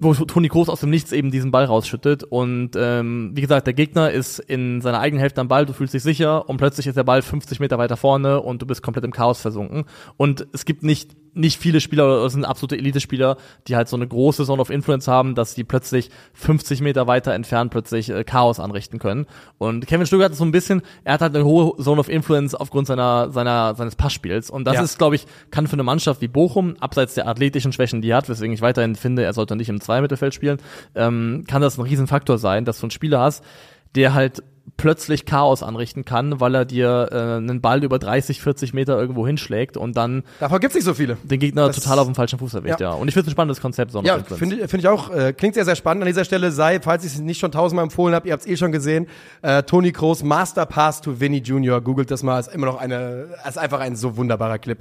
Wo 0.00 0.14
Toni 0.14 0.48
Kroos 0.48 0.68
aus 0.68 0.78
dem 0.78 0.90
Nichts 0.90 1.10
eben 1.10 1.32
diesen 1.32 1.50
Ball 1.50 1.64
rausschüttet. 1.64 2.22
Und 2.22 2.70
ähm, 2.76 3.32
wie 3.34 3.40
gesagt, 3.40 3.66
der 3.66 3.74
Gegner 3.74 4.12
ist 4.12 4.38
in 4.38 4.80
seiner 4.80 5.00
eigenen 5.00 5.20
Hälfte 5.20 5.40
am 5.40 5.48
Ball, 5.48 5.66
du 5.66 5.72
fühlst 5.72 5.92
dich 5.92 6.04
sicher 6.04 6.48
und 6.48 6.56
plötzlich 6.58 6.86
ist 6.86 6.96
der 6.96 7.02
Ball 7.02 7.20
50 7.20 7.58
Meter 7.58 7.78
weiter 7.78 7.96
vorne 7.96 8.40
und 8.40 8.62
du 8.62 8.66
bist 8.66 8.80
komplett 8.80 9.04
im 9.04 9.10
Chaos 9.12 9.40
versunken. 9.40 9.86
Und 10.16 10.46
es 10.52 10.64
gibt 10.64 10.84
nicht, 10.84 11.16
nicht 11.38 11.58
viele 11.58 11.80
Spieler, 11.80 12.04
oder 12.06 12.24
es 12.26 12.32
sind 12.32 12.44
absolute 12.44 12.76
Elite-Spieler, 12.76 13.36
die 13.66 13.76
halt 13.76 13.88
so 13.88 13.96
eine 13.96 14.06
große 14.06 14.44
Zone 14.44 14.60
of 14.60 14.70
Influence 14.70 15.08
haben, 15.08 15.34
dass 15.34 15.54
die 15.54 15.64
plötzlich 15.64 16.10
50 16.34 16.80
Meter 16.80 17.06
weiter 17.06 17.32
entfernt 17.32 17.70
plötzlich 17.70 18.10
äh, 18.10 18.24
Chaos 18.24 18.60
anrichten 18.60 18.98
können. 18.98 19.26
Und 19.56 19.86
Kevin 19.86 20.06
Stöger 20.06 20.26
hat 20.26 20.34
so 20.34 20.44
ein 20.44 20.50
bisschen, 20.50 20.82
er 21.04 21.14
hat 21.14 21.20
halt 21.20 21.34
eine 21.34 21.44
hohe 21.44 21.76
Zone 21.82 22.00
of 22.00 22.08
Influence 22.08 22.54
aufgrund 22.54 22.86
seiner, 22.86 23.30
seiner, 23.30 23.74
seines 23.76 23.96
Passspiels. 23.96 24.50
Und 24.50 24.64
das 24.64 24.74
Ja. 24.74 24.82
ist, 24.82 24.98
glaube 24.98 25.14
ich, 25.14 25.26
kann 25.50 25.66
für 25.66 25.74
eine 25.74 25.84
Mannschaft 25.84 26.20
wie 26.20 26.28
Bochum, 26.28 26.76
abseits 26.80 27.14
der 27.14 27.26
athletischen 27.28 27.72
Schwächen, 27.72 28.02
die 28.02 28.10
er 28.10 28.16
hat, 28.18 28.28
weswegen 28.28 28.52
ich 28.52 28.60
weiterhin 28.60 28.96
finde, 28.96 29.22
er 29.22 29.32
sollte 29.32 29.56
nicht 29.56 29.68
im 29.68 29.80
Zweimittelfeld 29.80 30.34
spielen, 30.34 30.58
ähm, 30.94 31.44
kann 31.48 31.62
das 31.62 31.78
ein 31.78 31.82
Riesenfaktor 31.82 32.38
sein, 32.38 32.64
dass 32.64 32.80
du 32.80 32.86
einen 32.86 32.90
Spieler 32.90 33.20
hast, 33.20 33.44
der 33.94 34.12
halt 34.14 34.42
plötzlich 34.76 35.24
Chaos 35.24 35.62
anrichten 35.62 36.04
kann, 36.04 36.40
weil 36.40 36.54
er 36.54 36.64
dir 36.64 37.08
äh, 37.10 37.16
einen 37.36 37.60
Ball 37.60 37.82
über 37.82 37.98
30, 37.98 38.40
40 38.42 38.74
Meter 38.74 38.98
irgendwo 39.00 39.26
hinschlägt 39.26 39.76
und 39.76 39.96
dann 39.96 40.22
Davon 40.40 40.60
gibt's 40.60 40.74
nicht 40.76 40.84
so 40.84 40.94
viele. 40.94 41.16
den 41.24 41.40
Gegner 41.40 41.66
Das- 41.68 41.76
total 41.76 41.98
auf 42.00 42.06
dem 42.06 42.14
falschen 42.14 42.38
Fuß 42.38 42.54
erwischt, 42.54 42.80
ja. 42.80 42.90
Ja. 42.90 42.94
Und 42.94 43.08
ich 43.08 43.14
finde 43.14 43.26
es 43.26 43.28
ein 43.28 43.32
spannendes 43.32 43.60
Konzept, 43.60 43.92
so 43.92 44.02
Ja, 44.02 44.18
finde 44.18 44.56
ich, 44.56 44.60
finde 44.70 44.78
ich 44.78 44.88
auch. 44.88 45.10
Äh, 45.10 45.32
klingt 45.32 45.54
sehr, 45.54 45.64
sehr 45.64 45.76
spannend. 45.76 46.02
An 46.02 46.06
dieser 46.06 46.24
Stelle 46.24 46.50
sei, 46.52 46.80
falls 46.80 47.04
ich 47.04 47.14
es 47.14 47.18
nicht 47.20 47.38
schon 47.40 47.50
tausendmal 47.52 47.84
empfohlen 47.84 48.14
habe, 48.14 48.26
ihr 48.28 48.32
habt 48.32 48.42
es 48.44 48.48
eh 48.48 48.56
schon 48.56 48.72
gesehen, 48.72 49.06
äh, 49.42 49.62
Toni 49.62 49.92
Kroos, 49.92 50.22
Master 50.22 50.66
Pass 50.66 51.00
to 51.00 51.18
Vinny 51.20 51.38
Jr., 51.38 51.80
googelt 51.80 52.10
das 52.10 52.22
mal, 52.22 52.38
ist 52.38 52.52
immer 52.54 52.66
noch 52.66 52.78
eine, 52.80 53.26
ist 53.48 53.58
einfach 53.58 53.80
ein 53.80 53.96
so 53.96 54.16
wunderbarer 54.16 54.58
Clip. 54.58 54.78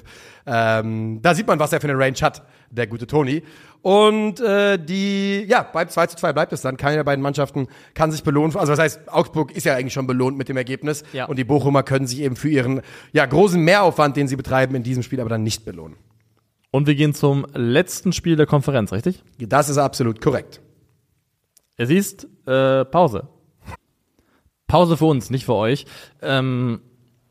Ähm, 0.49 1.19
da 1.21 1.35
sieht 1.35 1.45
man, 1.45 1.59
was 1.59 1.73
er 1.73 1.81
für 1.81 1.89
eine 1.89 1.99
Range 1.99 2.17
hat, 2.21 2.41
der 2.71 2.87
gute 2.87 3.05
Toni. 3.05 3.43
Und 3.81 4.39
äh, 4.39 4.79
die, 4.79 5.43
ja, 5.47 5.61
bei 5.61 5.85
2 5.85 6.07
zu 6.07 6.15
2 6.15 6.31
bleibt 6.31 6.53
es 6.53 6.61
dann. 6.61 6.77
Keine 6.77 6.95
der 6.95 7.03
beiden 7.03 7.21
Mannschaften 7.21 7.67
kann 7.93 8.11
sich 8.13 8.23
belohnen. 8.23 8.55
Also 8.55 8.71
was 8.71 8.79
heißt, 8.79 9.11
Augsburg 9.11 9.51
ist 9.51 9.65
ja 9.65 9.75
eigentlich 9.75 9.93
schon 9.93 10.07
belohnt 10.07 10.37
mit 10.37 10.47
dem 10.47 10.55
Ergebnis. 10.55 11.03
Ja. 11.11 11.25
Und 11.25 11.37
die 11.37 11.43
Bochumer 11.43 11.83
können 11.83 12.07
sich 12.07 12.21
eben 12.21 12.37
für 12.37 12.49
ihren 12.49 12.81
ja, 13.11 13.25
großen 13.25 13.61
Mehraufwand, 13.61 14.15
den 14.15 14.29
sie 14.29 14.37
betreiben, 14.37 14.73
in 14.75 14.83
diesem 14.83 15.03
Spiel 15.03 15.19
aber 15.19 15.29
dann 15.29 15.43
nicht 15.43 15.65
belohnen. 15.65 15.97
Und 16.71 16.87
wir 16.87 16.95
gehen 16.95 17.13
zum 17.13 17.45
letzten 17.53 18.13
Spiel 18.13 18.37
der 18.37 18.45
Konferenz, 18.45 18.93
richtig? 18.93 19.23
Das 19.39 19.67
ist 19.67 19.77
absolut 19.77 20.21
korrekt. 20.21 20.61
Es 21.75 21.89
ist 21.89 22.25
äh, 22.45 22.85
Pause. 22.85 23.27
Pause 24.67 24.97
für 24.97 25.05
uns, 25.05 25.29
nicht 25.29 25.45
für 25.45 25.55
euch. 25.55 25.85
Ähm, 26.21 26.81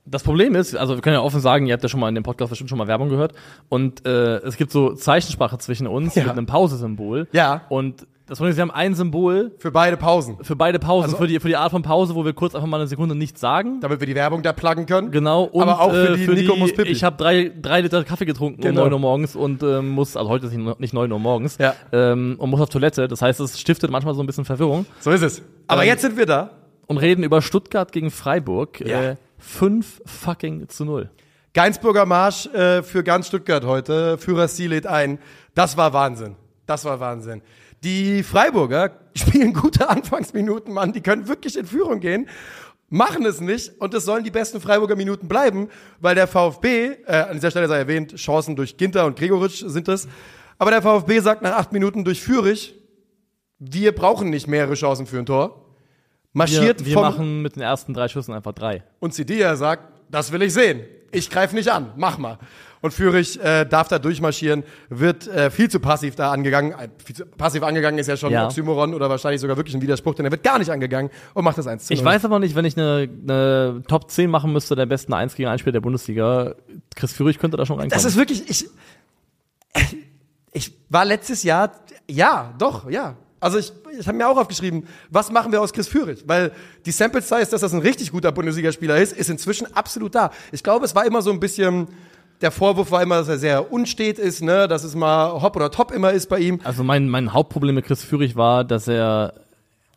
Das 0.09 0.23
Problem 0.23 0.55
ist, 0.55 0.77
also 0.77 0.95
wir 0.95 1.03
können 1.03 1.15
ja 1.15 1.23
offen 1.23 1.41
sagen, 1.41 1.67
ihr 1.67 1.73
habt 1.73 1.83
ja 1.83 1.89
schon 1.89 1.99
mal 2.01 2.09
in 2.09 2.15
dem 2.15 2.23
Podcast 2.25 2.51
bestimmt 2.51 2.71
schon 2.71 2.79
mal 2.79 2.87
Werbung 2.87 3.09
gehört 3.09 3.33
und 3.69 4.07
äh, 4.07 4.37
es 4.39 4.57
gibt 4.57 4.71
so 4.71 4.93
Zeichensprache 4.95 5.59
zwischen 5.59 5.87
uns 5.89 6.15
Ja. 6.15 6.23
mit 6.25 6.33
einem 6.33 6.47
Pausesymbol. 6.47 7.27
Ja. 7.33 7.63
Und 7.69 8.07
das 8.29 8.39
Problem 8.39 8.51
ist, 8.51 8.57
wir 8.57 8.63
haben 8.63 8.71
ein 8.73 8.95
Symbol 8.95 9.53
Für 9.59 9.71
beide 9.71 9.97
Pausen. 9.97 10.37
für 10.43 10.57
beide 10.57 10.79
Pausen, 10.81 11.05
Also- 11.07 11.17
für, 11.17 11.27
die, 11.29 11.39
für 11.41 11.49
die 11.49 11.57
Art 11.57 11.71
von 11.73 11.83
Pause, 11.83 12.15
wo 12.15 12.25
wir 12.25 12.33
kurz 12.33 12.55
einfach 12.55 12.67
mal 12.69 12.79
eine 12.79 12.87
Sekunde 12.89 13.15
nichts 13.15 13.41
sagen. 13.41 13.81
Damit 13.81 13.99
wir 14.01 14.07
die 14.07 14.15
Werbung 14.17 14.43
da 14.43 14.53
pluggen 14.53 14.87
können. 14.87 15.11
Genau, 15.13 15.45
und 15.45 15.63
Aber 15.63 15.81
auch 15.81 15.91
für 15.93 16.11
äh, 16.15 16.17
die 16.17 16.25
für 16.25 16.33
Nico 16.35 16.55
die, 16.55 16.59
muss 16.61 16.73
Pipi. 16.73 16.89
ich 16.91 17.03
habe 17.05 17.17
drei, 17.17 17.53
drei 17.61 17.81
Liter 17.83 18.03
Kaffee 18.05 18.25
getrunken 18.27 18.61
Genau. 18.63 18.83
um 18.83 18.87
9 18.89 18.93
Uhr 18.95 18.99
morgens 19.01 19.37
und 19.37 19.63
ähm, 19.65 19.91
muss, 19.91 20.17
also 20.17 20.29
heute 20.31 20.47
ist 20.47 20.55
nicht, 20.57 20.81
nicht 20.81 20.93
9 20.95 21.11
Uhr 21.13 21.19
morgens, 21.21 21.59
Ja. 21.59 21.75
ähm, 21.93 22.35
und 22.39 22.51
muss 22.51 22.61
auf 22.61 22.69
Toilette. 22.69 23.07
Das 23.09 23.23
heißt, 23.23 23.39
es 23.41 23.61
stiftet 23.61 23.91
manchmal 23.91 24.15
so 24.15 24.23
ein 24.23 24.27
bisschen 24.27 24.45
Verwirrung. 24.45 24.87
So 25.01 25.11
ist 25.13 25.23
es. 25.23 25.43
Aber 25.69 25.83
Ähm, 25.83 25.89
jetzt 25.89 26.03
sind 26.03 26.17
wir 26.17 26.27
da. 26.27 26.51
Und 26.89 26.99
reden 26.99 27.23
über 27.25 27.43
Stuttgart 27.43 27.91
gegen 27.91 28.11
Freiburg. 28.13 28.81
Ja. 28.81 29.03
Äh, 29.03 29.17
5 29.39 30.03
fucking 30.05 30.69
zu 30.69 30.85
0. 30.85 31.11
Geinsburger 31.55 32.05
Marsch 32.05 32.47
äh, 32.47 32.83
für 32.83 33.03
ganz 33.03 33.29
Stuttgart 33.29 33.65
heute. 33.65 34.19
Führerstil 34.19 34.71
lädt 34.71 34.87
ein. 34.87 35.19
Das 35.55 35.77
war 35.77 35.93
Wahnsinn. 35.93 36.37
Das 36.67 36.85
war 36.85 37.01
Wahnsinn. 37.01 37.41
Die 37.83 38.23
Freiburger 38.23 38.99
spielen 39.15 39.53
gute 39.53 39.89
Anfangsminuten, 39.89 40.75
Mann. 40.75 40.93
Die 40.93 41.01
können 41.01 41.29
wirklich 41.29 41.57
in 41.57 41.67
Führung 41.67 42.01
gehen. 42.01 42.29
Machen 42.89 43.25
es 43.25 43.41
nicht 43.41 43.81
und 43.81 43.95
es 43.95 44.05
sollen 44.05 44.23
die 44.23 44.31
besten 44.31 44.61
Freiburger 44.61 44.97
Minuten 44.97 45.29
bleiben, 45.29 45.69
weil 45.99 46.15
der 46.15 46.27
VfB, 46.27 46.99
äh, 47.07 47.13
an 47.31 47.35
dieser 47.35 47.51
Stelle 47.51 47.69
sei 47.69 47.79
erwähnt, 47.79 48.15
Chancen 48.17 48.55
durch 48.55 48.77
Ginter 48.77 49.07
und 49.07 49.19
Gregoritsch 49.19 49.65
sind 49.67 49.89
es. 49.89 50.07
Aber 50.59 50.71
der 50.71 50.83
VfB 50.83 51.21
sagt 51.21 51.43
nach 51.43 51.57
acht 51.57 51.73
Minuten 51.73 52.05
durch 52.05 52.23
Fürich, 52.23 52.75
wir 53.59 53.95
brauchen 53.95 54.31
nicht 54.31 54.47
mehrere 54.47 54.75
Chancen 54.75 55.07
für 55.07 55.19
ein 55.19 55.27
Tor. 55.27 55.66
Marschiert 56.37 56.81
Wir, 56.81 56.87
wir 56.87 56.93
vom 56.95 57.03
machen 57.03 57.43
mit 57.43 57.57
den 57.57 57.63
ersten 57.63 57.95
drei 57.95 58.09
Schüssen 58.09 58.35
einfach 58.35 58.53
drei. 58.53 58.83
und 59.01 59.15
Sidia 59.15 59.57
sagt, 59.57 59.85
das 60.11 60.31
will 60.33 60.43
ich 60.43 60.53
sehen. 60.53 60.81
Ich 61.13 61.31
greife 61.31 61.55
nicht 61.55 61.69
an, 61.71 61.93
mach 61.97 62.19
mal. 62.19 62.39
Und 62.83 62.93
Fürich 62.93 63.41
äh, 63.43 63.65
darf 63.65 63.89
da 63.89 63.99
durchmarschieren, 63.99 64.63
wird 64.91 65.27
äh, 65.29 65.51
viel 65.51 65.71
zu 65.71 65.81
passiv 65.81 66.15
da 66.15 66.31
angegangen. 66.31 66.73
Äh, 66.73 66.89
zu 67.15 67.25
passiv 67.25 67.63
angegangen 67.63 67.99
ist 67.99 68.07
ja 68.07 68.17
schon 68.17 68.33
Ja. 68.33 68.41
ein 68.43 68.47
Oxymoron 68.47 68.93
oder 68.95 69.09
wahrscheinlich 69.09 69.41
sogar 69.41 69.57
wirklich 69.57 69.75
ein 69.75 69.81
Widerspruch, 69.83 70.15
denn 70.15 70.27
er 70.27 70.31
wird 70.31 70.43
gar 70.43 70.59
nicht 70.59 70.71
angegangen 70.71 71.11
und 71.33 71.43
macht 71.45 71.57
das 71.59 71.67
1 71.67 71.87
zu 71.87 71.95
0. 71.95 71.99
Ich 71.99 72.05
weiß 72.05 72.25
aber 72.27 72.39
nicht, 72.39 72.55
wenn 72.55 72.65
ich 72.67 72.77
eine, 72.77 73.09
eine 73.23 73.83
Top 73.89 74.11
10 74.11 74.29
machen 74.31 74.53
müsste, 74.53 74.77
der 74.77 74.87
besten 74.87 75.15
1 75.15 75.35
gegen 75.37 75.49
1 75.49 75.61
Spieler 75.63 75.73
der 75.73 75.81
Bundesliga, 75.81 76.55
Chris 76.95 77.13
Führig 77.13 77.39
könnte 77.39 77.57
da 77.57 77.65
schon 77.65 77.77
reinkommen. 77.79 77.91
Das 77.97 78.05
ist 78.05 78.17
wirklich, 78.19 78.49
ich, 78.51 78.69
ich 80.53 80.73
war 80.91 81.05
letztes 81.05 81.43
Jahr, 81.43 81.73
ja, 82.09 82.55
doch, 82.59 82.91
ja. 82.91 83.17
Also 83.47 83.59
ich, 83.59 83.73
ich 83.99 84.07
habe 84.07 84.19
mir 84.19 84.29
auch 84.29 84.37
aufgeschrieben, 84.37 84.87
was 85.11 85.31
machen 85.31 85.53
wir 85.53 85.61
aus 85.63 85.73
Chris 85.73 85.89
Führig? 85.89 86.25
Weil 86.27 86.53
die 86.85 86.91
Sample 86.91 87.23
Size, 87.23 87.47
dass 87.51 87.61
das 87.61 87.73
ein 87.73 87.81
richtig 87.81 88.11
guter 88.13 88.33
Bundesligaspieler 88.33 88.97
ist, 88.99 89.13
ist 89.13 89.31
inzwischen 89.31 89.73
absolut 89.75 90.15
da. 90.15 90.33
Ich 90.53 90.63
glaube, 90.63 90.85
es 90.85 90.95
war 90.95 91.07
immer 91.07 91.23
so 91.23 91.31
ein 91.31 91.39
bisschen, 91.39 91.87
der 92.41 92.51
Vorwurf 92.51 92.91
war 92.91 93.03
immer, 93.03 93.19
dass 93.19 93.29
er 93.29 93.39
sehr 93.39 93.73
unstet 93.73 94.19
ist, 94.19 94.43
ne, 94.43 94.67
dass 94.69 94.83
es 94.85 94.95
mal 94.95 95.41
hopp 95.41 95.55
oder 95.57 95.71
top 95.71 95.93
immer 95.93 96.11
ist 96.13 96.29
bei 96.29 96.41
ihm. 96.41 96.61
Also 96.65 96.83
mein, 96.83 97.09
mein 97.09 97.33
Hauptproblem 97.33 97.77
mit 97.77 97.87
Chris 97.87 98.03
Führig 98.03 98.35
war, 98.37 98.65
dass 98.65 98.89
er 98.89 99.35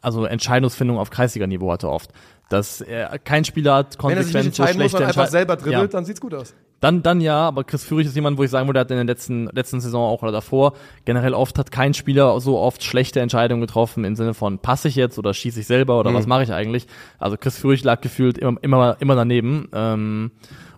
also 0.02 0.26
Entscheidungsfindung 0.26 0.98
auf 0.98 1.10
Kreisliga-Niveau 1.10 1.72
hatte 1.72 1.90
oft. 1.90 2.12
Dass 2.50 2.82
er 2.82 3.20
kein 3.20 3.46
Spieler 3.46 3.76
hat, 3.76 3.98
Wenn 4.04 4.18
er 4.18 4.24
sich 4.24 4.34
konsequent 4.34 4.46
nicht 4.46 4.56
so 4.56 4.64
entscheiden 4.64 4.82
muss, 4.82 4.92
schlechte 4.92 4.98
sondern 4.98 5.10
einfach 5.10 5.32
selber 5.32 5.56
dribbelt, 5.56 5.82
Ja. 5.82 5.88
dann 5.88 6.06
sieht's 6.06 6.22
gut 6.22 6.34
aus. 6.34 6.54
Dann, 6.80 7.04
dann 7.04 7.20
ja, 7.22 7.48
aber 7.48 7.64
Chris 7.64 7.84
Führig 7.84 8.08
ist 8.08 8.16
jemand, 8.16 8.38
wo 8.38 8.44
ich 8.44 8.50
sagen 8.50 8.68
würde, 8.68 8.80
er 8.80 8.82
hat 8.82 8.92
in 8.92 8.98
der 8.98 9.06
letzten, 9.06 9.48
letzten 9.48 9.82
Saison 9.82 10.10
auch 10.10 10.22
oder 10.22 10.32
davor 10.32 10.74
generell 11.06 11.34
oft 11.34 11.58
hat 11.60 11.72
kein 11.72 11.94
Spieler 11.94 12.40
so 12.40 12.58
oft 12.58 12.84
schlechte 12.84 13.20
Entscheidungen 13.20 13.62
getroffen 13.62 14.06
im 14.06 14.16
Sinne 14.16 14.34
von 14.34 14.60
passe 14.60 14.88
ich 14.88 14.96
jetzt 14.96 15.20
oder 15.20 15.34
schieße 15.34 15.60
ich 15.60 15.68
selber 15.68 16.00
oder 16.00 16.14
was 16.14 16.28
mache 16.28 16.44
ich 16.44 16.54
eigentlich. 16.54 16.88
Also 17.18 17.38
Chris 17.38 17.58
Führig 17.58 17.84
lag 17.84 18.02
gefühlt 18.02 18.38
immer, 18.38 18.58
immer, 18.62 18.98
immer 19.00 19.16
daneben. 19.16 19.68
Ähm, 19.74 20.32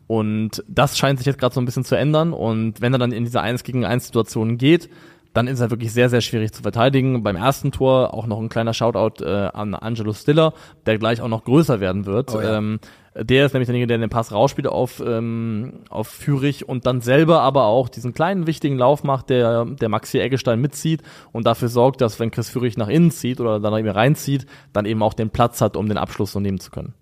und 0.08 0.64
das 0.68 0.98
scheint 0.98 1.20
sich 1.20 1.26
jetzt 1.26 1.40
gerade 1.40 1.56
so 1.56 1.62
ein 1.62 1.66
bisschen 1.66 1.86
zu 1.86 1.96
ändern. 1.96 2.34
Und 2.34 2.82
wenn 2.82 2.92
er 2.94 3.00
dann 3.00 3.14
in 3.14 3.24
diese 3.24 3.42
1 3.42 3.64
gegen 3.64 3.86
1 3.86 4.08
Situation 4.08 4.58
geht, 4.58 4.90
dann 5.34 5.48
ist 5.48 5.62
er 5.62 5.70
wirklich 5.70 5.94
sehr, 5.94 6.10
sehr 6.10 6.22
schwierig 6.22 6.52
zu 6.52 6.62
verteidigen. 6.62 7.24
Beim 7.24 7.38
ersten 7.38 7.72
Tor 7.72 8.14
auch 8.14 8.28
noch 8.28 8.40
ein 8.40 8.50
kleiner 8.50 8.74
Shoutout 8.74 9.24
äh, 9.24 9.50
an 9.54 9.74
Angelo 9.74 10.12
Stiller, 10.14 10.54
der 10.86 10.98
gleich 10.98 11.22
auch 11.22 11.30
noch 11.30 11.46
größer 11.46 11.80
werden 11.80 12.06
wird. 12.06 12.36
Oh 12.36 12.42
ja. 12.42 12.58
ähm, 12.58 12.80
der 13.14 13.46
ist 13.46 13.54
nämlich 13.54 13.68
derjenige, 13.68 13.88
der 13.88 13.98
den 13.98 14.10
Pass 14.10 14.32
rausspielt 14.32 14.68
auf, 14.68 15.04
ähm, 15.06 15.82
auf 15.90 16.08
Führig 16.08 16.68
und 16.68 16.86
dann 16.86 17.02
selber 17.02 17.42
aber 17.42 17.66
auch 17.66 17.90
diesen 17.90 18.14
kleinen 18.14 18.48
wichtigen 18.48 18.78
Lauf 18.78 19.04
macht, 19.04 19.30
der, 19.30 19.66
der 19.66 19.90
Maxi 19.90 20.20
Eggestein 20.20 20.62
mitzieht 20.62 21.02
und 21.32 21.46
dafür 21.46 21.68
sorgt, 21.68 22.00
dass 22.02 22.20
wenn 22.20 22.32
Chris 22.32 22.50
Führig 22.50 22.78
nach 22.78 22.88
innen 22.88 23.12
zieht 23.12 23.42
oder 23.42 23.60
dann 23.60 23.78
eben 23.78 23.90
reinzieht, 23.90 24.46
dann 24.72 24.86
eben 24.86 25.04
auch 25.04 25.14
den 25.14 25.30
Platz 25.30 25.60
hat, 25.60 25.76
um 25.76 25.90
den 25.90 25.98
Abschluss 25.98 26.32
so 26.32 26.40
nehmen 26.40 26.60
zu 26.60 26.72
können. 26.72 26.94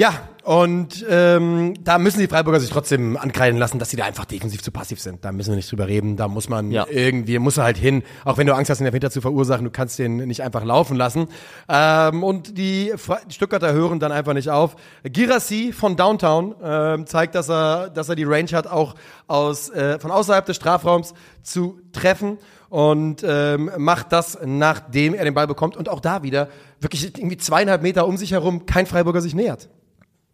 Ja, 0.00 0.12
und 0.44 1.04
ähm, 1.10 1.74
da 1.82 1.98
müssen 1.98 2.20
die 2.20 2.28
Freiburger 2.28 2.60
sich 2.60 2.70
trotzdem 2.70 3.16
ankreiden 3.16 3.58
lassen, 3.58 3.80
dass 3.80 3.90
sie 3.90 3.96
da 3.96 4.04
einfach 4.04 4.26
defensiv 4.26 4.62
zu 4.62 4.70
passiv 4.70 5.00
sind. 5.00 5.24
Da 5.24 5.32
müssen 5.32 5.50
wir 5.50 5.56
nicht 5.56 5.70
drüber 5.72 5.88
reden. 5.88 6.16
Da 6.16 6.28
muss 6.28 6.48
man 6.48 6.70
Ja. 6.70 6.86
irgendwie, 6.88 7.36
muss 7.40 7.56
er 7.56 7.64
halt 7.64 7.78
hin. 7.78 8.04
Auch 8.24 8.38
wenn 8.38 8.46
du 8.46 8.54
Angst 8.54 8.70
hast, 8.70 8.78
den 8.78 8.86
Elfmeter 8.86 9.10
zu 9.10 9.20
verursachen, 9.20 9.64
du 9.64 9.72
kannst 9.72 9.98
den 9.98 10.18
nicht 10.18 10.44
einfach 10.44 10.62
laufen 10.62 10.96
lassen. 10.96 11.26
Ähm, 11.68 12.22
und 12.22 12.56
die 12.56 12.92
Fre 12.96 13.18
Stuttgarter 13.28 13.72
hören 13.72 13.98
dann 13.98 14.12
einfach 14.12 14.34
nicht 14.34 14.50
auf. 14.50 14.76
Girassi 15.02 15.72
von 15.72 15.96
Downtown 15.96 16.54
ähm, 16.62 17.06
zeigt, 17.06 17.34
dass 17.34 17.50
er, 17.50 17.90
dass 17.90 18.08
er 18.08 18.14
die 18.14 18.24
Range 18.24 18.50
hat, 18.52 18.68
auch 18.68 18.94
aus 19.26 19.68
äh, 19.70 19.98
von 19.98 20.12
außerhalb 20.12 20.46
des 20.46 20.54
Strafraums 20.54 21.12
zu 21.42 21.80
treffen 21.90 22.38
und 22.68 23.24
ähm, 23.26 23.72
macht 23.78 24.12
das, 24.12 24.38
nachdem 24.44 25.14
er 25.14 25.24
den 25.24 25.34
Ball 25.34 25.48
bekommt. 25.48 25.76
Und 25.76 25.88
auch 25.88 25.98
da 25.98 26.22
wieder 26.22 26.48
wirklich 26.78 27.04
irgendwie 27.18 27.36
zweieinhalb 27.36 27.82
Meter 27.82 28.06
um 28.06 28.16
sich 28.16 28.30
herum 28.30 28.64
kein 28.64 28.86
Freiburger 28.86 29.20
sich 29.20 29.34
nähert. 29.34 29.68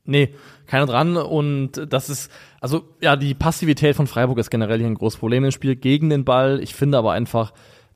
Nee, 0.07 0.35
keiner 0.67 0.87
dran 0.87 1.17
und 1.17 1.73
das 1.89 2.11
ist, 2.11 2.31
also 2.61 2.85
ja, 3.01 3.17
die 3.17 3.35
Passivität 3.35 3.97
von 3.97 4.07
Freiburg 4.07 4.39
ist 4.39 4.51
generell 4.51 4.79
hier 4.79 4.87
ein 4.87 4.97
großes 4.97 5.19
Problem 5.19 5.45
im 5.45 5.51
Spiel 5.51 5.77
gegen 5.77 6.11
den 6.11 6.25
Ball. 6.25 6.61
Ich 6.61 6.75
finde 6.75 6.99
aber 6.99 7.13
einfach, 7.13 7.53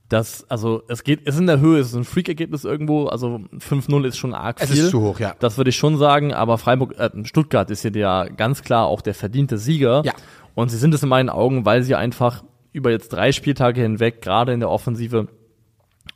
dass, 0.08 0.48
also 0.50 0.82
es 0.88 1.04
geht, 1.04 1.20
es 1.26 1.34
ist 1.34 1.40
in 1.42 1.46
der 1.46 1.60
Höhe, 1.60 1.78
es 1.80 1.88
ist 1.88 1.94
ein 1.94 2.04
Freak-Ergebnis 2.04 2.64
irgendwo, 2.64 3.06
also 3.06 3.40
5-0 3.58 4.06
ist 4.06 4.16
schon 4.16 4.32
arg 4.32 4.56
Es 4.60 4.70
viel. 4.70 4.84
ist 4.84 4.90
zu 4.90 5.02
hoch, 5.02 5.20
ja. 5.20 5.34
Das 5.38 5.58
würde 5.58 5.68
ich 5.68 5.76
schon 5.76 5.98
sagen, 5.98 6.32
aber 6.32 6.56
Freiburg, 6.56 6.98
äh, 6.98 7.10
Stuttgart 7.24 7.70
ist 7.70 7.82
hier 7.82 7.90
der 7.90 8.30
ganz 8.34 8.62
klar 8.62 8.86
auch 8.86 9.02
der 9.02 9.14
verdiente 9.14 9.58
Sieger. 9.58 10.02
Ja. 10.04 10.14
Und 10.54 10.70
sie 10.70 10.78
sind 10.78 10.94
es 10.94 11.02
in 11.02 11.10
meinen 11.10 11.28
Augen, 11.28 11.66
weil 11.66 11.82
sie 11.82 11.94
einfach 11.94 12.42
über 12.72 12.90
jetzt 12.90 13.10
drei 13.12 13.32
Spieltage 13.32 13.82
hinweg, 13.82 14.22
gerade 14.22 14.52
in 14.52 14.60
der 14.60 14.70
Offensive, 14.70 15.28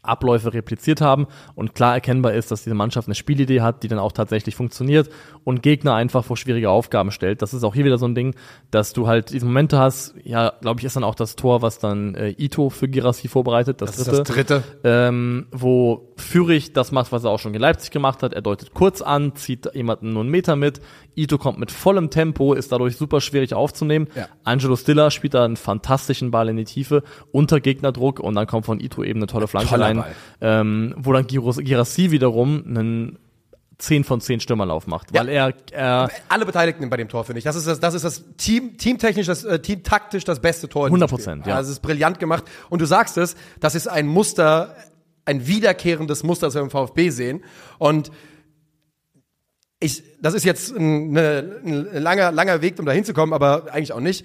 Abläufe 0.03 0.53
repliziert 0.53 1.01
haben 1.01 1.27
und 1.55 1.75
klar 1.75 1.95
erkennbar 1.95 2.35
ist, 2.35 2.51
dass 2.51 2.65
diese 2.65 2.75
Mannschaft 2.75 3.09
eine 3.09 3.15
Spielidee 3.15 3.61
hat, 3.61 3.83
die 3.83 3.89
dann 3.89 3.99
auch 3.99 4.13
tatsächlich 4.13 4.57
funktioniert 4.57 5.09
und 5.45 5.63
Gegner 5.63 5.95
einfach 5.95 6.25
vor 6.25 6.37
schwierige 6.37 6.71
Aufgaben 6.71 7.11
stellt. 7.13 7.41
Das 7.43 7.55
ist 7.55 7.63
auch 7.65 7.75
hier 7.75 7.85
wieder 7.85 7.99
so 7.99 8.07
ein 8.07 8.15
Ding, 8.15 8.35
dass 8.71 8.93
du 8.93 9.07
halt 9.07 9.31
diese 9.33 9.47
Momente 9.47 9.79
hast, 9.79 10.15
ja, 10.25 10.53
glaube 10.61 10.81
ich, 10.81 10.87
ist 10.87 10.97
dann 10.97 11.05
auch 11.05 11.15
das 11.15 11.37
Tor, 11.37 11.63
was 11.63 11.79
dann 11.79 12.15
äh, 12.15 12.35
Ito 12.37 12.71
für 12.71 12.89
Girassi 12.89 13.29
vorbereitet, 13.29 13.81
das, 13.81 13.97
Das 13.97 13.99
ist 14.01 14.07
dritte 14.09 14.23
das 14.23 14.35
dritte. 14.37 14.63
ähm, 14.85 15.47
wo 15.53 16.09
Fürich 16.17 16.73
das 16.73 16.93
macht, 16.93 17.13
was 17.13 17.25
er 17.25 17.31
auch 17.31 17.39
schon 17.39 17.55
in 17.55 17.61
Leipzig 17.61 17.91
gemacht 17.91 18.23
hat. 18.23 18.33
Er 18.33 18.43
deutet 18.43 18.75
kurz 18.75 19.03
an, 19.03 19.35
zieht 19.37 19.69
jemanden 19.75 20.13
nur 20.13 20.23
einen 20.23 20.31
Meter 20.31 20.57
mit. 20.57 20.81
Ito 21.15 21.37
kommt 21.39 21.59
mit 21.59 21.71
vollem 21.71 22.11
Tempo, 22.11 22.55
ist 22.55 22.73
dadurch 22.73 22.97
super 22.97 23.21
schwierig 23.21 23.55
aufzunehmen. 23.55 24.09
Ja. 24.15 24.29
Angelo 24.45 24.77
Stiller 24.77 25.11
spielt 25.11 25.35
da 25.35 25.45
einen 25.45 25.57
fantastischen 25.57 26.31
Ball 26.31 26.49
in 26.49 26.57
die 26.57 26.65
Tiefe 26.65 27.03
unter 27.33 27.61
Gegnerdruck 27.61 28.19
und 28.19 28.35
dann 28.35 28.47
kommt 28.47 28.67
von 28.67 28.81
Ito 28.81 29.03
eben 29.05 29.19
eine 29.19 29.27
tolle 29.27 29.47
Flanke 29.47 29.69
Toller 29.69 29.92
Ball. 29.99 30.15
ähm, 30.41 30.95
wo 30.99 31.13
dann 31.13 31.27
Giros- 31.27 31.63
Girassi 31.63 32.11
wiederum 32.11 32.65
einen 32.67 33.19
10 33.79 34.05
von 34.05 34.21
10 34.21 34.39
Stürmerlauf 34.41 34.87
macht, 34.87 35.13
weil 35.13 35.29
er, 35.29 35.53
er 35.73 36.09
Alle 36.29 36.47
Beteiligten 36.47 36.89
bei 36.89 36.97
dem 36.97 37.09
Tor, 37.09 37.25
finde 37.25 37.39
ich. 37.39 37.45
Das 37.45 37.57
ist 37.57 37.67
das, 37.67 37.81
das 37.81 37.95
ist 37.95 38.05
das 38.05 38.25
Team, 38.37 38.77
teamtechnisch, 38.79 39.27
das 39.27 39.43
äh, 39.45 39.59
teamtaktisch 39.61 40.23
das 40.25 40.39
beste 40.41 40.69
Tor. 40.69 40.87
in 40.87 40.95
diesem 40.95 41.09
100%, 41.09 41.21
Spiel. 41.41 41.43
ja. 41.51 41.57
Also 41.57 41.71
es 41.71 41.79
ist 41.79 41.83
brillant 41.83 42.21
gemacht. 42.21 42.45
Und 42.71 42.81
du 42.81 42.87
sagst 42.87 43.17
es, 43.19 43.35
das 43.59 43.75
ist 43.75 43.89
ein 43.89 44.07
Muster, 44.07 44.77
ein 45.25 45.47
wiederkehrendes 45.49 46.23
Muster, 46.23 46.47
das 46.47 46.55
wir 46.55 46.63
im 46.63 46.71
VfB 46.71 47.11
sehen. 47.11 47.43
Und 47.79 48.13
ich, 49.81 50.05
das 50.21 50.35
ist 50.35 50.45
jetzt 50.45 50.77
ein, 50.77 51.17
ein 51.17 51.93
langer, 52.03 52.31
langer 52.31 52.63
Weg, 52.63 52.79
um 52.79 52.87
da 52.87 52.93
hinzukommen, 52.93 53.33
aber 53.33 53.73
eigentlich 53.73 53.93
auch 53.93 54.01
nicht. 54.01 54.25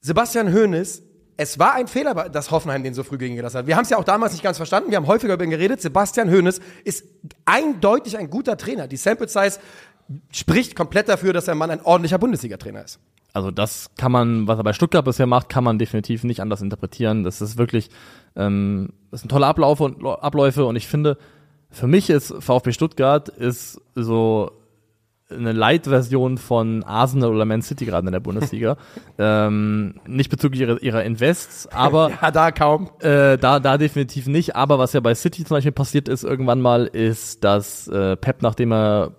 Sebastian 0.00 0.52
Hoeneß, 0.52 1.02
es 1.36 1.58
war 1.58 1.74
ein 1.74 1.86
Fehler, 1.86 2.28
dass 2.28 2.50
Hoffenheim 2.50 2.82
den 2.82 2.94
so 2.94 3.02
früh 3.02 3.18
gegen 3.18 3.36
gelassen 3.36 3.58
hat. 3.58 3.66
Wir 3.66 3.76
haben 3.76 3.84
es 3.84 3.90
ja 3.90 3.98
auch 3.98 4.04
damals 4.04 4.32
nicht 4.32 4.42
ganz 4.42 4.56
verstanden. 4.56 4.90
Wir 4.90 4.96
haben 4.96 5.06
häufiger 5.06 5.34
über 5.34 5.44
ihn 5.44 5.50
geredet. 5.50 5.82
Sebastian 5.82 6.30
Hoeneß 6.30 6.60
ist 6.84 7.04
eindeutig 7.44 8.16
ein 8.16 8.30
guter 8.30 8.56
Trainer. 8.56 8.88
Die 8.88 8.96
Sample 8.96 9.28
Size 9.28 9.58
spricht 10.30 10.76
komplett 10.76 11.08
dafür, 11.08 11.32
dass 11.32 11.44
der 11.44 11.54
Mann 11.54 11.70
ein 11.70 11.82
ordentlicher 11.82 12.18
Bundesliga-Trainer 12.18 12.84
ist. 12.84 13.00
Also 13.32 13.50
das 13.50 13.90
kann 13.98 14.12
man, 14.12 14.48
was 14.48 14.58
er 14.58 14.64
bei 14.64 14.72
Stuttgart 14.72 15.04
bisher 15.04 15.26
macht, 15.26 15.50
kann 15.50 15.62
man 15.62 15.78
definitiv 15.78 16.24
nicht 16.24 16.40
anders 16.40 16.62
interpretieren. 16.62 17.22
Das 17.22 17.42
ist 17.42 17.58
wirklich, 17.58 17.90
ähm, 18.34 18.94
das 19.10 19.20
sind 19.20 19.28
tolle 19.28 19.46
Abläufe 19.46 19.84
und 19.84 20.06
Abläufe 20.06 20.64
und 20.64 20.76
ich 20.76 20.88
finde, 20.88 21.18
für 21.70 21.86
mich 21.86 22.08
ist 22.08 22.32
VfB 22.38 22.72
Stuttgart 22.72 23.28
ist 23.28 23.78
so 23.94 24.52
eine 25.30 25.52
Light-Version 25.52 26.38
von 26.38 26.84
Arsenal 26.84 27.34
oder 27.34 27.44
Man 27.44 27.62
City 27.62 27.84
gerade 27.84 28.06
in 28.06 28.12
der 28.12 28.20
Bundesliga. 28.20 28.76
ähm, 29.18 29.94
nicht 30.06 30.30
bezüglich 30.30 30.60
ihrer, 30.60 30.82
ihrer 30.82 31.04
Invests, 31.04 31.66
aber 31.68 32.10
Ja, 32.22 32.30
da 32.30 32.52
kaum. 32.52 32.90
äh, 33.00 33.36
da, 33.36 33.58
da 33.60 33.78
definitiv 33.78 34.26
nicht. 34.26 34.56
Aber 34.56 34.78
was 34.78 34.92
ja 34.92 35.00
bei 35.00 35.14
City 35.14 35.44
zum 35.44 35.56
Beispiel 35.56 35.72
passiert 35.72 36.08
ist 36.08 36.24
irgendwann 36.24 36.60
mal, 36.60 36.86
ist, 36.86 37.42
dass 37.44 37.88
äh, 37.88 38.16
Pep, 38.16 38.42
nachdem 38.42 38.72
er 38.72 39.12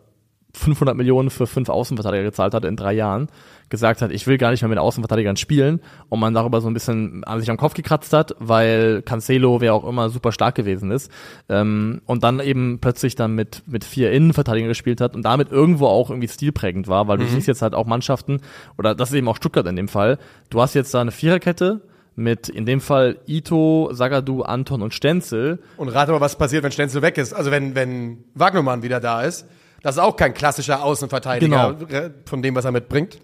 500 0.57 0.95
Millionen 0.95 1.29
für 1.29 1.47
fünf 1.47 1.69
Außenverteidiger 1.69 2.23
gezahlt 2.23 2.53
hat 2.53 2.65
in 2.65 2.75
drei 2.75 2.93
Jahren, 2.93 3.27
gesagt 3.69 4.01
hat, 4.01 4.11
ich 4.11 4.27
will 4.27 4.37
gar 4.37 4.51
nicht 4.51 4.61
mehr 4.61 4.69
mit 4.69 4.77
Außenverteidigern 4.77 5.37
spielen 5.37 5.81
und 6.09 6.19
man 6.19 6.33
darüber 6.33 6.61
so 6.61 6.67
ein 6.67 6.73
bisschen 6.73 7.23
an 7.23 7.39
sich 7.39 7.49
am 7.49 7.57
Kopf 7.57 7.73
gekratzt 7.73 8.13
hat, 8.13 8.35
weil 8.39 9.01
Cancelo, 9.01 9.61
wer 9.61 9.73
auch 9.73 9.87
immer, 9.87 10.09
super 10.09 10.31
stark 10.31 10.55
gewesen 10.55 10.91
ist 10.91 11.11
ähm, 11.49 12.01
und 12.05 12.23
dann 12.23 12.39
eben 12.39 12.79
plötzlich 12.79 13.15
dann 13.15 13.35
mit, 13.35 13.63
mit 13.67 13.83
vier 13.83 14.11
Innenverteidigern 14.11 14.69
gespielt 14.69 15.01
hat 15.01 15.15
und 15.15 15.23
damit 15.23 15.51
irgendwo 15.51 15.87
auch 15.87 16.09
irgendwie 16.09 16.29
stilprägend 16.29 16.87
war, 16.87 17.07
weil 17.07 17.17
du 17.17 17.25
siehst 17.25 17.47
jetzt 17.47 17.61
halt 17.61 17.73
auch 17.73 17.85
Mannschaften, 17.85 18.41
oder 18.77 18.95
das 18.95 19.09
ist 19.09 19.15
eben 19.15 19.27
auch 19.27 19.37
Stuttgart 19.37 19.67
in 19.67 19.75
dem 19.75 19.87
Fall, 19.87 20.17
du 20.49 20.61
hast 20.61 20.73
jetzt 20.73 20.93
da 20.93 21.01
eine 21.01 21.11
Viererkette, 21.11 21.81
mit 22.17 22.49
in 22.49 22.65
dem 22.65 22.81
Fall 22.81 23.19
Ito, 23.27 23.89
Sagadu, 23.93 24.41
Anton 24.41 24.81
und 24.81 24.93
Stenzel. 24.93 25.59
Und 25.77 25.89
rate 25.89 26.11
mal, 26.11 26.19
was 26.19 26.35
passiert, 26.35 26.63
wenn 26.63 26.71
Stenzel 26.71 27.03
weg 27.03 27.17
ist. 27.19 27.31
Also 27.31 27.51
wenn, 27.51 27.75
wenn 27.75 28.23
Wagnermann 28.33 28.81
wieder 28.81 28.99
da 28.99 29.21
ist. 29.21 29.45
Das 29.81 29.95
ist 29.95 30.01
auch 30.01 30.15
kein 30.15 30.33
klassischer 30.33 30.83
Außenverteidiger 30.83 31.77
äh, 31.89 32.09
von 32.25 32.41
dem, 32.41 32.55
was 32.55 32.65
er 32.65 32.71
mitbringt. 32.71 33.19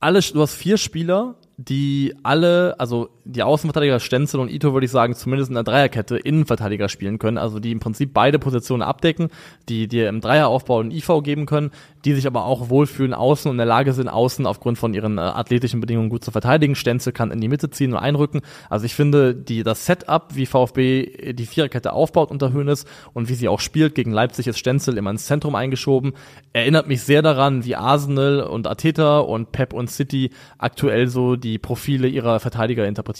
Alle, 0.00 0.20
du 0.20 0.42
hast 0.42 0.54
vier 0.54 0.76
Spieler, 0.76 1.36
die 1.56 2.14
alle, 2.22 2.74
also 2.78 3.10
die 3.24 3.42
Außenverteidiger 3.42 4.00
Stenzel 4.00 4.38
und 4.38 4.50
Ito, 4.50 4.74
würde 4.74 4.84
ich 4.84 4.90
sagen, 4.90 5.14
zumindest 5.14 5.48
in 5.48 5.54
der 5.54 5.64
Dreierkette 5.64 6.16
Innenverteidiger 6.16 6.90
spielen 6.90 7.18
können, 7.18 7.38
also 7.38 7.58
die 7.58 7.72
im 7.72 7.80
Prinzip 7.80 8.12
beide 8.12 8.38
Positionen 8.38 8.82
abdecken, 8.82 9.28
die 9.68 9.88
dir 9.88 10.10
im 10.10 10.20
Dreieraufbau 10.20 10.80
einen 10.80 10.90
IV 10.90 11.22
geben 11.22 11.46
können, 11.46 11.70
die 12.04 12.12
sich 12.12 12.26
aber 12.26 12.44
auch 12.44 12.68
wohlfühlen 12.68 13.14
außen 13.14 13.48
und 13.48 13.54
in 13.54 13.58
der 13.58 13.66
Lage 13.66 13.94
sind, 13.94 14.08
außen 14.08 14.46
aufgrund 14.46 14.76
von 14.76 14.92
ihren 14.92 15.16
äh, 15.16 15.22
athletischen 15.22 15.80
Bedingungen 15.80 16.10
gut 16.10 16.22
zu 16.22 16.32
verteidigen. 16.32 16.74
Stenzel 16.74 17.14
kann 17.14 17.30
in 17.30 17.40
die 17.40 17.48
Mitte 17.48 17.70
ziehen 17.70 17.92
und 17.92 17.98
einrücken. 17.98 18.42
Also 18.68 18.84
ich 18.84 18.94
finde, 18.94 19.34
die, 19.34 19.62
das 19.62 19.86
Setup, 19.86 20.34
wie 20.34 20.44
VfB 20.44 21.32
die 21.32 21.46
Viererkette 21.46 21.94
aufbaut 21.94 22.30
unter 22.30 22.52
Hönes 22.52 22.84
und 23.14 23.30
wie 23.30 23.34
sie 23.34 23.48
auch 23.48 23.60
spielt, 23.60 23.94
gegen 23.94 24.12
Leipzig 24.12 24.48
ist 24.48 24.58
Stenzel 24.58 24.98
immer 24.98 25.10
ins 25.10 25.24
Zentrum 25.24 25.54
eingeschoben, 25.54 26.12
erinnert 26.52 26.88
mich 26.88 27.02
sehr 27.02 27.22
daran, 27.22 27.64
wie 27.64 27.74
Arsenal 27.74 28.40
und 28.40 28.66
Ateta 28.66 29.20
und 29.20 29.52
Pep 29.52 29.72
und 29.72 29.90
City 29.90 30.30
aktuell 30.58 31.08
so 31.08 31.36
die 31.36 31.58
Profile 31.58 32.06
ihrer 32.06 32.38
Verteidiger 32.38 32.86
interpretieren. 32.86 33.13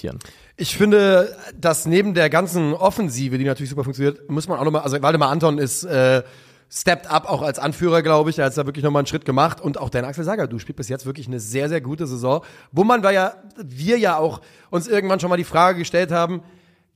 Ich 0.56 0.76
finde, 0.76 1.36
dass 1.58 1.86
neben 1.86 2.14
der 2.14 2.30
ganzen 2.30 2.74
Offensive, 2.74 3.38
die 3.38 3.44
natürlich 3.44 3.70
super 3.70 3.84
funktioniert, 3.84 4.28
muss 4.30 4.48
man 4.48 4.58
auch 4.58 4.64
nochmal, 4.64 4.82
also 4.82 5.00
Waldemar 5.02 5.30
Anton 5.30 5.58
ist 5.58 5.84
äh, 5.84 6.22
stepped 6.70 7.06
up 7.10 7.28
auch 7.28 7.42
als 7.42 7.58
Anführer, 7.58 8.02
glaube 8.02 8.30
ich. 8.30 8.38
Er 8.38 8.46
hat 8.46 8.56
da 8.56 8.66
wirklich 8.66 8.84
nochmal 8.84 9.00
einen 9.00 9.06
Schritt 9.06 9.24
gemacht. 9.24 9.60
Und 9.60 9.78
auch 9.78 9.90
dein 9.90 10.04
Axel 10.04 10.24
Sager, 10.24 10.46
du 10.46 10.58
spielst 10.58 10.76
bis 10.76 10.88
jetzt 10.88 11.06
wirklich 11.06 11.26
eine 11.28 11.40
sehr, 11.40 11.68
sehr 11.68 11.80
gute 11.80 12.06
Saison. 12.06 12.44
Wo 12.72 12.84
man 12.84 13.02
war 13.02 13.12
ja, 13.12 13.34
wir 13.56 13.98
ja 13.98 14.18
auch 14.18 14.40
uns 14.70 14.88
irgendwann 14.88 15.20
schon 15.20 15.30
mal 15.30 15.36
die 15.36 15.44
Frage 15.44 15.78
gestellt 15.78 16.10
haben, 16.10 16.42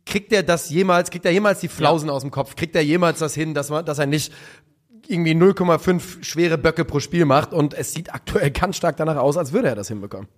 kriegt 0.05 0.33
er 0.33 0.43
das 0.43 0.71
jemals, 0.71 1.11
kriegt 1.11 1.25
er 1.25 1.33
jemals 1.33 1.61
die 1.61 1.69
Flausen 1.69 2.09
ja. 2.09 2.15
aus 2.15 2.23
dem 2.23 2.31
Kopf? 2.31 2.57
Kriegt 2.57 2.75
er 2.75 2.83
jemals 2.83 3.21
das 3.21 3.35
hin, 3.35 3.55
dass 3.55 3.71
man, 3.71 3.85
dass 3.85 3.99
er 3.99 4.07
nicht 4.07 4.33
irgendwie 5.07 5.33
0,5 5.33 6.25
schwere 6.25 6.59
Böcke 6.59 6.85
pro 6.85 6.99
Spiel 6.99 7.25
macht? 7.25 7.53
Und 7.53 7.75
es 7.75 7.93
sieht 7.93 8.13
aktuell 8.13 8.51
ganz 8.51 8.77
stark 8.77 8.97
danach 8.97 9.17
aus, 9.17 9.37
als 9.37 9.53
würde 9.53 9.69
er 9.69 9.77
das 9.77 9.89
hinbekommen. 9.89 10.29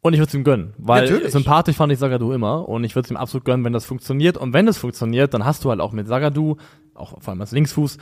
Und 0.00 0.12
ich 0.12 0.20
würde 0.20 0.28
es 0.28 0.34
ihm 0.34 0.44
gönnen, 0.44 0.74
weil 0.78 1.10
Natürlich. 1.10 1.32
sympathisch 1.32 1.76
fand 1.76 1.92
ich 1.92 1.98
Sagadu 1.98 2.32
immer 2.32 2.68
und 2.68 2.84
ich 2.84 2.94
würde 2.94 3.06
es 3.06 3.10
ihm 3.10 3.16
absolut 3.16 3.44
gönnen, 3.44 3.64
wenn 3.64 3.72
das 3.72 3.84
funktioniert. 3.84 4.36
Und 4.36 4.52
wenn 4.52 4.68
es 4.68 4.78
funktioniert, 4.78 5.34
dann 5.34 5.44
hast 5.44 5.64
du 5.64 5.70
halt 5.70 5.80
auch 5.80 5.92
mit 5.92 6.06
Sagadu, 6.06 6.56
auch 6.94 7.20
vor 7.20 7.32
allem 7.32 7.40
als 7.40 7.50
Linksfuß, 7.52 7.98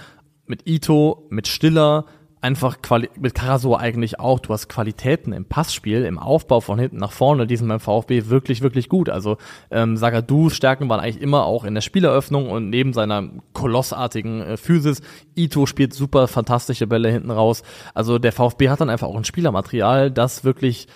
mit 0.46 0.68
Ito, 0.68 1.26
mit 1.30 1.48
Stiller, 1.48 2.04
einfach 2.40 2.82
Quali 2.82 3.08
mit 3.18 3.34
Karasor 3.34 3.80
eigentlich 3.80 4.20
auch. 4.20 4.40
Du 4.40 4.52
hast 4.52 4.68
Qualitäten 4.68 5.32
im 5.32 5.46
Passspiel, 5.46 6.04
im 6.04 6.18
Aufbau 6.18 6.60
von 6.60 6.78
hinten 6.78 6.98
nach 6.98 7.12
vorne, 7.12 7.46
die 7.46 7.56
sind 7.56 7.66
beim 7.66 7.80
VfB 7.80 8.26
wirklich, 8.28 8.60
wirklich 8.60 8.88
gut. 8.88 9.08
Also 9.08 9.38
ähm, 9.70 9.96
Sagadus 9.96 10.54
Stärken 10.54 10.88
waren 10.88 11.00
eigentlich 11.00 11.20
immer 11.20 11.44
auch 11.44 11.64
in 11.64 11.74
der 11.74 11.80
Spieleröffnung 11.80 12.48
und 12.48 12.70
neben 12.70 12.92
seiner 12.92 13.30
kolossartigen 13.52 14.42
äh, 14.42 14.56
Physis. 14.56 15.00
Ito 15.34 15.66
spielt 15.66 15.94
super 15.94 16.28
fantastische 16.28 16.86
Bälle 16.86 17.10
hinten 17.10 17.30
raus. 17.30 17.62
Also 17.94 18.18
der 18.18 18.32
VfB 18.32 18.68
hat 18.68 18.80
dann 18.80 18.90
einfach 18.90 19.08
auch 19.08 19.16
ein 19.16 19.24
Spielermaterial, 19.24 20.10
das 20.10 20.44
wirklich 20.44 20.88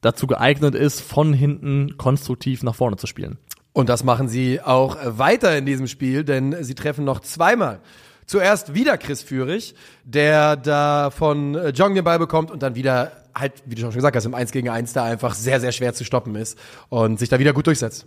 dazu 0.00 0.26
geeignet 0.26 0.74
ist, 0.74 1.00
von 1.00 1.32
hinten 1.32 1.96
konstruktiv 1.96 2.62
nach 2.62 2.74
vorne 2.74 2.96
zu 2.96 3.06
spielen. 3.06 3.38
Und 3.72 3.88
das 3.88 4.02
machen 4.04 4.28
sie 4.28 4.60
auch 4.60 4.96
weiter 5.04 5.56
in 5.56 5.66
diesem 5.66 5.86
Spiel, 5.86 6.24
denn 6.24 6.64
sie 6.64 6.74
treffen 6.74 7.04
noch 7.04 7.20
zweimal. 7.20 7.80
Zuerst 8.26 8.74
wieder 8.74 8.96
Chris 8.96 9.22
Führig, 9.22 9.74
der 10.04 10.56
da 10.56 11.10
von 11.10 11.54
äh, 11.54 11.70
Jong 11.70 11.94
den 11.94 12.04
Ball 12.04 12.18
bekommt 12.18 12.50
und 12.50 12.62
dann 12.62 12.74
wieder 12.76 13.12
halt, 13.34 13.54
wie 13.66 13.74
du 13.74 13.82
schon 13.82 13.90
gesagt 13.90 14.16
hast, 14.16 14.24
im 14.24 14.34
1 14.34 14.52
gegen 14.52 14.68
1 14.68 14.92
da 14.92 15.04
einfach 15.04 15.34
sehr, 15.34 15.60
sehr 15.60 15.72
schwer 15.72 15.94
zu 15.94 16.04
stoppen 16.04 16.36
ist 16.36 16.58
und 16.88 17.18
sich 17.18 17.28
da 17.28 17.38
wieder 17.38 17.52
gut 17.52 17.66
durchsetzt 17.66 18.06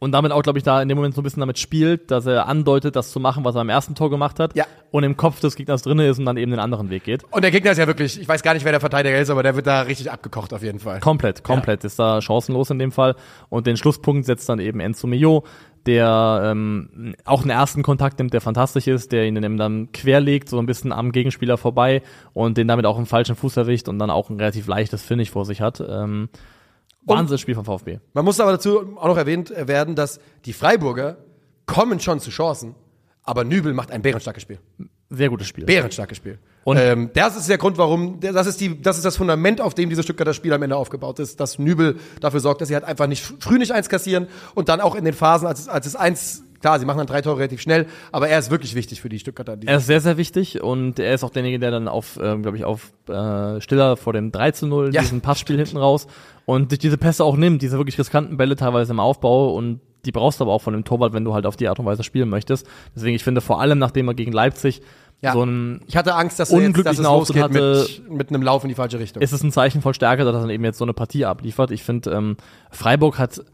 und 0.00 0.12
damit 0.12 0.30
auch, 0.30 0.42
glaube 0.42 0.58
ich, 0.58 0.62
da 0.62 0.80
in 0.80 0.88
dem 0.88 0.96
Moment 0.96 1.14
so 1.14 1.20
ein 1.20 1.24
bisschen 1.24 1.40
damit 1.40 1.58
spielt, 1.58 2.10
dass 2.10 2.26
er 2.26 2.46
andeutet, 2.46 2.94
das 2.94 3.10
zu 3.10 3.18
machen, 3.18 3.44
was 3.44 3.56
er 3.56 3.62
am 3.62 3.68
ersten 3.68 3.94
Tor 3.94 4.10
gemacht 4.10 4.38
hat. 4.38 4.54
Ja. 4.56 4.64
Und 4.90 5.02
im 5.02 5.16
Kopf 5.16 5.40
des 5.40 5.56
Gegners 5.56 5.82
drinne 5.82 6.06
ist 6.06 6.18
und 6.18 6.24
dann 6.24 6.36
eben 6.36 6.52
den 6.52 6.60
anderen 6.60 6.88
Weg 6.88 7.04
geht. 7.04 7.24
Und 7.30 7.42
der 7.42 7.50
Gegner 7.50 7.72
ist 7.72 7.78
ja 7.78 7.86
wirklich, 7.86 8.20
ich 8.20 8.28
weiß 8.28 8.42
gar 8.42 8.54
nicht, 8.54 8.64
wer 8.64 8.72
der 8.72 8.80
Verteidiger 8.80 9.18
ist, 9.18 9.28
aber 9.28 9.42
der 9.42 9.56
wird 9.56 9.66
da 9.66 9.82
richtig 9.82 10.10
abgekocht 10.10 10.54
auf 10.54 10.62
jeden 10.62 10.78
Fall. 10.78 11.00
Komplett, 11.00 11.42
komplett. 11.42 11.82
Ja. 11.82 11.88
Ist 11.88 11.98
da 11.98 12.22
chancenlos 12.22 12.70
in 12.70 12.78
dem 12.78 12.92
Fall. 12.92 13.16
Und 13.48 13.66
den 13.66 13.76
Schlusspunkt 13.76 14.24
setzt 14.24 14.48
dann 14.48 14.60
eben 14.60 14.80
Enzo 14.80 15.08
Mio, 15.08 15.44
der 15.84 16.42
ähm, 16.44 17.14
auch 17.24 17.42
einen 17.42 17.50
ersten 17.50 17.82
Kontakt 17.82 18.18
nimmt, 18.18 18.32
der 18.32 18.40
fantastisch 18.40 18.86
ist, 18.86 19.10
der 19.10 19.26
ihn 19.26 19.58
dann 19.58 19.90
querlegt, 19.92 20.48
so 20.48 20.58
ein 20.58 20.66
bisschen 20.66 20.92
am 20.92 21.12
Gegenspieler 21.12 21.56
vorbei 21.56 22.02
und 22.34 22.56
den 22.56 22.68
damit 22.68 22.86
auch 22.86 22.98
im 22.98 23.06
falschen 23.06 23.36
Fuß 23.36 23.56
erwischt 23.56 23.88
und 23.88 23.98
dann 23.98 24.10
auch 24.10 24.30
ein 24.30 24.36
relativ 24.36 24.68
leichtes 24.68 25.02
Finish 25.02 25.30
vor 25.30 25.44
sich 25.44 25.60
hat. 25.60 25.82
Ähm, 25.86 26.28
Wahnsinnsspiel 27.02 27.54
vom 27.54 27.64
VfB. 27.64 27.98
Man 28.12 28.24
muss 28.24 28.40
aber 28.40 28.52
dazu 28.52 28.96
auch 28.96 29.06
noch 29.06 29.16
erwähnt 29.16 29.52
werden, 29.56 29.94
dass 29.94 30.20
die 30.44 30.52
Freiburger 30.52 31.16
kommen 31.66 32.00
schon 32.00 32.20
zu 32.20 32.30
Chancen, 32.30 32.74
aber 33.22 33.44
Nübel 33.44 33.74
macht 33.74 33.90
ein 33.90 34.02
bärenstarkes 34.02 34.42
Spiel. 34.42 34.58
Sehr 35.10 35.30
gutes 35.30 35.46
Spiel. 35.46 35.64
Bärenstarkes 35.64 36.18
Spiel. 36.18 36.38
Und 36.64 36.76
ähm, 36.76 37.10
das 37.14 37.34
ist 37.34 37.48
der 37.48 37.56
Grund, 37.56 37.78
warum, 37.78 38.20
das 38.20 38.46
ist, 38.46 38.60
die, 38.60 38.80
das 38.82 38.98
ist 38.98 39.04
das 39.04 39.16
Fundament, 39.16 39.60
auf 39.60 39.72
dem 39.72 39.88
dieses 39.88 40.04
Stuttgarter 40.04 40.34
Spiel 40.34 40.52
am 40.52 40.62
Ende 40.62 40.76
aufgebaut 40.76 41.18
ist, 41.18 41.40
dass 41.40 41.58
Nübel 41.58 41.96
dafür 42.20 42.40
sorgt, 42.40 42.60
dass 42.60 42.68
sie 42.68 42.74
halt 42.74 42.84
einfach 42.84 43.06
nicht 43.06 43.24
früh 43.40 43.58
nicht 43.58 43.72
eins 43.72 43.88
kassieren 43.88 44.28
und 44.54 44.68
dann 44.68 44.82
auch 44.82 44.94
in 44.94 45.06
den 45.06 45.14
Phasen, 45.14 45.46
als 45.46 45.60
es, 45.60 45.68
als 45.68 45.86
es 45.86 45.96
eins 45.96 46.42
klar, 46.60 46.78
sie 46.78 46.86
machen 46.86 46.98
dann 46.98 47.06
drei 47.06 47.22
Tore 47.22 47.38
relativ 47.38 47.60
schnell, 47.60 47.86
aber 48.12 48.28
er 48.28 48.38
ist 48.38 48.50
wirklich 48.50 48.74
wichtig 48.74 49.00
für 49.00 49.08
die 49.08 49.18
Stuttgarter. 49.18 49.56
Die 49.56 49.66
er 49.66 49.78
ist 49.78 49.86
sehr, 49.86 50.00
sehr 50.00 50.16
wichtig 50.16 50.62
und 50.62 50.98
er 50.98 51.14
ist 51.14 51.24
auch 51.24 51.30
derjenige, 51.30 51.58
der 51.58 51.70
dann 51.70 51.88
auf, 51.88 52.18
ähm, 52.22 52.42
glaube 52.42 52.56
ich, 52.56 52.64
auf 52.64 52.92
äh, 53.08 53.60
Stiller 53.60 53.96
vor 53.96 54.12
dem 54.12 54.32
3 54.32 54.50
zu 54.52 54.66
0 54.66 54.94
ja. 54.94 55.00
diesen 55.00 55.20
Passspiel 55.20 55.56
hinten 55.56 55.76
raus 55.76 56.06
und 56.44 56.70
sich 56.70 56.78
diese 56.78 56.98
Pässe 56.98 57.24
auch 57.24 57.36
nimmt, 57.36 57.62
diese 57.62 57.76
wirklich 57.76 57.98
riskanten 57.98 58.36
Bälle 58.36 58.56
teilweise 58.56 58.92
im 58.92 59.00
Aufbau 59.00 59.54
und 59.54 59.80
die 60.04 60.12
brauchst 60.12 60.40
du 60.40 60.44
aber 60.44 60.52
auch 60.52 60.62
von 60.62 60.72
dem 60.72 60.84
Torwart, 60.84 61.12
wenn 61.12 61.24
du 61.24 61.34
halt 61.34 61.44
auf 61.44 61.56
die 61.56 61.68
Art 61.68 61.78
und 61.78 61.86
Weise 61.86 62.04
spielen 62.04 62.28
möchtest. 62.28 62.66
Deswegen, 62.94 63.16
ich 63.16 63.24
finde 63.24 63.40
vor 63.40 63.60
allem, 63.60 63.78
nachdem 63.78 64.08
er 64.08 64.14
gegen 64.14 64.32
Leipzig 64.32 64.80
ja. 65.20 65.32
so 65.32 65.42
ein 65.42 65.80
ich 65.86 65.96
hatte 65.96 66.14
Angst, 66.14 66.38
dass, 66.38 66.50
unglücklichen 66.50 67.04
jetzt, 67.04 67.28
dass 67.28 67.30
es 67.30 67.42
hatte, 67.42 67.86
mit, 68.08 68.18
mit 68.18 68.28
einem 68.28 68.42
Lauf 68.42 68.62
in 68.62 68.68
die 68.68 68.74
falsche 68.74 68.98
Richtung. 68.98 69.22
Ist 69.22 69.32
es 69.32 69.42
ein 69.42 69.50
Zeichen 69.50 69.82
voll 69.82 69.94
Stärke, 69.94 70.24
dass 70.24 70.34
er 70.34 70.40
dann 70.40 70.50
eben 70.50 70.64
jetzt 70.64 70.78
so 70.78 70.84
eine 70.84 70.94
Partie 70.94 71.24
abliefert. 71.24 71.70
Ich 71.70 71.82
finde, 71.82 72.10
ähm, 72.12 72.36
Freiburg 72.70 73.18
hat 73.18 73.44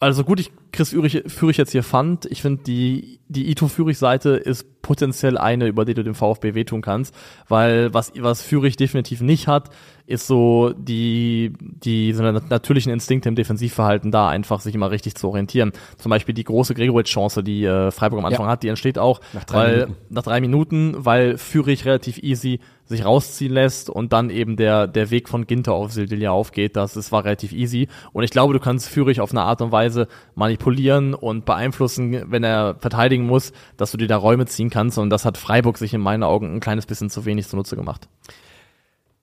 also 0.00 0.24
gut, 0.24 0.40
ich 0.40 0.52
Chris 0.70 0.90
Führig, 0.90 1.24
Führig 1.26 1.56
jetzt 1.56 1.72
hier 1.72 1.82
fand, 1.82 2.26
ich 2.26 2.42
finde 2.42 2.62
die 2.62 3.18
die 3.28 3.50
Ito 3.50 3.68
Führig 3.68 3.98
Seite 3.98 4.30
ist 4.30 4.80
potenziell 4.80 5.36
eine, 5.36 5.66
über 5.66 5.84
die 5.84 5.94
du 5.94 6.02
dem 6.02 6.14
VfB 6.14 6.54
wehtun 6.54 6.82
kannst, 6.82 7.14
weil 7.48 7.92
was 7.92 8.12
was 8.16 8.42
Führig 8.42 8.76
definitiv 8.76 9.20
nicht 9.20 9.48
hat, 9.48 9.70
ist 10.06 10.26
so 10.26 10.72
die, 10.76 11.52
die 11.60 12.12
so 12.12 12.22
natürlichen 12.22 12.92
Instinkte 12.92 13.28
im 13.28 13.34
Defensivverhalten 13.34 14.10
da, 14.10 14.28
einfach 14.28 14.60
sich 14.60 14.74
immer 14.74 14.90
richtig 14.90 15.16
zu 15.16 15.28
orientieren. 15.28 15.72
Zum 15.98 16.10
Beispiel 16.10 16.34
die 16.34 16.44
große 16.44 16.74
Gregoritsch-Chance, 16.74 17.42
die 17.42 17.64
äh, 17.64 17.90
Freiburg 17.90 18.20
am 18.20 18.24
Anfang 18.24 18.46
ja. 18.46 18.52
hat, 18.52 18.62
die 18.62 18.68
entsteht 18.68 18.98
auch 18.98 19.20
nach 19.34 19.44
drei, 19.44 19.58
weil, 19.58 19.76
Minuten. 19.80 19.96
nach 20.08 20.22
drei 20.22 20.40
Minuten, 20.40 20.94
weil 20.98 21.38
Führig 21.38 21.84
relativ 21.84 22.18
easy 22.22 22.60
sich 22.88 23.04
rausziehen 23.04 23.52
lässt 23.52 23.90
und 23.90 24.12
dann 24.12 24.30
eben 24.30 24.56
der, 24.56 24.86
der 24.86 25.10
Weg 25.10 25.28
von 25.28 25.46
Ginter 25.46 25.74
auf 25.74 25.92
Sildilia 25.92 26.30
aufgeht. 26.30 26.74
Das, 26.74 26.94
das 26.94 27.12
war 27.12 27.24
relativ 27.24 27.52
easy. 27.52 27.88
Und 28.12 28.24
ich 28.24 28.30
glaube, 28.30 28.54
du 28.54 28.60
kannst 28.60 28.88
Führig 28.88 29.20
auf 29.20 29.30
eine 29.30 29.42
Art 29.42 29.60
und 29.60 29.72
Weise 29.72 30.08
manipulieren 30.34 31.12
und 31.12 31.44
beeinflussen, 31.44 32.30
wenn 32.30 32.44
er 32.44 32.76
verteidigen 32.80 33.26
muss, 33.26 33.52
dass 33.76 33.92
du 33.92 33.98
dir 33.98 34.08
da 34.08 34.16
Räume 34.16 34.46
ziehen 34.46 34.70
kannst. 34.70 34.96
Und 34.96 35.10
das 35.10 35.26
hat 35.26 35.36
Freiburg 35.36 35.76
sich 35.76 35.92
in 35.92 36.00
meinen 36.00 36.22
Augen 36.22 36.54
ein 36.54 36.60
kleines 36.60 36.86
bisschen 36.86 37.10
zu 37.10 37.26
wenig 37.26 37.46
zunutze 37.46 37.76
gemacht. 37.76 38.08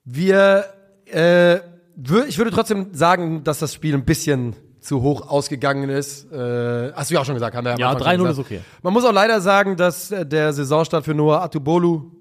Wir, 0.04 0.66
äh, 1.06 1.58
wür 1.96 2.26
ich 2.28 2.38
würde 2.38 2.52
trotzdem 2.52 2.88
sagen, 2.92 3.42
dass 3.42 3.58
das 3.58 3.74
Spiel 3.74 3.94
ein 3.94 4.04
bisschen 4.04 4.54
zu 4.78 5.02
hoch 5.02 5.28
ausgegangen 5.28 5.90
ist. 5.90 6.30
Äh, 6.30 6.92
hast 6.92 7.10
du 7.10 7.14
ja 7.14 7.20
auch 7.20 7.24
schon 7.24 7.34
gesagt, 7.34 7.56
haben 7.56 7.64
wir 7.64 7.72
ja. 7.72 7.92
Ja, 7.92 7.98
3-0 7.98 8.30
ist 8.30 8.38
okay. 8.38 8.60
Man 8.82 8.92
muss 8.92 9.04
auch 9.04 9.12
leider 9.12 9.40
sagen, 9.40 9.76
dass 9.76 10.12
äh, 10.12 10.24
der 10.24 10.52
Saisonstart 10.52 11.04
für 11.04 11.14
Noah 11.14 11.42
Atubolu 11.42 12.12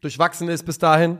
durchwachsen 0.00 0.48
ist 0.48 0.64
bis 0.64 0.78
dahin. 0.78 1.18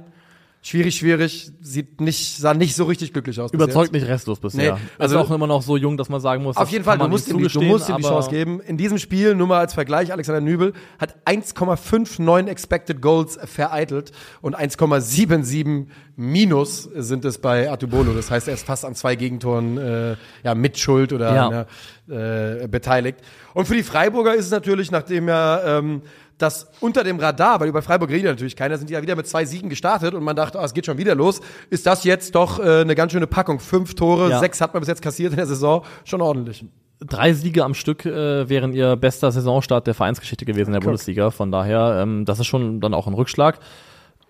Schwierig, 0.67 0.97
schwierig, 0.97 1.53
sieht 1.61 2.01
nicht, 2.01 2.39
sah 2.39 2.53
nicht 2.53 2.75
so 2.75 2.87
richtig 2.87 3.13
glücklich 3.13 3.41
aus. 3.41 3.53
Überzeugt 3.53 3.93
nicht 3.93 4.09
restlos 4.09 4.41
bisher. 4.41 4.75
Nee, 4.75 4.81
also 4.99 5.17
ist 5.17 5.25
auch 5.25 5.31
immer 5.31 5.47
noch 5.47 5.63
so 5.63 5.77
jung, 5.77 5.97
dass 5.97 6.09
man 6.09 6.21
sagen 6.21 6.43
muss, 6.43 6.57
auf 6.57 6.69
jeden 6.71 6.83
Fall, 6.83 6.99
du 6.99 7.07
musst, 7.07 7.29
ihm, 7.29 7.39
du 7.41 7.61
musst 7.61 7.89
ihm 7.89 7.99
die 7.99 8.03
Chance 8.03 8.31
geben. 8.31 8.61
In 8.61 8.77
diesem 8.77 8.99
Spiel, 8.99 9.37
nur 9.37 9.47
mal 9.47 9.61
als 9.61 9.75
Vergleich, 9.75 10.11
Alexander 10.11 10.41
Nübel 10.41 10.73
hat 10.99 11.15
1,59 11.25 12.49
Expected 12.49 13.01
Goals 13.01 13.39
vereitelt 13.45 14.11
und 14.41 14.59
1,77 14.59 15.87
Minus 16.17 16.83
sind 16.83 17.25
es 17.25 17.39
bei 17.39 17.71
Atubolo. 17.71 18.13
Das 18.13 18.33
heißt, 18.33 18.49
er 18.49 18.55
ist 18.55 18.67
fast 18.67 18.85
an 18.85 18.97
zwei 18.97 19.15
Gegentoren 19.15 19.79
äh, 19.79 20.17
ja, 20.43 20.57
mit 20.57 20.79
Schuld 20.79 21.13
oder 21.13 21.67
ja. 22.09 22.63
äh, 22.63 22.67
beteiligt. 22.67 23.21
Und 23.55 23.69
für 23.69 23.75
die 23.77 23.85
Freiburger 23.85 24.35
ist 24.35 24.47
es 24.47 24.51
natürlich, 24.51 24.91
nachdem 24.91 25.29
ja 25.29 25.79
ähm, 25.79 26.03
dass 26.39 26.71
unter 26.81 27.03
dem 27.05 27.19
Radar, 27.19 27.61
weil 27.61 27.69
über 27.69 27.83
Freiburg 27.83 28.11
redet 28.11 28.27
natürlich 28.27 28.57
keiner, 28.57 28.77
sind 28.77 28.91
die 28.91 28.95
ja 28.95 29.03
wieder 29.03 29.17
mit 29.17 29.27
zwei 29.27 29.45
Siegen 29.45 29.71
gestartet 29.71 30.15
und 30.15 30.23
man 30.23 30.37
dachte, 30.37 30.59
oh, 30.61 30.65
es 30.65 30.75
geht 30.75 30.87
schon 30.87 30.99
wieder 30.99 31.15
los. 31.15 31.41
Ist 31.71 31.87
das 31.87 32.05
jetzt 32.05 32.35
doch 32.35 32.59
äh, 32.59 32.81
eine 32.83 32.95
ganz 32.95 33.13
schöne 33.13 33.27
Packung? 33.27 33.59
Fünf 33.59 33.95
Tore, 33.95 34.31
Ja. 34.31 34.39
sechs 34.41 34.61
hat 34.61 34.75
man 34.75 34.81
bis 34.81 34.89
jetzt 34.89 35.03
kassiert 35.03 35.33
in 35.33 35.37
der 35.37 35.47
Saison, 35.47 35.83
schon 36.05 36.21
ordentlich. 36.21 36.65
Drei 37.01 37.33
Siege 37.35 37.63
am 37.65 37.75
Stück 37.75 38.07
äh, 38.07 38.49
wären 38.49 38.73
ihr 38.73 38.97
bester 38.97 39.31
Saisonstart 39.31 39.87
der 39.87 39.95
Vereinsgeschichte 39.95 40.45
gewesen 40.47 40.69
in 40.69 40.75
der 40.75 40.81
Bundesliga. 40.81 41.31
Von 41.31 41.53
daher, 41.53 42.01
ähm, 42.03 42.25
das 42.25 42.41
ist 42.41 42.47
schon 42.47 42.81
dann 42.81 42.95
auch 42.95 43.07
ein 43.07 43.13
Rückschlag. 43.15 43.59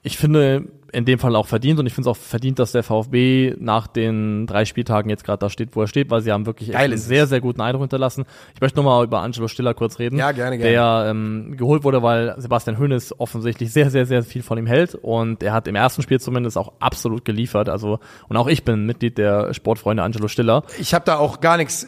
Ich 0.07 0.19
finde 0.19 0.69
in 0.93 1.05
dem 1.05 1.19
Fall 1.19 1.35
auch 1.35 1.49
verdient 1.49 1.81
und 1.81 1.87
ich 1.87 1.93
finde 1.93 2.09
es 2.09 2.17
auch 2.17 2.21
verdient, 2.21 2.61
dass 2.61 2.71
der 2.71 2.85
VfB 2.85 3.57
nach 3.59 3.89
den 3.89 4.47
drei 4.47 4.65
Spieltagen 4.65 5.11
jetzt 5.11 5.25
gerade 5.25 5.41
da 5.41 5.51
steht, 5.51 5.75
wo 5.75 5.81
er 5.81 5.89
steht, 5.89 6.11
weil 6.11 6.21
sie 6.21 6.31
haben 6.31 6.47
wirklich 6.47 6.71
Geil 6.71 6.85
einen 6.85 6.97
sehr, 6.97 7.27
sehr 7.27 7.41
guten 7.41 7.61
Eindruck 7.61 7.83
hinterlassen. 7.83 8.25
Ich 8.55 8.61
möchte 8.61 8.79
nochmal 8.79 9.05
über 9.05 9.21
Angelo 9.21 9.49
Stiller 9.49 9.75
kurz 9.75 9.99
reden. 9.99 10.17
Ja, 10.17 10.31
gerne, 10.31 10.59
gerne. 10.59 10.71
Der 10.71 11.07
ähm, 11.11 11.57
geholt 11.57 11.83
wurde, 11.83 12.05
weil 12.05 12.37
Sebastian 12.39 12.79
Hoeneß 12.79 13.19
offensichtlich 13.19 13.73
sehr, 13.73 13.91
sehr, 13.91 14.07
sehr 14.07 14.23
viel 14.23 14.43
von 14.43 14.59
ihm 14.59 14.67
hält 14.67 14.95
und 14.95 15.43
er 15.43 15.53
hat 15.53 15.67
im 15.67 15.75
ersten 15.75 16.03
Spiel 16.03 16.21
zumindest 16.21 16.57
auch 16.57 16.75
absolut 16.79 17.25
geliefert. 17.25 17.69
Also 17.69 17.99
und 18.29 18.37
auch 18.37 18.47
ich 18.47 18.63
bin 18.63 18.87
Mitglied 18.87 19.19
der 19.19 19.55
Sportfreunde 19.55 20.05
Angelo 20.05 20.29
Stiller. 20.29 20.63
Ich 20.79 20.95
habe 20.95 21.05
da 21.05 21.19
auch 21.19 21.41
gar 21.41 21.57
nichts, 21.57 21.85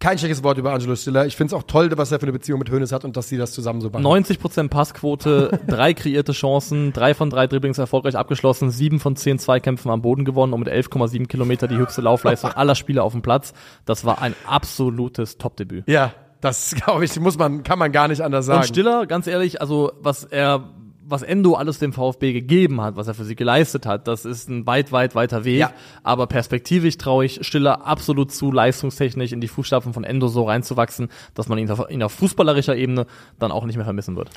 kein 0.00 0.16
schlechtes 0.18 0.44
Wort 0.44 0.58
über 0.58 0.72
Angelo 0.72 0.94
Stiller. 0.94 1.26
Ich 1.26 1.36
finde 1.36 1.54
es 1.54 1.60
auch 1.60 1.64
toll, 1.64 1.90
was 1.96 2.12
er 2.12 2.20
für 2.20 2.24
eine 2.24 2.32
Beziehung 2.32 2.60
mit 2.60 2.70
Hönes 2.70 2.92
hat 2.92 3.04
und 3.04 3.16
dass 3.16 3.28
sie 3.28 3.36
das 3.36 3.52
zusammen 3.52 3.80
so 3.80 3.90
machen. 3.90 4.04
90% 4.04 4.68
Passquote, 4.68 5.60
drei 5.66 5.94
kreierte 5.94 6.32
Chancen, 6.32 6.92
drei 6.92 7.14
von 7.14 7.30
drei 7.30 7.46
Dribblings 7.46 7.78
erfolgreich 7.78 8.16
abgeschlossen, 8.16 8.70
sieben 8.70 9.00
von 9.00 9.16
zehn 9.16 9.38
Zweikämpfen 9.38 9.90
am 9.90 10.02
Boden 10.02 10.24
gewonnen 10.24 10.52
und 10.52 10.60
mit 10.60 10.68
11,7 10.68 11.26
Kilometer 11.26 11.66
die 11.66 11.76
höchste 11.76 12.00
Laufleistung 12.00 12.52
aller 12.52 12.74
Spieler 12.74 13.02
auf 13.02 13.12
dem 13.12 13.22
Platz. 13.22 13.52
Das 13.84 14.04
war 14.04 14.22
ein 14.22 14.34
absolutes 14.46 15.38
Top-Debüt. 15.38 15.84
Ja, 15.88 16.12
das 16.40 16.74
glaube 16.84 17.04
ich, 17.04 17.18
muss 17.18 17.38
man, 17.38 17.62
kann 17.62 17.78
man 17.78 17.92
gar 17.92 18.08
nicht 18.08 18.20
anders 18.20 18.46
sagen. 18.46 18.60
Und 18.60 18.66
Stiller, 18.68 19.06
ganz 19.06 19.26
ehrlich, 19.26 19.60
also 19.60 19.92
was 20.00 20.24
er, 20.24 20.70
was 21.08 21.22
Endo 21.22 21.54
alles 21.54 21.78
dem 21.78 21.92
VfB 21.92 22.32
gegeben 22.32 22.80
hat, 22.80 22.96
was 22.96 23.08
er 23.08 23.14
für 23.14 23.24
sie 23.24 23.34
geleistet 23.34 23.86
hat, 23.86 24.06
das 24.08 24.24
ist 24.24 24.48
ein 24.48 24.66
weit, 24.66 24.92
weit 24.92 25.14
weiter 25.14 25.44
Weg. 25.44 25.60
Ja. 25.60 25.72
Aber 26.02 26.26
perspektivisch 26.26 26.98
traue 26.98 27.24
ich 27.24 27.46
Stiller 27.46 27.86
absolut 27.86 28.32
zu, 28.32 28.52
leistungstechnisch 28.52 29.32
in 29.32 29.40
die 29.40 29.48
Fußstapfen 29.48 29.92
von 29.92 30.04
Endo 30.04 30.28
so 30.28 30.44
reinzuwachsen, 30.44 31.08
dass 31.34 31.48
man 31.48 31.58
ihn 31.58 31.70
auf, 31.70 31.90
ihn 31.90 32.02
auf 32.02 32.12
fußballerischer 32.12 32.76
Ebene 32.76 33.06
dann 33.38 33.50
auch 33.50 33.64
nicht 33.64 33.76
mehr 33.76 33.84
vermissen 33.84 34.16
wird. 34.16 34.30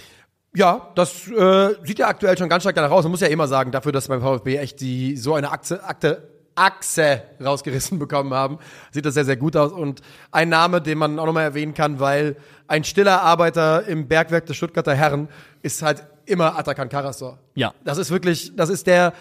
Ja, 0.53 0.91
das 0.95 1.29
äh, 1.29 1.75
sieht 1.83 1.99
ja 1.99 2.07
aktuell 2.07 2.37
schon 2.37 2.49
ganz 2.49 2.63
stark 2.63 2.75
danach 2.75 2.91
aus. 2.91 3.03
Man 3.03 3.11
muss 3.11 3.21
ja 3.21 3.27
immer 3.27 3.47
sagen, 3.47 3.71
dafür, 3.71 3.93
dass 3.93 4.09
beim 4.09 4.21
VfB 4.21 4.57
echt 4.57 4.81
die 4.81 5.15
so 5.15 5.33
eine 5.33 5.51
Achse, 5.51 5.83
Akte, 5.83 6.30
Achse 6.55 7.23
rausgerissen 7.43 7.99
bekommen 7.99 8.33
haben, 8.33 8.59
sieht 8.91 9.05
das 9.05 9.13
sehr, 9.13 9.25
sehr 9.25 9.37
gut 9.37 9.55
aus. 9.55 9.71
Und 9.71 10.01
ein 10.31 10.49
Name, 10.49 10.81
den 10.81 10.97
man 10.97 11.19
auch 11.19 11.25
nochmal 11.25 11.43
erwähnen 11.43 11.73
kann, 11.73 11.99
weil 11.99 12.35
ein 12.67 12.83
stiller 12.83 13.21
Arbeiter 13.21 13.85
im 13.87 14.07
Bergwerk 14.07 14.45
des 14.45 14.57
Stuttgarter 14.57 14.95
Herren 14.95 15.27
ist 15.61 15.81
halt 15.81 16.05
immer 16.25 16.57
Atakan 16.57 16.89
Karasor. 16.89 17.39
Ja. 17.55 17.73
Das 17.83 17.97
ist 17.97 18.11
wirklich, 18.11 18.55
das 18.55 18.69
ist 18.69 18.87
der, 18.87 19.13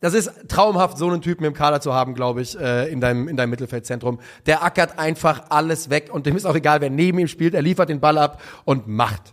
das 0.00 0.14
ist 0.14 0.30
traumhaft, 0.48 0.98
so 0.98 1.08
einen 1.08 1.22
Typen 1.22 1.44
im 1.44 1.54
Kader 1.54 1.80
zu 1.80 1.94
haben, 1.94 2.14
glaube 2.14 2.42
ich, 2.42 2.58
äh, 2.58 2.90
in 2.90 3.00
deinem, 3.00 3.28
in 3.28 3.36
deinem 3.36 3.50
Mittelfeldzentrum. 3.50 4.20
Der 4.46 4.62
ackert 4.64 4.98
einfach 4.98 5.44
alles 5.48 5.90
weg 5.90 6.10
und 6.12 6.26
dem 6.26 6.36
ist 6.36 6.44
auch 6.44 6.56
egal, 6.56 6.80
wer 6.80 6.90
neben 6.90 7.18
ihm 7.18 7.28
spielt. 7.28 7.54
Er 7.54 7.62
liefert 7.62 7.88
den 7.88 8.00
Ball 8.00 8.18
ab 8.18 8.42
und 8.64 8.88
macht. 8.88 9.32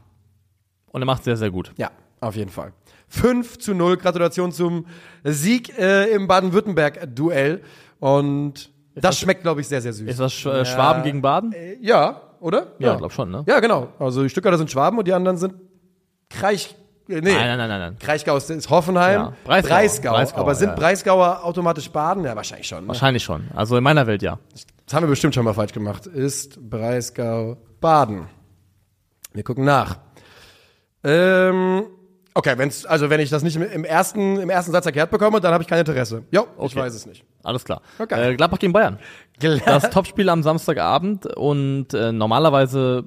Und 0.91 1.01
er 1.01 1.05
macht 1.05 1.23
sehr, 1.23 1.37
sehr 1.37 1.51
gut. 1.51 1.71
Ja, 1.77 1.91
auf 2.19 2.35
jeden 2.35 2.51
Fall. 2.51 2.73
5 3.09 3.57
zu 3.59 3.73
0. 3.73 3.97
Gratulation 3.97 4.51
zum 4.51 4.85
Sieg 5.23 5.77
äh, 5.77 6.05
im 6.13 6.27
Baden-Württemberg-Duell. 6.27 7.61
Und 7.99 8.71
das 8.95 9.19
schmeckt, 9.19 9.41
glaube 9.43 9.61
ich, 9.61 9.67
sehr, 9.67 9.81
sehr 9.81 9.93
süß. 9.93 10.07
Ist 10.09 10.19
das 10.19 10.33
Sch 10.33 10.45
äh, 10.45 10.65
Schwaben 10.65 11.03
gegen 11.03 11.21
Baden? 11.21 11.51
Äh, 11.53 11.77
ja, 11.81 12.21
oder? 12.39 12.73
Ja, 12.79 12.95
glaub 12.95 13.11
schon, 13.11 13.31
ne? 13.31 13.43
Ja, 13.47 13.59
genau. 13.59 13.89
Also 13.99 14.23
die 14.23 14.29
Stuttgarter 14.29 14.57
sind 14.57 14.71
Schwaben 14.71 14.97
und 14.97 15.07
die 15.07 15.13
anderen 15.13 15.37
sind 15.37 15.53
Kreich. 16.29 16.75
äh, 17.09 17.15
Nee. 17.21 17.33
Nein, 17.33 17.33
nein, 17.33 17.57
nein, 17.57 17.69
nein, 17.69 17.79
nein. 17.79 17.95
Kraichgau 17.99 18.37
ist- 18.37 18.49
ist 18.51 18.69
Hoffenheim. 18.69 19.19
Ja, 19.19 19.33
Breisgau. 19.43 19.69
Breisgau. 19.69 20.11
Breisgau, 20.13 20.41
Aber 20.41 20.55
sind 20.55 20.69
ja. 20.69 20.75
Breisgauer 20.75 21.43
automatisch 21.43 21.89
Baden? 21.89 22.23
Ja, 22.23 22.35
wahrscheinlich 22.35 22.67
schon. 22.67 22.83
Ne? 22.83 22.87
Wahrscheinlich 22.89 23.23
schon. 23.23 23.47
Also 23.55 23.75
in 23.77 23.83
meiner 23.83 24.05
Welt 24.05 24.21
ja. 24.21 24.37
Das 24.85 24.93
haben 24.93 25.03
wir 25.03 25.09
bestimmt 25.09 25.33
schon 25.35 25.43
mal 25.45 25.53
falsch 25.53 25.73
gemacht. 25.73 26.05
Ist 26.05 26.69
Breisgau 26.69 27.57
Baden? 27.81 28.27
Wir 29.33 29.43
gucken 29.43 29.65
nach. 29.65 29.97
Ähm, 31.03 31.83
okay, 32.33 32.53
wenn's, 32.57 32.85
also 32.85 33.09
wenn 33.09 33.19
ich 33.19 33.29
das 33.29 33.43
nicht 33.43 33.55
im- 33.55 33.83
ersten, 33.83 34.37
im 34.39 34.49
ersten 34.49 34.71
Satz 34.71 34.85
erklärt 34.85 35.11
bekomme, 35.11 35.39
dann 35.41 35.53
habe 35.53 35.63
ich 35.63 35.67
kein 35.69 35.79
Interesse. 35.79 36.23
Jo, 36.31 36.43
ich 36.57 36.59
Okay. 36.65 36.75
weiß 36.79 36.93
es 36.93 37.05
nicht. 37.05 37.23
Alles 37.43 37.63
klar. 37.65 37.81
Okay. 37.97 38.31
Äh, 38.31 38.35
Gladbach 38.35 38.59
gegen 38.59 38.73
Bayern. 38.73 38.99
Das 39.65 39.89
Topspiel 39.89 40.29
am 40.29 40.43
Samstagabend 40.43 41.25
und 41.37 41.93
äh, 41.93 42.11
normalerweise 42.11 43.03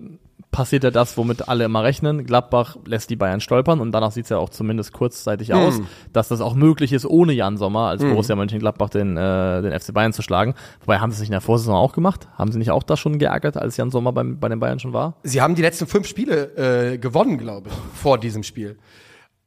passiert 0.50 0.84
ja 0.84 0.90
das, 0.90 1.16
womit 1.16 1.48
alle 1.48 1.64
immer 1.64 1.82
rechnen. 1.82 2.26
Gladbach 2.26 2.76
lässt 2.84 3.08
die 3.08 3.16
Bayern 3.16 3.40
stolpern 3.40 3.80
und 3.80 3.90
danach 3.92 4.12
sieht 4.12 4.24
es 4.24 4.28
ja 4.30 4.36
auch 4.36 4.50
zumindest 4.50 4.92
kurzzeitig 4.92 5.54
aus, 5.54 5.80
dass 6.12 6.28
das 6.28 6.42
auch 6.42 6.54
möglich 6.54 6.92
ist, 6.92 7.06
ohne 7.06 7.32
Jan 7.32 7.56
Sommer 7.56 7.88
als 7.88 8.02
Borussia 8.02 8.36
Mönchengladbach 8.36 8.90
den, 8.90 9.16
äh, 9.16 9.62
den 9.62 9.72
FC 9.72 9.94
Bayern 9.94 10.12
zu 10.12 10.20
schlagen. 10.20 10.52
Wobei, 10.80 10.98
haben 10.98 11.10
sie 11.10 11.14
es 11.14 11.20
nicht 11.20 11.30
in 11.30 11.32
der 11.32 11.40
Vorsaison 11.40 11.74
auch 11.74 11.94
gemacht? 11.94 12.28
Haben 12.36 12.52
sie 12.52 12.58
nicht 12.58 12.70
auch 12.70 12.82
da 12.82 12.98
schon 12.98 13.18
geärgert, 13.18 13.56
als 13.56 13.78
Jan 13.78 13.90
Sommer 13.90 14.12
beim, 14.12 14.38
bei 14.40 14.50
den 14.50 14.60
Bayern 14.60 14.78
schon 14.78 14.92
war? 14.92 15.14
Sie 15.22 15.40
haben 15.40 15.54
die 15.54 15.62
letzten 15.62 15.86
fünf 15.86 16.06
Spiele 16.06 16.92
äh, 16.92 16.98
gewonnen, 16.98 17.38
glaube 17.38 17.70
ich, 17.70 17.74
vor 17.98 18.18
diesem 18.18 18.42
Spiel. 18.42 18.76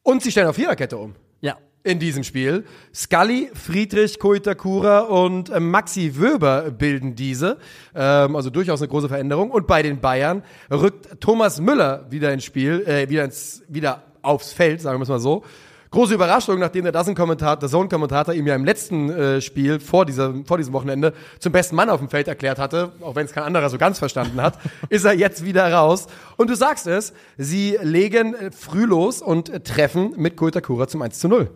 Und 0.05 0.21
sie 0.21 0.29
stellen 0.29 0.47
auf 0.47 0.55
Viererkette 0.55 0.97
um. 0.97 1.15
Ja. 1.41 1.57
in 1.83 1.97
diesem 1.97 2.23
Spiel. 2.23 2.63
Scully, 2.93 3.49
Friedrich, 3.53 4.19
Koitakura 4.19 4.99
und 4.99 5.49
äh, 5.49 5.59
Maxi 5.59 6.15
Wöber 6.15 6.69
bilden 6.69 7.15
diese. 7.15 7.57
Ähm, 7.95 8.35
also 8.35 8.51
durchaus 8.51 8.81
eine 8.81 8.87
große 8.87 9.09
Veränderung. 9.09 9.49
Und 9.49 9.65
bei 9.65 9.81
den 9.81 9.99
Bayern 9.99 10.43
rückt 10.71 11.19
Thomas 11.21 11.59
Müller 11.59 12.05
wieder 12.11 12.31
ins 12.31 12.43
Spiel, 12.43 12.83
äh, 12.87 13.09
wieder, 13.09 13.25
ins, 13.25 13.63
wieder 13.67 14.03
aufs 14.21 14.53
Feld, 14.53 14.79
sagen 14.79 14.99
wir 14.99 15.03
es 15.03 15.09
mal 15.09 15.19
so. 15.19 15.43
Große 15.95 16.13
Überraschung, 16.13 16.59
nachdem 16.59 16.83
der 16.83 16.91
Dazen-Kommentator, 16.91 17.55
der 17.55 17.69
Zone-Kommentator 17.69 18.33
ihm 18.33 18.45
ja 18.45 18.53
im 18.53 18.65
letzten 18.65 19.09
äh, 19.09 19.39
Spiel 19.39 19.79
vor, 19.79 20.05
dieser, 20.05 20.33
vor 20.43 20.57
diesem 20.57 20.73
Wochenende 20.73 21.13
zum 21.39 21.53
besten 21.53 21.77
Mann 21.77 21.89
auf 21.89 21.99
dem 21.99 22.09
Feld 22.09 22.27
erklärt 22.27 22.59
hatte, 22.59 22.91
auch 22.99 23.15
wenn 23.15 23.25
es 23.25 23.31
kein 23.31 23.45
anderer 23.45 23.69
so 23.69 23.77
ganz 23.77 23.97
verstanden 23.97 24.41
hat, 24.41 24.59
ist 24.89 25.05
er 25.05 25.13
jetzt 25.13 25.45
wieder 25.45 25.71
raus. 25.71 26.07
Und 26.35 26.49
du 26.49 26.55
sagst 26.57 26.85
es, 26.85 27.13
sie 27.37 27.77
legen 27.81 28.35
äh, 28.35 28.51
früh 28.51 28.83
los 28.83 29.21
und 29.21 29.47
äh, 29.47 29.61
treffen 29.61 30.11
mit 30.17 30.35
Koitakura 30.35 30.89
zum 30.89 31.01
1 31.01 31.17
zu 31.17 31.29
0. 31.29 31.49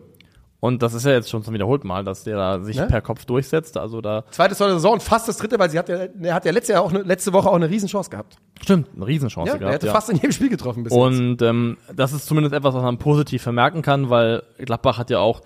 Und 0.60 0.82
das 0.82 0.92
ist 0.92 1.06
ja 1.06 1.12
jetzt 1.12 1.30
schon 1.30 1.42
zum 1.42 1.54
wiederholten 1.54 1.88
Mal, 1.88 2.04
dass 2.04 2.22
der 2.24 2.36
da 2.36 2.60
sich 2.60 2.76
Ne? 2.76 2.86
per 2.86 3.00
Kopf 3.00 3.24
durchsetzt. 3.24 3.78
Also 3.78 4.00
da 4.02 4.24
Zweite 4.30 4.54
Tor 4.54 4.66
der 4.66 4.76
Saison 4.76 5.00
fast 5.00 5.26
das 5.26 5.38
dritte, 5.38 5.58
weil 5.58 5.70
sie 5.70 5.78
hat 5.78 5.88
ja, 5.88 6.06
er 6.20 6.34
hat 6.34 6.44
ja 6.44 6.52
letzte, 6.52 6.74
Jahr 6.74 6.82
auch 6.82 6.90
eine, 6.92 7.02
letzte 7.02 7.32
Woche 7.32 7.48
auch 7.48 7.54
eine 7.54 7.70
Riesenchance 7.70 8.10
gehabt. 8.10 8.36
stimmt 8.62 8.88
eine 8.94 9.06
Riesenchance 9.06 9.48
Ja, 9.48 9.54
er 9.54 9.58
gehabt. 9.58 9.74
hätte 9.74 9.86
ja. 9.86 9.92
fast 9.92 10.10
in 10.10 10.16
jedem 10.16 10.32
Spiel 10.32 10.50
getroffen 10.50 10.82
bis 10.84 10.92
jetzt. 10.92 11.00
Und 11.02 11.40
ähm, 11.42 11.78
das 11.96 12.12
ist 12.12 12.26
zumindest 12.26 12.54
etwas, 12.54 12.74
was 12.74 12.82
man 12.82 12.98
positiv 12.98 13.42
vermerken 13.42 13.80
kann, 13.80 14.10
weil 14.10 14.42
Gladbach 14.58 14.98
hat 14.98 15.08
ja 15.08 15.18
auch 15.18 15.40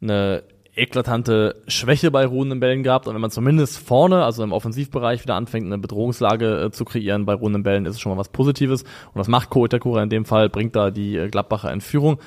eine 0.00 0.42
eklatante 0.74 1.62
Schwäche 1.68 2.10
bei 2.10 2.26
ruhenden 2.26 2.60
Bällen 2.60 2.82
gehabt. 2.82 3.06
Und 3.08 3.14
wenn 3.14 3.20
man 3.20 3.30
zumindest 3.30 3.78
vorne, 3.78 4.24
also 4.24 4.42
im 4.42 4.52
Offensivbereich, 4.52 5.22
wieder 5.22 5.34
anfängt, 5.34 5.66
eine 5.66 5.78
Bedrohungslage 5.78 6.64
äh, 6.64 6.70
zu 6.70 6.84
kreieren 6.84 7.24
bei 7.26 7.32
ruhenden 7.34 7.62
Bällen, 7.62 7.86
ist 7.86 7.94
es 7.94 8.00
schon 8.00 8.12
mal 8.12 8.18
was 8.18 8.28
Positives. 8.28 8.82
Und 8.82 9.16
das 9.18 9.28
macht 9.28 9.50
Ko 9.50 9.64
Itakura 9.64 10.02
in 10.02 10.10
dem 10.10 10.24
Fall, 10.26 10.48
bringt 10.50 10.76
da 10.76 10.90
die 10.90 11.16
äh, 11.16 11.28
Gladbacher 11.28 11.72
in 11.72 11.80
Führung. 11.80 12.18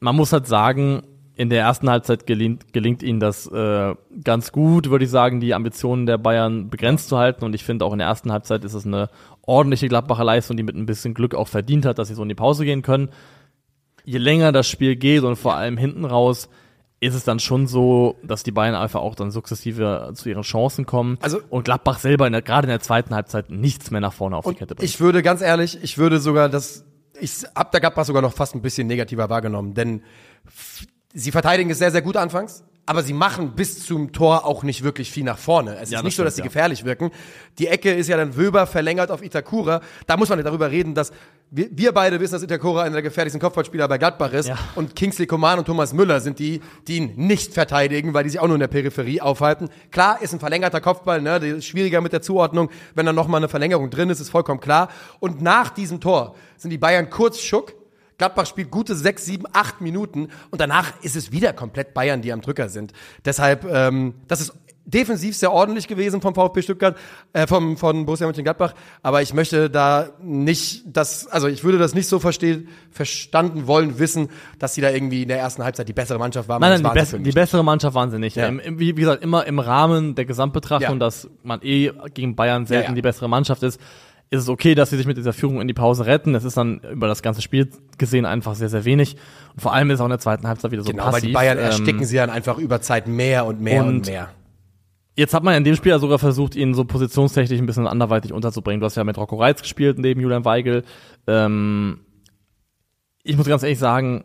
Man 0.00 0.16
muss 0.16 0.32
halt 0.34 0.46
sagen, 0.46 1.02
in 1.36 1.50
der 1.50 1.60
ersten 1.60 1.90
Halbzeit 1.90 2.26
gelingt, 2.26 2.72
gelingt 2.72 3.02
ihnen 3.02 3.18
das 3.18 3.46
äh, 3.48 3.94
ganz 4.22 4.52
gut, 4.52 4.90
würde 4.90 5.04
ich 5.04 5.10
sagen, 5.10 5.40
die 5.40 5.54
Ambitionen 5.54 6.06
der 6.06 6.18
Bayern 6.18 6.70
begrenzt 6.70 7.08
zu 7.08 7.18
halten. 7.18 7.44
Und 7.44 7.54
ich 7.54 7.64
finde 7.64 7.84
auch 7.84 7.92
in 7.92 7.98
der 7.98 8.08
ersten 8.08 8.30
Halbzeit 8.30 8.64
ist 8.64 8.74
es 8.74 8.86
eine 8.86 9.08
ordentliche 9.42 9.88
Gladbacher 9.88 10.24
Leistung, 10.24 10.56
die 10.56 10.62
mit 10.62 10.76
ein 10.76 10.86
bisschen 10.86 11.12
Glück 11.12 11.34
auch 11.34 11.48
verdient 11.48 11.86
hat, 11.86 11.98
dass 11.98 12.08
sie 12.08 12.14
so 12.14 12.22
in 12.22 12.28
die 12.28 12.36
Pause 12.36 12.64
gehen 12.64 12.82
können. 12.82 13.10
Je 14.04 14.18
länger 14.18 14.52
das 14.52 14.68
Spiel 14.68 14.96
geht 14.96 15.22
und 15.22 15.36
vor 15.36 15.54
allem 15.54 15.76
hinten 15.76 16.04
raus, 16.04 16.48
ist 17.00 17.14
es 17.14 17.24
dann 17.24 17.40
schon 17.40 17.66
so, 17.66 18.16
dass 18.22 18.44
die 18.44 18.52
Bayern 18.52 18.74
einfach 18.74 19.00
auch 19.00 19.14
dann 19.14 19.30
sukzessive 19.30 20.12
zu 20.14 20.28
ihren 20.28 20.42
Chancen 20.42 20.86
kommen. 20.86 21.18
Also- 21.20 21.40
und 21.50 21.64
Gladbach 21.64 21.98
selber 21.98 22.26
in 22.26 22.32
der, 22.32 22.42
gerade 22.42 22.66
in 22.66 22.70
der 22.70 22.80
zweiten 22.80 23.14
Halbzeit 23.14 23.50
nichts 23.50 23.90
mehr 23.90 24.00
nach 24.00 24.12
vorne 24.12 24.36
auf 24.36 24.46
die 24.46 24.54
Kette 24.54 24.74
bringt. 24.74 24.88
Ich 24.88 25.00
würde 25.00 25.22
ganz 25.22 25.42
ehrlich, 25.42 25.78
ich 25.82 25.98
würde 25.98 26.20
sogar 26.20 26.48
das, 26.48 26.84
ich 27.20 27.44
hab 27.54 27.72
der 27.72 27.80
Gladbach 27.80 28.04
sogar 28.04 28.22
noch 28.22 28.32
fast 28.32 28.54
ein 28.54 28.62
bisschen 28.62 28.86
negativer 28.86 29.28
wahrgenommen, 29.28 29.74
denn 29.74 30.02
sie 31.14 31.30
verteidigen 31.30 31.70
es 31.70 31.78
sehr, 31.78 31.90
sehr 31.90 32.02
gut 32.02 32.16
anfangs, 32.16 32.64
aber 32.86 33.02
sie 33.02 33.14
machen 33.14 33.52
bis 33.54 33.86
zum 33.86 34.12
Tor 34.12 34.44
auch 34.44 34.62
nicht 34.62 34.82
wirklich 34.82 35.10
viel 35.10 35.24
nach 35.24 35.38
vorne. 35.38 35.70
Es 35.70 35.76
Ja, 35.76 35.82
ist 35.82 35.92
das 35.92 36.02
nicht 36.02 36.16
so, 36.16 36.24
dass 36.24 36.34
sie 36.34 36.42
stimmt, 36.42 36.54
ja. 36.54 36.60
gefährlich 36.60 36.84
wirken. 36.84 37.10
Die 37.58 37.68
Ecke 37.68 37.94
ist 37.94 38.08
ja 38.08 38.18
dann 38.18 38.36
Wöber 38.36 38.66
verlängert 38.66 39.10
auf 39.10 39.22
Itakura. 39.22 39.80
Da 40.06 40.18
muss 40.18 40.28
man 40.28 40.38
ja 40.38 40.42
darüber 40.42 40.70
reden, 40.70 40.94
dass 40.94 41.12
wir, 41.50 41.68
wir 41.70 41.92
beide 41.92 42.20
wissen, 42.20 42.32
dass 42.32 42.42
Itakura 42.42 42.82
einer 42.82 42.94
der 42.94 43.02
gefährlichsten 43.02 43.40
Kopfballspieler 43.40 43.88
bei 43.88 43.96
Gladbach 43.96 44.32
ist. 44.32 44.48
Ja. 44.48 44.58
Und 44.74 44.96
Kingsley 44.96 45.26
Coman 45.26 45.60
und 45.60 45.64
Thomas 45.64 45.94
Müller 45.94 46.20
sind 46.20 46.38
die, 46.38 46.60
die 46.86 46.96
ihn 46.96 47.12
nicht 47.16 47.54
verteidigen, 47.54 48.12
weil 48.12 48.24
die 48.24 48.30
sich 48.30 48.40
auch 48.40 48.46
nur 48.46 48.56
in 48.56 48.60
der 48.60 48.68
Peripherie 48.68 49.20
aufhalten. 49.22 49.70
Klar, 49.90 50.20
ist 50.20 50.34
ein 50.34 50.40
verlängerter 50.40 50.82
Kopfball, 50.82 51.22
ne, 51.22 51.40
der 51.40 51.56
ist 51.56 51.64
schwieriger 51.66 52.02
mit 52.02 52.12
der 52.12 52.20
Zuordnung. 52.20 52.70
Wenn 52.94 53.06
dann 53.06 53.14
nochmal 53.14 53.38
eine 53.38 53.48
Verlängerung 53.48 53.88
drin 53.88 54.10
ist, 54.10 54.20
ist 54.20 54.30
vollkommen 54.30 54.60
klar. 54.60 54.88
Und 55.20 55.40
nach 55.40 55.70
diesem 55.70 56.00
Tor 56.00 56.34
sind 56.58 56.70
die 56.70 56.78
Bayern 56.78 57.08
kurz 57.08 57.40
schock. 57.40 57.72
Gladbach 58.18 58.46
spielt 58.46 58.70
gute 58.70 58.94
sechs, 58.94 59.24
sieben, 59.24 59.44
acht 59.52 59.80
Minuten 59.80 60.28
und 60.50 60.60
danach 60.60 60.92
ist 61.02 61.16
es 61.16 61.32
wieder 61.32 61.52
komplett 61.52 61.94
Bayern, 61.94 62.22
die 62.22 62.32
am 62.32 62.40
Drücker 62.40 62.68
sind. 62.68 62.92
Deshalb, 63.24 63.64
ähm, 63.64 64.14
das 64.28 64.40
ist 64.40 64.52
defensiv 64.86 65.34
sehr 65.36 65.52
ordentlich 65.52 65.88
gewesen 65.88 66.20
vom 66.20 66.34
VfB 66.34 66.62
Stuttgart, 66.62 66.96
äh, 67.32 67.46
vom, 67.46 67.76
von 67.76 68.04
Borussia 68.04 68.26
Mönchengladbach. 68.26 68.74
Aber 69.02 69.22
ich 69.22 69.32
möchte 69.32 69.70
da 69.70 70.10
nicht 70.22 70.84
das, 70.86 71.26
also 71.26 71.48
ich 71.48 71.64
würde 71.64 71.78
das 71.78 71.94
nicht 71.94 72.06
so 72.06 72.18
verstehen, 72.18 72.68
verstanden 72.90 73.66
wollen, 73.66 73.98
wissen, 73.98 74.28
dass 74.58 74.74
sie 74.74 74.80
da 74.80 74.90
irgendwie 74.90 75.22
in 75.22 75.28
der 75.28 75.38
ersten 75.38 75.64
Halbzeit 75.64 75.88
die 75.88 75.92
bessere 75.92 76.18
Mannschaft 76.18 76.48
waren. 76.48 76.60
Nein, 76.60 76.82
nein, 76.82 76.92
die, 76.92 76.98
bess 76.98 77.16
die 77.18 77.32
bessere 77.32 77.64
Mannschaft 77.64 77.94
waren 77.94 78.10
sie 78.10 78.18
nicht. 78.18 78.36
Ja. 78.36 78.46
Ähm, 78.46 78.60
wie, 78.78 78.96
wie 78.96 79.00
gesagt, 79.00 79.22
immer 79.22 79.46
im 79.46 79.58
Rahmen 79.58 80.14
der 80.14 80.26
Gesamtbetrachtung, 80.26 80.94
Ja. 80.94 80.98
dass 80.98 81.28
man 81.42 81.60
eh 81.62 81.90
gegen 82.12 82.36
Bayern 82.36 82.66
selten 82.66 82.90
ja. 82.90 82.94
die 82.94 83.02
bessere 83.02 83.28
Mannschaft 83.28 83.62
ist, 83.62 83.80
ist 84.34 84.42
es 84.42 84.48
okay, 84.48 84.74
dass 84.74 84.90
sie 84.90 84.96
sich 84.96 85.06
mit 85.06 85.16
dieser 85.16 85.32
Führung 85.32 85.60
in 85.60 85.68
die 85.68 85.74
Pause 85.74 86.06
retten. 86.06 86.34
Es 86.34 86.44
ist 86.44 86.56
dann 86.56 86.80
über 86.92 87.06
das 87.06 87.22
ganze 87.22 87.40
Spiel 87.42 87.70
gesehen 87.98 88.26
einfach 88.26 88.54
sehr, 88.54 88.68
sehr 88.68 88.84
wenig. 88.84 89.16
Und 89.54 89.60
vor 89.60 89.72
allem 89.72 89.90
ist 89.90 90.00
auch 90.00 90.04
in 90.06 90.10
der 90.10 90.18
zweiten 90.18 90.46
Halbzeit 90.46 90.70
wieder 90.72 90.82
so 90.82 90.90
Genau, 90.90 91.04
passiv. 91.04 91.22
weil 91.22 91.28
die 91.28 91.32
Bayern 91.32 91.58
Ähm, 91.58 91.64
ersticken 91.64 92.04
sie 92.04 92.16
dann 92.16 92.30
einfach 92.30 92.58
über 92.58 92.80
Zeit 92.80 93.06
mehr 93.08 93.46
und 93.46 93.60
mehr 93.60 93.82
und, 93.82 93.88
und- 93.88 94.06
mehr. 94.06 94.28
Jetzt 95.16 95.32
hat 95.32 95.44
man 95.44 95.54
in 95.54 95.62
dem 95.62 95.76
Spiel 95.76 95.90
ja 95.90 96.00
sogar 96.00 96.18
versucht, 96.18 96.56
ihn 96.56 96.74
so 96.74 96.84
positionstechnisch 96.84 97.60
ein 97.60 97.66
bisschen 97.66 97.86
anderweitig 97.86 98.32
unterzubringen. 98.32 98.80
Du 98.80 98.86
hast 98.86 98.96
ja 98.96 99.04
mit 99.04 99.16
Rocco 99.16 99.36
Reitz 99.36 99.62
gespielt 99.62 99.96
neben 99.98 100.20
Julian 100.20 100.44
Weigel. 100.44 100.82
Ähm, 101.28 102.00
ich 103.22 103.36
muss 103.36 103.46
ganz 103.46 103.62
ehrlich 103.62 103.78
sagen, 103.78 104.24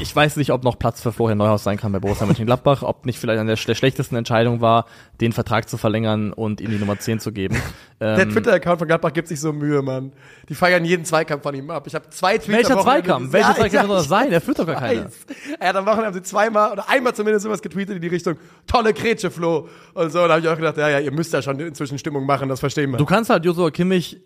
ich, 0.00 0.14
weiß 0.14 0.36
nicht, 0.36 0.50
ob 0.52 0.64
noch 0.64 0.78
Platz 0.78 1.02
für 1.02 1.12
Florian 1.12 1.38
Neuhaus 1.38 1.64
sein 1.64 1.76
kann 1.76 1.92
bei 1.92 1.98
Borussia 1.98 2.26
Mönchengladbach, 2.26 2.82
ob 2.82 3.06
nicht 3.06 3.18
vielleicht 3.18 3.40
eine 3.40 3.54
der, 3.56 3.74
schlechtesten 3.74 4.16
Entscheidungen 4.16 4.60
war, 4.60 4.86
den 5.20 5.32
Vertrag 5.32 5.68
zu 5.68 5.76
verlängern 5.76 6.32
und 6.32 6.60
ihm 6.60 6.70
die 6.70 6.78
Nummer 6.78 6.98
10 6.98 7.20
zu 7.20 7.32
geben. 7.32 7.56
Der 8.00 8.16
Ähm, 8.18 8.30
Twitter-Account 8.30 8.78
von 8.78 8.86
Gladbach 8.86 9.12
gibt 9.12 9.26
sich 9.26 9.40
so 9.40 9.52
Mühe, 9.52 9.82
Mann. 9.82 10.12
Die 10.48 10.54
feiern 10.54 10.84
jeden 10.84 11.04
Zweikampf 11.04 11.42
von 11.42 11.52
ihm 11.54 11.68
ab. 11.70 11.84
Ich 11.88 11.96
habe 11.96 12.08
zwei 12.10 12.38
Tweets 12.38 12.48
welcher 12.48 12.80
Zweikampf? 12.80 13.32
Welcher 13.32 13.48
Ja, 13.48 13.54
Zweikampf 13.56 13.86
soll 13.88 13.96
das 13.96 14.08
sein? 14.08 14.30
Er 14.30 14.40
führt 14.40 14.58
doch 14.60 14.66
gar 14.66 14.76
keine. 14.76 15.06
weiß. 15.06 15.26
Er 15.58 15.68
hat 15.70 15.76
am 15.76 15.84
Wochenende 15.84 16.06
haben 16.06 16.14
sie 16.14 16.22
zweimal 16.22 16.70
oder 16.70 16.88
einmal 16.88 17.12
zumindest 17.14 17.42
sowas 17.42 17.60
getweetet 17.60 17.96
in 17.96 18.02
die 18.02 18.06
Richtung, 18.08 18.36
tolle 18.68 18.94
Kretsche, 18.94 19.32
Flo. 19.32 19.68
Und 19.94 20.12
so, 20.12 20.18
da 20.26 20.34
habe 20.34 20.40
ich 20.40 20.48
auch 20.48 20.56
gedacht, 20.56 20.76
ja, 20.76 20.88
ja, 20.88 21.00
ihr 21.00 21.10
müsst 21.10 21.32
ja 21.32 21.42
schon 21.42 21.58
inzwischen 21.58 21.98
Stimmung 21.98 22.24
machen, 22.24 22.48
das 22.48 22.60
verstehen 22.60 22.92
wir. 22.92 22.98
Du 22.98 23.04
kannst 23.06 23.30
halt 23.30 23.44
Joshua 23.44 23.70
Kimmich 23.72 24.20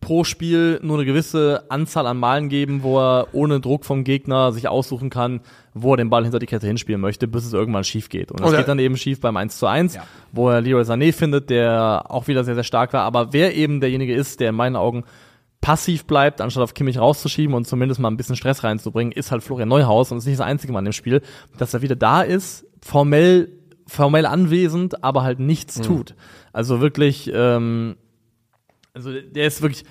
pro 0.00 0.24
Spiel 0.24 0.78
nur 0.82 0.96
eine 0.98 1.04
gewisse 1.06 1.64
Anzahl 1.70 2.06
an 2.06 2.18
Malen 2.18 2.48
geben, 2.48 2.82
wo 2.82 2.98
er 3.00 3.28
ohne 3.32 3.60
Druck 3.60 3.84
vom 3.84 4.04
Gegner 4.04 4.52
sich 4.52 4.68
aussuchen 4.68 5.10
kann, 5.10 5.40
wo 5.74 5.92
er 5.94 5.96
den 5.96 6.10
Ball 6.10 6.22
hinter 6.22 6.38
die 6.38 6.46
Kette 6.46 6.66
hinspielen 6.66 7.00
möchte, 7.00 7.26
bis 7.28 7.44
es 7.44 7.52
irgendwann 7.52 7.84
schief 7.84 8.08
geht. 8.08 8.30
Und 8.30 8.40
das 8.40 8.48
Oder- 8.48 8.58
geht 8.58 8.68
dann 8.68 8.78
eben 8.78 8.96
schief 8.96 9.20
beim 9.20 9.36
1 9.36 9.58
zu 9.58 9.66
1, 9.66 9.94
Ja. 9.96 10.04
wo 10.32 10.48
er 10.50 10.60
Leroy 10.60 10.82
Sané 10.82 11.12
findet, 11.12 11.50
der 11.50 12.04
auch 12.08 12.28
wieder 12.28 12.44
sehr, 12.44 12.54
sehr 12.54 12.64
stark 12.64 12.92
war. 12.92 13.02
Aber 13.02 13.32
wer 13.32 13.54
eben 13.56 13.80
derjenige 13.80 14.14
ist, 14.14 14.40
der 14.40 14.50
in 14.50 14.54
meinen 14.54 14.76
Augen 14.76 15.04
passiv 15.60 16.04
bleibt, 16.04 16.40
anstatt 16.40 16.62
auf 16.62 16.74
Kimmich 16.74 16.98
rauszuschieben 16.98 17.54
und 17.54 17.66
zumindest 17.66 18.00
mal 18.00 18.08
ein 18.10 18.16
bisschen 18.16 18.36
Stress 18.36 18.62
reinzubringen, 18.62 19.12
ist 19.12 19.32
halt 19.32 19.42
Florian 19.42 19.68
Neuhaus 19.68 20.12
und 20.12 20.18
ist 20.18 20.26
nicht 20.26 20.38
das 20.38 20.46
einzige 20.46 20.72
Mal 20.72 20.78
in 20.80 20.84
dem 20.86 20.92
Spiel, 20.92 21.20
dass 21.58 21.74
er 21.74 21.82
wieder 21.82 21.96
da 21.96 22.22
ist, 22.22 22.64
formell, 22.80 23.50
formell 23.86 24.26
anwesend, 24.26 25.02
aber 25.02 25.24
halt 25.24 25.40
nichts 25.40 25.80
tut. 25.80 26.14
Also 26.52 26.80
wirklich, 26.80 27.30
ähm, 27.34 27.96
also 28.98 29.12
der 29.12 29.46
ist 29.46 29.62
wirklich, 29.62 29.84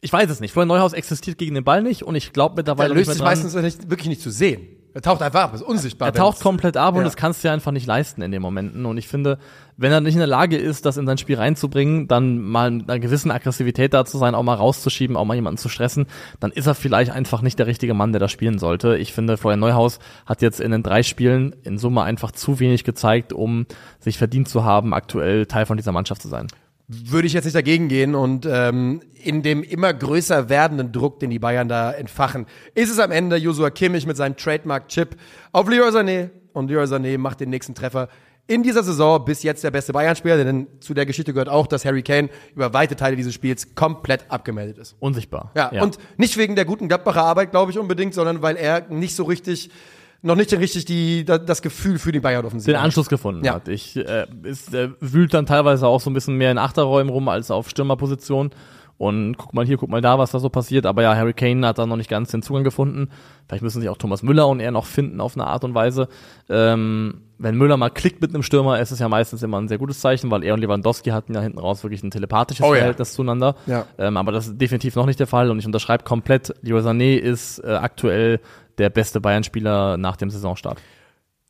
ich 0.00 0.12
weiß 0.12 0.30
es 0.30 0.40
nicht. 0.40 0.52
Florian 0.52 0.68
Neuhaus 0.68 0.92
existiert 0.92 1.38
gegen 1.38 1.54
den 1.54 1.64
Ball 1.64 1.82
nicht 1.82 2.02
und 2.02 2.14
ich 2.14 2.32
glaube 2.32 2.62
der 2.62 2.74
mittlerweile 2.74 2.94
löst 2.94 3.08
nicht 3.08 3.16
sich 3.16 3.24
meistens 3.24 3.54
nicht, 3.54 3.90
wirklich 3.90 4.08
nicht 4.08 4.22
zu 4.22 4.30
sehen. 4.30 4.68
Er 4.94 5.02
taucht 5.02 5.20
einfach 5.22 5.42
ab, 5.42 5.54
ist 5.54 5.62
unsichtbar. 5.62 6.08
Er 6.08 6.14
taucht 6.14 6.40
komplett 6.40 6.76
ab 6.76 6.94
und 6.94 7.00
Ja. 7.00 7.04
das 7.04 7.14
kannst 7.14 7.44
du 7.44 7.48
ja 7.48 7.54
einfach 7.54 7.72
nicht 7.72 7.86
leisten 7.86 8.22
in 8.22 8.32
den 8.32 8.40
Momenten. 8.40 8.86
Und 8.86 8.96
ich 8.96 9.06
finde, 9.06 9.38
wenn 9.76 9.92
er 9.92 10.00
nicht 10.00 10.14
in 10.14 10.18
der 10.18 10.26
Lage 10.26 10.56
ist, 10.56 10.86
das 10.86 10.96
in 10.96 11.06
sein 11.06 11.18
Spiel 11.18 11.36
reinzubringen, 11.36 12.08
dann 12.08 12.38
mal 12.40 12.70
mit 12.70 12.88
einer 12.88 12.98
gewissen 12.98 13.30
Aggressivität 13.30 13.92
da 13.92 14.04
zu 14.04 14.18
sein, 14.18 14.34
auch 14.34 14.42
mal 14.42 14.54
rauszuschieben, 14.54 15.16
auch 15.16 15.24
mal 15.26 15.34
jemanden 15.34 15.58
zu 15.58 15.68
stressen, 15.68 16.06
dann 16.40 16.50
ist 16.52 16.66
er 16.66 16.74
vielleicht 16.74 17.12
einfach 17.12 17.42
nicht 17.42 17.58
der 17.58 17.66
richtige 17.66 17.94
Mann, 17.94 18.12
der 18.12 18.18
da 18.18 18.28
spielen 18.28 18.58
sollte. 18.58 18.96
Ich 18.96 19.12
finde, 19.12 19.36
Florian 19.36 19.60
Neuhaus 19.60 19.98
hat 20.26 20.42
jetzt 20.42 20.58
in 20.58 20.70
den 20.72 20.82
drei 20.82 21.02
Spielen 21.02 21.54
in 21.64 21.78
Summe 21.78 22.02
einfach 22.02 22.32
zu 22.32 22.58
wenig 22.58 22.82
gezeigt, 22.82 23.32
um 23.32 23.66
sich 24.00 24.16
verdient 24.18 24.48
zu 24.48 24.64
haben, 24.64 24.94
aktuell 24.94 25.46
Teil 25.46 25.66
von 25.66 25.76
dieser 25.76 25.92
Mannschaft 25.92 26.22
zu 26.22 26.28
sein. 26.28 26.48
Würde 26.88 27.26
ich 27.26 27.34
jetzt 27.34 27.44
nicht 27.44 27.54
dagegen 27.54 27.88
gehen 27.88 28.14
und 28.14 28.46
ähm, 28.50 29.02
in 29.22 29.42
dem 29.42 29.62
immer 29.62 29.92
größer 29.92 30.48
werdenden 30.48 30.90
Druck, 30.90 31.20
den 31.20 31.28
die 31.28 31.38
Bayern 31.38 31.68
da 31.68 31.92
entfachen, 31.92 32.46
ist 32.74 32.90
es 32.90 32.98
am 32.98 33.10
Ende 33.10 33.36
Joshua 33.36 33.70
Kimmich 33.70 34.06
mit 34.06 34.16
seinem 34.16 34.36
Trademark-Chip 34.36 35.16
auf 35.52 35.68
Leroy 35.68 35.90
Sané 35.90 36.30
und 36.54 36.70
Leroy 36.70 36.86
Sané 36.86 37.18
macht 37.18 37.40
den 37.40 37.50
nächsten 37.50 37.74
Treffer 37.74 38.08
in 38.48 38.62
dieser 38.62 38.82
Saison 38.82 39.22
bis 39.22 39.42
jetzt 39.42 39.62
der 39.62 39.70
beste 39.70 39.92
Bayern-Spieler, 39.92 40.42
denn 40.42 40.66
zu 40.80 40.94
der 40.94 41.04
Geschichte 41.04 41.34
gehört 41.34 41.50
auch, 41.50 41.66
dass 41.66 41.84
Harry 41.84 42.02
Kane 42.02 42.30
über 42.56 42.72
weite 42.72 42.96
Teile 42.96 43.14
dieses 43.14 43.34
Spiels 43.34 43.74
komplett 43.74 44.24
abgemeldet 44.30 44.78
ist. 44.78 44.96
Unsichtbar. 44.98 45.52
Ja, 45.54 45.82
und 45.82 45.98
nicht 46.16 46.38
wegen 46.38 46.56
der 46.56 46.64
guten 46.64 46.88
Gladbacher 46.88 47.22
Arbeit, 47.22 47.50
glaube 47.50 47.70
ich, 47.70 47.78
unbedingt, 47.78 48.14
sondern 48.14 48.40
weil 48.40 48.56
er 48.56 48.88
nicht 48.88 49.14
so 49.14 49.24
richtig, 49.24 49.70
noch 50.22 50.34
nicht 50.36 50.52
richtig 50.52 50.84
die, 50.84 51.24
da- 51.24 51.38
das 51.38 51.62
Gefühl 51.62 51.98
für 51.98 52.12
die 52.12 52.20
Bayern-Offensive 52.20 52.72
den 52.72 52.78
hat. 52.78 52.84
Anschluss 52.84 53.08
gefunden 53.08 53.44
Ja. 53.44 53.54
hat. 53.54 53.68
Ich 53.68 53.96
äh, 53.96 54.26
ist, 54.42 54.74
äh, 54.74 54.90
wühlt 55.00 55.32
dann 55.34 55.46
teilweise 55.46 55.86
auch 55.86 56.00
so 56.00 56.10
ein 56.10 56.14
bisschen 56.14 56.36
mehr 56.36 56.50
in 56.50 56.58
Achterräumen 56.58 57.12
rum 57.12 57.28
als 57.28 57.50
auf 57.50 57.68
Stürmerposition. 57.70 58.50
Und 58.96 59.36
guck 59.36 59.54
mal 59.54 59.64
hier, 59.64 59.76
guck 59.76 59.88
mal 59.90 60.00
da, 60.00 60.18
was 60.18 60.32
da 60.32 60.40
so 60.40 60.48
passiert. 60.48 60.84
Aber 60.84 61.02
ja, 61.02 61.14
Harry 61.14 61.32
Kane 61.32 61.64
hat 61.64 61.78
da 61.78 61.86
noch 61.86 61.94
nicht 61.96 62.10
ganz 62.10 62.32
den 62.32 62.42
Zugang 62.42 62.64
gefunden. 62.64 63.10
Vielleicht 63.46 63.62
müssen 63.62 63.80
sich 63.80 63.88
auch 63.88 63.96
Thomas 63.96 64.24
Müller 64.24 64.48
und 64.48 64.58
er 64.58 64.72
noch 64.72 64.86
finden 64.86 65.20
auf 65.20 65.36
eine 65.36 65.46
Art 65.46 65.62
und 65.62 65.72
Weise. 65.76 66.08
Ähm, 66.48 67.22
wenn 67.38 67.54
Müller 67.56 67.76
mal 67.76 67.90
klickt 67.90 68.20
mit 68.20 68.34
einem 68.34 68.42
Stürmer, 68.42 68.80
ist 68.80 68.90
es 68.90 68.98
ja 68.98 69.08
meistens 69.08 69.44
immer 69.44 69.60
ein 69.60 69.68
sehr 69.68 69.78
gutes 69.78 70.00
Zeichen, 70.00 70.32
weil 70.32 70.42
er 70.42 70.54
und 70.54 70.60
Lewandowski 70.60 71.10
hatten 71.10 71.32
ja 71.32 71.40
hinten 71.40 71.60
raus 71.60 71.84
wirklich 71.84 72.02
ein 72.02 72.10
telepathisches 72.10 72.66
Oh 72.66 72.72
ja. 72.74 72.78
Verhältnis 72.78 73.12
zueinander. 73.12 73.54
Ja. 73.66 73.86
Ähm, 73.98 74.16
aber 74.16 74.32
das 74.32 74.48
ist 74.48 74.60
definitiv 74.60 74.96
noch 74.96 75.06
nicht 75.06 75.20
der 75.20 75.28
Fall 75.28 75.52
und 75.52 75.60
ich 75.60 75.66
unterschreibe 75.66 76.02
komplett, 76.02 76.52
Leroy 76.62 76.80
Sané 76.80 77.16
ist 77.18 77.60
äh, 77.60 77.68
aktuell 77.74 78.40
der 78.78 78.90
beste 78.90 79.20
Bayern-Spieler 79.20 79.96
nach 79.96 80.16
dem 80.16 80.30
Saisonstart. 80.30 80.80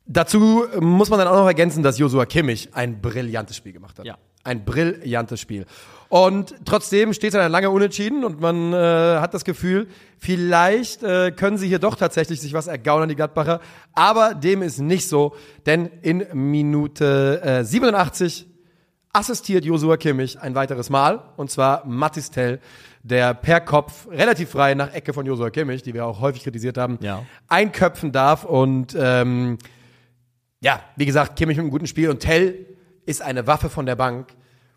Dazu 0.07 0.65
muss 0.81 1.11
man 1.11 1.19
dann 1.19 1.29
auch 1.29 1.37
noch 1.37 1.47
ergänzen, 1.47 1.83
dass 1.83 1.99
Joshua 1.99 2.25
Kimmich 2.25 2.71
ein 2.73 3.03
brillantes 3.03 3.57
Spiel 3.57 3.75
gemacht 3.75 3.99
hat. 3.99 4.07
Ja. 4.07 4.17
Ein 4.43 4.65
brillantes 4.65 5.39
Spiel. 5.39 5.67
Und 6.09 6.55
trotzdem 6.65 7.13
steht 7.13 7.35
es 7.35 7.39
dann 7.39 7.53
lange 7.53 7.69
unentschieden 7.69 8.25
und 8.25 8.41
man 8.41 8.73
äh, 8.73 8.77
hat 8.77 9.35
das 9.35 9.45
Gefühl, 9.45 9.89
vielleicht 10.17 11.03
äh, 11.03 11.33
können 11.33 11.59
sie 11.59 11.69
hier 11.69 11.79
doch 11.79 11.97
tatsächlich 11.97 12.41
sich 12.41 12.55
was 12.55 12.67
ergaunern, 12.67 13.11
die 13.11 13.17
Gladbacher. 13.17 13.61
Aber 13.93 14.35
dem 14.35 14.63
ist 14.63 14.79
nicht 14.79 15.07
so, 15.07 15.35
denn 15.67 15.91
in 16.01 16.27
Minute 16.33 17.43
äh, 17.43 17.65
87 17.65 18.47
assistiert 19.13 19.65
Joshua 19.65 19.97
Kimmich 19.97 20.39
ein 20.41 20.55
weiteres 20.55 20.91
Mal 20.91 21.21
und 21.37 21.51
zwar 21.51 21.85
Matis 21.87 22.31
Tell, 22.31 22.61
der 23.03 23.35
per 23.35 23.61
Kopf 23.61 24.07
relativ 24.11 24.51
frei 24.51 24.75
nach 24.75 24.93
Ecke 24.93 25.13
von 25.13 25.25
Joshua 25.27 25.51
Kimmich, 25.51 25.83
die 25.83 25.95
wir 25.95 26.05
auch 26.07 26.21
häufig 26.21 26.43
kritisiert 26.45 26.77
haben, 26.79 26.99
Ja. 27.01 27.25
einköpfen 27.49 28.13
darf 28.13 28.45
und 28.45 28.97
ähm, 28.99 29.59
ja, 30.61 30.81
wie 30.97 31.07
gesagt, 31.07 31.37
Kimmich 31.37 31.57
mit 31.57 31.65
einem 31.65 31.71
guten 31.71 31.87
Spiel 31.87 32.11
und 32.11 32.21
Tell 32.21 32.67
ist 33.07 33.23
eine 33.23 33.47
Waffe 33.47 33.71
von 33.71 33.87
der 33.87 33.97
Bank. 33.97 34.29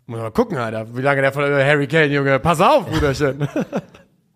Muss 0.06 0.16
man 0.16 0.26
mal 0.26 0.30
gucken, 0.32 0.56
Alter, 0.58 0.96
wie 0.96 1.00
lange 1.02 1.20
der 1.22 1.32
von 1.32 1.44
äh, 1.44 1.64
Harry 1.64 1.86
Kane, 1.86 2.06
Junge. 2.06 2.38
Pass 2.38 2.60
auf, 2.60 2.86
Bruderchen. 2.86 3.46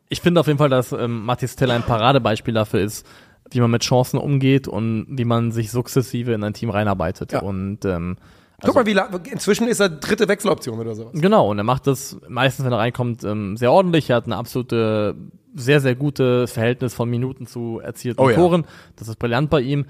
Ich 0.08 0.20
finde 0.20 0.38
auf 0.38 0.46
jeden 0.46 0.58
Fall, 0.60 0.68
dass 0.68 0.92
ähm, 0.92 1.24
Mathis 1.24 1.56
Teller 1.56 1.74
ein 1.74 1.82
Paradebeispiel 1.82 2.54
dafür 2.54 2.78
ist, 2.80 3.04
wie 3.50 3.58
man 3.60 3.72
mit 3.72 3.82
Chancen 3.82 4.18
umgeht 4.18 4.68
und 4.68 5.04
wie 5.10 5.24
man 5.24 5.50
sich 5.50 5.72
sukzessive 5.72 6.32
in 6.32 6.44
ein 6.44 6.54
Team 6.54 6.70
reinarbeitet. 6.70 7.32
Ja. 7.32 7.40
Und 7.40 7.84
ähm, 7.84 8.16
Guck 8.62 8.74
mal, 8.74 8.86
wie 8.86 8.94
lang, 8.94 9.20
inzwischen 9.30 9.68
ist 9.68 9.80
er 9.80 9.88
dritte 9.90 10.28
Wechseloption 10.28 10.78
oder 10.78 10.94
sowas. 10.94 11.12
genau, 11.14 11.50
und 11.50 11.58
er 11.58 11.64
macht 11.64 11.86
das 11.86 12.16
meistens, 12.28 12.64
wenn 12.64 12.72
er 12.72 12.78
reinkommt, 12.78 13.22
ähm, 13.24 13.56
sehr 13.56 13.70
ordentlich. 13.70 14.08
Er 14.10 14.16
hat 14.16 14.24
eine 14.24 14.36
absolute, 14.36 15.14
sehr, 15.54 15.80
sehr 15.80 15.94
gute 15.94 16.46
Verhältnis 16.46 16.94
von 16.94 17.08
Minuten 17.10 17.46
zu 17.46 17.80
erzielten 17.82 18.20
Oh 18.20 18.30
ja. 18.30 18.36
Toren. 18.36 18.64
Das 18.96 19.08
ist 19.08 19.18
brillant 19.18 19.50
bei 19.50 19.60
ihm. 19.60 19.84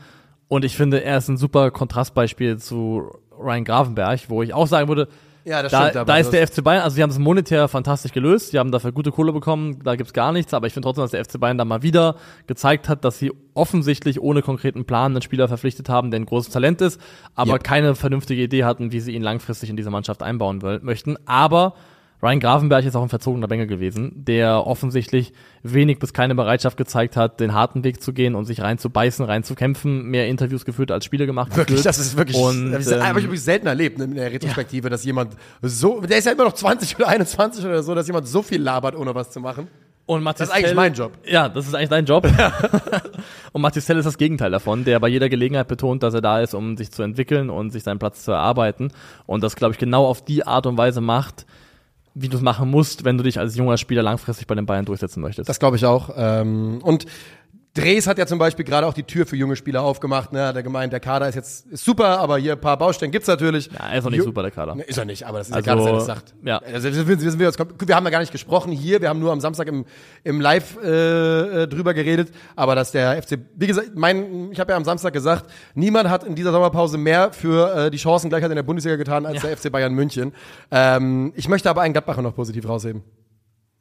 Und 0.49 0.65
ich 0.65 0.77
finde, 0.77 1.03
er 1.03 1.19
ist 1.19 1.29
ein 1.29 1.37
super 1.37 1.71
Kontrastbeispiel 1.71 2.59
zu 2.59 3.11
Ryan 3.39 3.65
Gravenberg, 3.65 4.29
wo 4.29 4.43
ich 4.43 4.53
auch 4.55 4.67
sagen 4.67 4.89
würde, 4.89 5.09
Ja, 5.47 5.63
das 5.63 5.71
da, 5.71 5.83
stimmt. 5.83 5.97
aber 5.97 6.13
da 6.13 6.19
ist 6.19 6.31
der 6.33 6.45
FC 6.45 6.65
Bayern, 6.65 6.83
also 6.83 6.97
sie 6.97 7.03
haben 7.05 7.11
es 7.11 7.21
monetär 7.21 7.69
fantastisch 7.69 8.11
gelöst, 8.13 8.51
sie 8.51 8.59
haben 8.59 8.73
dafür 8.73 8.91
gute 8.91 9.13
Kohle 9.13 9.33
bekommen, 9.33 9.79
da 9.85 9.95
gibt's 9.95 10.13
gar 10.13 10.33
nichts, 10.33 10.53
aber 10.53 10.67
ich 10.67 10.73
finde 10.73 10.87
trotzdem, 10.87 11.03
dass 11.05 11.13
der 11.13 11.25
FC 11.25 11.39
Bayern 11.39 11.57
da 11.57 11.65
mal 11.65 11.83
wieder 11.83 12.17
gezeigt 12.49 12.89
hat, 12.89 13.05
dass 13.05 13.21
sie 13.21 13.33
offensichtlich 13.55 14.21
ohne 14.21 14.43
konkreten 14.43 14.87
Plan 14.87 15.13
einen 15.13 15.23
Spieler 15.23 15.47
verpflichtet 15.47 15.89
haben, 15.89 16.11
der 16.11 16.19
ein 16.19 16.27
großes 16.27 16.53
Talent 16.53 16.81
ist, 16.81 17.01
aber 17.37 17.53
Yep. 17.53 17.65
keine 17.65 17.95
vernünftige 17.95 18.43
Idee 18.43 18.65
hatten, 18.65 18.91
wie 18.91 18.99
sie 18.99 19.13
ihn 19.15 19.23
langfristig 19.23 19.71
in 19.71 19.77
diese 19.77 19.91
Mannschaft 19.91 20.21
einbauen 20.23 20.61
möchten. 20.83 21.17
Aber 21.27 21.75
Ryan 22.27 22.41
Gravenberg 22.41 22.85
ist 22.85 22.97
auch 22.97 23.03
ein 23.03 23.09
verzogener 23.09 23.47
Bengel 23.47 23.69
gewesen, 23.69 24.25
der 24.25 24.67
offensichtlich 24.67 25.33
wenig 25.63 26.01
bis 26.01 26.13
keine 26.13 26.35
Bereitschaft 26.35 26.77
gezeigt 26.77 27.17
hat, 27.17 27.39
den 27.39 27.55
harten 27.55 27.85
Weg 27.85 28.03
zu 28.03 28.13
gehen 28.13 28.35
und 28.35 28.47
sich 28.47 28.63
reinzubeißen, 28.63 29.25
reinzukämpfen, 29.25 30.07
mehr 30.07 30.27
Interviews 30.27 30.65
geführt 30.65 30.91
als 30.91 31.05
Spiele 31.05 31.27
gemacht. 31.27 31.57
Wirklich, 31.57 31.77
geführt. 31.77 31.87
das 31.87 31.99
ist 31.99 32.17
wirklich, 32.17 32.37
Und, 32.37 32.73
das 32.73 32.91
habe 32.91 33.01
ich 33.01 33.09
ähm, 33.09 33.31
wirklich 33.31 33.43
selten 33.43 33.69
erlebt 33.69 34.01
in 34.01 34.17
der 34.17 34.33
Retrospektive, 34.33 34.91
dass 34.91 35.05
jemand 35.05 35.37
so, 35.63 36.01
der 36.01 36.19
ist 36.19 36.25
ja 36.25 36.33
immer 36.33 36.45
noch 36.47 36.55
20 36.55 36.97
oder 36.97 37.09
21 37.09 37.65
oder 37.65 37.85
so, 37.85 37.95
dass 37.95 38.09
jemand 38.09 38.27
so 38.27 38.43
viel 38.43 38.61
labert, 38.61 38.97
ohne 38.97 39.15
was 39.15 39.31
zu 39.31 39.39
machen. 39.39 39.69
Und 40.07 40.25
Mathis 40.25 40.39
Das 40.39 40.49
ist 40.49 40.55
eigentlich 40.55 40.67
Tell- 40.67 40.75
mein 40.75 40.95
Job. 40.95 41.13
Ja, 41.29 41.49
das 41.49 41.69
ist 41.69 41.75
eigentlich 41.77 41.91
dein 41.91 42.07
Job. 42.07 42.27
und 43.53 43.63
Mathis 43.63 43.87
Tell 43.87 43.99
ist 43.99 44.05
das 44.05 44.19
Gegenteil 44.19 44.51
davon, 44.51 44.85
der 44.85 44.99
bei 44.99 45.09
jeder 45.09 45.29
Gelegenheit 45.29 45.69
betont, 45.69 46.03
dass 46.03 46.15
er 46.15 46.23
da 46.23 46.41
ist, 46.41 46.55
um 46.55 46.77
sich 46.77 46.91
zu 46.91 47.03
entwickeln 47.05 47.51
und 47.51 47.71
sich 47.71 47.85
seinen 47.85 48.01
Platz 48.01 48.25
zu 48.25 48.33
erarbeiten. 48.33 48.91
Und 49.27 49.45
das, 49.45 49.55
glaube 49.55 49.75
ich, 49.75 49.79
genau 49.79 50.07
auf 50.07 50.25
die 50.25 50.45
Art 50.45 50.67
und 50.67 50.77
Weise 50.77 51.01
macht, 51.01 51.47
wie 52.19 52.29
du 52.29 52.39
es 52.39 52.43
machen 52.43 52.71
musst, 52.71 53.05
wenn 53.05 53.19
du 53.19 53.25
dich 53.25 53.39
als 53.39 53.57
junger 53.57 53.77
Spieler 53.77 54.03
langfristig 54.03 54.47
bei 54.47 54.55
den 54.55 54.65
Bayern 54.65 54.87
durchsetzen 54.87 55.21
möchtest. 55.21 55.51
Das 55.51 55.59
glaube 55.59 55.77
ich 55.77 55.85
auch. 55.85 56.11
Ähm, 56.17 56.81
und 56.83 57.05
Drees 57.77 58.07
hat 58.07 58.19
ja 58.19 58.27
zum 58.27 58.39
Beispiel 58.39 58.65
gerade 58.65 58.87
auch 58.87 58.95
die 58.95 59.03
Tür 59.03 59.27
für 59.27 59.37
junge 59.37 59.55
Spieler 59.55 59.83
aufgemacht. 59.83 60.33
Ne? 60.33 60.47
Hat 60.47 60.57
er 60.57 60.63
gemeint, 60.63 60.93
der 60.93 61.01
Kader 61.01 61.29
ist 61.29 61.35
jetzt 61.35 61.67
ist 61.67 61.85
super, 61.85 62.19
aber 62.19 62.39
hier 62.39 62.53
ein 62.55 62.61
paar 62.61 62.77
Baustellen 62.79 63.13
gibt's 63.13 63.29
natürlich. 63.29 63.67
Ja, 63.73 63.89
er 63.91 63.99
ist 63.99 64.07
auch 64.07 64.11
nicht 64.11 64.21
Ju- 64.21 64.25
super, 64.25 64.43
der 64.43 64.51
Kader. 64.51 64.75
Ne, 64.75 64.83
Ist 64.83 64.97
er 64.99 65.05
nicht, 65.05 65.25
aber 65.27 65.39
das 65.39 65.49
ist 65.49 65.55
Also, 65.55 65.69
ja 65.71 65.75
klar, 65.75 65.85
dass 65.85 65.93
er 65.93 65.97
das 65.99 66.07
sagt. 66.07 66.35
ja. 66.43 66.59
Also, 66.59 66.89
das 66.91 67.07
wissen, 67.07 67.39
wir, 67.39 67.53
wir 67.53 67.95
haben 67.97 68.05
ja 68.05 68.11
gar 68.11 68.21
nicht 68.21 68.33
gesprochen 68.33 68.73
hier, 68.73 69.01
wir 69.01 69.09
haben 69.09 69.21
nur 69.21 69.31
am 69.31 69.41
Samstag 69.41 69.69
im, 69.69 69.85
im 70.25 70.41
Live 70.41 70.77
äh, 70.83 71.63
äh, 71.63 71.69
drüber 71.69 71.93
geredet, 71.95 72.33
aber 72.57 72.75
dass 72.75 72.93
der 72.93 73.23
FC, 73.23 73.39
wie 73.55 73.67
gesagt, 73.67 73.91
mein, 73.95 74.51
ich 74.53 74.59
habe 74.59 74.73
ja 74.73 74.77
am 74.77 74.85
Samstag 74.85 75.13
gesagt, 75.13 75.45
niemand 75.75 76.09
hat 76.09 76.25
in 76.25 76.35
dieser 76.35 76.53
Sommerpause 76.53 76.99
mehr 76.99 77.33
für 77.33 77.75
äh, 77.87 77.91
die 77.91 77.99
Chancengleichheit 77.99 78.51
in 78.51 78.57
der 78.57 78.63
Bundesliga 78.63 78.97
getan 78.97 79.27
als 79.27 79.43
der 79.43 79.57
FC 79.57 79.71
Bayern 79.71 79.93
München. 79.93 80.33
Ähm, 80.71 81.33
ich 81.37 81.49
möchte 81.49 81.69
aber 81.71 81.83
einen 81.83 81.93
Gladbacher 81.93 82.23
noch 82.23 82.35
positiv 82.35 82.67
rausheben. 82.69 83.03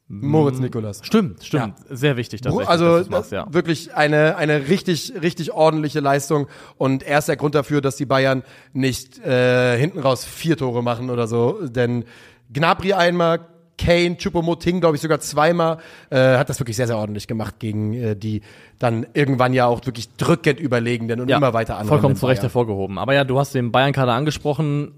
Moritz 0.07 0.59
Nikolas. 0.59 1.01
Stimmt, 1.03 1.43
stimmt. 1.43 1.75
Sehr 1.89 2.15
wichtig, 2.15 2.41
tatsächlich, 2.41 2.69
Also 2.69 2.97
dass 2.97 3.07
du's 3.07 3.09
machst, 3.09 3.31
ja. 3.31 3.51
wirklich 3.51 3.95
eine, 3.95 4.35
eine 4.35 4.67
richtig, 4.67 5.13
richtig 5.19 5.51
ordentliche 5.51 5.99
Leistung. 5.99 6.47
Und 6.77 7.01
er 7.01 7.19
ist 7.19 7.27
der 7.27 7.37
Grund 7.37 7.55
dafür, 7.55 7.81
dass 7.81 7.95
die 7.95 8.05
Bayern 8.05 8.43
nicht 8.73 9.17
äh, 9.25 9.77
hinten 9.79 9.99
raus 9.99 10.23
vier 10.23 10.57
Tore 10.57 10.83
machen 10.83 11.09
oder 11.09 11.27
so. 11.27 11.67
Denn 11.67 12.05
Gnabry 12.53 12.93
einmal, 12.93 13.47
Kane, 13.79 14.15
Choupo-Moting, 14.17 14.79
glaube 14.79 14.95
ich, 14.95 15.01
sogar 15.01 15.19
zweimal, 15.19 15.79
äh, 16.11 16.37
hat 16.37 16.49
das 16.49 16.59
wirklich 16.59 16.77
sehr, 16.77 16.87
sehr 16.87 16.97
ordentlich 16.97 17.27
gemacht 17.27 17.55
gegen 17.57 17.93
äh, 17.93 18.15
die 18.15 18.41
dann 18.77 19.07
irgendwann 19.13 19.53
ja 19.53 19.65
auch 19.65 19.83
wirklich 19.85 20.09
drückend 20.17 20.59
überlegenen 20.59 21.19
und 21.19 21.29
immer 21.29 21.53
weiter 21.53 21.77
an. 21.77 21.87
Vollkommen 21.87 22.15
zu 22.15 22.27
Recht 22.27 22.43
hervorgehoben. 22.43 22.99
Aber 22.99 23.15
ja, 23.15 23.23
du 23.23 23.39
hast 23.39 23.55
den 23.55 23.71
Bayern-Kader 23.71 24.13
angesprochen. 24.13 24.91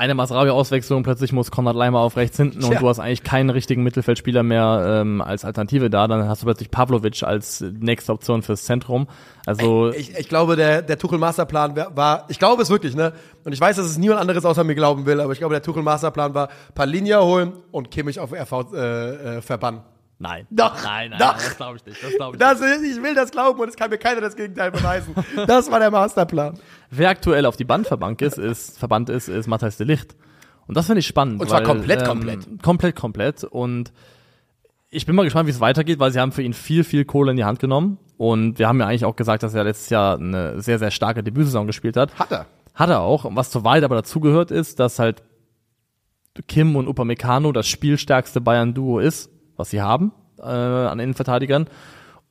Eine 0.00 0.14
Masraoui-Auswechslung, 0.14 1.02
plötzlich 1.02 1.30
muss 1.34 1.50
Konrad 1.50 1.76
Leimer 1.76 1.98
auf 1.98 2.16
rechts 2.16 2.38
hinten 2.38 2.64
und 2.64 2.70
Tja. 2.70 2.80
du 2.80 2.88
hast 2.88 3.00
eigentlich 3.00 3.22
keinen 3.22 3.50
richtigen 3.50 3.82
Mittelfeldspieler 3.82 4.42
mehr 4.42 5.02
ähm, 5.02 5.20
als 5.20 5.44
Alternative 5.44 5.90
da. 5.90 6.08
Dann 6.08 6.26
hast 6.26 6.40
du 6.40 6.46
plötzlich 6.46 6.70
Pavlovic 6.70 7.22
als 7.22 7.60
nächste 7.60 8.10
Option 8.14 8.40
fürs 8.40 8.64
Zentrum. 8.64 9.08
Also 9.44 9.92
Ich, 9.92 10.16
ich 10.16 10.26
glaube, 10.26 10.56
der, 10.56 10.80
der 10.80 10.96
Tuchel-Masterplan 10.96 11.76
war, 11.94 12.24
ich 12.28 12.38
glaube 12.38 12.62
es 12.62 12.70
wirklich, 12.70 12.96
ne? 12.96 13.12
Und 13.44 13.52
ich 13.52 13.60
weiß, 13.60 13.76
dass 13.76 13.84
es 13.84 13.98
niemand 13.98 14.22
anderes 14.22 14.46
außer 14.46 14.64
mir 14.64 14.74
glauben 14.74 15.04
will, 15.04 15.20
aber 15.20 15.34
ich 15.34 15.38
glaube, 15.38 15.52
der 15.52 15.62
Tuchel-Masterplan 15.62 16.32
war 16.32 16.48
Palinja 16.74 17.20
holen 17.20 17.52
und 17.70 17.90
Kimmich 17.90 18.20
auf 18.20 18.32
RV 18.32 18.72
äh, 18.72 19.36
äh, 19.36 19.42
verbannen. 19.42 19.82
Nein. 20.20 20.46
Doch, 20.50 20.82
nein, 20.84 21.10
nein, 21.10 21.18
doch. 21.18 21.34
das 21.34 21.56
glaube 21.56 21.76
ich 21.78 21.86
nicht. 21.86 22.02
Das 22.02 22.14
glaube 22.14 22.36
ich 22.36 22.40
Das 22.40 22.60
ist, 22.60 22.82
ich 22.84 23.02
will 23.02 23.14
das 23.14 23.32
glauben 23.32 23.58
und 23.60 23.68
es 23.68 23.76
kann 23.76 23.90
mir 23.90 23.98
keiner 23.98 24.20
das 24.20 24.36
Gegenteil 24.36 24.70
beweisen. 24.70 25.14
Das 25.46 25.70
war 25.70 25.80
der 25.80 25.90
Masterplan. 25.90 26.52
nicht. 26.52 26.62
Wer 26.90 27.08
aktuell 27.08 27.46
auf 27.46 27.56
die 27.56 27.64
Bandverbank 27.64 28.22
ist, 28.22 28.38
ist 28.38 28.78
verbannt 28.78 29.08
ist, 29.08 29.28
ist 29.28 29.48
Matthijs 29.48 29.76
de 29.76 29.86
Licht. 29.86 30.14
Und 30.66 30.76
das 30.76 30.86
finde 30.86 31.00
ich 31.00 31.06
spannend. 31.08 31.40
Und 31.40 31.48
zwar 31.48 31.58
weil, 31.58 31.66
komplett, 31.66 32.02
ähm, 32.02 32.06
komplett. 32.06 32.62
Komplett, 32.62 32.96
komplett. 32.96 33.44
Und 33.44 33.92
ich 34.90 35.06
bin 35.06 35.14
mal 35.16 35.24
gespannt, 35.24 35.46
wie 35.46 35.50
es 35.50 35.60
weitergeht, 35.60 35.98
weil 35.98 36.12
sie 36.12 36.20
haben 36.20 36.32
für 36.32 36.42
ihn 36.42 36.52
viel, 36.52 36.84
viel 36.84 37.04
Kohle 37.04 37.32
in 37.32 37.36
die 37.36 37.44
Hand 37.44 37.58
genommen. 37.58 37.98
Und 38.18 38.58
wir 38.58 38.68
haben 38.68 38.78
ja 38.80 38.86
eigentlich 38.86 39.04
auch 39.04 39.16
gesagt, 39.16 39.42
dass 39.42 39.54
er 39.54 39.64
letztes 39.64 39.90
Jahr 39.90 40.16
eine 40.16 40.60
sehr, 40.60 40.78
sehr 40.78 40.90
starke 40.90 41.22
Debütsaison 41.22 41.66
gespielt 41.66 41.96
hat. 41.96 42.18
Hat 42.18 42.30
er. 42.30 42.46
Hat 42.74 42.90
er 42.90 43.00
auch. 43.00 43.24
Und 43.24 43.36
was 43.36 43.50
zur 43.50 43.64
Wahrheit 43.64 43.82
aber 43.82 43.96
dazugehört 43.96 44.50
ist, 44.50 44.78
dass 44.78 44.98
halt 44.98 45.22
Kim 46.46 46.76
und 46.76 46.86
Upamecano 46.86 47.52
das 47.52 47.66
spielstärkste 47.66 48.40
Bayern-Duo 48.40 48.98
ist, 49.00 49.30
was 49.60 49.70
sie 49.70 49.80
haben 49.80 50.12
äh, 50.38 50.42
an 50.44 50.98
Innenverteidigern. 50.98 51.66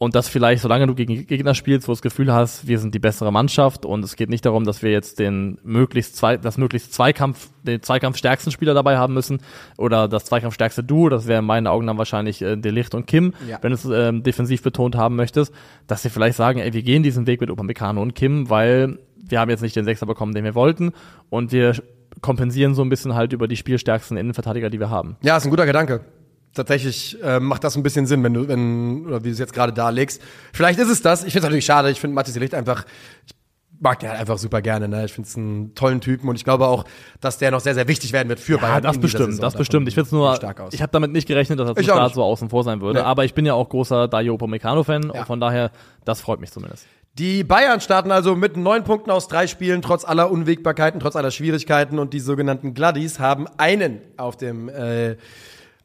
Und 0.01 0.15
dass 0.15 0.29
vielleicht, 0.29 0.61
solange 0.61 0.87
du 0.87 0.95
gegen 0.95 1.27
Gegner 1.27 1.53
spielst, 1.53 1.89
wo 1.89 1.91
du 1.91 1.95
das 1.95 2.01
Gefühl 2.01 2.31
hast, 2.31 2.65
wir 2.69 2.79
sind 2.79 2.95
die 2.95 2.99
bessere 2.99 3.33
Mannschaft 3.33 3.85
und 3.85 4.01
es 4.05 4.15
geht 4.15 4.29
nicht 4.29 4.45
darum, 4.45 4.63
dass 4.63 4.81
wir 4.81 4.91
jetzt 4.91 5.19
den 5.19 5.59
möglichst 5.61 6.15
zwei, 6.15 6.37
das 6.37 6.57
möglichst 6.57 6.93
Zweikampf, 6.93 7.49
den 7.63 7.81
Zweikampfstärksten 7.83 8.49
Spieler 8.53 8.73
dabei 8.73 8.97
haben 8.97 9.13
müssen 9.13 9.39
oder 9.77 10.07
das 10.07 10.23
Zweikampfstärkste 10.23 10.85
Duo, 10.85 11.09
das 11.09 11.27
wäre 11.27 11.39
in 11.39 11.45
meinen 11.45 11.67
Augen 11.67 11.85
dann 11.85 11.97
wahrscheinlich 11.97 12.41
äh, 12.41 12.55
Delicht 12.55 12.95
und 12.95 13.07
Kim, 13.07 13.33
Ja. 13.45 13.57
wenn 13.61 13.71
du 13.71 13.75
es 13.75 13.83
ähm, 13.83 14.23
defensiv 14.23 14.63
betont 14.63 14.95
haben 14.95 15.17
möchtest, 15.17 15.53
dass 15.87 16.01
sie 16.01 16.09
vielleicht 16.09 16.37
sagen, 16.37 16.59
ey, 16.59 16.71
wir 16.71 16.81
gehen 16.81 17.03
diesen 17.03 17.27
Weg 17.27 17.41
mit 17.41 17.49
Upamecano 17.51 18.01
und 18.01 18.15
Kim, 18.15 18.49
weil 18.49 18.99
wir 19.17 19.41
haben 19.41 19.49
jetzt 19.49 19.61
nicht 19.61 19.75
den 19.75 19.83
Sechser 19.83 20.05
bekommen, 20.05 20.33
den 20.33 20.45
wir 20.45 20.55
wollten 20.55 20.93
und 21.29 21.51
wir 21.51 21.73
kompensieren 22.21 22.73
so 22.73 22.83
ein 22.83 22.89
bisschen 22.89 23.15
halt 23.15 23.33
über 23.33 23.49
die 23.49 23.57
spielstärksten 23.57 24.15
Innenverteidiger, 24.15 24.69
die 24.69 24.79
wir 24.79 24.89
haben. 24.89 25.17
Ja, 25.23 25.35
ist 25.35 25.43
ein 25.43 25.49
guter 25.49 25.65
Gedanke. 25.65 26.05
Tatsächlich 26.53 27.17
äh, 27.23 27.39
macht 27.39 27.63
das 27.63 27.75
ein 27.75 27.83
bisschen 27.83 28.05
Sinn, 28.07 28.23
wenn 28.23 28.33
du, 28.33 28.47
wenn, 28.47 29.05
oder 29.05 29.23
wie 29.23 29.27
du 29.27 29.33
es 29.33 29.39
jetzt 29.39 29.53
gerade 29.53 29.71
darlegst. 29.71 30.21
Vielleicht 30.51 30.79
ist 30.79 30.89
es 30.89 31.01
das. 31.01 31.19
Ich 31.23 31.31
finde 31.33 31.39
es 31.39 31.43
natürlich 31.45 31.65
schade. 31.65 31.89
Ich 31.91 31.99
finde 31.99 32.15
Matthias 32.15 32.35
Licht 32.37 32.55
einfach, 32.55 32.85
ich 33.27 33.33
mag 33.79 33.99
den 33.99 34.09
halt 34.09 34.19
einfach 34.19 34.37
super 34.39 34.61
gerne. 34.61 34.87
Ne? 34.87 35.05
Ich 35.05 35.13
finde 35.13 35.29
es 35.29 35.37
einen 35.37 35.75
tollen 35.75 36.01
Typen 36.01 36.27
und 36.27 36.35
ich 36.35 36.43
glaube 36.43 36.67
auch, 36.67 36.85
dass 37.21 37.37
der 37.37 37.51
noch 37.51 37.59
sehr, 37.61 37.75
sehr 37.75 37.87
wichtig 37.87 38.13
werden 38.13 38.29
wird 38.29 38.39
für 38.39 38.53
Ja, 38.55 38.57
Bayern. 38.61 38.81
das 38.83 38.97
bestimmt, 38.97 39.41
das 39.41 39.53
bestimmt. 39.55 39.87
Ich 39.87 39.93
finde 39.93 40.07
es 40.07 40.11
nur, 40.11 40.33
ich 40.71 40.81
habe 40.81 40.91
damit 40.91 41.11
nicht 41.11 41.27
gerechnet, 41.27 41.59
dass 41.59 41.69
er 41.69 41.75
zum 41.75 41.83
Start 41.83 42.13
so 42.15 42.23
außen 42.23 42.49
vor 42.49 42.63
sein 42.63 42.81
würde. 42.81 42.99
Nee. 42.99 43.05
Aber 43.05 43.25
ich 43.25 43.33
bin 43.35 43.45
ja 43.45 43.53
auch 43.53 43.69
großer 43.69 44.07
Dayo 44.07 44.33
Upamecano-Fan 44.33 45.11
Ja. 45.13 45.21
und 45.21 45.27
von 45.27 45.39
daher, 45.39 45.71
das 46.03 46.19
freut 46.19 46.39
mich 46.41 46.51
zumindest. 46.51 46.87
Die 47.13 47.43
Bayern 47.43 47.79
starten 47.81 48.11
also 48.11 48.35
mit 48.35 48.55
neun 48.57 48.83
Punkten 48.83 49.11
aus 49.11 49.27
drei 49.27 49.45
Spielen, 49.47 49.81
trotz 49.81 50.03
aller 50.05 50.31
Unwägbarkeiten, 50.31 50.99
trotz 50.99 51.15
aller 51.15 51.31
Schwierigkeiten 51.31 51.99
und 51.99 52.13
die 52.13 52.19
sogenannten 52.19 52.73
Gladdies 52.73 53.19
haben 53.19 53.47
einen 53.57 53.99
auf 54.17 54.35
dem 54.37 54.69
äh, 54.69 55.15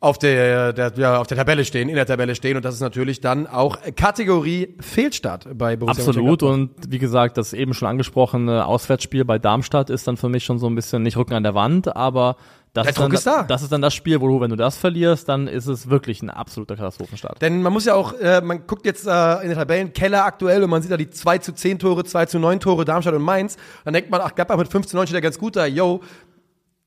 auf 0.05 0.19
der, 0.19 0.75
der 0.75 0.93
ja, 0.97 1.19
auf 1.19 1.27
der 1.27 1.39
Tabelle 1.39 1.65
stehen, 1.65 1.89
in 1.89 1.95
der 1.95 2.05
Tabelle 2.05 2.35
stehen 2.35 2.57
und 2.57 2.65
das 2.65 2.75
ist 2.75 2.83
natürlich 2.83 3.21
dann 3.21 3.47
auch 3.47 3.79
Kategorie 3.97 4.77
Fehlstart 4.79 5.49
bei 5.57 5.77
Borussia 5.77 6.05
Absolut 6.05 6.43
und 6.43 6.71
wie 6.89 6.99
gesagt, 6.99 7.39
das 7.39 7.55
eben 7.55 7.73
schon 7.73 7.89
angesprochene 7.89 8.67
Auswärtsspiel 8.67 9.25
bei 9.25 9.39
Darmstadt 9.39 9.89
ist 9.89 10.07
dann 10.07 10.19
für 10.19 10.29
mich 10.29 10.45
schon 10.45 10.59
so 10.59 10.67
ein 10.67 10.75
bisschen 10.75 11.03
nicht 11.03 11.17
Rücken 11.17 11.33
an 11.33 11.43
der 11.43 11.55
Wand, 11.55 11.97
aber 11.97 12.37
das, 12.75 12.89
ist 12.89 12.99
dann, 12.99 13.13
ist 13.13 13.25
da. 13.25 13.45
das 13.45 13.63
ist 13.63 13.71
dann 13.71 13.83
das 13.83 13.95
Spiel, 13.95 14.21
wo 14.21 14.27
du, 14.27 14.41
wenn 14.41 14.51
du 14.51 14.57
das 14.57 14.77
verlierst, 14.77 15.29
dann 15.29 15.47
ist 15.47 15.69
es 15.69 15.89
wirklich 15.89 16.23
ein 16.23 16.29
absoluter 16.29 16.75
Katastrophenstart. 16.75 17.41
Denn 17.41 17.63
man 17.63 17.73
muss 17.73 17.85
ja 17.85 17.95
auch, 17.95 18.15
äh, 18.15 18.41
man 18.41 18.67
guckt 18.67 18.85
jetzt 18.85 19.07
äh, 19.07 19.43
in 19.43 19.51
den 19.51 19.57
Tabellenkeller 19.57 20.25
aktuell 20.25 20.61
und 20.65 20.71
man 20.71 20.83
sieht 20.83 20.91
da 20.91 20.97
die 20.97 21.09
2 21.09 21.39
zu 21.39 21.53
10 21.53 21.79
Tore, 21.79 22.03
2 22.03 22.27
zu 22.27 22.41
9 22.41 22.59
Tore, 22.59 22.85
Darmstadt 22.85 23.15
und 23.15 23.23
Mainz. 23.23 23.57
Dann 23.85 23.95
denkt 23.95 24.11
man, 24.11 24.21
ach, 24.23 24.35
Gladbach 24.35 24.57
mit 24.57 24.69
15 24.69 24.91
zu 24.91 24.97
9 24.97 25.07
steht 25.07 25.15
ja 25.15 25.21
ganz 25.21 25.39
gut 25.39 25.55
da. 25.55 25.67
Yo, 25.67 26.01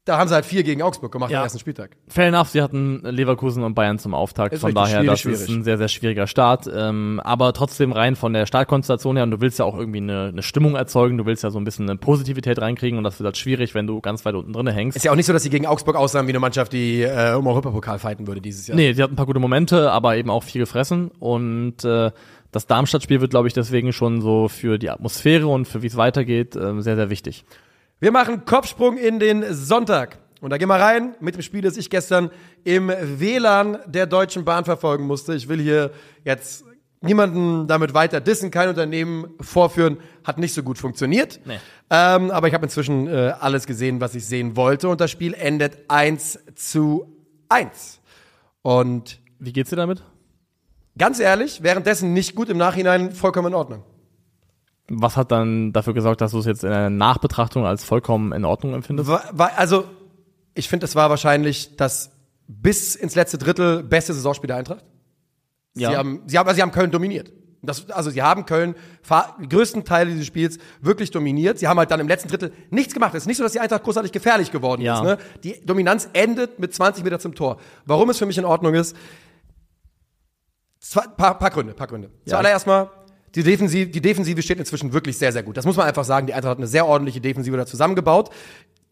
da 0.08 0.18
haben 0.18 0.28
sie 0.28 0.34
halt 0.36 0.46
vier 0.46 0.64
gegen 0.64 0.82
Augsburg 0.82 1.12
gemacht 1.12 1.32
Ja. 1.32 1.40
am 1.40 1.44
ersten 1.44 1.60
Spieltag. 1.60 1.92
Fair 2.08 2.28
enough, 2.28 2.50
sie 2.50 2.62
hatten 2.62 3.02
Leverkusen 3.04 3.64
und 3.64 3.74
Bayern 3.76 4.00
zum 4.00 4.14
Auftakt. 4.14 4.54
Ist 4.54 4.62
von 4.62 4.74
daher, 4.74 5.04
das 5.04 5.20
schwierig. 5.20 5.42
ist 5.42 5.50
ein 5.50 5.64
sehr, 5.64 5.78
sehr 5.78 5.88
schwieriger 5.90 6.28
Start. 6.28 6.70
Ähm, 6.74 7.20
aber 7.24 7.54
trotzdem 7.54 7.92
rein 7.92 8.16
von 8.16 8.34
der 8.34 8.46
Startkonstellation 8.46 9.16
her, 9.18 9.24
und 9.24 9.32
du 9.32 9.42
willst 9.42 9.60
ja 9.60 9.66
auch 9.66 9.78
irgendwie 9.78 10.00
eine, 10.00 10.30
eine 10.30 10.44
Stimmung 10.44 10.76
erzeugen, 10.76 11.18
du 11.18 11.26
willst 11.26 11.44
ja 11.44 11.52
so 11.52 11.60
ein 11.60 11.64
bisschen 11.66 11.90
eine 11.90 11.98
Positivität 11.98 12.60
reinkriegen 12.62 12.98
und 12.98 13.04
das 13.04 13.20
wird 13.20 13.26
halt 13.26 13.38
schwierig, 13.38 13.76
wenn 13.76 13.86
du 13.88 14.00
ganz 14.02 14.24
weit 14.26 14.36
unten 14.36 14.54
drinne 14.54 14.72
hängst. 14.72 14.96
Ist 14.96 15.04
ja 15.04 15.12
auch 15.12 15.16
nicht 15.16 15.26
so, 15.26 15.34
dass 15.34 15.44
sie 15.44 15.50
gegen 15.50 15.66
Augsburg 15.66 15.96
aussahen 15.96 16.26
wie 16.28 16.32
eine 16.32 16.40
Mannschaft, 16.40 16.74
die 16.74 17.02
äh, 17.04 17.34
um 17.34 17.46
Europapokal 17.48 18.00
fighten 18.00 18.28
würde 18.28 18.42
dieses 18.42 18.68
Jahr. 18.68 18.78
Nee, 18.78 18.94
die 18.94 19.04
hatten 19.04 19.14
ein 19.14 19.18
paar 19.18 19.26
gute 19.26 19.40
Momente, 19.40 19.92
aber 19.92 20.16
eben 20.16 20.30
auch 20.30 20.44
viel 20.44 20.62
gefressen. 20.62 21.12
Und 21.20 21.84
äh, 21.84 22.12
das 22.52 22.66
Darmstadt-Spiel 22.66 23.20
wird, 23.20 23.32
glaube 23.32 23.48
ich, 23.50 23.54
deswegen 23.54 23.92
schon 23.92 24.22
so 24.22 24.48
für 24.48 24.80
die 24.80 24.90
Atmosphäre 24.90 25.48
und 25.48 25.68
für 25.68 25.82
wie 25.82 25.88
es 25.88 25.98
weitergeht 25.98 26.56
äh, 26.56 26.82
sehr, 26.82 26.96
sehr 26.96 27.10
wichtig. 27.10 27.44
Wir 28.00 28.12
machen 28.12 28.46
Kopfsprung 28.46 28.98
in 28.98 29.20
den 29.20 29.44
Sonntag. 29.54 30.20
Und 30.40 30.52
da 30.52 30.58
gehen 30.58 30.68
wir 30.68 30.76
rein 30.76 31.16
mit 31.20 31.34
dem 31.34 31.42
Spiel, 31.42 31.62
das 31.62 31.78
ich 31.78 31.90
gestern 31.90 32.30
im 32.64 32.90
WLAN 32.90 33.80
der 33.88 34.06
Deutschen 34.06 34.46
Bahn 34.46 34.66
verfolgen 34.66 35.08
musste. 35.08 35.34
Ich 35.34 35.50
will 35.50 35.60
hier 35.60 35.92
jetzt 36.24 36.64
niemanden 37.02 37.66
damit 37.68 37.96
weiter 37.96 38.22
dissen, 38.22 38.52
kein 38.52 38.70
Unternehmen 38.70 39.34
vorführen, 39.42 39.98
hat 40.24 40.38
nicht 40.38 40.54
so 40.54 40.62
gut 40.62 40.78
funktioniert. 40.78 41.40
Nee. 41.46 41.60
Ähm, 41.90 42.30
aber 42.30 42.48
ich 42.48 42.54
habe 42.54 42.66
inzwischen 42.66 43.08
äh, 43.08 43.34
alles 43.40 43.66
gesehen, 43.66 44.00
was 44.00 44.14
ich 44.14 44.26
sehen 44.28 44.56
wollte. 44.56 44.90
Und 44.90 45.02
das 45.02 45.10
Spiel 45.10 45.34
endet 45.34 45.90
1 45.90 46.40
zu 46.54 47.12
1. 47.50 48.00
Und 48.62 49.20
Wie 49.40 49.54
geht's 49.54 49.72
dir 49.72 49.76
damit? 49.76 50.04
ganz 50.98 51.20
ehrlich, 51.20 51.64
währenddessen 51.64 52.14
nicht 52.14 52.36
gut, 52.36 52.50
im 52.50 52.58
Nachhinein 52.58 53.12
vollkommen 53.12 53.50
in 53.50 53.54
Ordnung. 53.54 53.84
Was 54.90 55.18
hat 55.18 55.32
dann 55.32 55.74
dafür 55.74 55.94
gesorgt, 55.94 56.22
dass 56.22 56.32
du 56.32 56.40
es 56.40 56.46
jetzt 56.46 56.64
in 56.64 56.70
der 56.70 56.90
Nachbetrachtung 56.90 57.66
als 57.66 57.84
vollkommen 57.84 58.32
in 58.32 58.46
Ordnung 58.46 58.74
empfindest? 58.74 59.10
War, 59.10 59.24
war, 59.34 59.52
also, 59.58 59.86
ich 60.54 60.70
finde, 60.70 60.86
es 60.86 60.96
war 60.96 61.10
wahrscheinlich 61.10 61.76
das 61.76 62.12
bis 62.48 62.96
ins 62.96 63.16
letzte 63.16 63.38
Drittel 63.38 63.84
beste 63.84 64.14
Saisonspiel 64.14 64.48
der 64.48 64.58
Eintracht. 64.58 64.86
Ja. 65.76 65.92
Sie 65.92 65.98
haben, 65.98 66.22
sie 66.28 66.38
haben, 66.38 66.48
also 66.48 66.56
sie 66.56 66.62
haben 66.62 66.72
Köln 66.72 66.92
dominiert. 66.92 67.32
Das, 67.62 67.90
also 67.90 68.10
sie 68.10 68.22
haben 68.22 68.46
Köln 68.46 68.76
größten 69.50 69.84
Teile 69.84 70.12
dieses 70.12 70.26
Spiels 70.26 70.58
wirklich 70.80 71.12
dominiert. 71.12 71.60
Sie 71.60 71.68
haben 71.68 71.78
halt 71.78 71.92
dann 71.92 72.00
im 72.00 72.08
letzten 72.08 72.30
Drittel 72.30 72.54
nichts 72.70 72.94
gemacht. 72.94 73.14
Es 73.14 73.24
ist 73.24 73.28
nicht 73.28 73.38
so, 73.38 73.44
dass 73.44 73.52
die 73.52 73.60
Eintracht 73.60 73.84
großartig 73.84 74.12
gefährlich 74.12 74.52
geworden 74.52 74.82
Ja. 74.82 74.96
ist. 74.96 75.04
Ne? 75.04 75.18
Die 75.44 75.66
Dominanz 75.66 76.08
endet 76.14 76.60
mit 76.60 76.74
20 76.74 77.04
Meter 77.04 77.20
zum 77.20 77.36
Tor. 77.36 77.58
Warum 77.86 78.10
es 78.10 78.18
für 78.20 78.26
mich 78.26 78.38
in 78.38 78.46
Ordnung 78.46 78.74
ist, 78.74 78.96
zwei, 80.80 81.02
paar, 81.08 81.38
paar 81.38 81.50
Gründe, 81.50 81.74
paar 81.74 81.88
Gründe. 81.88 82.10
Ja. 82.26 82.32
Zuallererst 82.32 82.68
mal, 82.68 82.90
die 83.38 83.44
Defensive, 83.44 83.92
die 83.92 84.02
Defensive 84.02 84.42
steht 84.42 84.58
inzwischen 84.58 84.94
wirklich 84.94 85.16
sehr, 85.16 85.32
sehr 85.32 85.44
gut. 85.44 85.58
Das 85.58 85.66
muss 85.66 85.78
man 85.78 85.86
einfach 85.86 86.04
sagen. 86.04 86.26
Die 86.26 86.34
Eintracht 86.34 86.52
hat 86.52 86.58
eine 86.58 86.66
sehr 86.66 86.88
ordentliche 86.88 87.22
Defensive 87.22 87.56
da 87.56 87.68
zusammengebaut. 87.68 88.32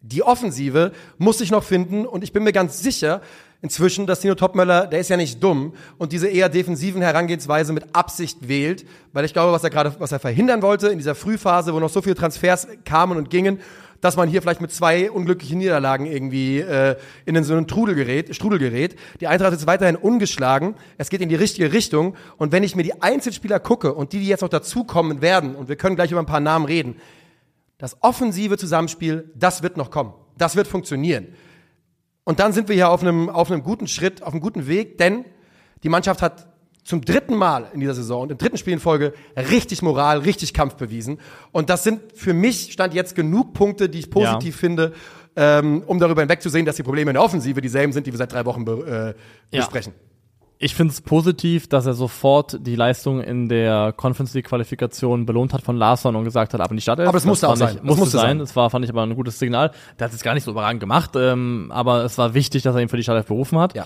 Die 0.02 0.22
Offensive 0.22 0.92
muss 1.18 1.38
sich 1.38 1.50
noch 1.50 1.64
finden 1.64 2.06
und 2.06 2.22
ich 2.22 2.32
bin 2.32 2.44
mir 2.44 2.52
ganz 2.52 2.78
sicher 2.80 3.22
inzwischen, 3.60 4.06
dass 4.06 4.20
Tino 4.20 4.36
Topmöller, 4.36 4.86
der 4.86 5.00
ist 5.00 5.08
ja 5.08 5.16
nicht 5.16 5.42
dumm 5.42 5.74
und 5.98 6.12
diese 6.12 6.28
eher 6.28 6.48
defensiven 6.48 7.02
Herangehensweise 7.02 7.72
mit 7.72 7.96
Absicht 7.96 8.46
wählt, 8.46 8.86
weil 9.12 9.24
ich 9.24 9.32
glaube, 9.32 9.50
was 9.50 9.64
er 9.64 9.70
gerade, 9.70 9.96
was 9.98 10.12
er 10.12 10.20
verhindern 10.20 10.62
wollte 10.62 10.88
in 10.88 10.98
dieser 10.98 11.16
Frühphase, 11.16 11.74
wo 11.74 11.80
noch 11.80 11.90
so 11.90 12.00
viele 12.00 12.14
Transfers 12.14 12.68
kamen 12.84 13.18
und 13.18 13.30
gingen, 13.30 13.58
dass 14.00 14.16
man 14.16 14.28
hier 14.28 14.42
vielleicht 14.42 14.60
mit 14.60 14.72
zwei 14.72 15.10
unglücklichen 15.10 15.58
Niederlagen 15.58 16.06
irgendwie 16.06 16.60
äh, 16.60 16.96
in 17.24 17.42
so 17.44 17.54
einen 17.54 17.66
Trudel 17.66 17.94
gerät, 17.94 18.34
Strudel 18.34 18.58
gerät. 18.58 18.96
Die 19.20 19.26
Eintracht 19.26 19.52
ist 19.52 19.66
weiterhin 19.66 19.96
ungeschlagen. 19.96 20.74
Es 20.98 21.10
geht 21.10 21.20
in 21.20 21.28
die 21.28 21.34
richtige 21.34 21.72
Richtung. 21.72 22.16
Und 22.36 22.52
wenn 22.52 22.62
ich 22.62 22.76
mir 22.76 22.82
die 22.82 23.02
Einzelspieler 23.02 23.60
gucke 23.60 23.94
und 23.94 24.12
die, 24.12 24.20
die 24.20 24.26
jetzt 24.26 24.42
noch 24.42 24.48
dazukommen 24.48 25.20
werden, 25.20 25.54
und 25.54 25.68
wir 25.68 25.76
können 25.76 25.96
gleich 25.96 26.10
über 26.10 26.20
ein 26.20 26.26
paar 26.26 26.40
Namen 26.40 26.66
reden, 26.66 26.96
das 27.78 28.02
offensive 28.02 28.56
Zusammenspiel, 28.56 29.30
das 29.34 29.62
wird 29.62 29.76
noch 29.76 29.90
kommen. 29.90 30.14
Das 30.38 30.56
wird 30.56 30.66
funktionieren. 30.66 31.28
Und 32.24 32.40
dann 32.40 32.52
sind 32.52 32.68
wir 32.68 32.74
hier 32.74 32.90
auf 32.90 33.02
einem, 33.02 33.28
auf 33.28 33.50
einem 33.50 33.62
guten 33.62 33.86
Schritt, 33.86 34.22
auf 34.22 34.32
einem 34.32 34.40
guten 34.40 34.66
Weg, 34.66 34.98
denn 34.98 35.24
die 35.82 35.88
Mannschaft 35.88 36.22
hat 36.22 36.48
zum 36.86 37.04
dritten 37.04 37.34
Mal 37.34 37.68
in 37.74 37.80
dieser 37.80 37.94
Saison 37.94 38.22
und 38.22 38.30
im 38.30 38.38
dritten 38.38 38.56
Spiel 38.56 38.72
in 38.72 38.78
Folge 38.78 39.12
richtig 39.36 39.82
Moral, 39.82 40.18
richtig 40.18 40.54
Kampf 40.54 40.76
bewiesen. 40.76 41.18
Und 41.50 41.68
das 41.68 41.82
sind 41.82 42.00
für 42.14 42.32
mich 42.32 42.72
stand 42.72 42.94
jetzt 42.94 43.16
genug 43.16 43.54
Punkte, 43.54 43.88
die 43.88 43.98
ich 43.98 44.10
positiv 44.10 44.54
ja. 44.54 44.60
finde, 44.60 44.92
ähm, 45.34 45.82
um 45.86 45.98
darüber 45.98 46.22
hinwegzusehen, 46.22 46.64
dass 46.64 46.76
die 46.76 46.84
Probleme 46.84 47.10
in 47.10 47.14
der 47.14 47.24
Offensive 47.24 47.60
dieselben 47.60 47.92
sind, 47.92 48.06
die 48.06 48.12
wir 48.12 48.18
seit 48.18 48.32
drei 48.32 48.44
Wochen 48.46 48.64
be 48.64 49.14
äh, 49.50 49.56
ja. 49.56 49.62
besprechen. 49.62 49.94
Ich 50.58 50.74
finde 50.74 50.92
es 50.92 51.02
positiv, 51.02 51.68
dass 51.68 51.84
er 51.84 51.92
sofort 51.92 52.56
die 52.60 52.76
Leistung 52.76 53.20
in 53.20 53.48
der 53.48 53.92
Conference 53.94 54.32
League 54.32 54.46
Qualifikation 54.46 55.26
belohnt 55.26 55.52
hat 55.52 55.60
von 55.60 55.76
Larsson 55.76 56.16
und 56.16 56.24
gesagt 56.24 56.54
hat, 56.54 56.60
ab 56.60 56.70
in 56.70 56.76
die 56.76 56.82
Stadt. 56.82 57.00
Aber 57.00 57.12
das 57.12 57.26
musste 57.26 57.48
auch 57.48 57.56
sein. 57.56 57.76
Ich, 57.76 57.82
musste, 57.82 58.00
musste 58.00 58.16
sein. 58.16 58.40
Es 58.40 58.56
war, 58.56 58.70
fand 58.70 58.84
ich 58.84 58.90
aber 58.90 59.02
ein 59.02 59.14
gutes 59.14 59.38
Signal. 59.38 59.72
Der 59.98 60.06
hat 60.06 60.14
es 60.14 60.22
gar 60.22 60.32
nicht 60.32 60.44
so 60.44 60.52
überragend 60.52 60.80
gemacht, 60.80 61.10
ähm, 61.16 61.70
aber 61.74 62.04
es 62.04 62.16
war 62.16 62.32
wichtig, 62.32 62.62
dass 62.62 62.74
er 62.74 62.80
ihn 62.80 62.88
für 62.88 62.96
die 62.96 63.02
Stadt 63.02 63.26
berufen 63.26 63.58
hat. 63.58 63.74
Ja. 63.74 63.84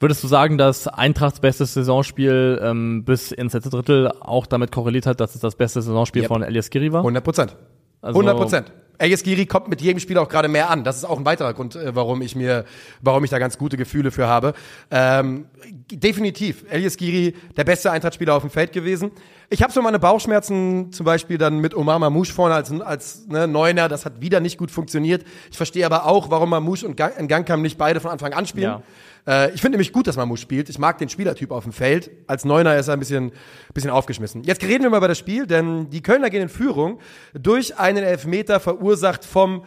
Würdest 0.00 0.24
du 0.24 0.28
sagen, 0.28 0.56
dass 0.56 0.88
Eintrachts 0.88 1.40
bestes 1.40 1.74
Saisonspiel 1.74 2.58
ähm, 2.62 3.04
bis 3.04 3.32
ins 3.32 3.52
letzte 3.52 3.68
Drittel 3.68 4.10
auch 4.20 4.46
damit 4.46 4.72
korreliert 4.72 5.04
hat, 5.04 5.20
dass 5.20 5.34
es 5.34 5.42
das 5.42 5.56
beste 5.56 5.82
Saisonspiel 5.82 6.22
yep. 6.22 6.28
von 6.28 6.42
Elias 6.42 6.70
Giri 6.70 6.90
war? 6.90 7.00
100 7.00 7.22
Prozent. 7.22 7.56
100 8.00 8.32
also 8.32 8.42
Prozent. 8.42 8.72
Elias 9.00 9.22
Giri 9.22 9.46
kommt 9.46 9.68
mit 9.68 9.80
jedem 9.80 9.98
Spiel 9.98 10.18
auch 10.18 10.28
gerade 10.28 10.48
mehr 10.48 10.70
an. 10.70 10.84
Das 10.84 10.96
ist 10.96 11.04
auch 11.04 11.18
ein 11.18 11.24
weiterer 11.24 11.54
Grund, 11.54 11.74
äh, 11.74 11.94
warum 11.94 12.20
ich 12.22 12.34
mir, 12.34 12.64
warum 13.00 13.24
ich 13.24 13.30
da 13.30 13.38
ganz 13.38 13.58
gute 13.58 13.76
Gefühle 13.76 14.10
für 14.10 14.26
habe. 14.26 14.54
Ähm, 14.90 15.46
definitiv. 15.90 16.64
Elias 16.70 16.96
Giri, 16.96 17.34
der 17.56 17.64
beste 17.64 17.90
Eintrachtspieler 17.90 18.34
auf 18.34 18.42
dem 18.42 18.50
Feld 18.50 18.72
gewesen. 18.72 19.10
Ich 19.48 19.62
habe 19.62 19.72
so 19.72 19.82
meine 19.82 19.98
Bauchschmerzen 19.98 20.92
zum 20.92 21.04
Beispiel 21.04 21.38
dann 21.38 21.58
mit 21.58 21.74
Omar 21.74 21.98
Mamouche 21.98 22.32
vorne 22.32 22.54
als, 22.54 22.70
als 22.80 23.26
ne, 23.26 23.48
Neuner. 23.48 23.88
Das 23.88 24.04
hat 24.04 24.20
wieder 24.20 24.40
nicht 24.40 24.58
gut 24.58 24.70
funktioniert. 24.70 25.24
Ich 25.50 25.56
verstehe 25.56 25.84
aber 25.84 26.06
auch, 26.06 26.30
warum 26.30 26.50
Mamouche 26.50 26.86
und 26.86 26.96
Gangkam 26.96 27.62
nicht 27.62 27.76
beide 27.76 28.00
von 28.00 28.10
Anfang 28.10 28.32
an 28.34 28.46
spielen. 28.46 28.70
Ja. 28.70 28.82
Äh, 29.26 29.52
ich 29.52 29.60
finde 29.60 29.76
nämlich 29.76 29.92
gut, 29.92 30.06
dass 30.06 30.16
Mamouche 30.16 30.40
spielt. 30.40 30.68
Ich 30.68 30.78
mag 30.78 30.98
den 30.98 31.08
Spielertyp 31.08 31.50
auf 31.50 31.64
dem 31.64 31.72
Feld. 31.72 32.10
Als 32.26 32.44
Neuner 32.44 32.76
ist 32.76 32.88
er 32.88 32.94
ein 32.94 32.98
bisschen, 32.98 33.32
bisschen 33.74 33.90
aufgeschmissen. 33.90 34.44
Jetzt 34.44 34.62
reden 34.62 34.82
wir 34.82 34.90
mal 34.90 34.98
über 34.98 35.08
das 35.08 35.18
Spiel, 35.18 35.46
denn 35.46 35.90
die 35.90 36.02
Kölner 36.02 36.30
gehen 36.30 36.42
in 36.42 36.48
Führung 36.48 37.00
durch 37.34 37.78
einen 37.78 38.04
Elfmeter 38.04 38.60
verursacht 38.60 39.24
vom 39.24 39.64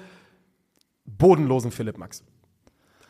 bodenlosen 1.06 1.72
Philipp 1.72 1.98
Max. 1.98 2.24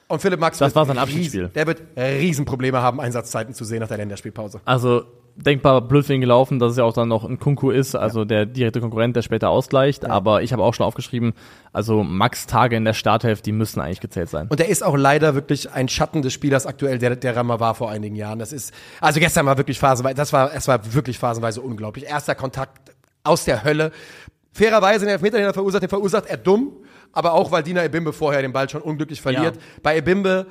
Und 0.08 0.22
Philipp 0.22 0.40
Max 0.40 0.58
das 0.58 0.76
war 0.76 0.86
sein 0.86 0.98
Abschiedsspiel. 0.98 1.50
der 1.50 1.66
wird 1.66 1.82
Riesenprobleme 1.98 2.82
haben, 2.82 3.00
Einsatzzeiten 3.00 3.54
zu 3.54 3.64
sehen 3.64 3.80
nach 3.80 3.88
der 3.88 3.98
Länderspielpause. 3.98 4.62
Also 4.66 5.06
denkbar 5.36 5.82
blöd 5.82 6.06
für 6.06 6.14
ihn 6.14 6.22
gelaufen, 6.22 6.60
dass 6.60 6.72
es 6.72 6.78
ja 6.78 6.84
auch 6.84 6.94
dann 6.94 7.08
noch 7.08 7.24
ein 7.24 7.40
Kunku 7.40 7.72
ist, 7.72 7.96
also 7.96 8.20
ja. 8.20 8.26
der 8.26 8.46
direkte 8.46 8.82
Konkurrent, 8.82 9.16
der 9.16 9.22
später 9.22 9.50
ausgleicht. 9.50 10.04
Ja. 10.04 10.10
Aber 10.10 10.44
ich 10.44 10.54
habe 10.54 10.64
auch 10.64 10.74
schon 10.74 10.86
aufgeschrieben, 10.86 11.34
also 11.72 12.04
Max 12.04 12.46
Tage 12.46 12.76
in 12.76 12.86
der 12.86 12.94
Starthälfte, 12.94 13.44
die 13.44 13.52
müssen 13.52 13.80
eigentlich 13.80 14.00
gezählt 14.00 14.30
sein. 14.30 14.48
Und 14.48 14.60
er 14.60 14.70
ist 14.70 14.84
auch 14.84 14.96
leider 14.96 15.34
wirklich 15.36 15.72
ein 15.72 15.90
Schatten 15.90 16.22
des 16.22 16.34
Spielers 16.34 16.66
aktuell, 16.66 17.00
der, 17.00 17.16
der 17.16 17.36
er 17.36 17.44
mal 17.44 17.60
war 17.60 17.76
vor 17.76 17.90
einigen 17.90 18.16
Jahren. 18.16 18.40
Das 18.40 18.54
ist, 18.54 18.74
also 19.02 19.20
gestern 19.20 19.46
war 19.46 19.58
wirklich 19.58 19.80
phasenweise, 19.80 20.16
das 20.16 20.34
war, 20.34 20.54
es 20.54 20.68
war 20.68 20.94
wirklich 20.94 21.18
phasenweise 21.18 21.62
unglaublich. 21.62 22.06
Erster 22.06 22.36
Kontakt 22.36 22.94
aus 23.24 23.46
der 23.46 23.64
Hölle. 23.64 23.92
Fairerweise 24.52 25.06
den 25.06 25.14
Elfmeter, 25.14 25.38
den 25.38 25.48
er 25.48 25.54
verursacht, 25.54 25.82
den 25.82 25.90
verursacht 25.90 26.28
er 26.28 26.38
dumm, 26.38 26.74
aber 27.12 27.34
auch 27.34 27.52
weil 27.52 27.64
Dina 27.64 27.84
Ebimbe 27.84 28.14
vorher 28.14 28.42
den 28.44 28.54
Ball 28.54 28.70
schon 28.70 28.82
unglücklich 28.82 29.22
verliert. 29.22 29.56
Ja. 29.56 29.62
Bei 29.82 29.98
Ebimbe 29.98 30.46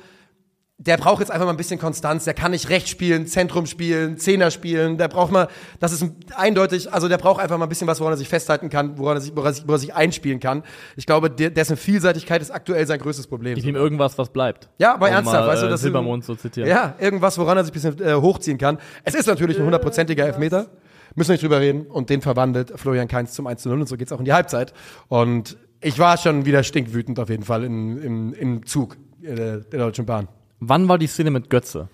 der 0.79 0.97
braucht 0.97 1.19
jetzt 1.19 1.31
einfach 1.31 1.45
mal 1.45 1.53
ein 1.53 1.57
bisschen 1.57 1.79
Konstanz. 1.79 2.25
Der 2.25 2.33
kann 2.33 2.51
nicht 2.51 2.69
rechts 2.69 2.89
spielen, 2.89 3.27
Zentrum 3.27 3.67
spielen, 3.67 4.17
Zehner 4.17 4.51
spielen. 4.51 4.97
Der 4.97 5.07
braucht 5.07 5.31
mal, 5.31 5.47
das 5.79 5.93
ist 5.93 6.05
eindeutig, 6.35 6.91
also 6.91 7.07
der 7.07 7.17
braucht 7.17 7.41
einfach 7.41 7.57
mal 7.57 7.65
ein 7.65 7.69
bisschen 7.69 7.87
was, 7.87 7.99
woran 7.99 8.13
er 8.13 8.17
sich 8.17 8.27
festhalten 8.27 8.69
kann, 8.69 8.97
woran 8.97 9.17
er 9.17 9.21
sich, 9.21 9.35
woran 9.35 9.51
er 9.51 9.53
sich, 9.53 9.63
woran 9.63 9.75
er 9.75 9.79
sich 9.79 9.93
einspielen 9.93 10.39
kann. 10.39 10.63
Ich 10.95 11.05
glaube, 11.05 11.29
dessen 11.29 11.77
Vielseitigkeit 11.77 12.41
ist 12.41 12.51
aktuell 12.51 12.85
sein 12.87 12.99
größtes 12.99 13.27
Problem. 13.27 13.57
Ich 13.57 13.63
nehme 13.63 13.77
irgendwas, 13.77 14.17
was 14.17 14.29
bleibt. 14.29 14.69
Ja, 14.79 14.95
aber 14.95 15.07
um 15.07 15.13
ernsthaft, 15.13 15.45
mal, 15.45 15.47
weißt 15.47 15.61
du, 15.63 15.67
äh, 15.67 15.69
das 15.69 15.81
Silbermond 15.81 16.25
so 16.25 16.35
zitieren. 16.35 16.67
Ja, 16.67 16.95
irgendwas, 16.99 17.37
woran 17.37 17.57
er 17.57 17.63
sich 17.63 17.71
ein 17.71 17.93
bisschen 17.93 18.05
äh, 18.05 18.15
hochziehen 18.15 18.57
kann. 18.57 18.79
Es 19.03 19.13
ist 19.13 19.27
natürlich 19.27 19.57
ein 19.57 19.65
hundertprozentiger 19.65 20.25
Elfmeter. 20.25 20.67
Müssen 21.15 21.29
wir 21.29 21.33
nicht 21.33 21.43
drüber 21.43 21.59
reden. 21.59 21.85
Und 21.85 22.09
den 22.09 22.21
verwandelt 22.21 22.73
Florian 22.75 23.07
Kainz 23.07 23.33
zum 23.33 23.45
1 23.45 23.61
zu 23.61 23.69
0 23.69 23.81
und 23.81 23.87
so 23.87 23.95
geht's 23.95 24.11
auch 24.11 24.19
in 24.19 24.25
die 24.25 24.33
Halbzeit. 24.33 24.73
Und 25.07 25.55
ich 25.81 25.99
war 25.99 26.17
schon 26.17 26.45
wieder 26.45 26.63
stinkwütend 26.63 27.19
auf 27.19 27.29
jeden 27.29 27.43
Fall 27.43 27.63
in, 27.63 27.97
im, 27.99 28.33
im 28.33 28.65
Zug 28.65 28.97
äh, 29.21 29.59
der 29.61 29.79
Deutschen 29.79 30.05
Bahn. 30.05 30.27
Wann 30.67 30.87
war 30.87 30.97
die 30.97 31.07
Szene 31.07 31.31
mit 31.31 31.49
Götze? 31.49 31.89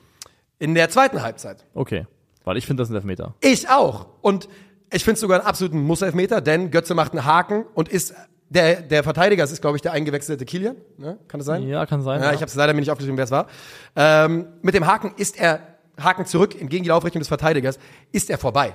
In 0.60 0.76
der 0.76 0.90
zweiten 0.90 1.22
Halbzeit. 1.22 1.66
Okay, 1.74 2.06
weil 2.44 2.58
ich 2.58 2.66
finde 2.66 2.84
das 2.84 2.90
ein 2.90 2.96
Elfmeter. 2.96 3.34
Ich 3.42 3.70
auch. 3.70 4.08
Und 4.22 4.50
ich 4.92 5.04
finde 5.04 5.16
es 5.16 5.22
sogar 5.22 5.40
einen 5.40 5.48
absoluten 5.48 5.82
Muss-Elfmeter, 5.82 6.42
denn 6.42 6.72
Götze 6.72 6.94
macht 6.94 7.14
einen 7.14 7.26
Haken 7.26 7.66
und 7.74 7.90
ist 7.90 8.14
der, 8.50 8.82
der 8.82 9.04
Verteidiger, 9.04 9.44
das 9.44 9.52
ist, 9.52 9.62
glaube 9.62 9.78
ich, 9.78 9.82
der 9.82 9.94
eingewechselte 9.94 10.46
Kilian. 10.46 10.76
Ne? 10.98 11.18
Kann 11.28 11.40
das 11.40 11.46
sein? 11.46 11.68
Ja, 11.68 11.86
kann 11.86 12.02
sein. 12.02 12.20
Ja, 12.20 12.28
ja. 12.28 12.34
Ich 12.34 12.42
habe 12.42 12.48
es 12.48 12.56
leider 12.56 12.74
mir 12.74 12.80
nicht 12.80 12.92
aufgeschrieben, 12.92 13.18
wer 13.18 13.26
es 13.26 13.32
war. 13.32 13.48
Ähm, 13.96 14.48
mit 14.62 14.74
dem 14.74 14.88
Haken 14.88 15.14
ist 15.18 15.40
er, 15.40 15.62
Haken 16.00 16.26
zurück, 16.26 16.60
entgegen 16.60 16.84
die 16.84 16.90
Laufrichtung 16.90 17.20
des 17.20 17.28
Verteidigers, 17.28 17.80
ist 18.12 18.30
er 18.30 18.38
vorbei. 18.38 18.74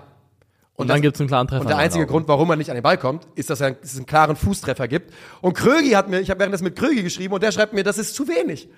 Und, 0.76 0.82
und 0.82 0.88
dann 0.88 1.02
gibt 1.02 1.16
es 1.16 1.20
einen 1.20 1.28
klaren 1.28 1.46
Treffer. 1.46 1.62
Und 1.62 1.68
der 1.68 1.76
einzige 1.76 2.06
Grund, 2.06 2.26
warum 2.26 2.50
er 2.50 2.56
nicht 2.56 2.70
an 2.70 2.76
den 2.76 2.82
Ball 2.82 2.98
kommt, 2.98 3.26
ist, 3.36 3.50
dass, 3.50 3.60
er, 3.60 3.72
dass 3.72 3.92
es 3.92 3.96
einen 3.96 4.06
klaren 4.06 4.36
Fußtreffer 4.36 4.88
gibt. 4.88 5.12
Und 5.40 5.54
Krögi 5.54 5.90
hat 5.90 6.08
mir, 6.08 6.20
ich 6.20 6.30
habe 6.30 6.40
währenddessen 6.40 6.64
mit 6.64 6.76
Krögi 6.76 7.02
geschrieben 7.02 7.34
und 7.34 7.42
der 7.42 7.52
schreibt 7.52 7.72
mir, 7.72 7.84
das 7.84 7.98
ist 7.98 8.14
zu 8.14 8.26
wenig. 8.28 8.68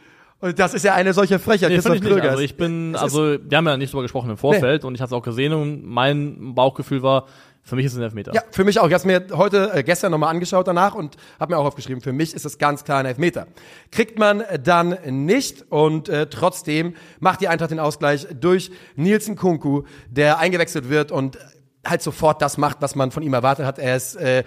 Und 0.41 0.59
das 0.59 0.75
ist 0.75 0.85
ja 0.85 0.95
eine 0.95 1.15
solche 1.15 1.39
Frechheit. 1.39 1.71
Nee, 1.71 1.77
ich 1.77 2.03
Kröger. 2.03 2.31
Also 2.31 2.43
ich 2.43 2.57
bin, 2.57 2.93
das 2.93 3.03
also 3.03 3.37
wir 3.43 3.57
haben 3.57 3.67
ja 3.67 3.77
nicht 3.77 3.93
drüber 3.93 4.03
gesprochen 4.03 4.31
im 4.31 4.37
Vorfeld 4.37 4.83
nee. 4.83 4.87
und 4.87 4.95
ich 4.95 5.01
habe 5.01 5.09
es 5.09 5.13
auch 5.13 5.23
gesehen 5.23 5.53
und 5.55 5.85
mein 5.85 6.55
Bauchgefühl 6.55 7.03
war, 7.03 7.27
für 7.63 7.75
mich 7.75 7.87
ist 7.87 7.95
es 7.95 7.99
ein 7.99 8.05
Elfmeter. 8.05 8.33
Ja, 8.33 8.43
für 8.53 8.63
mich 8.63 8.79
auch. 8.79 8.87
Ich 8.87 8.95
habe 8.95 8.97
es 8.97 9.05
mir 9.05 9.27
heute, 9.37 9.73
äh, 9.75 9.83
gestern 9.83 10.13
nochmal 10.13 10.31
angeschaut 10.31 10.69
danach 10.69 10.95
und 10.95 11.17
habe 11.41 11.53
mir 11.53 11.59
auch 11.59 11.65
aufgeschrieben, 11.65 12.01
für 12.01 12.13
mich 12.13 12.33
ist 12.33 12.45
es 12.45 12.59
ganz 12.59 12.85
klar 12.85 13.01
ein 13.01 13.07
Elfmeter. 13.07 13.49
Kriegt 13.91 14.21
man 14.21 14.45
dann 14.63 14.97
nicht 15.05 15.65
und 15.73 16.09
äh, 16.09 16.29
trotzdem 16.29 16.95
macht 17.19 17.41
die 17.41 17.49
Eintracht 17.49 17.73
den 17.73 17.81
Ausgleich 17.81 18.29
durch 18.39 18.71
Nielsen 18.95 19.35
Kunku, 19.35 19.83
der 20.09 20.39
eingewechselt 20.39 20.91
wird 20.91 21.11
und 21.11 21.39
halt 21.85 22.03
sofort 22.03 22.41
das 22.41 22.57
macht, 22.57 22.79
was 22.81 22.95
man 22.95 23.11
von 23.11 23.25
ihm 23.25 23.35
erwartet 23.35 23.67
hat. 23.67 23.81
Er 23.81 23.97
ist 23.97 24.15
äh, 24.15 24.45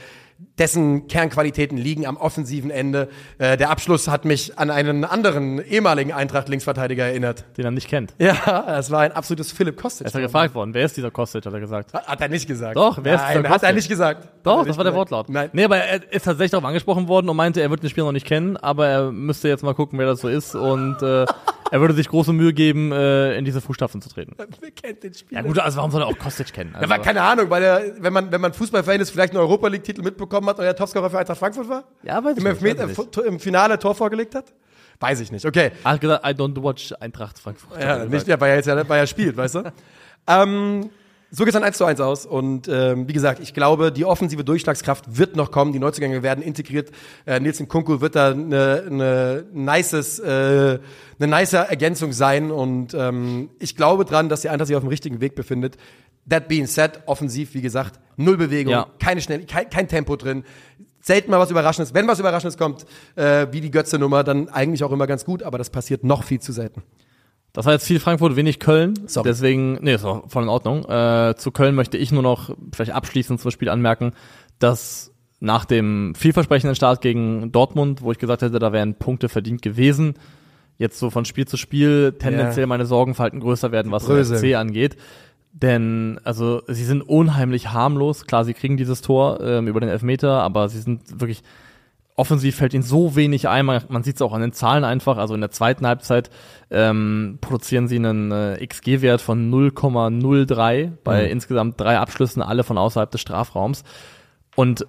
dessen 0.57 1.07
Kernqualitäten 1.07 1.77
liegen 1.77 2.05
am 2.05 2.17
offensiven 2.17 2.69
Ende. 2.71 3.09
Äh, 3.37 3.57
der 3.57 3.69
Abschluss 3.69 4.07
hat 4.07 4.25
mich 4.25 4.57
an 4.57 4.69
einen 4.69 5.03
anderen 5.05 5.59
ehemaligen 5.63 6.13
Eintracht-Linksverteidiger 6.13 7.05
erinnert. 7.05 7.45
Den 7.57 7.65
er 7.65 7.71
nicht 7.71 7.87
kennt. 7.87 8.13
Ja, 8.19 8.77
es 8.77 8.91
war 8.91 9.01
ein 9.01 9.11
absolutes 9.11 9.51
Philipp 9.51 9.77
Kostic. 9.77 10.05
Er 10.05 10.07
ist 10.09 10.15
ja 10.15 10.21
gefragt 10.21 10.55
worden, 10.55 10.73
wer 10.73 10.85
ist 10.85 10.97
dieser 10.97 11.11
Kostic, 11.11 11.45
hat 11.45 11.53
er 11.53 11.59
gesagt. 11.59 11.93
Hat, 11.93 12.07
hat 12.07 12.21
er 12.21 12.29
nicht 12.29 12.47
gesagt. 12.47 12.75
Doch, 12.75 12.99
wer 13.01 13.15
Nein, 13.15 13.25
ist 13.25 13.29
dieser 13.29 13.41
Kostic? 13.41 13.53
hat 13.53 13.63
er 13.63 13.73
nicht 13.73 13.89
gesagt. 13.89 14.27
Doch, 14.43 14.65
das 14.65 14.77
war 14.77 14.83
der 14.83 14.93
Wortlaut. 14.93 15.29
Nein. 15.29 15.49
Nee, 15.53 15.65
aber 15.65 15.77
er 15.77 16.11
ist 16.11 16.23
tatsächlich 16.23 16.51
darauf 16.51 16.65
angesprochen 16.65 17.07
worden 17.07 17.29
und 17.29 17.35
meinte, 17.35 17.61
er 17.61 17.69
wird 17.69 17.83
den 17.83 17.89
Spieler 17.89 18.05
noch 18.05 18.13
nicht 18.13 18.27
kennen, 18.27 18.57
aber 18.57 18.87
er 18.87 19.11
müsste 19.11 19.47
jetzt 19.47 19.63
mal 19.63 19.73
gucken, 19.73 19.99
wer 19.99 20.05
das 20.05 20.21
so 20.21 20.27
ist 20.27 20.55
und 20.55 21.01
äh, 21.01 21.25
er 21.71 21.81
würde 21.81 21.93
sich 21.93 22.07
große 22.07 22.33
Mühe 22.33 22.53
geben, 22.53 22.91
äh, 22.91 23.37
in 23.37 23.45
diese 23.45 23.61
Fußstapfen 23.61 24.01
zu 24.01 24.09
treten. 24.09 24.35
Wer 24.37 24.71
kennt 24.71 25.03
den 25.03 25.13
Spieler? 25.13 25.41
Ja 25.41 25.47
gut, 25.47 25.59
also 25.59 25.77
warum 25.77 25.91
soll 25.91 26.01
er 26.01 26.07
auch 26.07 26.17
Kostic 26.17 26.53
kennen? 26.53 26.75
Also, 26.75 26.89
ja, 26.89 26.97
keine 26.97 27.21
Ahnung, 27.21 27.49
weil 27.49 27.63
er, 27.63 27.81
wenn 27.99 28.13
man, 28.13 28.31
wenn 28.31 28.41
man 28.41 28.53
Fußballfan 28.53 28.99
ist, 28.99 29.11
vielleicht 29.11 29.33
einen 29.33 29.41
Europa 29.41 29.67
League-Titel 29.67 30.01
mitbekommen 30.29 30.49
hat 30.49 30.59
und 30.59 30.65
er 30.65 30.75
Topscorer 30.75 31.09
für 31.09 31.19
Eintracht 31.19 31.39
Frankfurt 31.39 31.69
war? 31.69 31.83
Ja, 32.03 32.23
weiß 32.23 32.37
Im, 32.37 32.47
ich 32.47 32.61
nicht, 32.61 32.79
Elfmeter, 32.79 33.25
im 33.25 33.39
Finale 33.39 33.79
Tor 33.79 33.95
vorgelegt 33.95 34.35
hat? 34.35 34.53
Weiß 34.99 35.19
ich 35.21 35.31
nicht, 35.31 35.45
okay. 35.45 35.71
Er 35.83 35.91
hat 35.91 36.01
gesagt, 36.01 36.25
I 36.25 36.31
don't 36.31 36.61
watch 36.61 36.93
Eintracht 36.99 37.39
Frankfurt. 37.39 37.79
Ja, 37.79 38.05
nicht, 38.05 38.27
ja, 38.27 38.39
weil 38.39 38.51
er 38.51 38.55
jetzt 38.57 38.65
ja, 38.65 38.89
weil 38.89 38.99
er 38.99 39.07
spielt, 39.07 39.35
weißt 39.37 39.55
du? 39.55 39.73
ähm, 40.27 40.89
so 41.31 41.43
geht 41.45 41.49
es 41.49 41.53
dann 41.53 41.63
1 41.63 41.77
zu 41.77 41.85
1 41.85 42.01
aus. 42.01 42.25
Und 42.25 42.67
ähm, 42.67 43.07
wie 43.07 43.13
gesagt, 43.13 43.39
ich 43.39 43.53
glaube, 43.53 43.91
die 43.91 44.03
offensive 44.03 44.43
Durchschlagskraft 44.43 45.17
wird 45.17 45.35
noch 45.35 45.51
kommen. 45.51 45.73
Die 45.73 45.79
Neuzugänge 45.79 46.23
werden 46.23 46.43
integriert. 46.43 46.89
Äh, 47.25 47.39
Nils 47.39 47.63
Kunku 47.67 48.01
wird 48.01 48.15
da 48.15 48.31
eine, 48.31 48.83
eine, 48.87 49.45
nices, 49.53 50.19
äh, 50.19 50.79
eine 51.19 51.27
nice 51.27 51.53
Ergänzung 51.53 52.13
sein. 52.13 52.51
Und 52.51 52.95
ähm, 52.95 53.51
ich 53.59 53.75
glaube 53.75 54.05
dran, 54.05 54.27
dass 54.27 54.41
die 54.41 54.49
Eintracht 54.49 54.67
sich 54.67 54.75
auf 54.75 54.83
dem 54.83 54.89
richtigen 54.89 55.21
Weg 55.21 55.35
befindet. 55.35 55.77
That 56.29 56.47
being 56.47 56.67
said, 56.67 56.99
offensiv, 57.05 57.53
wie 57.53 57.61
gesagt, 57.61 57.99
null 58.17 58.37
Bewegung, 58.37 58.71
ja. 58.71 58.87
keine 58.99 59.21
schnell, 59.21 59.45
kein, 59.45 59.69
kein 59.69 59.87
Tempo 59.87 60.15
drin 60.15 60.43
selten 61.01 61.31
mal 61.31 61.39
was 61.39 61.51
Überraschendes. 61.51 61.93
Wenn 61.93 62.07
was 62.07 62.19
Überraschendes 62.19 62.57
kommt, 62.57 62.85
äh, 63.15 63.47
wie 63.51 63.61
die 63.61 63.71
Götze-Nummer, 63.71 64.23
dann 64.23 64.49
eigentlich 64.49 64.83
auch 64.83 64.91
immer 64.91 65.07
ganz 65.07 65.25
gut, 65.25 65.43
aber 65.43 65.57
das 65.57 65.69
passiert 65.69 66.03
noch 66.03 66.23
viel 66.23 66.39
zu 66.39 66.51
selten. 66.51 66.83
Das 67.53 67.65
war 67.65 67.73
jetzt 67.73 67.85
viel 67.85 67.99
Frankfurt, 67.99 68.35
wenig 68.35 68.59
Köln. 68.59 68.93
Sorry. 69.07 69.27
Deswegen, 69.27 69.79
nee, 69.81 69.95
ist 69.95 70.05
auch 70.05 70.29
voll 70.29 70.43
in 70.43 70.49
Ordnung. 70.49 70.85
Äh, 70.85 71.35
zu 71.35 71.51
Köln 71.51 71.73
möchte 71.73 71.97
ich 71.97 72.11
nur 72.11 72.21
noch 72.21 72.55
vielleicht 72.73 72.91
abschließend 72.91 73.41
zum 73.41 73.49
Spiel 73.49 73.69
anmerken, 73.69 74.13
dass 74.59 75.11
nach 75.39 75.65
dem 75.65 76.13
vielversprechenden 76.15 76.75
Start 76.75 77.01
gegen 77.01 77.51
Dortmund, 77.51 78.01
wo 78.01 78.11
ich 78.11 78.19
gesagt 78.19 78.41
hätte, 78.41 78.59
da 78.59 78.71
wären 78.71 78.95
Punkte 78.95 79.29
verdient 79.29 79.61
gewesen, 79.61 80.15
jetzt 80.77 80.99
so 80.99 81.09
von 81.09 81.25
Spiel 81.25 81.47
zu 81.47 81.57
Spiel 81.57 82.13
tendenziell 82.19 82.65
yeah. 82.65 82.67
meine 82.67 82.85
Sorgenfalten 82.85 83.39
größer 83.39 83.71
werden, 83.71 83.91
was 83.91 84.05
Brösel. 84.05 84.37
FC 84.37 84.55
angeht. 84.55 84.97
Denn, 85.61 86.19
also, 86.23 86.61
sie 86.67 86.85
sind 86.85 87.01
unheimlich 87.01 87.71
harmlos. 87.71 88.25
Klar, 88.25 88.45
sie 88.45 88.53
kriegen 88.53 88.77
dieses 88.77 89.01
Tor 89.01 89.41
ähm, 89.41 89.67
über 89.67 89.79
den 89.79 89.89
Elfmeter, 89.89 90.41
aber 90.41 90.69
sie 90.69 90.79
sind 90.79 91.19
wirklich 91.19 91.43
offensiv 92.19 92.57
fällt 92.57 92.73
ihnen 92.73 92.83
so 92.83 93.15
wenig 93.15 93.47
ein, 93.47 93.65
man, 93.65 93.81
man 93.87 94.03
sieht 94.03 94.17
es 94.17 94.21
auch 94.21 94.33
an 94.33 94.41
den 94.41 94.51
Zahlen 94.51 94.83
einfach, 94.83 95.17
also 95.17 95.35
in 95.35 95.39
der 95.39 95.51
zweiten 95.51 95.87
Halbzeit 95.87 96.29
ähm, 96.69 97.37
produzieren 97.39 97.87
sie 97.87 97.95
einen 97.95 98.29
äh, 98.31 98.67
XG-Wert 98.67 99.21
von 99.21 99.49
0,03 99.49 100.91
bei 101.05 101.23
Mhm. 101.23 101.31
insgesamt 101.31 101.79
drei 101.79 101.97
Abschlüssen, 101.97 102.41
alle 102.41 102.65
von 102.65 102.77
außerhalb 102.77 103.09
des 103.09 103.21
Strafraums. 103.21 103.85
Und 104.57 104.85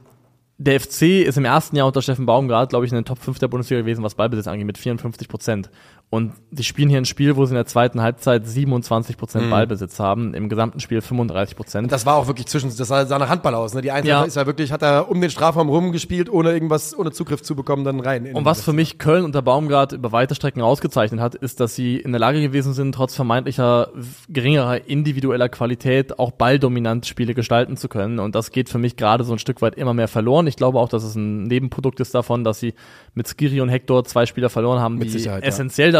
der 0.58 0.80
FC 0.80 1.02
ist 1.24 1.38
im 1.38 1.44
ersten 1.44 1.76
Jahr 1.76 1.86
unter 1.86 2.02
Steffen 2.02 2.26
Baumgart, 2.26 2.70
glaube 2.70 2.84
ich, 2.84 2.90
in 2.90 2.96
den 2.96 3.04
Top 3.04 3.18
5 3.18 3.38
der 3.38 3.48
Bundesliga 3.48 3.80
gewesen, 3.80 4.02
was 4.02 4.16
Ballbesitz 4.16 4.48
angeht, 4.48 4.66
mit 4.66 4.76
54 4.76 5.28
Prozent. 5.28 5.70
Und 6.12 6.32
die 6.50 6.64
spielen 6.64 6.88
hier 6.88 6.98
ein 6.98 7.04
Spiel, 7.04 7.36
wo 7.36 7.46
sie 7.46 7.52
in 7.52 7.54
der 7.54 7.66
zweiten 7.66 8.02
Halbzeit 8.02 8.44
27 8.44 9.16
Prozent 9.16 9.48
Ballbesitz 9.48 10.00
haben, 10.00 10.34
im 10.34 10.48
gesamten 10.48 10.80
Spiel 10.80 11.00
35 11.00 11.54
Prozent. 11.56 11.92
Das 11.92 12.04
war 12.04 12.16
auch 12.16 12.26
wirklich 12.26 12.48
zwischen, 12.48 12.68
das 12.76 12.88
sah, 12.88 13.04
nach 13.04 13.28
Handball 13.28 13.54
aus. 13.54 13.74
Ne? 13.74 13.80
Die 13.80 13.92
Eintracht 13.92 14.08
Ja. 14.08 14.24
ist 14.24 14.34
ja 14.34 14.44
wirklich, 14.44 14.72
hat 14.72 14.82
er 14.82 15.08
um 15.08 15.20
den 15.20 15.30
Strafraum 15.30 15.68
rumgespielt, 15.68 16.28
ohne 16.28 16.50
irgendwas, 16.50 16.98
ohne 16.98 17.12
Zugriff 17.12 17.42
zu 17.42 17.54
bekommen, 17.54 17.84
dann 17.84 18.00
rein. 18.00 18.26
in 18.26 18.34
Und 18.34 18.44
was 18.44 18.60
für 18.60 18.72
mich 18.72 18.98
Köln 18.98 19.24
unter 19.24 19.40
Baumgart 19.40 19.92
über 19.92 20.10
weite 20.10 20.34
Strecken 20.34 20.62
ausgezeichnet 20.62 21.20
hat, 21.20 21.36
ist, 21.36 21.60
dass 21.60 21.76
sie 21.76 21.98
in 21.98 22.10
der 22.10 22.18
Lage 22.18 22.40
gewesen 22.40 22.72
sind, 22.72 22.92
trotz 22.92 23.14
vermeintlicher 23.14 23.90
geringerer 24.28 24.88
individueller 24.88 25.48
Qualität 25.48 26.18
auch 26.18 26.32
balldominant 26.32 27.06
Spiele 27.06 27.34
gestalten 27.34 27.76
zu 27.76 27.88
können. 27.88 28.18
Und 28.18 28.34
das 28.34 28.50
geht 28.50 28.68
für 28.68 28.78
mich 28.78 28.96
gerade 28.96 29.22
so 29.22 29.32
ein 29.32 29.38
Stück 29.38 29.62
weit 29.62 29.76
immer 29.76 29.94
mehr 29.94 30.08
verloren. 30.08 30.48
Ich 30.48 30.56
glaube 30.56 30.80
auch, 30.80 30.88
dass 30.88 31.04
es 31.04 31.14
ein 31.14 31.44
Nebenprodukt 31.44 32.00
ist 32.00 32.16
davon, 32.16 32.42
dass 32.42 32.58
sie 32.58 32.74
mit 33.14 33.28
Skiri 33.28 33.60
und 33.60 33.68
Hector 33.68 34.04
zwei 34.04 34.26
Spieler 34.26 34.50
verloren 34.50 34.80
haben, 34.80 34.96
Mit 34.96 35.04
die 35.04 35.10
Sicherheit, 35.10 35.44
ja. 35.44 35.48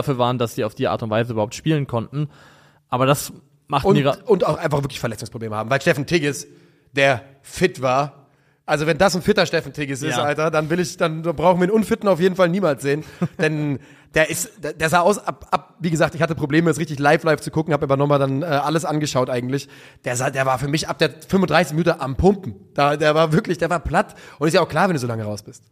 Dafür 0.00 0.18
waren, 0.18 0.38
dass 0.38 0.54
sie 0.54 0.64
auf 0.64 0.74
die 0.74 0.88
Art 0.88 1.02
und 1.02 1.10
Weise 1.10 1.32
überhaupt 1.32 1.54
spielen 1.54 1.86
konnten. 1.86 2.28
Aber 2.88 3.06
das 3.06 3.32
macht 3.68 3.84
und, 3.84 3.96
mir 3.96 4.12
gra- 4.12 4.22
und 4.24 4.44
auch 4.44 4.58
einfach 4.58 4.82
wirklich 4.82 5.00
Verletzungsprobleme 5.00 5.54
haben. 5.54 5.70
Weil 5.70 5.80
Steffen 5.80 6.06
Tigges, 6.06 6.46
der 6.92 7.22
fit 7.42 7.80
war, 7.82 8.20
also 8.66 8.86
wenn 8.86 8.98
das 8.98 9.16
ein 9.16 9.22
fitter 9.22 9.46
Steffen 9.46 9.72
Tigges 9.72 10.00
ist, 10.00 10.16
Ja. 10.16 10.22
Alter, 10.22 10.50
dann 10.50 10.70
will 10.70 10.78
ich, 10.78 10.96
dann 10.96 11.22
brauchen 11.22 11.60
wir 11.60 11.66
den 11.66 11.72
Unfitten 11.72 12.06
auf 12.06 12.20
jeden 12.20 12.36
Fall 12.36 12.48
niemals 12.48 12.82
sehen. 12.82 13.02
Denn 13.38 13.80
der 14.14 14.30
ist, 14.30 14.62
der, 14.62 14.74
der 14.74 14.88
sah 14.88 15.00
aus, 15.00 15.18
ab, 15.18 15.48
ab, 15.50 15.74
wie 15.80 15.90
gesagt, 15.90 16.14
ich 16.14 16.22
hatte 16.22 16.36
Probleme, 16.36 16.70
es 16.70 16.78
richtig 16.78 17.00
live 17.00 17.24
live 17.24 17.40
zu 17.40 17.50
gucken, 17.50 17.72
habe 17.72 17.82
aber 17.84 17.96
nochmal 17.96 18.20
dann 18.20 18.42
äh, 18.42 18.46
alles 18.46 18.84
angeschaut 18.84 19.28
eigentlich. 19.28 19.68
Der 20.04 20.14
sah, 20.14 20.30
der 20.30 20.46
war 20.46 20.58
für 20.60 20.68
mich 20.68 20.88
ab 20.88 20.98
der 20.98 21.10
35 21.10 21.72
Minute 21.72 22.00
am 22.00 22.14
Pumpen. 22.16 22.54
Da, 22.74 22.96
der 22.96 23.12
war 23.16 23.32
wirklich, 23.32 23.58
der 23.58 23.70
war 23.70 23.80
platt. 23.80 24.14
Und 24.38 24.46
ist 24.46 24.54
ja 24.54 24.60
auch 24.60 24.68
klar, 24.68 24.88
wenn 24.88 24.94
du 24.94 25.00
so 25.00 25.08
lange 25.08 25.24
raus 25.24 25.42
bist. 25.42 25.64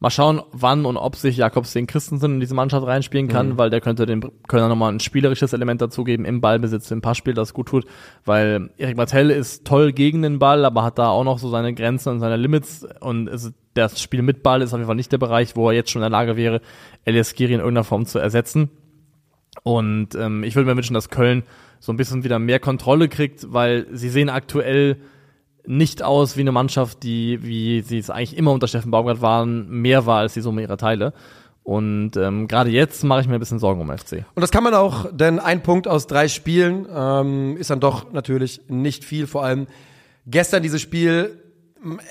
Mal 0.00 0.10
schauen, 0.10 0.42
wann 0.52 0.84
und 0.84 0.96
ob 0.96 1.16
sich 1.16 1.36
Jakobs 1.36 1.72
den 1.72 1.86
Christensen 1.86 2.34
in 2.34 2.40
diese 2.40 2.54
Mannschaft 2.54 2.86
reinspielen 2.86 3.28
kann, 3.28 3.50
Mhm. 3.50 3.58
weil 3.58 3.70
der 3.70 3.80
könnte 3.80 4.04
den 4.06 4.22
Kölner 4.48 4.68
nochmal 4.68 4.92
ein 4.92 5.00
spielerisches 5.00 5.52
Element 5.52 5.80
dazugeben 5.80 6.26
im 6.26 6.40
Ballbesitz, 6.40 6.90
im 6.90 7.00
Passspiel, 7.00 7.32
das 7.32 7.54
gut 7.54 7.68
tut, 7.68 7.86
weil 8.24 8.70
Erik 8.76 8.96
Martell 8.96 9.30
ist 9.30 9.64
toll 9.64 9.92
gegen 9.92 10.20
den 10.22 10.38
Ball, 10.38 10.64
aber 10.64 10.82
hat 10.82 10.98
da 10.98 11.08
auch 11.08 11.24
noch 11.24 11.38
so 11.38 11.48
seine 11.48 11.72
Grenzen 11.74 12.10
und 12.10 12.20
seine 12.20 12.36
Limits 12.36 12.86
und 13.00 13.28
es, 13.28 13.52
das 13.74 14.00
Spiel 14.02 14.22
mit 14.22 14.42
Ball 14.42 14.62
ist 14.62 14.72
auf 14.74 14.78
jeden 14.78 14.86
Fall 14.88 14.96
nicht 14.96 15.12
der 15.12 15.18
Bereich, 15.18 15.56
wo 15.56 15.68
er 15.70 15.74
jetzt 15.74 15.90
schon 15.90 16.00
in 16.00 16.04
der 16.04 16.10
Lage 16.10 16.36
wäre, 16.36 16.60
Elias 17.04 17.34
Giri 17.34 17.54
in 17.54 17.60
irgendeiner 17.60 17.84
Form 17.84 18.04
zu 18.04 18.18
ersetzen. 18.18 18.70
Und 19.62 20.14
ähm, 20.16 20.42
ich 20.42 20.56
würde 20.56 20.68
mir 20.68 20.76
wünschen, 20.76 20.94
dass 20.94 21.08
Köln 21.10 21.44
so 21.80 21.92
ein 21.92 21.96
bisschen 21.96 22.24
wieder 22.24 22.38
mehr 22.38 22.58
Kontrolle 22.60 23.08
kriegt, 23.08 23.52
weil 23.52 23.86
sie 23.92 24.08
sehen 24.08 24.28
aktuell 24.28 24.96
nicht 25.66 26.02
aus 26.02 26.36
wie 26.36 26.42
eine 26.42 26.52
Mannschaft, 26.52 27.02
die, 27.02 27.42
wie 27.42 27.80
sie 27.82 27.98
es 27.98 28.10
eigentlich 28.10 28.36
immer 28.36 28.52
unter 28.52 28.68
Steffen 28.68 28.90
Baumgart 28.90 29.20
waren, 29.20 29.68
mehr 29.68 30.06
war 30.06 30.20
als 30.20 30.34
die 30.34 30.40
Summe 30.40 30.62
ihrer 30.62 30.76
Teile. 30.76 31.12
Und 31.62 32.16
ähm, 32.18 32.46
gerade 32.46 32.68
jetzt 32.68 33.02
mache 33.04 33.22
ich 33.22 33.26
mir 33.26 33.34
ein 33.34 33.40
bisschen 33.40 33.58
Sorgen 33.58 33.80
um 33.80 33.88
FC. 33.88 34.24
Und 34.34 34.42
das 34.42 34.50
kann 34.50 34.62
man 34.62 34.74
auch, 34.74 35.06
denn 35.10 35.38
ein 35.38 35.62
Punkt 35.62 35.88
aus 35.88 36.06
drei 36.06 36.28
Spielen 36.28 36.86
ähm, 36.94 37.56
ist 37.56 37.70
dann 37.70 37.80
doch 37.80 38.12
natürlich 38.12 38.60
nicht 38.68 39.02
viel. 39.02 39.26
Vor 39.26 39.44
allem 39.44 39.66
gestern 40.26 40.62
dieses 40.62 40.82
Spiel, 40.82 41.40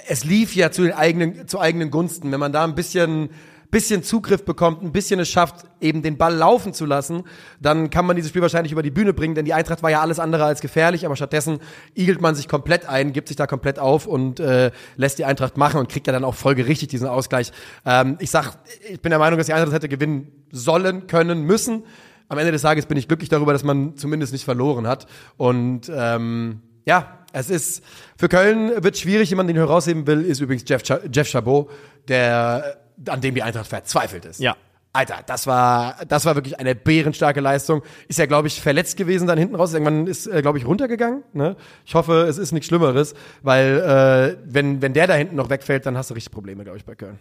es 0.07 0.25
lief 0.25 0.55
ja 0.55 0.71
zu 0.71 0.81
den 0.81 0.93
eigenen, 0.93 1.47
zu 1.47 1.59
eigenen 1.59 1.91
Gunsten. 1.91 2.31
Wenn 2.31 2.39
man 2.39 2.51
da 2.51 2.63
ein 2.63 2.73
bisschen, 2.73 3.29
bisschen 3.73 4.03
Zugriff 4.03 4.45
bekommt, 4.45 4.83
ein 4.83 4.91
bisschen 4.91 5.19
es 5.19 5.29
schafft, 5.29 5.65
eben 5.81 6.03
den 6.03 6.15
Ball 6.15 6.35
laufen 6.35 6.73
zu 6.73 6.85
lassen, 6.85 7.23
dann 7.59 7.89
kann 7.89 8.05
man 8.05 8.15
dieses 8.15 8.29
Spiel 8.29 8.43
wahrscheinlich 8.43 8.71
über 8.71 8.83
die 8.83 8.91
Bühne 8.91 9.13
bringen, 9.13 9.33
denn 9.33 9.45
die 9.45 9.53
Eintracht 9.53 9.81
war 9.81 9.89
ja 9.89 9.99
alles 9.99 10.19
andere 10.19 10.45
als 10.45 10.61
gefährlich, 10.61 11.05
aber 11.05 11.15
stattdessen 11.15 11.59
igelt 11.95 12.21
man 12.21 12.35
sich 12.35 12.47
komplett 12.47 12.87
ein, 12.87 13.13
gibt 13.13 13.29
sich 13.29 13.35
da 13.35 13.47
komplett 13.47 13.79
auf 13.79 14.05
und 14.05 14.39
äh, 14.39 14.69
lässt 14.95 15.17
die 15.17 15.25
Eintracht 15.25 15.57
machen 15.57 15.79
und 15.79 15.89
kriegt 15.89 16.05
ja 16.05 16.13
dann 16.13 16.23
auch 16.23 16.35
folgerichtig 16.35 16.87
diesen 16.89 17.07
Ausgleich. 17.07 17.51
Ähm, 17.83 18.17
ich 18.19 18.29
sag, 18.29 18.59
ich 18.87 19.01
bin 19.01 19.09
der 19.09 19.19
Meinung, 19.19 19.39
dass 19.39 19.47
die 19.47 19.53
Eintracht 19.53 19.73
hätte 19.73 19.89
gewinnen 19.89 20.31
sollen, 20.51 21.07
können, 21.07 21.41
müssen. 21.41 21.83
Am 22.29 22.37
Ende 22.37 22.51
des 22.51 22.61
Tages 22.61 22.85
bin 22.85 22.97
ich 22.97 23.07
glücklich 23.07 23.29
darüber, 23.29 23.53
dass 23.53 23.63
man 23.63 23.97
zumindest 23.97 24.33
nicht 24.33 24.45
verloren 24.45 24.85
hat. 24.85 25.07
Und 25.35 25.91
ähm, 25.93 26.61
ja, 26.85 27.25
es 27.33 27.49
ist 27.49 27.83
für 28.17 28.29
Köln 28.29 28.83
wird 28.83 28.97
schwierig. 28.97 29.31
Jemand, 29.31 29.49
den 29.49 29.57
herausheben 29.57 30.05
will, 30.05 30.21
ist 30.21 30.39
übrigens 30.39 30.63
Jeff, 30.67 30.83
Jeff 31.11 31.27
Chabot, 31.27 31.69
der 32.07 32.82
an 33.07 33.21
dem 33.21 33.35
die 33.35 33.43
Eintracht 33.43 33.67
verzweifelt 33.67 34.25
ist. 34.25 34.39
Ja. 34.39 34.55
Alter, 34.95 35.21
das 35.25 35.47
war, 35.47 36.05
das 36.07 36.25
war 36.25 36.35
wirklich 36.35 36.59
eine 36.59 36.75
bärenstarke 36.75 37.39
Leistung. 37.39 37.81
Ist 38.07 38.19
ja, 38.19 38.27
glaube 38.27 38.47
ich, 38.47 38.61
verletzt 38.61 38.95
gewesen 38.95 39.27
dann 39.27 39.39
hinten 39.39 39.55
raus. 39.55 39.73
Irgendwann 39.73 40.05
ist, 40.05 40.27
äh, 40.27 40.43
glaube 40.43 40.59
ich, 40.59 40.67
runtergegangen. 40.67 41.23
Ne? 41.33 41.55
Ich 41.83 41.95
hoffe, 41.95 42.27
es 42.29 42.37
ist 42.37 42.51
nichts 42.51 42.67
Schlimmeres, 42.67 43.15
weil 43.41 43.79
äh, 43.79 44.37
wenn, 44.45 44.83
wenn 44.83 44.93
der 44.93 45.07
da 45.07 45.15
hinten 45.15 45.35
noch 45.35 45.49
wegfällt, 45.49 45.87
dann 45.87 45.97
hast 45.97 46.11
du 46.11 46.13
richtig 46.13 46.31
Probleme, 46.31 46.63
glaube 46.63 46.77
ich, 46.77 46.85
bei 46.85 46.93
Köln. 46.93 47.17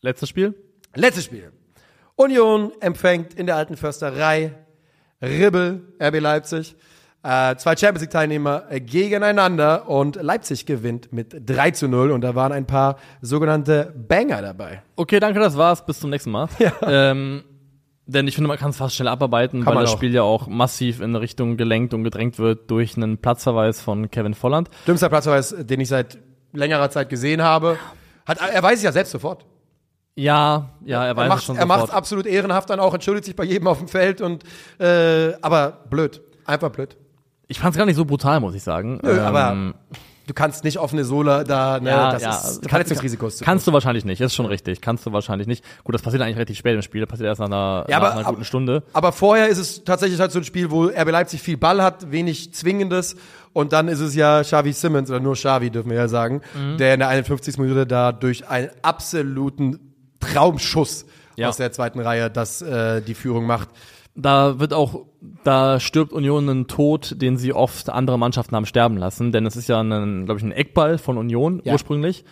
Letztes 0.00 0.30
Spiel? 0.30 0.54
Letztes 0.94 1.24
Spiel. 1.24 1.52
Union 2.16 2.72
empfängt 2.80 3.34
in 3.34 3.44
der 3.44 3.56
alten 3.56 3.76
Försterei 3.76 4.54
Ribbel, 5.20 5.82
RB 6.00 6.20
Leipzig. 6.20 6.76
Äh, 7.24 7.56
zwei 7.56 7.74
Champions 7.74 8.02
League 8.02 8.10
Teilnehmer 8.10 8.64
äh, 8.68 8.80
gegeneinander 8.80 9.88
und 9.88 10.16
Leipzig 10.16 10.66
gewinnt 10.66 11.10
mit 11.10 11.34
3 11.48 11.70
zu 11.70 11.88
0 11.88 12.10
und 12.10 12.20
da 12.20 12.34
waren 12.34 12.52
ein 12.52 12.66
paar 12.66 12.98
sogenannte 13.22 13.94
Banger 13.96 14.42
dabei. 14.42 14.82
Okay, 14.96 15.20
danke, 15.20 15.40
das 15.40 15.56
war's. 15.56 15.86
Bis 15.86 16.00
zum 16.00 16.10
nächsten 16.10 16.30
Mal. 16.30 16.48
Ähm, 16.86 17.44
denn 18.06 18.28
ich 18.28 18.34
finde, 18.34 18.48
man 18.48 18.58
kann 18.58 18.68
es 18.70 18.76
fast 18.76 18.94
schnell 18.94 19.08
abarbeiten, 19.08 19.64
Kann 19.64 19.74
weil 19.74 19.82
das 19.82 19.92
auch. 19.92 19.96
Spiel 19.96 20.12
ja 20.12 20.20
auch 20.20 20.46
massiv 20.46 20.98
in 21.00 21.04
eine 21.06 21.22
Richtung 21.22 21.56
gelenkt 21.56 21.94
und 21.94 22.04
gedrängt 22.04 22.38
wird 22.38 22.70
durch 22.70 22.98
einen 22.98 23.16
Platzverweis 23.16 23.80
von 23.80 24.10
Kevin 24.10 24.34
Volland. 24.34 24.68
Dümmster 24.86 25.08
Platzverweis, 25.08 25.54
den 25.58 25.80
ich 25.80 25.88
seit 25.88 26.18
längerer 26.52 26.90
Zeit 26.90 27.08
gesehen 27.08 27.40
habe. 27.40 27.78
Hat, 28.26 28.38
er 28.40 28.62
weiß 28.62 28.76
es 28.78 28.82
ja 28.82 28.92
selbst 28.92 29.12
sofort. 29.12 29.46
Ja, 30.16 30.74
ja, 30.84 31.06
er 31.06 31.16
weiß 31.16 31.22
Er 31.22 31.24
es 31.24 31.28
macht 31.30 31.44
schon 31.44 31.56
er 31.56 31.64
macht's 31.64 31.90
absolut 31.90 32.26
ehrenhaft 32.26 32.68
dann 32.68 32.80
auch, 32.80 32.92
entschuldigt 32.92 33.24
sich 33.24 33.34
bei 33.34 33.44
jedem 33.44 33.66
auf 33.66 33.78
dem 33.78 33.88
Feld 33.88 34.20
und 34.20 34.44
äh, 34.78 35.32
aber 35.40 35.84
blöd. 35.88 36.20
Einfach 36.44 36.68
blöd. 36.68 36.98
Ich 37.54 37.60
fand 37.60 37.72
es 37.74 37.78
gar 37.78 37.86
nicht 37.86 37.94
so 37.94 38.04
brutal, 38.04 38.40
muss 38.40 38.54
ich 38.56 38.64
sagen. 38.64 38.98
Nö, 39.02 39.12
Ähm, 39.12 39.20
aber 39.20 39.74
du 40.26 40.34
kannst 40.34 40.64
nicht 40.64 40.78
offene 40.78 41.04
Sohle 41.04 41.44
da, 41.44 41.78
ne, 41.78 41.90
ja, 41.90 42.10
das 42.10 42.22
ja, 42.22 42.30
ist 42.36 42.68
Verletzungsrisiko. 42.68 43.28
zu 43.28 43.44
Kannst 43.44 43.64
du 43.68 43.72
wahrscheinlich 43.72 44.04
nicht, 44.04 44.20
ist 44.20 44.34
schon 44.34 44.46
richtig. 44.46 44.80
Kannst 44.80 45.06
du 45.06 45.12
wahrscheinlich 45.12 45.46
nicht. 45.46 45.64
Gut, 45.84 45.94
das 45.94 46.02
passiert 46.02 46.20
eigentlich 46.22 46.34
relativ 46.36 46.58
spät 46.58 46.74
im 46.74 46.82
Spiel, 46.82 47.02
das 47.02 47.08
passiert 47.10 47.28
erst 47.28 47.38
nach 47.40 47.46
einer, 47.46 47.84
Ja, 47.88 48.00
nach 48.00 48.06
aber- 48.08 48.18
einer 48.18 48.24
guten 48.28 48.44
Stunde. 48.44 48.82
Aber 48.92 49.12
vorher 49.12 49.46
ist 49.48 49.58
es 49.58 49.84
tatsächlich 49.84 50.18
halt 50.18 50.32
so 50.32 50.40
ein 50.40 50.44
Spiel, 50.44 50.72
wo 50.72 50.86
RB 50.88 51.10
Leipzig 51.12 51.42
viel 51.42 51.56
Ball 51.56 51.80
hat, 51.80 52.10
wenig 52.10 52.52
Zwingendes. 52.52 53.14
Und 53.52 53.72
dann 53.72 53.86
ist 53.86 54.00
es 54.00 54.16
ja 54.16 54.42
Xavi 54.42 54.72
Simmons, 54.72 55.08
oder 55.10 55.20
nur 55.20 55.34
Xavi, 55.34 55.70
dürfen 55.70 55.90
wir 55.90 55.96
ja 55.98 56.08
sagen, 56.08 56.40
Mhm. 56.54 56.78
der 56.78 56.94
in 56.94 56.98
der 57.00 57.08
51. 57.08 57.62
Minute 57.62 57.86
da 57.86 58.10
durch 58.10 58.48
einen 58.48 58.70
absoluten 58.82 59.78
Traumschuss 60.18 61.06
Ja. 61.36 61.48
aus 61.48 61.56
der 61.58 61.70
zweiten 61.72 62.00
Reihe 62.00 62.30
das 62.30 62.62
äh, 62.62 63.00
die 63.02 63.14
Führung 63.14 63.46
macht. 63.46 63.68
Da 64.16 64.60
wird 64.60 64.72
auch, 64.72 65.06
da 65.42 65.80
stirbt 65.80 66.12
Union 66.12 66.48
einen 66.48 66.66
Tod, 66.68 67.20
den 67.20 67.36
sie 67.36 67.52
oft 67.52 67.90
andere 67.90 68.18
Mannschaften 68.18 68.54
haben 68.54 68.66
sterben 68.66 68.96
lassen, 68.96 69.32
denn 69.32 69.44
es 69.44 69.56
ist 69.56 69.68
ja 69.68 69.80
ein, 69.80 70.24
glaube 70.24 70.38
ich, 70.38 70.44
ein 70.44 70.52
Eckball 70.52 70.98
von 70.98 71.18
Union 71.18 71.60
Ja. 71.64 71.72
ursprünglich. 71.72 72.24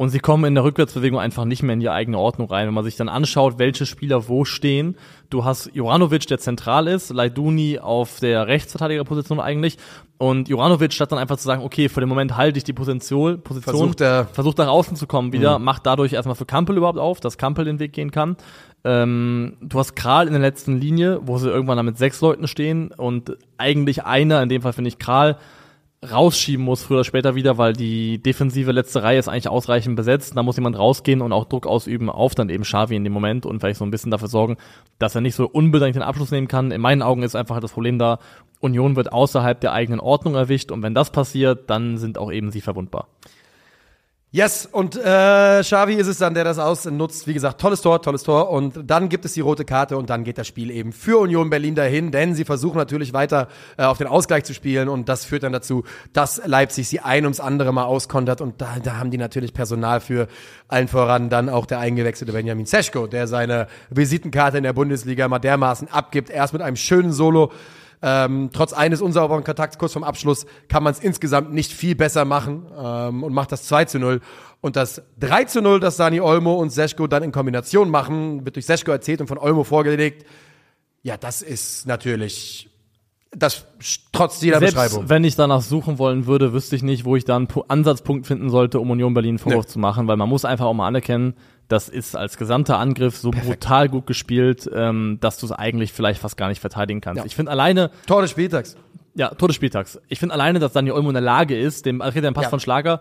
Und 0.00 0.08
sie 0.08 0.18
kommen 0.18 0.46
in 0.46 0.54
der 0.54 0.64
Rückwärtsbewegung 0.64 1.20
einfach 1.20 1.44
nicht 1.44 1.62
mehr 1.62 1.74
in 1.74 1.80
die 1.80 1.90
eigene 1.90 2.16
Ordnung 2.16 2.48
rein. 2.48 2.66
Wenn 2.66 2.72
man 2.72 2.84
sich 2.84 2.96
dann 2.96 3.10
anschaut, 3.10 3.58
welche 3.58 3.84
Spieler 3.84 4.28
wo 4.28 4.46
stehen. 4.46 4.96
Du 5.28 5.44
hast 5.44 5.74
Juranovic, 5.74 6.26
der 6.26 6.38
zentral 6.38 6.88
ist, 6.88 7.10
Laiduni 7.10 7.78
auf 7.78 8.18
der 8.18 8.46
Rechtsverteidigerposition 8.46 9.40
eigentlich. 9.40 9.76
Und 10.16 10.48
Juranovic 10.48 10.94
statt 10.94 11.12
dann 11.12 11.18
einfach 11.18 11.36
zu 11.36 11.44
sagen, 11.44 11.62
okay, 11.62 11.90
für 11.90 12.00
den 12.00 12.08
Moment 12.08 12.38
halte 12.38 12.56
ich 12.56 12.64
die 12.64 12.72
Position, 12.72 13.42
Position 13.42 13.74
Versucht 13.76 14.00
er- 14.00 14.24
versucht 14.24 14.56
nach 14.56 14.68
außen 14.68 14.96
zu 14.96 15.06
kommen 15.06 15.34
wieder, 15.34 15.58
macht 15.58 15.84
dadurch 15.84 16.14
erstmal 16.14 16.34
für 16.34 16.46
Kampel 16.46 16.78
überhaupt 16.78 16.98
auf, 16.98 17.20
dass 17.20 17.36
Kampel 17.36 17.66
den 17.66 17.78
Weg 17.78 17.92
gehen 17.92 18.10
kann. 18.10 18.38
Ähm, 18.84 19.58
du 19.60 19.78
hast 19.78 19.96
Kral 19.96 20.28
in 20.28 20.32
der 20.32 20.40
letzten 20.40 20.78
Linie, 20.78 21.20
wo 21.24 21.36
sie 21.36 21.50
irgendwann 21.50 21.76
dann 21.76 21.84
mit 21.84 21.98
sechs 21.98 22.22
Leuten 22.22 22.48
stehen 22.48 22.90
und 22.96 23.36
eigentlich 23.58 24.04
einer, 24.06 24.42
in 24.42 24.48
dem 24.48 24.62
Fall 24.62 24.72
finde 24.72 24.88
ich 24.88 24.98
Kral, 24.98 25.36
rausschieben 26.08 26.64
muss, 26.64 26.82
früher 26.82 26.98
oder 26.98 27.04
später 27.04 27.34
wieder, 27.34 27.58
weil 27.58 27.74
die 27.74 28.22
defensive 28.22 28.72
letzte 28.72 29.02
Reihe 29.02 29.18
ist 29.18 29.28
eigentlich 29.28 29.48
ausreichend 29.48 29.96
besetzt. 29.96 30.34
Da 30.34 30.42
muss 30.42 30.56
jemand 30.56 30.78
rausgehen 30.78 31.20
und 31.20 31.32
auch 31.32 31.44
Druck 31.44 31.66
ausüben 31.66 32.08
auf 32.08 32.34
dann 32.34 32.48
eben 32.48 32.64
Xavi 32.64 32.96
in 32.96 33.04
dem 33.04 33.12
Moment 33.12 33.44
und 33.44 33.60
vielleicht 33.60 33.78
so 33.78 33.84
ein 33.84 33.90
bisschen 33.90 34.10
dafür 34.10 34.28
sorgen, 34.28 34.56
dass 34.98 35.14
er 35.14 35.20
nicht 35.20 35.34
so 35.34 35.46
unbedingt 35.46 35.96
den 35.96 36.02
Abschluss 36.02 36.30
nehmen 36.30 36.48
kann. 36.48 36.70
In 36.70 36.80
meinen 36.80 37.02
Augen 37.02 37.22
ist 37.22 37.36
einfach 37.36 37.60
das 37.60 37.72
Problem 37.72 37.98
da, 37.98 38.18
Union 38.60 38.96
wird 38.96 39.12
außerhalb 39.12 39.60
der 39.60 39.72
eigenen 39.72 40.00
Ordnung 40.00 40.34
erwischt 40.34 40.70
und 40.72 40.82
wenn 40.82 40.94
das 40.94 41.10
passiert, 41.10 41.68
dann 41.68 41.98
sind 41.98 42.16
auch 42.16 42.32
eben 42.32 42.50
sie 42.50 42.60
verwundbar. 42.60 43.08
Yes, 44.32 44.64
und 44.70 44.94
äh, 44.94 45.60
Xavi 45.60 45.94
ist 45.94 46.06
es 46.06 46.18
dann, 46.18 46.34
der 46.34 46.44
das 46.44 46.60
ausnutzt. 46.60 47.26
Wie 47.26 47.34
gesagt, 47.34 47.60
tolles 47.60 47.80
Tor, 47.80 48.00
tolles 48.00 48.22
Tor. 48.22 48.50
Und 48.50 48.78
dann 48.88 49.08
gibt 49.08 49.24
es 49.24 49.34
die 49.34 49.40
rote 49.40 49.64
Karte 49.64 49.96
und 49.98 50.08
dann 50.08 50.22
geht 50.22 50.38
das 50.38 50.46
Spiel 50.46 50.70
eben 50.70 50.92
für 50.92 51.18
Union 51.18 51.50
Berlin 51.50 51.74
dahin, 51.74 52.12
denn 52.12 52.36
sie 52.36 52.44
versuchen 52.44 52.78
natürlich 52.78 53.12
weiter 53.12 53.48
äh, 53.76 53.82
auf 53.82 53.98
den 53.98 54.06
Ausgleich 54.06 54.44
zu 54.44 54.54
spielen 54.54 54.88
und 54.88 55.08
das 55.08 55.24
führt 55.24 55.42
dann 55.42 55.52
dazu, 55.52 55.82
dass 56.12 56.40
Leipzig 56.46 56.86
sie 56.88 57.00
ein 57.00 57.24
ums 57.24 57.40
andere 57.40 57.72
mal 57.72 57.86
auskontert 57.86 58.40
und 58.40 58.60
da, 58.60 58.76
da 58.80 58.98
haben 58.98 59.10
die 59.10 59.18
natürlich 59.18 59.52
Personal 59.52 59.98
für 59.98 60.28
allen 60.68 60.86
voran 60.86 61.28
dann 61.28 61.48
auch 61.48 61.66
der 61.66 61.80
eingewechselte 61.80 62.32
Benjamin 62.32 62.66
Seschko, 62.66 63.08
der 63.08 63.26
seine 63.26 63.66
Visitenkarte 63.90 64.58
in 64.58 64.62
der 64.62 64.74
Bundesliga 64.74 65.26
mal 65.26 65.40
dermaßen 65.40 65.88
abgibt, 65.88 66.30
erst 66.30 66.52
mit 66.52 66.62
einem 66.62 66.76
schönen 66.76 67.12
Solo 67.12 67.50
ähm, 68.02 68.50
trotz 68.52 68.72
eines 68.72 69.02
unsauberen 69.02 69.44
Kontakts 69.44 69.76
kurz 69.78 69.92
vom 69.92 70.04
Abschluss 70.04 70.46
kann 70.68 70.82
man 70.82 70.92
es 70.92 71.00
insgesamt 71.00 71.52
nicht 71.52 71.72
viel 71.72 71.94
besser 71.94 72.24
machen 72.24 72.66
ähm, 72.78 73.22
und 73.22 73.32
macht 73.34 73.52
das 73.52 73.64
2 73.64 73.84
zu 73.86 73.98
0. 73.98 74.20
Und 74.62 74.76
das 74.76 75.02
3 75.18 75.44
zu 75.44 75.60
0, 75.62 75.80
das 75.80 75.96
Dani 75.96 76.20
Olmo 76.20 76.54
und 76.54 76.70
Seschko 76.70 77.06
dann 77.06 77.22
in 77.22 77.32
Kombination 77.32 77.90
machen, 77.90 78.44
wird 78.44 78.56
durch 78.56 78.66
Seschko 78.66 78.90
erzählt 78.90 79.20
und 79.20 79.26
von 79.26 79.38
Olmo 79.38 79.64
vorgelegt. 79.64 80.26
Ja, 81.02 81.16
das 81.16 81.42
ist 81.42 81.86
natürlich 81.86 82.66
das 83.32 83.64
trotz 84.12 84.40
jeder 84.42 84.58
Selbst 84.58 84.74
Beschreibung. 84.74 85.08
wenn 85.08 85.22
ich 85.22 85.36
danach 85.36 85.60
suchen 85.62 85.98
wollen 85.98 86.26
würde, 86.26 86.52
wüsste 86.52 86.74
ich 86.74 86.82
nicht, 86.82 87.04
wo 87.04 87.14
ich 87.14 87.24
da 87.24 87.36
einen 87.36 87.46
Pu- 87.46 87.64
Ansatzpunkt 87.68 88.26
finden 88.26 88.50
sollte, 88.50 88.80
um 88.80 88.90
Union 88.90 89.14
Berlin 89.14 89.38
Vorwurf 89.38 89.66
Nee. 89.66 89.72
zu 89.72 89.78
machen, 89.78 90.08
weil 90.08 90.16
man 90.16 90.28
muss 90.28 90.44
einfach 90.44 90.64
auch 90.66 90.74
mal 90.74 90.88
anerkennen, 90.88 91.34
das 91.70 91.88
ist 91.88 92.16
als 92.16 92.36
gesamter 92.36 92.78
Angriff 92.78 93.16
so 93.16 93.30
brutal 93.30 93.88
gut 93.88 94.06
gespielt, 94.06 94.68
ähm, 94.74 95.18
dass 95.20 95.38
du 95.38 95.46
es 95.46 95.52
eigentlich 95.52 95.92
vielleicht 95.92 96.20
fast 96.20 96.36
gar 96.36 96.48
nicht 96.48 96.60
verteidigen 96.60 97.00
kannst. 97.00 97.18
Ja. 97.18 97.24
Ich 97.24 97.36
finde 97.36 97.52
alleine, 97.52 97.90
Tor 98.06 98.22
des 98.22 98.30
Spieltags. 98.32 98.76
ja, 99.14 99.28
Tor 99.28 99.48
des 99.48 99.54
Spieltags. 99.56 100.00
Ich 100.08 100.18
finde 100.18 100.34
alleine, 100.34 100.58
dass 100.58 100.72
Daniel 100.72 100.94
Olmo 100.94 101.08
in 101.10 101.14
der 101.14 101.22
Lage 101.22 101.58
ist, 101.58 101.86
dem 101.86 102.00
okay, 102.00 102.20
der 102.20 102.32
Pass 102.32 102.44
Ja. 102.44 102.50
von 102.50 102.60
Schlager, 102.60 103.00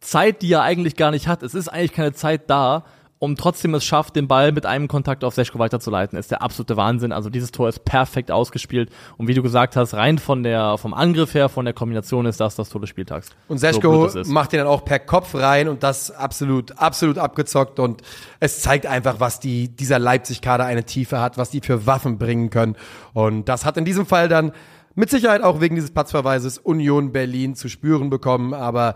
Zeit, 0.00 0.42
die 0.42 0.52
er 0.52 0.62
eigentlich 0.62 0.94
gar 0.96 1.10
nicht 1.10 1.26
hat. 1.26 1.42
Es 1.42 1.54
ist 1.54 1.68
eigentlich 1.68 1.92
keine 1.92 2.12
Zeit 2.12 2.48
da, 2.50 2.84
um 3.18 3.36
trotzdem 3.36 3.74
es 3.74 3.84
schafft, 3.84 4.14
den 4.14 4.28
Ball 4.28 4.52
mit 4.52 4.66
einem 4.66 4.88
Kontakt 4.88 5.24
auf 5.24 5.34
Seschko 5.34 5.58
weiterzuleiten. 5.58 6.18
Ist 6.18 6.30
der 6.30 6.42
absolute 6.42 6.76
Wahnsinn. 6.76 7.12
Also 7.12 7.30
dieses 7.30 7.50
Tor 7.50 7.68
ist 7.68 7.84
perfekt 7.84 8.30
ausgespielt. 8.30 8.90
Und 9.16 9.26
wie 9.26 9.34
du 9.34 9.42
gesagt 9.42 9.74
hast, 9.74 9.94
rein 9.94 10.18
von 10.18 10.42
der, 10.42 10.76
vom 10.76 10.92
Angriff 10.92 11.32
her, 11.32 11.48
von 11.48 11.64
der 11.64 11.72
Kombination 11.72 12.26
ist 12.26 12.40
das 12.40 12.56
das 12.56 12.68
Tor 12.68 12.80
des 12.80 12.90
Spieltags. 12.90 13.30
Und 13.48 13.58
So 13.58 13.66
Seschko 13.66 14.06
ist. 14.06 14.28
macht 14.28 14.52
den 14.52 14.58
dann 14.58 14.68
auch 14.68 14.84
per 14.84 14.98
Kopf 14.98 15.34
rein 15.34 15.68
und 15.68 15.82
das 15.82 16.10
absolut, 16.10 16.78
absolut 16.78 17.16
abgezockt. 17.16 17.78
Und 17.78 18.02
es 18.38 18.60
zeigt 18.60 18.84
einfach, 18.84 19.18
was 19.18 19.40
die, 19.40 19.68
dieser 19.68 19.98
Leipzig-Kader 19.98 20.66
eine 20.66 20.84
Tiefe 20.84 21.18
hat, 21.18 21.38
was 21.38 21.48
die 21.48 21.60
für 21.60 21.86
Waffen 21.86 22.18
bringen 22.18 22.50
können. 22.50 22.76
Und 23.14 23.48
das 23.48 23.64
hat 23.64 23.78
in 23.78 23.86
diesem 23.86 24.04
Fall 24.04 24.28
dann 24.28 24.52
mit 24.94 25.08
Sicherheit 25.08 25.42
auch 25.42 25.60
wegen 25.60 25.74
dieses 25.74 25.90
Platzverweises 25.90 26.58
Union 26.58 27.12
Berlin 27.12 27.54
zu 27.54 27.68
spüren 27.68 28.10
bekommen. 28.10 28.52
Aber 28.52 28.94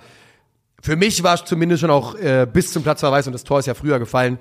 für 0.82 0.97
mich 0.97 1.23
war 1.23 1.35
es 1.35 1.44
zumindest 1.44 1.81
schon 1.81 1.90
auch 1.90 2.15
äh, 2.15 2.47
bis 2.51 2.73
zum 2.73 2.82
Platzverweis, 2.82 3.27
und 3.27 3.32
das 3.32 3.44
Tor 3.44 3.59
ist 3.59 3.66
ja 3.66 3.74
früher 3.74 3.98
gefallen, 3.98 4.39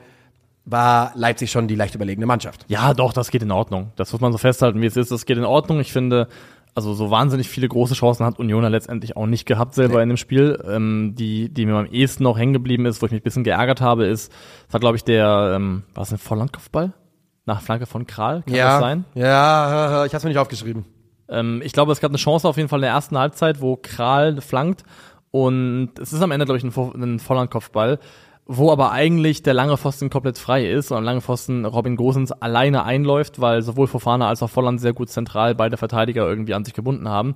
war 0.65 1.11
Leipzig 1.15 1.51
schon 1.51 1.67
die 1.67 1.75
leicht 1.75 1.95
überlegene 1.95 2.25
Mannschaft. 2.25 2.65
Ja, 2.67 2.93
doch, 2.93 3.13
das 3.13 3.31
geht 3.31 3.41
in 3.41 3.51
Ordnung. 3.51 3.91
Das 3.95 4.11
muss 4.11 4.21
man 4.21 4.31
so 4.31 4.37
festhalten, 4.37 4.81
wie 4.81 4.85
es 4.85 4.97
ist. 4.97 5.11
Das 5.11 5.25
geht 5.25 5.37
in 5.37 5.45
Ordnung. 5.45 5.79
Ich 5.79 5.91
finde, 5.91 6.27
also 6.75 6.93
so 6.93 7.09
wahnsinnig 7.09 7.49
viele 7.49 7.67
große 7.67 7.95
Chancen 7.95 8.25
hat 8.25 8.39
Union 8.39 8.63
ja 8.63 8.69
letztendlich 8.69 9.17
auch 9.17 9.25
nicht 9.25 9.45
gehabt 9.45 9.73
selber 9.73 10.03
in 10.03 10.09
dem 10.09 10.17
Spiel. 10.17 10.61
Ähm, 10.67 11.15
die, 11.17 11.49
die 11.49 11.65
mir 11.65 11.75
am 11.75 11.87
ehesten 11.87 12.23
noch 12.23 12.37
hängen 12.37 12.53
geblieben 12.53 12.85
ist, 12.85 13.01
wo 13.01 13.07
ich 13.07 13.11
mich 13.11 13.21
ein 13.21 13.23
bisschen 13.23 13.43
geärgert 13.43 13.81
habe, 13.81 14.05
ist, 14.05 14.31
das 14.65 14.73
war 14.73 14.79
glaube 14.79 14.97
ich 14.97 15.03
der, 15.03 15.53
ähm, 15.55 15.83
war 15.93 16.03
es 16.03 16.11
ein 16.11 16.17
Vorlandkopfball? 16.17 16.93
Nach 17.45 17.61
Flanke 17.61 17.87
von 17.87 18.05
Kral? 18.05 18.43
Kann 18.45 18.53
das 18.55 18.79
sein? 18.79 19.05
Ja, 19.15 20.05
ich 20.05 20.13
hab's 20.13 20.23
mir 20.23 20.29
nicht 20.29 20.37
aufgeschrieben. 20.37 20.85
Ähm, 21.29 21.61
ich 21.63 21.73
glaube, 21.73 21.91
es 21.91 21.99
gab 21.99 22.11
eine 22.11 22.17
Chance 22.17 22.47
auf 22.47 22.57
jeden 22.57 22.69
Fall 22.69 22.79
in 22.79 22.83
der 22.83 22.91
ersten 22.91 23.17
Halbzeit, 23.17 23.59
wo 23.59 23.75
Kral 23.75 24.39
flankt 24.39 24.83
und 25.31 25.91
es 25.99 26.13
ist 26.13 26.21
am 26.21 26.31
Ende, 26.31 26.45
glaube 26.45 26.57
ich, 26.57 26.63
ein, 26.63 27.01
ein 27.01 27.19
Vollandkopfball, 27.19 27.99
wo 28.45 28.71
aber 28.71 28.91
eigentlich 28.91 29.43
der 29.43 29.53
lange 29.53 29.77
Pfosten 29.77 30.09
komplett 30.09 30.39
frei 30.39 30.67
ist 30.67 30.91
und 30.91 30.97
am 30.97 31.03
langen 31.03 31.21
Pfosten 31.21 31.65
Robin 31.65 31.95
Gosens 31.95 32.31
alleine 32.31 32.83
einläuft, 32.83 33.39
weil 33.39 33.61
sowohl 33.61 33.85
Fofana 33.85 34.27
als 34.27 34.41
auch 34.41 34.49
Volland 34.49 34.81
sehr 34.81 34.93
gut 34.93 35.09
zentral 35.09 35.53
beide 35.53 35.77
Verteidiger 35.77 36.27
irgendwie 36.27 36.55
an 36.55 36.65
sich 36.65 36.73
gebunden 36.73 37.07
haben. 37.09 37.35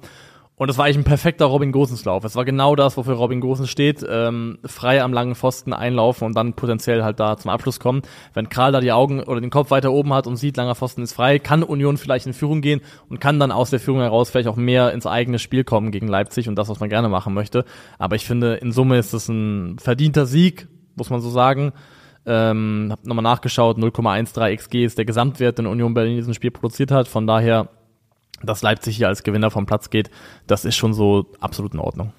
Und 0.55 0.69
es 0.69 0.77
war 0.77 0.85
eigentlich 0.85 0.97
ein 0.97 1.03
perfekter 1.03 1.45
Robin 1.45 1.71
Gosens-Lauf. 1.71 2.23
Es 2.25 2.35
war 2.35 2.45
genau 2.45 2.75
das, 2.75 2.95
wofür 2.95 3.15
Robin 3.15 3.41
Gosens 3.41 3.69
steht. 3.69 4.05
Ähm, 4.07 4.59
frei 4.63 5.01
am 5.01 5.11
langen 5.11 5.33
Pfosten 5.33 5.73
einlaufen 5.73 6.27
und 6.27 6.35
dann 6.35 6.53
potenziell 6.53 7.03
halt 7.03 7.19
da 7.19 7.37
zum 7.37 7.49
Abschluss 7.49 7.79
kommen. 7.79 8.03
Wenn 8.35 8.49
Kral 8.49 8.71
da 8.71 8.79
die 8.79 8.91
Augen 8.91 9.23
oder 9.23 9.41
den 9.41 9.49
Kopf 9.49 9.71
weiter 9.71 9.91
oben 9.91 10.13
hat 10.13 10.27
und 10.27 10.35
sieht, 10.35 10.55
langer 10.57 10.75
Pfosten 10.75 11.01
ist 11.01 11.13
frei, 11.13 11.39
kann 11.39 11.63
Union 11.63 11.97
vielleicht 11.97 12.27
in 12.27 12.33
Führung 12.33 12.61
gehen 12.61 12.81
und 13.09 13.19
kann 13.19 13.39
dann 13.39 13.51
aus 13.51 13.71
der 13.71 13.79
Führung 13.79 14.01
heraus 14.01 14.29
vielleicht 14.29 14.47
auch 14.47 14.55
mehr 14.55 14.91
ins 14.93 15.07
eigene 15.07 15.39
Spiel 15.39 15.63
kommen 15.63 15.91
gegen 15.91 16.07
Leipzig 16.07 16.47
und 16.47 16.55
das, 16.55 16.69
was 16.69 16.79
man 16.79 16.89
gerne 16.89 17.09
machen 17.09 17.33
möchte. 17.33 17.65
Aber 17.97 18.15
ich 18.15 18.25
finde, 18.25 18.53
in 18.55 18.71
Summe 18.71 18.99
ist 18.99 19.13
es 19.13 19.27
ein 19.29 19.79
verdienter 19.79 20.27
Sieg, 20.27 20.67
muss 20.95 21.09
man 21.09 21.19
so 21.19 21.31
sagen. 21.31 21.73
Ähm, 22.25 22.89
hab 22.91 23.05
nochmal 23.05 23.23
nachgeschaut, 23.23 23.77
0,13 23.77 24.55
XG 24.55 24.85
ist 24.85 24.97
der 24.99 25.05
Gesamtwert, 25.05 25.57
den 25.57 25.65
Union 25.65 25.95
Berlin 25.95 26.13
in 26.13 26.19
diesem 26.19 26.33
Spiel 26.35 26.51
produziert 26.51 26.91
hat. 26.91 27.07
Von 27.07 27.25
daher 27.25 27.69
dass 28.43 28.61
Leipzig 28.61 28.97
hier 28.97 29.07
als 29.07 29.23
Gewinner 29.23 29.51
vom 29.51 29.65
Platz 29.65 29.89
geht, 29.89 30.09
das 30.47 30.65
ist 30.65 30.75
schon 30.75 30.93
so 30.93 31.25
absolut 31.39 31.73
in 31.73 31.79
Ordnung. 31.79 32.13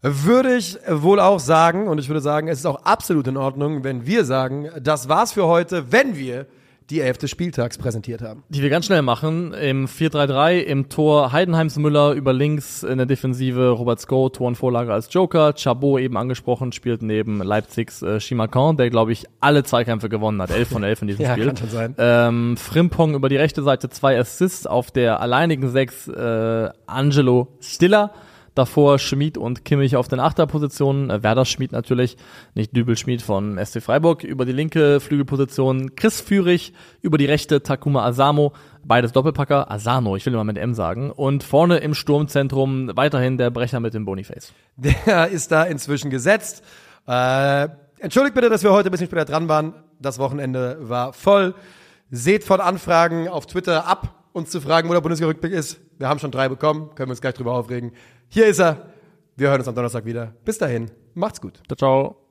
Würde 0.00 0.56
ich 0.56 0.78
wohl 0.88 1.18
auch 1.18 1.40
sagen, 1.40 1.88
und 1.88 1.98
ich 1.98 2.08
würde 2.08 2.20
sagen, 2.20 2.46
es 2.48 2.60
ist 2.60 2.66
auch 2.66 2.84
absolut 2.84 3.26
in 3.26 3.36
Ordnung, 3.36 3.82
wenn 3.82 4.06
wir 4.06 4.24
sagen, 4.24 4.68
das 4.80 5.08
war's 5.08 5.32
für 5.32 5.46
heute, 5.46 5.90
wenn 5.90 6.16
wir 6.16 6.46
die 6.90 7.00
Elf 7.00 7.18
des 7.18 7.30
Spieltags 7.30 7.76
präsentiert 7.76 8.22
haben. 8.22 8.42
Die 8.48 8.62
wir 8.62 8.70
ganz 8.70 8.86
schnell 8.86 9.02
machen, 9.02 9.52
im 9.52 9.86
4-3-3, 9.86 10.58
im 10.60 10.88
Tor 10.88 11.32
Heidenheims 11.32 11.76
Müller, 11.76 12.12
über 12.12 12.32
links 12.32 12.82
in 12.82 12.96
der 12.96 13.06
Defensive 13.06 13.70
Robert 13.70 14.00
Sko, 14.00 14.30
Tor 14.30 14.48
und 14.48 14.56
Vorlage 14.56 14.92
als 14.92 15.12
Joker, 15.12 15.52
Chabot 15.54 16.00
eben 16.00 16.16
angesprochen, 16.16 16.72
spielt 16.72 17.02
neben 17.02 17.42
Leipzigs 17.42 18.00
äh, 18.02 18.18
Chimacan, 18.20 18.76
der 18.76 18.88
glaube 18.90 19.12
ich 19.12 19.26
alle 19.40 19.64
Zweikämpfe 19.64 20.08
gewonnen 20.08 20.40
hat, 20.40 20.50
11 20.50 20.68
von 20.68 20.82
11 20.82 21.02
in 21.02 21.08
diesem 21.08 21.22
Ja, 21.24 21.32
Spiel. 21.32 21.46
kann 21.46 21.56
schon 21.58 21.68
sein. 21.70 21.94
Ähm, 21.98 22.56
Frimpong 22.56 23.14
über 23.14 23.28
die 23.28 23.36
rechte 23.36 23.62
Seite, 23.62 23.90
zwei 23.90 24.18
Assists 24.18 24.66
auf 24.66 24.90
der 24.90 25.20
alleinigen 25.20 25.68
Sechs, 25.70 26.08
äh, 26.08 26.70
Angelo 26.86 27.48
Stiller. 27.60 28.12
Davor 28.58 28.98
Schmid 28.98 29.38
und 29.38 29.64
Kimmich 29.64 29.94
auf 29.94 30.08
den 30.08 30.18
Achterpositionen, 30.18 31.22
Werder 31.22 31.44
Schmid 31.44 31.70
natürlich, 31.70 32.16
nicht 32.56 32.76
Dübel 32.76 32.96
Schmid 32.96 33.22
von 33.22 33.56
SC 33.64 33.80
Freiburg. 33.80 34.24
Über 34.24 34.44
die 34.44 34.50
linke 34.50 34.98
Flügelposition 34.98 35.94
Chris 35.94 36.20
Führig, 36.20 36.72
über 37.00 37.18
die 37.18 37.26
rechte 37.26 37.62
Takuma 37.62 38.04
Asamo, 38.04 38.52
beides 38.82 39.12
Doppelpacker, 39.12 39.70
Asano, 39.70 40.16
ich 40.16 40.26
will 40.26 40.32
immer 40.32 40.42
mit 40.42 40.58
M 40.58 40.74
sagen. 40.74 41.12
Und 41.12 41.44
vorne 41.44 41.78
im 41.78 41.94
Sturmzentrum 41.94 42.90
weiterhin 42.96 43.38
der 43.38 43.50
Brecher 43.50 43.78
mit 43.78 43.94
dem 43.94 44.04
Boniface. 44.04 44.52
Der 44.74 45.28
ist 45.30 45.52
da 45.52 45.62
inzwischen 45.62 46.10
gesetzt. 46.10 46.64
Äh, 47.06 47.68
entschuldigt 48.00 48.34
bitte, 48.34 48.50
dass 48.50 48.64
wir 48.64 48.72
heute 48.72 48.88
ein 48.88 48.90
bisschen 48.90 49.06
später 49.06 49.24
dran 49.24 49.48
waren. 49.48 49.72
Das 50.00 50.18
Wochenende 50.18 50.78
war 50.80 51.12
voll. 51.12 51.54
Seht 52.10 52.42
von 52.42 52.60
Anfragen 52.60 53.28
auf 53.28 53.46
Twitter 53.46 53.86
ab, 53.86 54.26
uns 54.32 54.50
zu 54.50 54.60
fragen, 54.60 54.88
wo 54.88 54.94
der 54.94 55.00
Bundesliga-Rückblick 55.00 55.52
ist. 55.52 55.78
Wir 55.98 56.08
haben 56.08 56.18
schon 56.18 56.30
drei 56.30 56.48
bekommen, 56.48 56.90
können 56.96 57.08
wir 57.08 57.12
uns 57.12 57.20
gleich 57.20 57.34
drüber 57.34 57.52
aufregen. 57.52 57.92
Hier 58.28 58.46
ist 58.46 58.58
er. 58.58 58.92
Wir 59.36 59.48
hören 59.48 59.60
uns 59.60 59.68
am 59.68 59.74
Donnerstag 59.74 60.04
wieder. 60.04 60.34
Bis 60.44 60.58
dahin, 60.58 60.90
macht's 61.14 61.40
gut. 61.40 61.62
Ciao, 61.66 61.76
ciao. 61.76 62.27